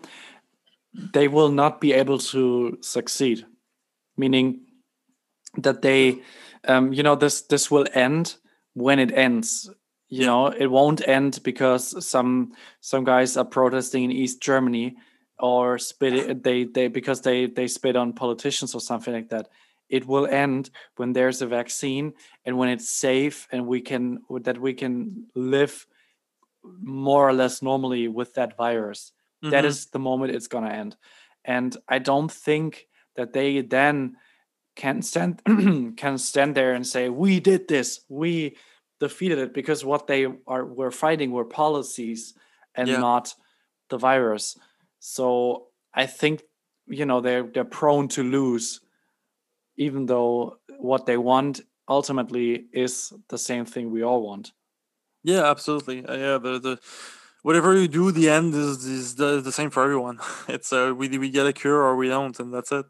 they 1.14 1.28
will 1.28 1.52
not 1.52 1.82
be 1.82 1.94
able 1.94 2.18
to 2.20 2.78
succeed. 2.82 3.46
Meaning 4.18 4.62
that 5.58 5.82
they 5.82 6.22
um, 6.68 6.94
you 6.94 7.04
know 7.04 7.16
this 7.16 7.42
this 7.42 7.70
will 7.70 7.86
end 7.94 8.36
when 8.74 9.00
it 9.00 9.12
ends. 9.12 9.70
You 10.08 10.26
know 10.26 10.48
it 10.48 10.68
won't 10.68 11.06
end 11.08 11.40
because 11.44 12.06
some 12.06 12.54
some 12.80 13.04
guys 13.04 13.36
are 13.38 13.44
protesting 13.46 14.04
in 14.06 14.12
east 14.12 14.42
germany 14.42 14.96
or 15.40 15.78
spit 15.78 16.14
it, 16.14 16.44
they 16.44 16.64
they 16.64 16.88
because 16.88 17.22
they 17.22 17.46
they 17.48 17.68
spit 17.68 17.96
on 17.96 18.14
politicians 18.14 18.74
or 18.76 18.82
something 18.82 19.14
like 19.14 19.30
that 19.30 19.50
it 19.90 20.08
will 20.08 20.26
end 20.26 20.70
when 20.96 21.14
there's 21.14 21.42
a 21.42 21.48
vaccine 21.48 22.14
and 22.46 22.58
when 22.58 22.70
it's 22.70 22.90
safe 22.90 23.48
and 23.52 23.68
we 23.68 23.82
can 23.82 24.20
that 24.42 24.58
we 24.60 24.74
can 24.74 25.26
live 25.36 25.86
more 26.82 27.28
or 27.30 27.34
less 27.34 27.62
normally 27.62 28.08
with 28.08 28.34
that 28.34 28.58
virus. 28.58 29.12
That 29.42 29.64
Mhm. 29.64 29.68
is 29.68 29.86
the 29.88 30.00
moment 30.00 30.34
it's 30.34 30.48
going 30.48 30.64
to 30.66 30.74
end. 30.74 30.98
And 31.44 31.78
i 31.88 32.00
don't 32.00 32.32
think 32.32 32.88
that 33.16 33.34
they 33.34 33.62
then 33.62 34.18
can 34.76 35.02
stand 35.02 35.42
can 35.98 36.18
stand 36.18 36.56
there 36.56 36.74
and 36.74 36.86
say 36.88 37.10
we 37.10 37.40
did 37.40 37.68
this. 37.68 38.02
We 38.10 38.58
defeated 39.00 39.38
it 39.40 39.54
because 39.54 39.86
what 39.86 40.08
they 40.08 40.26
are 40.48 40.66
were 40.66 40.92
fighting 40.92 41.32
were 41.32 41.46
policies 41.46 42.34
and 42.74 42.88
Yeah. 42.90 43.00
not 43.00 43.36
the 43.90 43.98
virus 44.00 44.58
so 45.06 45.68
i 45.94 46.06
think 46.06 46.42
you 46.88 47.06
know 47.06 47.22
they're 47.22 47.44
they're 47.54 47.64
prone 47.80 48.08
to 48.08 48.24
lose 48.24 48.82
even 49.78 50.06
though 50.06 50.58
what 50.80 51.06
they 51.06 51.18
want 51.18 51.62
ultimately 51.88 52.66
is 52.74 53.14
the 53.30 53.38
same 53.38 53.66
thing 53.66 53.92
we 53.92 54.04
all 54.04 54.22
want 54.26 54.52
yeah 55.24 55.44
absolutely 55.50 56.06
uh, 56.06 56.16
yeah 56.16 56.38
the, 56.38 56.60
the 56.60 56.80
whatever 57.44 57.78
you 57.78 57.88
do 57.88 58.12
the 58.12 58.30
end 58.30 58.54
is, 58.56 58.86
is 58.86 59.16
the, 59.16 59.42
the 59.42 59.52
same 59.52 59.70
for 59.70 59.84
everyone 59.84 60.20
it's 60.48 60.74
uh 60.74 60.94
we, 60.96 61.08
we 61.18 61.30
get 61.30 61.46
a 61.46 61.54
cure 61.54 61.82
or 61.88 61.96
we 61.96 62.08
don't 62.08 62.40
and 62.40 62.54
that's 62.54 62.72
it 62.72 62.86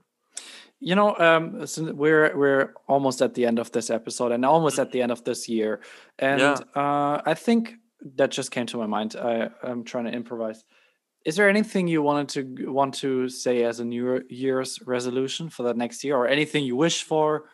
You 0.79 0.95
know, 0.95 1.15
um, 1.17 1.65
so 1.65 1.93
we're 1.93 2.35
we're 2.37 2.73
almost 2.87 3.21
at 3.21 3.33
the 3.33 3.45
end 3.45 3.59
of 3.59 3.71
this 3.71 3.89
episode 3.89 4.31
and 4.33 4.45
almost 4.45 4.77
at 4.77 4.91
the 4.91 5.01
end 5.01 5.11
of 5.11 5.23
this 5.23 5.47
year, 5.47 5.79
and 6.19 6.39
Yeah. 6.41 6.59
uh, 6.75 7.21
I 7.25 7.33
think 7.33 7.75
that 8.17 8.29
just 8.37 8.51
came 8.51 8.65
to 8.67 8.77
my 8.77 8.85
mind. 8.85 9.15
I, 9.15 9.49
I'm 9.63 9.83
trying 9.83 10.05
to 10.05 10.11
improvise. 10.11 10.65
Is 11.25 11.35
there 11.35 11.49
anything 11.49 11.87
you 11.87 12.03
wanted 12.03 12.29
to 12.29 12.71
want 12.71 12.93
to 12.95 13.27
say 13.29 13.63
as 13.63 13.79
a 13.79 13.85
New 13.85 14.21
Year's 14.29 14.79
resolution 14.85 15.49
for 15.49 15.63
the 15.63 15.73
next 15.73 16.03
year, 16.03 16.15
or 16.15 16.27
anything 16.27 16.63
you 16.63 16.75
wish 16.75 17.01
for 17.03 17.45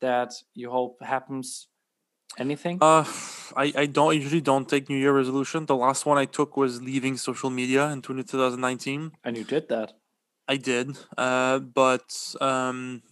that 0.00 0.32
you 0.54 0.70
hope 0.70 1.00
happens? 1.02 1.68
Anything? 2.38 2.78
uh 2.80 3.04
I, 3.56 3.72
I 3.76 3.86
don't 3.86 4.16
usually 4.16 4.40
don't 4.40 4.68
take 4.68 4.88
new 4.88 4.96
year 4.96 5.12
resolution 5.12 5.66
the 5.66 5.76
last 5.76 6.04
one 6.06 6.18
i 6.18 6.24
took 6.24 6.56
was 6.56 6.82
leaving 6.82 7.16
social 7.16 7.50
media 7.50 7.82
in 7.90 8.02
20- 8.02 8.26
2019 8.28 9.12
and 9.22 9.36
you 9.36 9.44
did 9.44 9.68
that. 9.68 9.92
I 10.48 10.56
did, 10.56 10.86
uh, 11.16 11.58
but 11.60 12.34
um, 12.40 13.02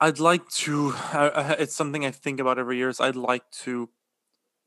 I'd 0.00 0.20
like 0.20 0.48
to. 0.64 0.92
Uh, 1.12 1.56
it's 1.58 1.74
something 1.74 2.04
I 2.04 2.10
think 2.10 2.38
about 2.40 2.58
every 2.58 2.76
year. 2.76 2.88
Is 2.88 3.00
I'd 3.00 3.16
like 3.16 3.50
to 3.64 3.88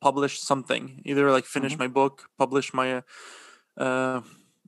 publish 0.01 0.39
something, 0.41 1.01
either 1.05 1.31
like 1.31 1.45
finish 1.45 1.73
Mhm. 1.75 1.79
my 1.79 1.87
book, 1.87 2.25
publish 2.37 2.73
my, 2.73 2.87
uh, 2.97 3.01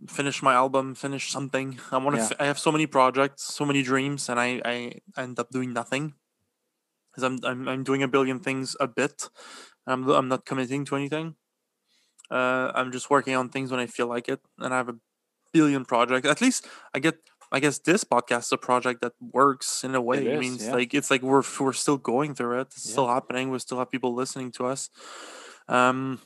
finish 0.08 0.42
my 0.42 0.54
album, 0.54 0.96
finish 0.96 1.32
something. 1.32 1.80
I 1.92 1.98
want 1.98 2.16
to. 2.18 2.22
Yeah. 2.22 2.30
I 2.40 2.46
have 2.46 2.60
so 2.60 2.72
many 2.72 2.88
projects, 2.88 3.44
so 3.44 3.66
many 3.66 3.84
dreams, 3.84 4.30
and 4.30 4.40
I 4.40 4.62
I 4.66 5.00
end 5.18 5.40
up 5.40 5.50
doing 5.52 5.74
nothing. 5.74 6.14
Because 7.12 7.24
I'm, 7.24 7.40
I'm 7.44 7.68
I'm 7.68 7.84
doing 7.84 8.04
a 8.04 8.08
billion 8.08 8.40
things 8.40 8.76
a 8.80 8.88
bit. 8.88 9.30
I'm 9.86 10.10
I'm 10.10 10.28
not 10.28 10.46
committing 10.46 10.86
to 10.86 10.96
anything. 10.96 11.36
Uh, 12.32 12.72
I'm 12.74 12.92
just 12.92 13.10
working 13.10 13.36
on 13.36 13.50
things 13.50 13.70
when 13.70 13.80
I 13.80 13.86
feel 13.86 14.08
like 14.08 14.28
it, 14.30 14.42
and 14.58 14.74
I 14.74 14.78
have 14.78 14.90
a 14.90 14.96
billion 15.52 15.86
projects. 15.86 16.28
At 16.28 16.42
least 16.42 16.68
I 16.94 17.00
get 17.00 17.18
I 17.52 17.60
guess 17.60 17.78
this 17.78 18.04
podcast 18.04 18.46
is 18.46 18.52
a 18.52 18.58
project 18.58 19.02
that 19.02 19.14
works 19.22 19.84
in 19.84 19.94
a 19.94 20.02
way. 20.02 20.26
is, 20.26 20.38
I 20.38 20.40
mean, 20.40 20.56
it's 20.56 20.66
yeah. 20.66 20.74
like 20.74 20.94
it's 20.94 21.12
like 21.12 21.22
we're 21.22 21.44
we're 21.60 21.74
still 21.74 21.98
going 21.98 22.34
through 22.34 22.62
it. 22.62 22.68
It's 22.76 22.88
Yeah. 22.88 22.92
still 22.94 23.08
happening. 23.08 23.52
We 23.52 23.60
still 23.60 23.78
have 23.78 23.92
people 23.92 24.16
listening 24.16 24.52
to 24.54 24.66
us. 24.66 24.90
Um, 25.68 26.20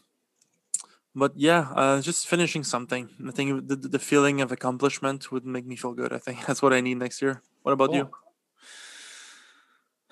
but 1.17 1.33
yeah, 1.35 1.69
uh, 1.73 1.99
just 1.99 2.27
finishing 2.27 2.63
something. 2.63 3.09
I 3.27 3.31
think 3.31 3.67
the, 3.67 3.75
the 3.75 3.97
feeling 3.97 4.39
of 4.39 4.51
accomplishment 4.51 5.31
would 5.31 5.47
make 5.47 5.65
me 5.65 5.75
feel 5.75 5.93
good. 5.93 6.13
I 6.13 6.19
think 6.19 6.45
that's 6.47 6.61
what 6.61 6.73
I 6.73 6.81
need 6.81 6.99
next 6.99 7.23
year. 7.23 7.41
What 7.63 7.71
about 7.71 7.91
you? 7.91 8.05
Cool. 8.05 8.13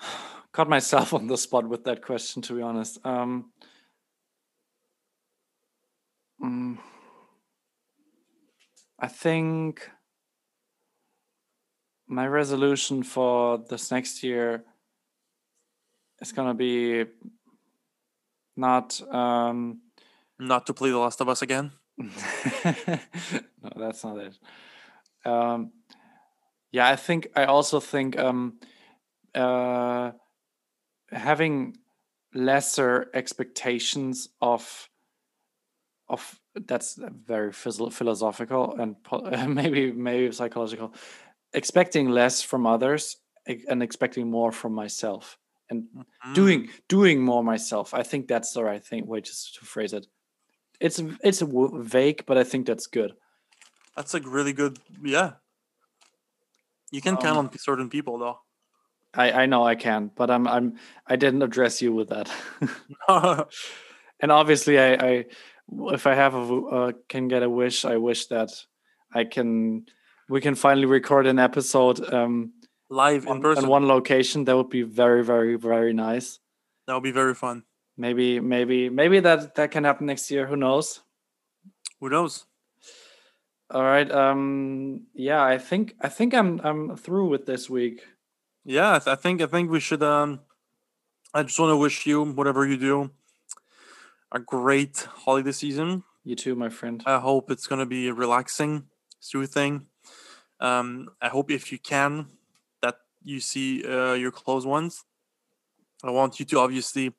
Caught 0.52 0.68
myself 0.68 1.14
on 1.18 1.28
the 1.28 1.38
spot 1.38 1.68
with 1.68 1.84
that 1.84 2.02
question, 2.02 2.42
to 2.42 2.54
be 2.54 2.62
honest. 2.62 2.98
Um, 3.06 3.52
mm, 6.42 6.78
I 8.98 9.06
think 9.06 9.88
my 12.08 12.26
resolution 12.26 13.04
for 13.04 13.58
this 13.58 13.92
next 13.92 14.24
year 14.24 14.64
is 16.20 16.32
gonna 16.32 16.54
be 16.54 17.04
not 18.56 19.00
um, 19.12 19.82
Not 20.38 20.66
to 20.66 20.74
play 20.74 20.90
The 20.90 20.98
Last 20.98 21.20
of 21.20 21.28
Us 21.28 21.42
again. 21.42 21.72
no, 21.98 22.08
that's 23.76 24.04
not 24.04 24.18
it. 24.18 24.38
Um, 25.24 25.72
yeah, 26.72 26.88
I 26.88 26.96
think 26.96 27.28
I 27.34 27.44
also 27.44 27.80
think 27.80 28.18
um, 28.18 28.58
uh, 29.34 30.12
having 31.10 31.76
lesser 32.34 33.10
expectations 33.14 34.28
of 34.40 34.88
of 36.08 36.38
that's 36.66 36.98
very 37.26 37.52
philosophical 37.52 38.76
and 38.78 38.96
maybe 39.54 39.92
maybe 39.92 40.32
psychological. 40.32 40.92
Expecting 41.52 42.10
less 42.10 42.42
from 42.42 42.66
others 42.66 43.16
and 43.46 43.82
expecting 43.82 44.30
more 44.30 44.52
from 44.52 44.74
myself 44.74 45.38
and 45.70 45.84
Mm. 46.26 46.34
doing 46.34 46.68
doing 46.88 47.22
more 47.22 47.42
myself. 47.42 47.94
I 47.94 48.02
think 48.02 48.28
that's 48.28 48.52
the 48.52 48.62
right 48.64 48.84
thing 48.84 49.06
way 49.06 49.20
s- 49.20 49.52
to 49.58 49.64
phrase 49.64 49.92
it. 49.92 50.06
It's 50.80 51.00
it's 51.22 51.40
w- 51.40 51.82
vague, 51.82 52.24
but 52.26 52.36
I 52.38 52.44
think 52.44 52.66
that's 52.66 52.86
good. 52.86 53.12
That's 53.96 54.12
like 54.14 54.24
really 54.26 54.52
good. 54.52 54.78
Yeah. 55.02 55.32
You 56.90 57.00
can 57.00 57.16
count 57.16 57.38
Um, 57.38 57.46
on 57.48 57.58
certain 57.58 57.88
people 57.90 58.18
though. 58.18 58.38
I 59.14 59.42
I 59.42 59.46
know 59.46 59.64
I 59.64 59.74
can, 59.74 60.10
but 60.14 60.30
I'm 60.30 60.46
I'm 60.46 60.76
I 61.06 61.16
didn't 61.16 61.42
address 61.42 61.80
you 61.82 61.92
with 61.94 62.08
that. 62.10 62.30
and 64.20 64.30
obviously, 64.32 64.78
I 64.78 64.92
I 64.94 65.24
if 65.94 66.06
I 66.06 66.14
have 66.14 66.34
a 66.34 66.40
uh, 66.66 66.92
can 67.08 67.28
get 67.28 67.42
a 67.42 67.50
wish, 67.50 67.84
I 67.84 67.96
wish 67.96 68.26
that 68.26 68.50
I 69.14 69.24
can 69.24 69.86
we 70.28 70.40
can 70.40 70.54
finally 70.54 70.86
record 70.86 71.26
an 71.26 71.38
episode 71.38 72.00
um 72.12 72.52
Live 72.88 73.24
in 73.24 73.30
on, 73.30 73.42
person. 73.42 73.64
on 73.64 73.70
one 73.70 73.86
location. 73.88 74.44
That 74.44 74.56
would 74.56 74.70
be 74.70 74.82
very 74.82 75.24
very 75.24 75.56
very 75.56 75.92
nice. 75.92 76.38
that 76.86 76.94
would 76.94 77.02
be 77.02 77.12
very 77.12 77.34
fun. 77.34 77.64
Maybe 77.96 78.40
maybe 78.40 78.88
maybe 78.90 79.20
that 79.20 79.54
that 79.54 79.70
can 79.70 79.84
happen 79.84 80.06
next 80.06 80.30
year. 80.30 80.46
Who 80.46 80.56
knows? 80.56 81.00
Who 82.00 82.10
knows? 82.10 82.44
All 83.70 83.82
right. 83.82 84.10
Um. 84.10 85.06
Yeah. 85.14 85.42
I 85.42 85.58
think 85.58 85.94
I 86.00 86.08
think 86.08 86.34
I'm 86.34 86.60
I'm 86.62 86.96
through 86.96 87.28
with 87.28 87.46
this 87.46 87.70
week. 87.70 88.02
Yeah, 88.68 88.96
I, 88.96 88.98
th- 88.98 89.06
I 89.06 89.14
think 89.14 89.40
I 89.40 89.46
think 89.46 89.70
we 89.70 89.78
should. 89.78 90.02
Um, 90.02 90.40
I 91.32 91.44
just 91.44 91.58
want 91.58 91.70
to 91.70 91.76
wish 91.76 92.04
you, 92.04 92.24
whatever 92.24 92.66
you 92.66 92.76
do, 92.76 93.10
a 94.32 94.40
great 94.40 95.06
holiday 95.24 95.52
season. 95.52 96.02
You 96.24 96.34
too, 96.34 96.56
my 96.56 96.68
friend. 96.68 97.00
I 97.06 97.20
hope 97.20 97.50
it's 97.50 97.68
gonna 97.68 97.86
be 97.86 98.08
a 98.08 98.12
relaxing, 98.12 98.88
soothing. 99.20 99.86
Um, 100.58 101.10
I 101.22 101.28
hope 101.28 101.52
if 101.52 101.70
you 101.70 101.78
can, 101.78 102.26
that 102.82 102.96
you 103.22 103.38
see 103.38 103.84
uh, 103.84 104.14
your 104.14 104.32
close 104.32 104.66
ones. 104.66 105.04
I 106.02 106.10
want 106.10 106.40
you 106.40 106.46
to 106.46 106.58
obviously 106.58 107.14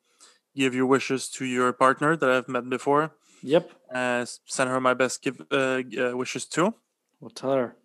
give 0.58 0.74
your 0.74 0.86
wishes 0.86 1.28
to 1.36 1.44
your 1.44 1.72
partner 1.72 2.16
that 2.20 2.30
I've 2.30 2.48
met 2.48 2.68
before. 2.68 3.04
Yep. 3.42 3.70
Uh, 3.94 4.26
send 4.46 4.68
her 4.70 4.80
my 4.80 4.94
best 4.94 5.22
give 5.22 5.40
uh, 5.50 5.82
uh, 6.02 6.16
wishes 6.22 6.44
too. 6.44 6.74
We'll 7.20 7.30
tell 7.42 7.52
her. 7.54 7.76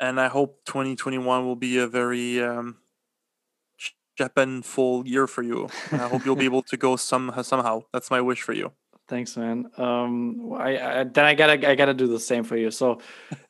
and 0.00 0.20
I 0.20 0.28
hope 0.28 0.64
2021 0.66 1.46
will 1.46 1.56
be 1.56 1.78
a 1.78 1.86
very 1.86 2.42
um, 2.42 2.76
Japan 4.16 4.62
full 4.62 5.06
year 5.06 5.26
for 5.26 5.42
you. 5.42 5.68
And 5.90 6.00
I 6.02 6.08
hope 6.08 6.24
you'll 6.24 6.36
be 6.36 6.44
able 6.52 6.62
to 6.64 6.76
go 6.76 6.96
some 6.96 7.32
somehow. 7.42 7.82
That's 7.92 8.10
my 8.10 8.20
wish 8.20 8.42
for 8.42 8.52
you. 8.52 8.72
Thanks, 9.08 9.36
man. 9.36 9.70
Um, 9.78 10.52
I, 10.58 10.78
I 10.78 11.04
then 11.04 11.24
I 11.24 11.34
gotta 11.34 11.70
I 11.70 11.74
gotta 11.76 11.94
do 11.94 12.08
the 12.08 12.20
same 12.20 12.44
for 12.44 12.56
you. 12.56 12.70
So, 12.70 13.00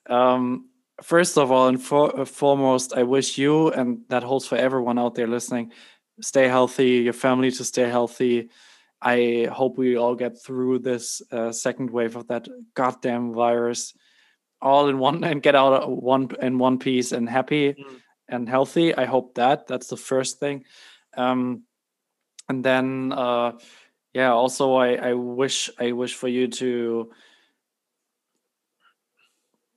um, 0.08 0.68
first 1.02 1.38
of 1.38 1.50
all 1.50 1.68
and 1.68 1.82
for, 1.82 2.26
foremost, 2.26 2.92
I 2.92 3.02
wish 3.04 3.38
you 3.38 3.70
and 3.70 4.00
that 4.08 4.22
holds 4.22 4.46
for 4.46 4.56
everyone 4.56 4.98
out 4.98 5.14
there 5.14 5.26
listening, 5.26 5.72
stay 6.20 6.48
healthy. 6.48 7.02
Your 7.04 7.12
family 7.12 7.50
to 7.50 7.64
stay 7.64 7.88
healthy. 7.88 8.50
I 9.02 9.48
hope 9.52 9.78
we 9.78 9.96
all 9.96 10.14
get 10.14 10.42
through 10.42 10.80
this 10.80 11.22
uh, 11.30 11.52
second 11.52 11.90
wave 11.90 12.16
of 12.16 12.28
that 12.28 12.48
goddamn 12.74 13.32
virus, 13.34 13.94
all 14.60 14.88
in 14.88 14.98
one 14.98 15.22
and 15.30 15.42
get 15.42 15.54
out 15.54 15.82
of 15.82 15.90
one 15.90 16.28
in 16.40 16.58
one 16.58 16.78
piece 16.78 17.12
and 17.12 17.28
happy 17.28 17.74
Mm. 17.74 18.00
and 18.28 18.48
healthy. 18.48 18.94
I 18.94 19.04
hope 19.04 19.34
that 19.34 19.66
that's 19.66 19.88
the 19.88 19.96
first 19.96 20.40
thing. 20.40 20.64
Um, 21.16 21.62
and 22.48 22.64
then 22.64 23.12
uh, 23.12 23.52
yeah 24.16 24.32
also 24.32 24.74
I, 24.74 24.94
I 24.94 25.12
wish 25.12 25.68
i 25.78 25.92
wish 25.92 26.14
for 26.14 26.28
you 26.28 26.48
to 26.48 27.10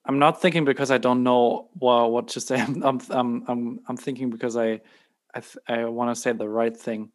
i'm 0.05 0.17
not 0.19 0.41
thinking 0.41 0.65
because 0.65 0.91
i 0.91 0.97
don't 0.97 1.23
know 1.23 1.69
well, 1.75 2.09
what 2.09 2.29
to 2.29 2.39
say 2.39 2.59
i'm 2.59 2.81
i'm 2.89 3.01
i'm 3.09 3.43
i'm, 3.47 3.79
I'm 3.87 3.97
thinking 3.97 4.29
because 4.29 4.55
i 4.55 4.79
i, 5.33 5.39
th- 5.39 5.57
I 5.67 5.85
want 5.85 6.15
to 6.15 6.21
say 6.21 6.31
the 6.33 6.49
right 6.49 6.75
thing 6.75 7.11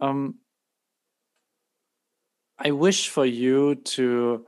um 0.00 0.36
i 2.58 2.70
wish 2.70 3.08
for 3.08 3.24
you 3.24 3.76
to 3.76 4.46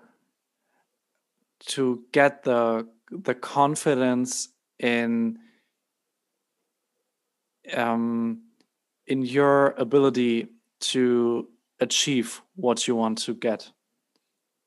to 1.67 2.05
get 2.13 2.43
the 2.45 2.87
the 3.11 3.35
confidence 3.35 4.49
in 4.79 5.39
um 7.75 8.43
in 9.07 9.23
your 9.23 9.71
ability 9.79 10.49
to 10.81 11.49
achieve 11.81 12.43
what 12.55 12.87
you 12.87 12.95
want 12.95 13.19
to 13.19 13.35
get. 13.35 13.71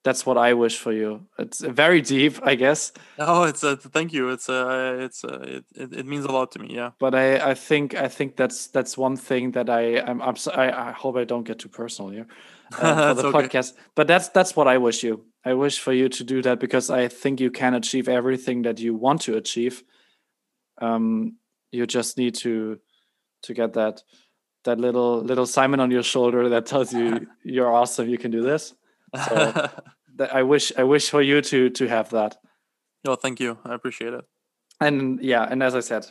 That's 0.04 0.26
what 0.26 0.38
I 0.38 0.54
wish 0.54 0.78
for 0.80 0.92
you. 0.92 1.28
It's 1.38 1.62
very 1.62 2.02
deep, 2.02 2.40
I 2.42 2.56
guess, 2.56 2.92
Oh, 3.20 3.44
it's 3.44 3.64
a 3.64 3.78
thank 3.78 4.14
you. 4.14 4.30
It's 4.30 4.50
a 4.50 4.98
it's 5.00 5.24
a 5.24 5.34
it, 5.58 5.66
it, 5.76 5.94
it 6.00 6.06
means 6.08 6.26
a 6.26 6.32
lot 6.32 6.52
to 6.54 6.60
me. 6.60 6.74
Yeah. 6.74 6.92
but 7.00 7.14
I, 7.14 7.52
I 7.52 7.54
think 7.54 7.94
I 7.94 8.08
think 8.08 8.36
that's 8.36 8.68
that's 8.68 8.98
one 8.98 9.16
thing 9.16 9.52
that 9.52 9.70
I 9.70 10.00
I'm, 10.00 10.22
I'm 10.22 10.36
I, 10.56 10.90
I 10.90 10.92
hope 10.92 11.18
I 11.18 11.24
don't 11.24 11.44
get 11.44 11.60
too 11.60 11.70
personal 11.70 12.10
here 12.12 12.26
uh, 12.80 13.14
for 13.14 13.22
the 13.22 13.28
okay. 13.28 13.48
podcast. 13.48 13.74
But 13.96 14.08
that's 14.08 14.30
that's 14.30 14.56
what 14.56 14.68
I 14.68 14.78
wish 14.80 15.04
you. 15.04 15.26
I 15.46 15.54
wish 15.54 15.80
for 15.80 15.94
you 15.94 16.10
to 16.10 16.24
do 16.24 16.42
that 16.42 16.60
because 16.60 16.90
I 16.90 17.08
think 17.08 17.40
you 17.40 17.52
can 17.52 17.76
achieve 17.76 18.10
everything 18.10 18.64
that 18.64 18.80
you 18.80 18.96
want 18.96 19.22
to 19.22 19.38
achieve. 19.38 19.84
Um, 20.80 21.38
you 21.72 21.86
just 21.86 22.18
need 22.18 22.36
to 22.36 22.80
to 23.44 23.54
get 23.54 23.74
that 23.74 24.02
that 24.64 24.80
little 24.80 25.22
little 25.22 25.46
Simon 25.46 25.80
on 25.80 25.92
your 25.92 26.04
shoulder 26.04 26.50
that 26.50 26.66
tells 26.66 26.92
you 26.92 27.28
you're 27.44 27.72
awesome. 27.72 28.10
You 28.10 28.18
can 28.18 28.32
do 28.32 28.42
this. 28.42 28.74
So- 29.16 29.70
That 30.18 30.36
I 30.36 30.44
wish 30.44 30.74
I 30.78 30.84
wish 30.84 31.10
for 31.10 31.22
you 31.22 31.42
to 31.42 31.70
to 31.70 31.88
have 31.88 32.10
that. 32.10 32.36
no, 33.06 33.16
thank 33.16 33.40
you. 33.40 33.58
I 33.64 33.74
appreciate 33.74 34.14
it. 34.14 34.26
and 34.82 35.20
yeah 35.24 35.48
and 35.52 35.64
as 35.64 35.74
i 35.76 35.80
said 35.82 36.06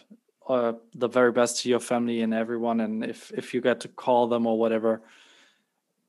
uh, 0.49 0.73
the 1.03 1.09
very 1.09 1.33
best 1.33 1.63
to 1.63 1.69
your 1.69 1.81
family 1.81 2.23
and 2.25 2.33
everyone 2.35 2.81
and 2.85 3.05
if 3.05 3.31
if 3.37 3.53
you 3.55 3.61
get 3.61 3.81
to 3.81 3.89
call 3.89 4.29
them 4.29 4.47
or 4.47 4.59
whatever 4.59 5.03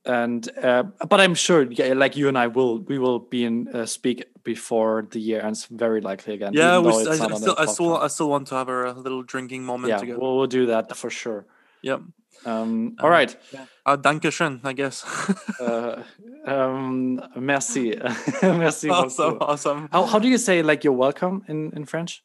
and 0.05 0.49
uh, 0.57 0.83
but 1.09 1.19
i'm 1.21 1.35
sure 1.35 1.61
yeah, 1.71 1.93
like 1.93 2.15
you 2.17 2.27
and 2.27 2.37
i 2.37 2.47
will 2.47 2.79
we 2.89 2.97
will 2.97 3.19
be 3.19 3.43
in 3.45 3.67
uh, 3.73 3.85
speak 3.85 4.23
before 4.43 5.05
the 5.11 5.19
year 5.19 5.41
ends 5.41 5.67
very 5.69 6.01
likely 6.01 6.33
again 6.33 6.53
Yeah, 6.53 6.79
we, 6.79 6.83
though 6.91 6.99
s- 7.01 7.07
it's 7.07 7.21
I, 7.21 7.25
I 7.25 7.37
still 7.37 7.55
I 7.57 7.65
still. 7.65 7.97
I 7.97 8.07
still 8.07 8.29
want 8.29 8.47
to 8.47 8.55
have 8.55 8.69
a 8.69 8.93
little 8.93 9.23
drinking 9.23 9.63
moment 9.63 9.89
yeah 9.91 9.97
together. 9.99 10.19
we'll, 10.19 10.37
we'll 10.37 10.47
do 10.59 10.65
that 10.67 10.95
for 10.97 11.09
sure 11.09 11.45
Yep. 11.83 12.01
Um 12.45 12.95
Uh, 12.99 13.03
all 13.03 13.09
right 13.09 13.37
Uh, 13.85 13.97
dankeschön, 13.97 14.59
I 14.63 14.73
guess. 14.73 15.03
uh, 15.59 16.03
um 16.45 17.19
merci 17.35 17.95
merci 18.43 18.89
awesome, 18.89 19.33
beaucoup. 19.39 19.49
awesome. 19.49 19.89
how, 19.91 20.05
how 20.05 20.19
do 20.19 20.27
you 20.27 20.37
say 20.37 20.61
like 20.61 20.83
you're 20.83 20.97
welcome 20.97 21.43
in 21.47 21.71
in 21.75 21.85
french 21.85 22.23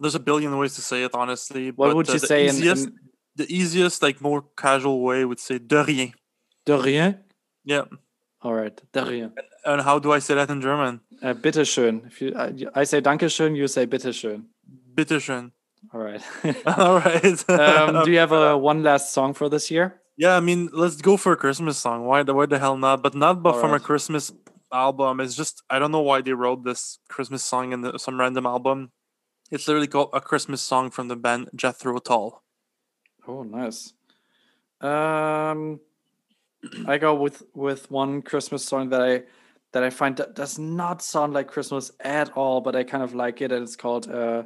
There's 0.00 0.14
a 0.16 0.20
billion 0.20 0.56
ways 0.58 0.74
to 0.76 0.80
say 0.82 1.04
it, 1.04 1.14
honestly. 1.14 1.70
what 1.70 1.88
but, 1.88 1.96
would 1.96 2.08
uh, 2.08 2.14
you 2.14 2.18
the 2.20 2.26
say 2.26 2.48
in, 2.48 2.54
easiest, 2.56 2.86
in 2.88 2.94
the 3.36 3.46
easiest, 3.46 4.02
like 4.02 4.20
more 4.20 4.42
casual 4.56 5.00
way 5.02 5.24
would 5.24 5.38
say 5.38 5.58
de 5.58 5.82
rien. 5.84 6.12
de 6.66 6.76
rien 6.76 7.14
Yeah. 7.64 7.84
all 8.42 8.54
right 8.54 8.80
de 8.92 9.04
rien 9.04 9.32
And 9.64 9.82
how 9.82 9.98
do 10.00 10.10
I 10.16 10.20
say 10.20 10.34
that 10.34 10.48
in 10.50 10.60
German? 10.62 11.00
Uh, 11.22 11.34
bitteschön. 11.34 12.06
If 12.06 12.22
you, 12.22 12.32
I, 12.34 12.80
I 12.80 12.84
say 12.86 13.00
Dankeschön, 13.02 13.54
you 13.54 13.68
say 13.68 13.84
bitteschön. 13.86 14.46
Bitteschön. 14.96 15.52
All 15.92 16.00
right. 16.00 16.22
All 16.66 16.98
right. 16.98 17.50
um, 17.50 18.04
do 18.04 18.10
you 18.10 18.18
have 18.18 18.32
a 18.32 18.56
one 18.70 18.82
last 18.82 19.12
song 19.12 19.34
for 19.34 19.48
this 19.48 19.70
year? 19.70 20.00
yeah, 20.16 20.36
I 20.36 20.40
mean, 20.40 20.68
let's 20.72 20.96
go 20.96 21.16
for 21.16 21.32
a 21.32 21.36
Christmas 21.36 21.78
song. 21.78 22.04
Why 22.04 22.22
the 22.22 22.34
why 22.34 22.46
the 22.46 22.58
hell 22.58 22.76
not? 22.76 23.02
But 23.02 23.14
not 23.14 23.42
but 23.42 23.58
from 23.58 23.72
a 23.72 23.80
Christmas 23.80 24.32
album. 24.72 25.20
It's 25.20 25.34
just 25.34 25.62
I 25.70 25.78
don't 25.78 25.92
know 25.92 26.02
why 26.02 26.20
they 26.20 26.32
wrote 26.32 26.64
this 26.64 26.98
Christmas 27.08 27.42
song 27.42 27.72
in 27.72 27.80
the, 27.80 27.98
some 27.98 28.20
random 28.20 28.46
album. 28.46 28.92
It's 29.50 29.66
literally 29.66 29.88
called 29.88 30.10
a 30.12 30.20
Christmas 30.20 30.62
song 30.62 30.90
from 30.90 31.08
the 31.08 31.16
band 31.16 31.50
Jethro 31.54 31.98
Tull. 31.98 32.42
Oh, 33.26 33.42
nice. 33.42 33.94
Um, 34.80 35.80
I 36.86 36.98
go 36.98 37.14
with 37.14 37.42
with 37.54 37.90
one 37.90 38.22
Christmas 38.22 38.64
song 38.64 38.90
that 38.90 39.02
I 39.02 39.22
that 39.72 39.82
I 39.82 39.90
find 39.90 40.16
that 40.18 40.34
does 40.34 40.58
not 40.58 41.02
sound 41.02 41.32
like 41.32 41.48
Christmas 41.48 41.90
at 42.00 42.30
all, 42.36 42.60
but 42.60 42.76
I 42.76 42.84
kind 42.84 43.02
of 43.02 43.14
like 43.14 43.40
it, 43.40 43.52
and 43.52 43.62
it's 43.62 43.76
called. 43.76 44.10
Uh, 44.10 44.44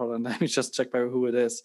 hold 0.00 0.14
on, 0.14 0.22
let 0.30 0.40
me 0.40 0.46
just 0.46 0.74
check 0.74 0.90
by 0.90 1.00
who 1.00 1.26
it 1.26 1.34
is. 1.34 1.62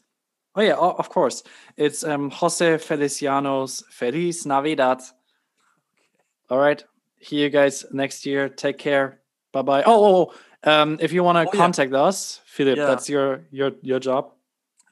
Oh 0.56 0.62
yeah, 0.62 0.76
of 0.76 1.10
course, 1.10 1.44
it's 1.78 2.04
um, 2.04 2.30
Jose 2.32 2.78
Feliciano's 2.78 3.84
"Feliz 3.90 4.46
Navidad." 4.46 5.02
All 6.50 6.60
right, 6.60 6.84
see 7.22 7.38
you 7.38 7.50
guys 7.50 7.86
next 7.92 8.26
year. 8.26 8.50
Take 8.50 8.78
care. 8.78 9.20
Bye 9.52 9.64
bye. 9.64 9.84
Oh, 9.86 10.06
oh, 10.06 10.32
oh, 10.66 10.72
um, 10.72 10.98
if 11.02 11.12
you 11.14 11.24
want 11.24 11.38
to 11.38 11.42
Oh, 11.48 11.52
yeah. 11.54 11.60
contact 11.64 11.94
us, 11.94 12.42
Philip, 12.46 12.78
Yeah. 12.78 12.86
that's 12.86 13.10
your 13.10 13.48
your 13.52 13.72
your 13.82 14.00
job. 14.00 14.32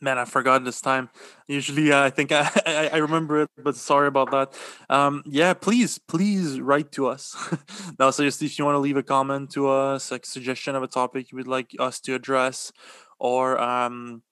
Man, 0.01 0.17
I 0.17 0.25
forgot 0.25 0.65
this 0.65 0.81
time. 0.81 1.09
Usually, 1.47 1.93
uh, 1.93 2.03
I 2.03 2.09
think 2.09 2.31
I, 2.33 2.49
I 2.65 2.89
I 2.93 2.97
remember 2.97 3.43
it, 3.43 3.49
but 3.63 3.75
sorry 3.77 4.07
about 4.07 4.31
that. 4.31 4.47
Um, 4.89 5.23
yeah, 5.25 5.53
please, 5.53 5.97
please 5.97 6.59
write 6.59 6.91
to 6.93 7.07
us. 7.07 7.35
now, 7.99 8.11
so 8.11 8.23
just 8.23 8.41
if 8.41 8.59
you 8.59 8.65
want 8.65 8.75
to 8.75 8.83
leave 8.83 8.97
a 8.97 9.03
comment 9.03 9.51
to 9.51 9.69
us, 9.69 10.11
like 10.11 10.25
suggestion 10.25 10.75
of 10.75 10.83
a 10.83 10.87
topic 10.87 11.31
you 11.31 11.37
would 11.37 11.47
like 11.47 11.71
us 11.79 12.01
to 12.01 12.15
address, 12.15 12.73
or 13.19 13.59
um, 13.59 14.23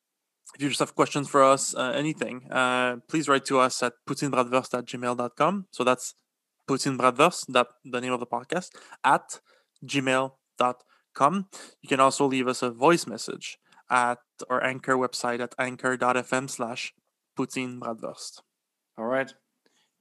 if 0.55 0.61
you 0.61 0.69
just 0.69 0.79
have 0.79 0.95
questions 0.95 1.27
for 1.27 1.43
us, 1.43 1.75
uh, 1.75 1.91
anything, 1.95 2.51
uh, 2.51 2.97
please 3.07 3.29
write 3.29 3.45
to 3.45 3.59
us 3.59 3.81
at 3.83 3.93
gmail.com. 4.07 5.65
So 5.71 5.83
that's 5.83 6.15
putinbradverst, 6.69 7.45
that 7.49 7.67
the 7.85 8.01
name 8.01 8.13
of 8.13 8.19
the 8.19 8.27
podcast, 8.27 8.69
at 9.03 9.39
gmail.com. 9.85 11.45
You 11.81 11.89
can 11.89 11.99
also 11.99 12.25
leave 12.25 12.47
us 12.47 12.61
a 12.61 12.69
voice 12.69 13.07
message 13.07 13.57
at 13.89 14.19
our 14.49 14.63
anchor 14.63 14.95
website 14.95 15.41
at 15.41 15.53
anchor.fm 15.59 16.49
slash 16.49 16.93
Putin 17.37 17.79
Bradwurst. 17.79 18.41
All 18.97 19.05
right. 19.05 19.33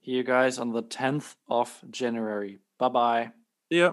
See 0.03 0.11
you 0.11 0.23
guys 0.23 0.57
on 0.57 0.71
the 0.71 0.83
10th 0.83 1.35
of 1.49 1.83
January. 1.89 2.59
Bye 2.79 2.89
bye. 2.89 3.31
Yeah. 3.69 3.91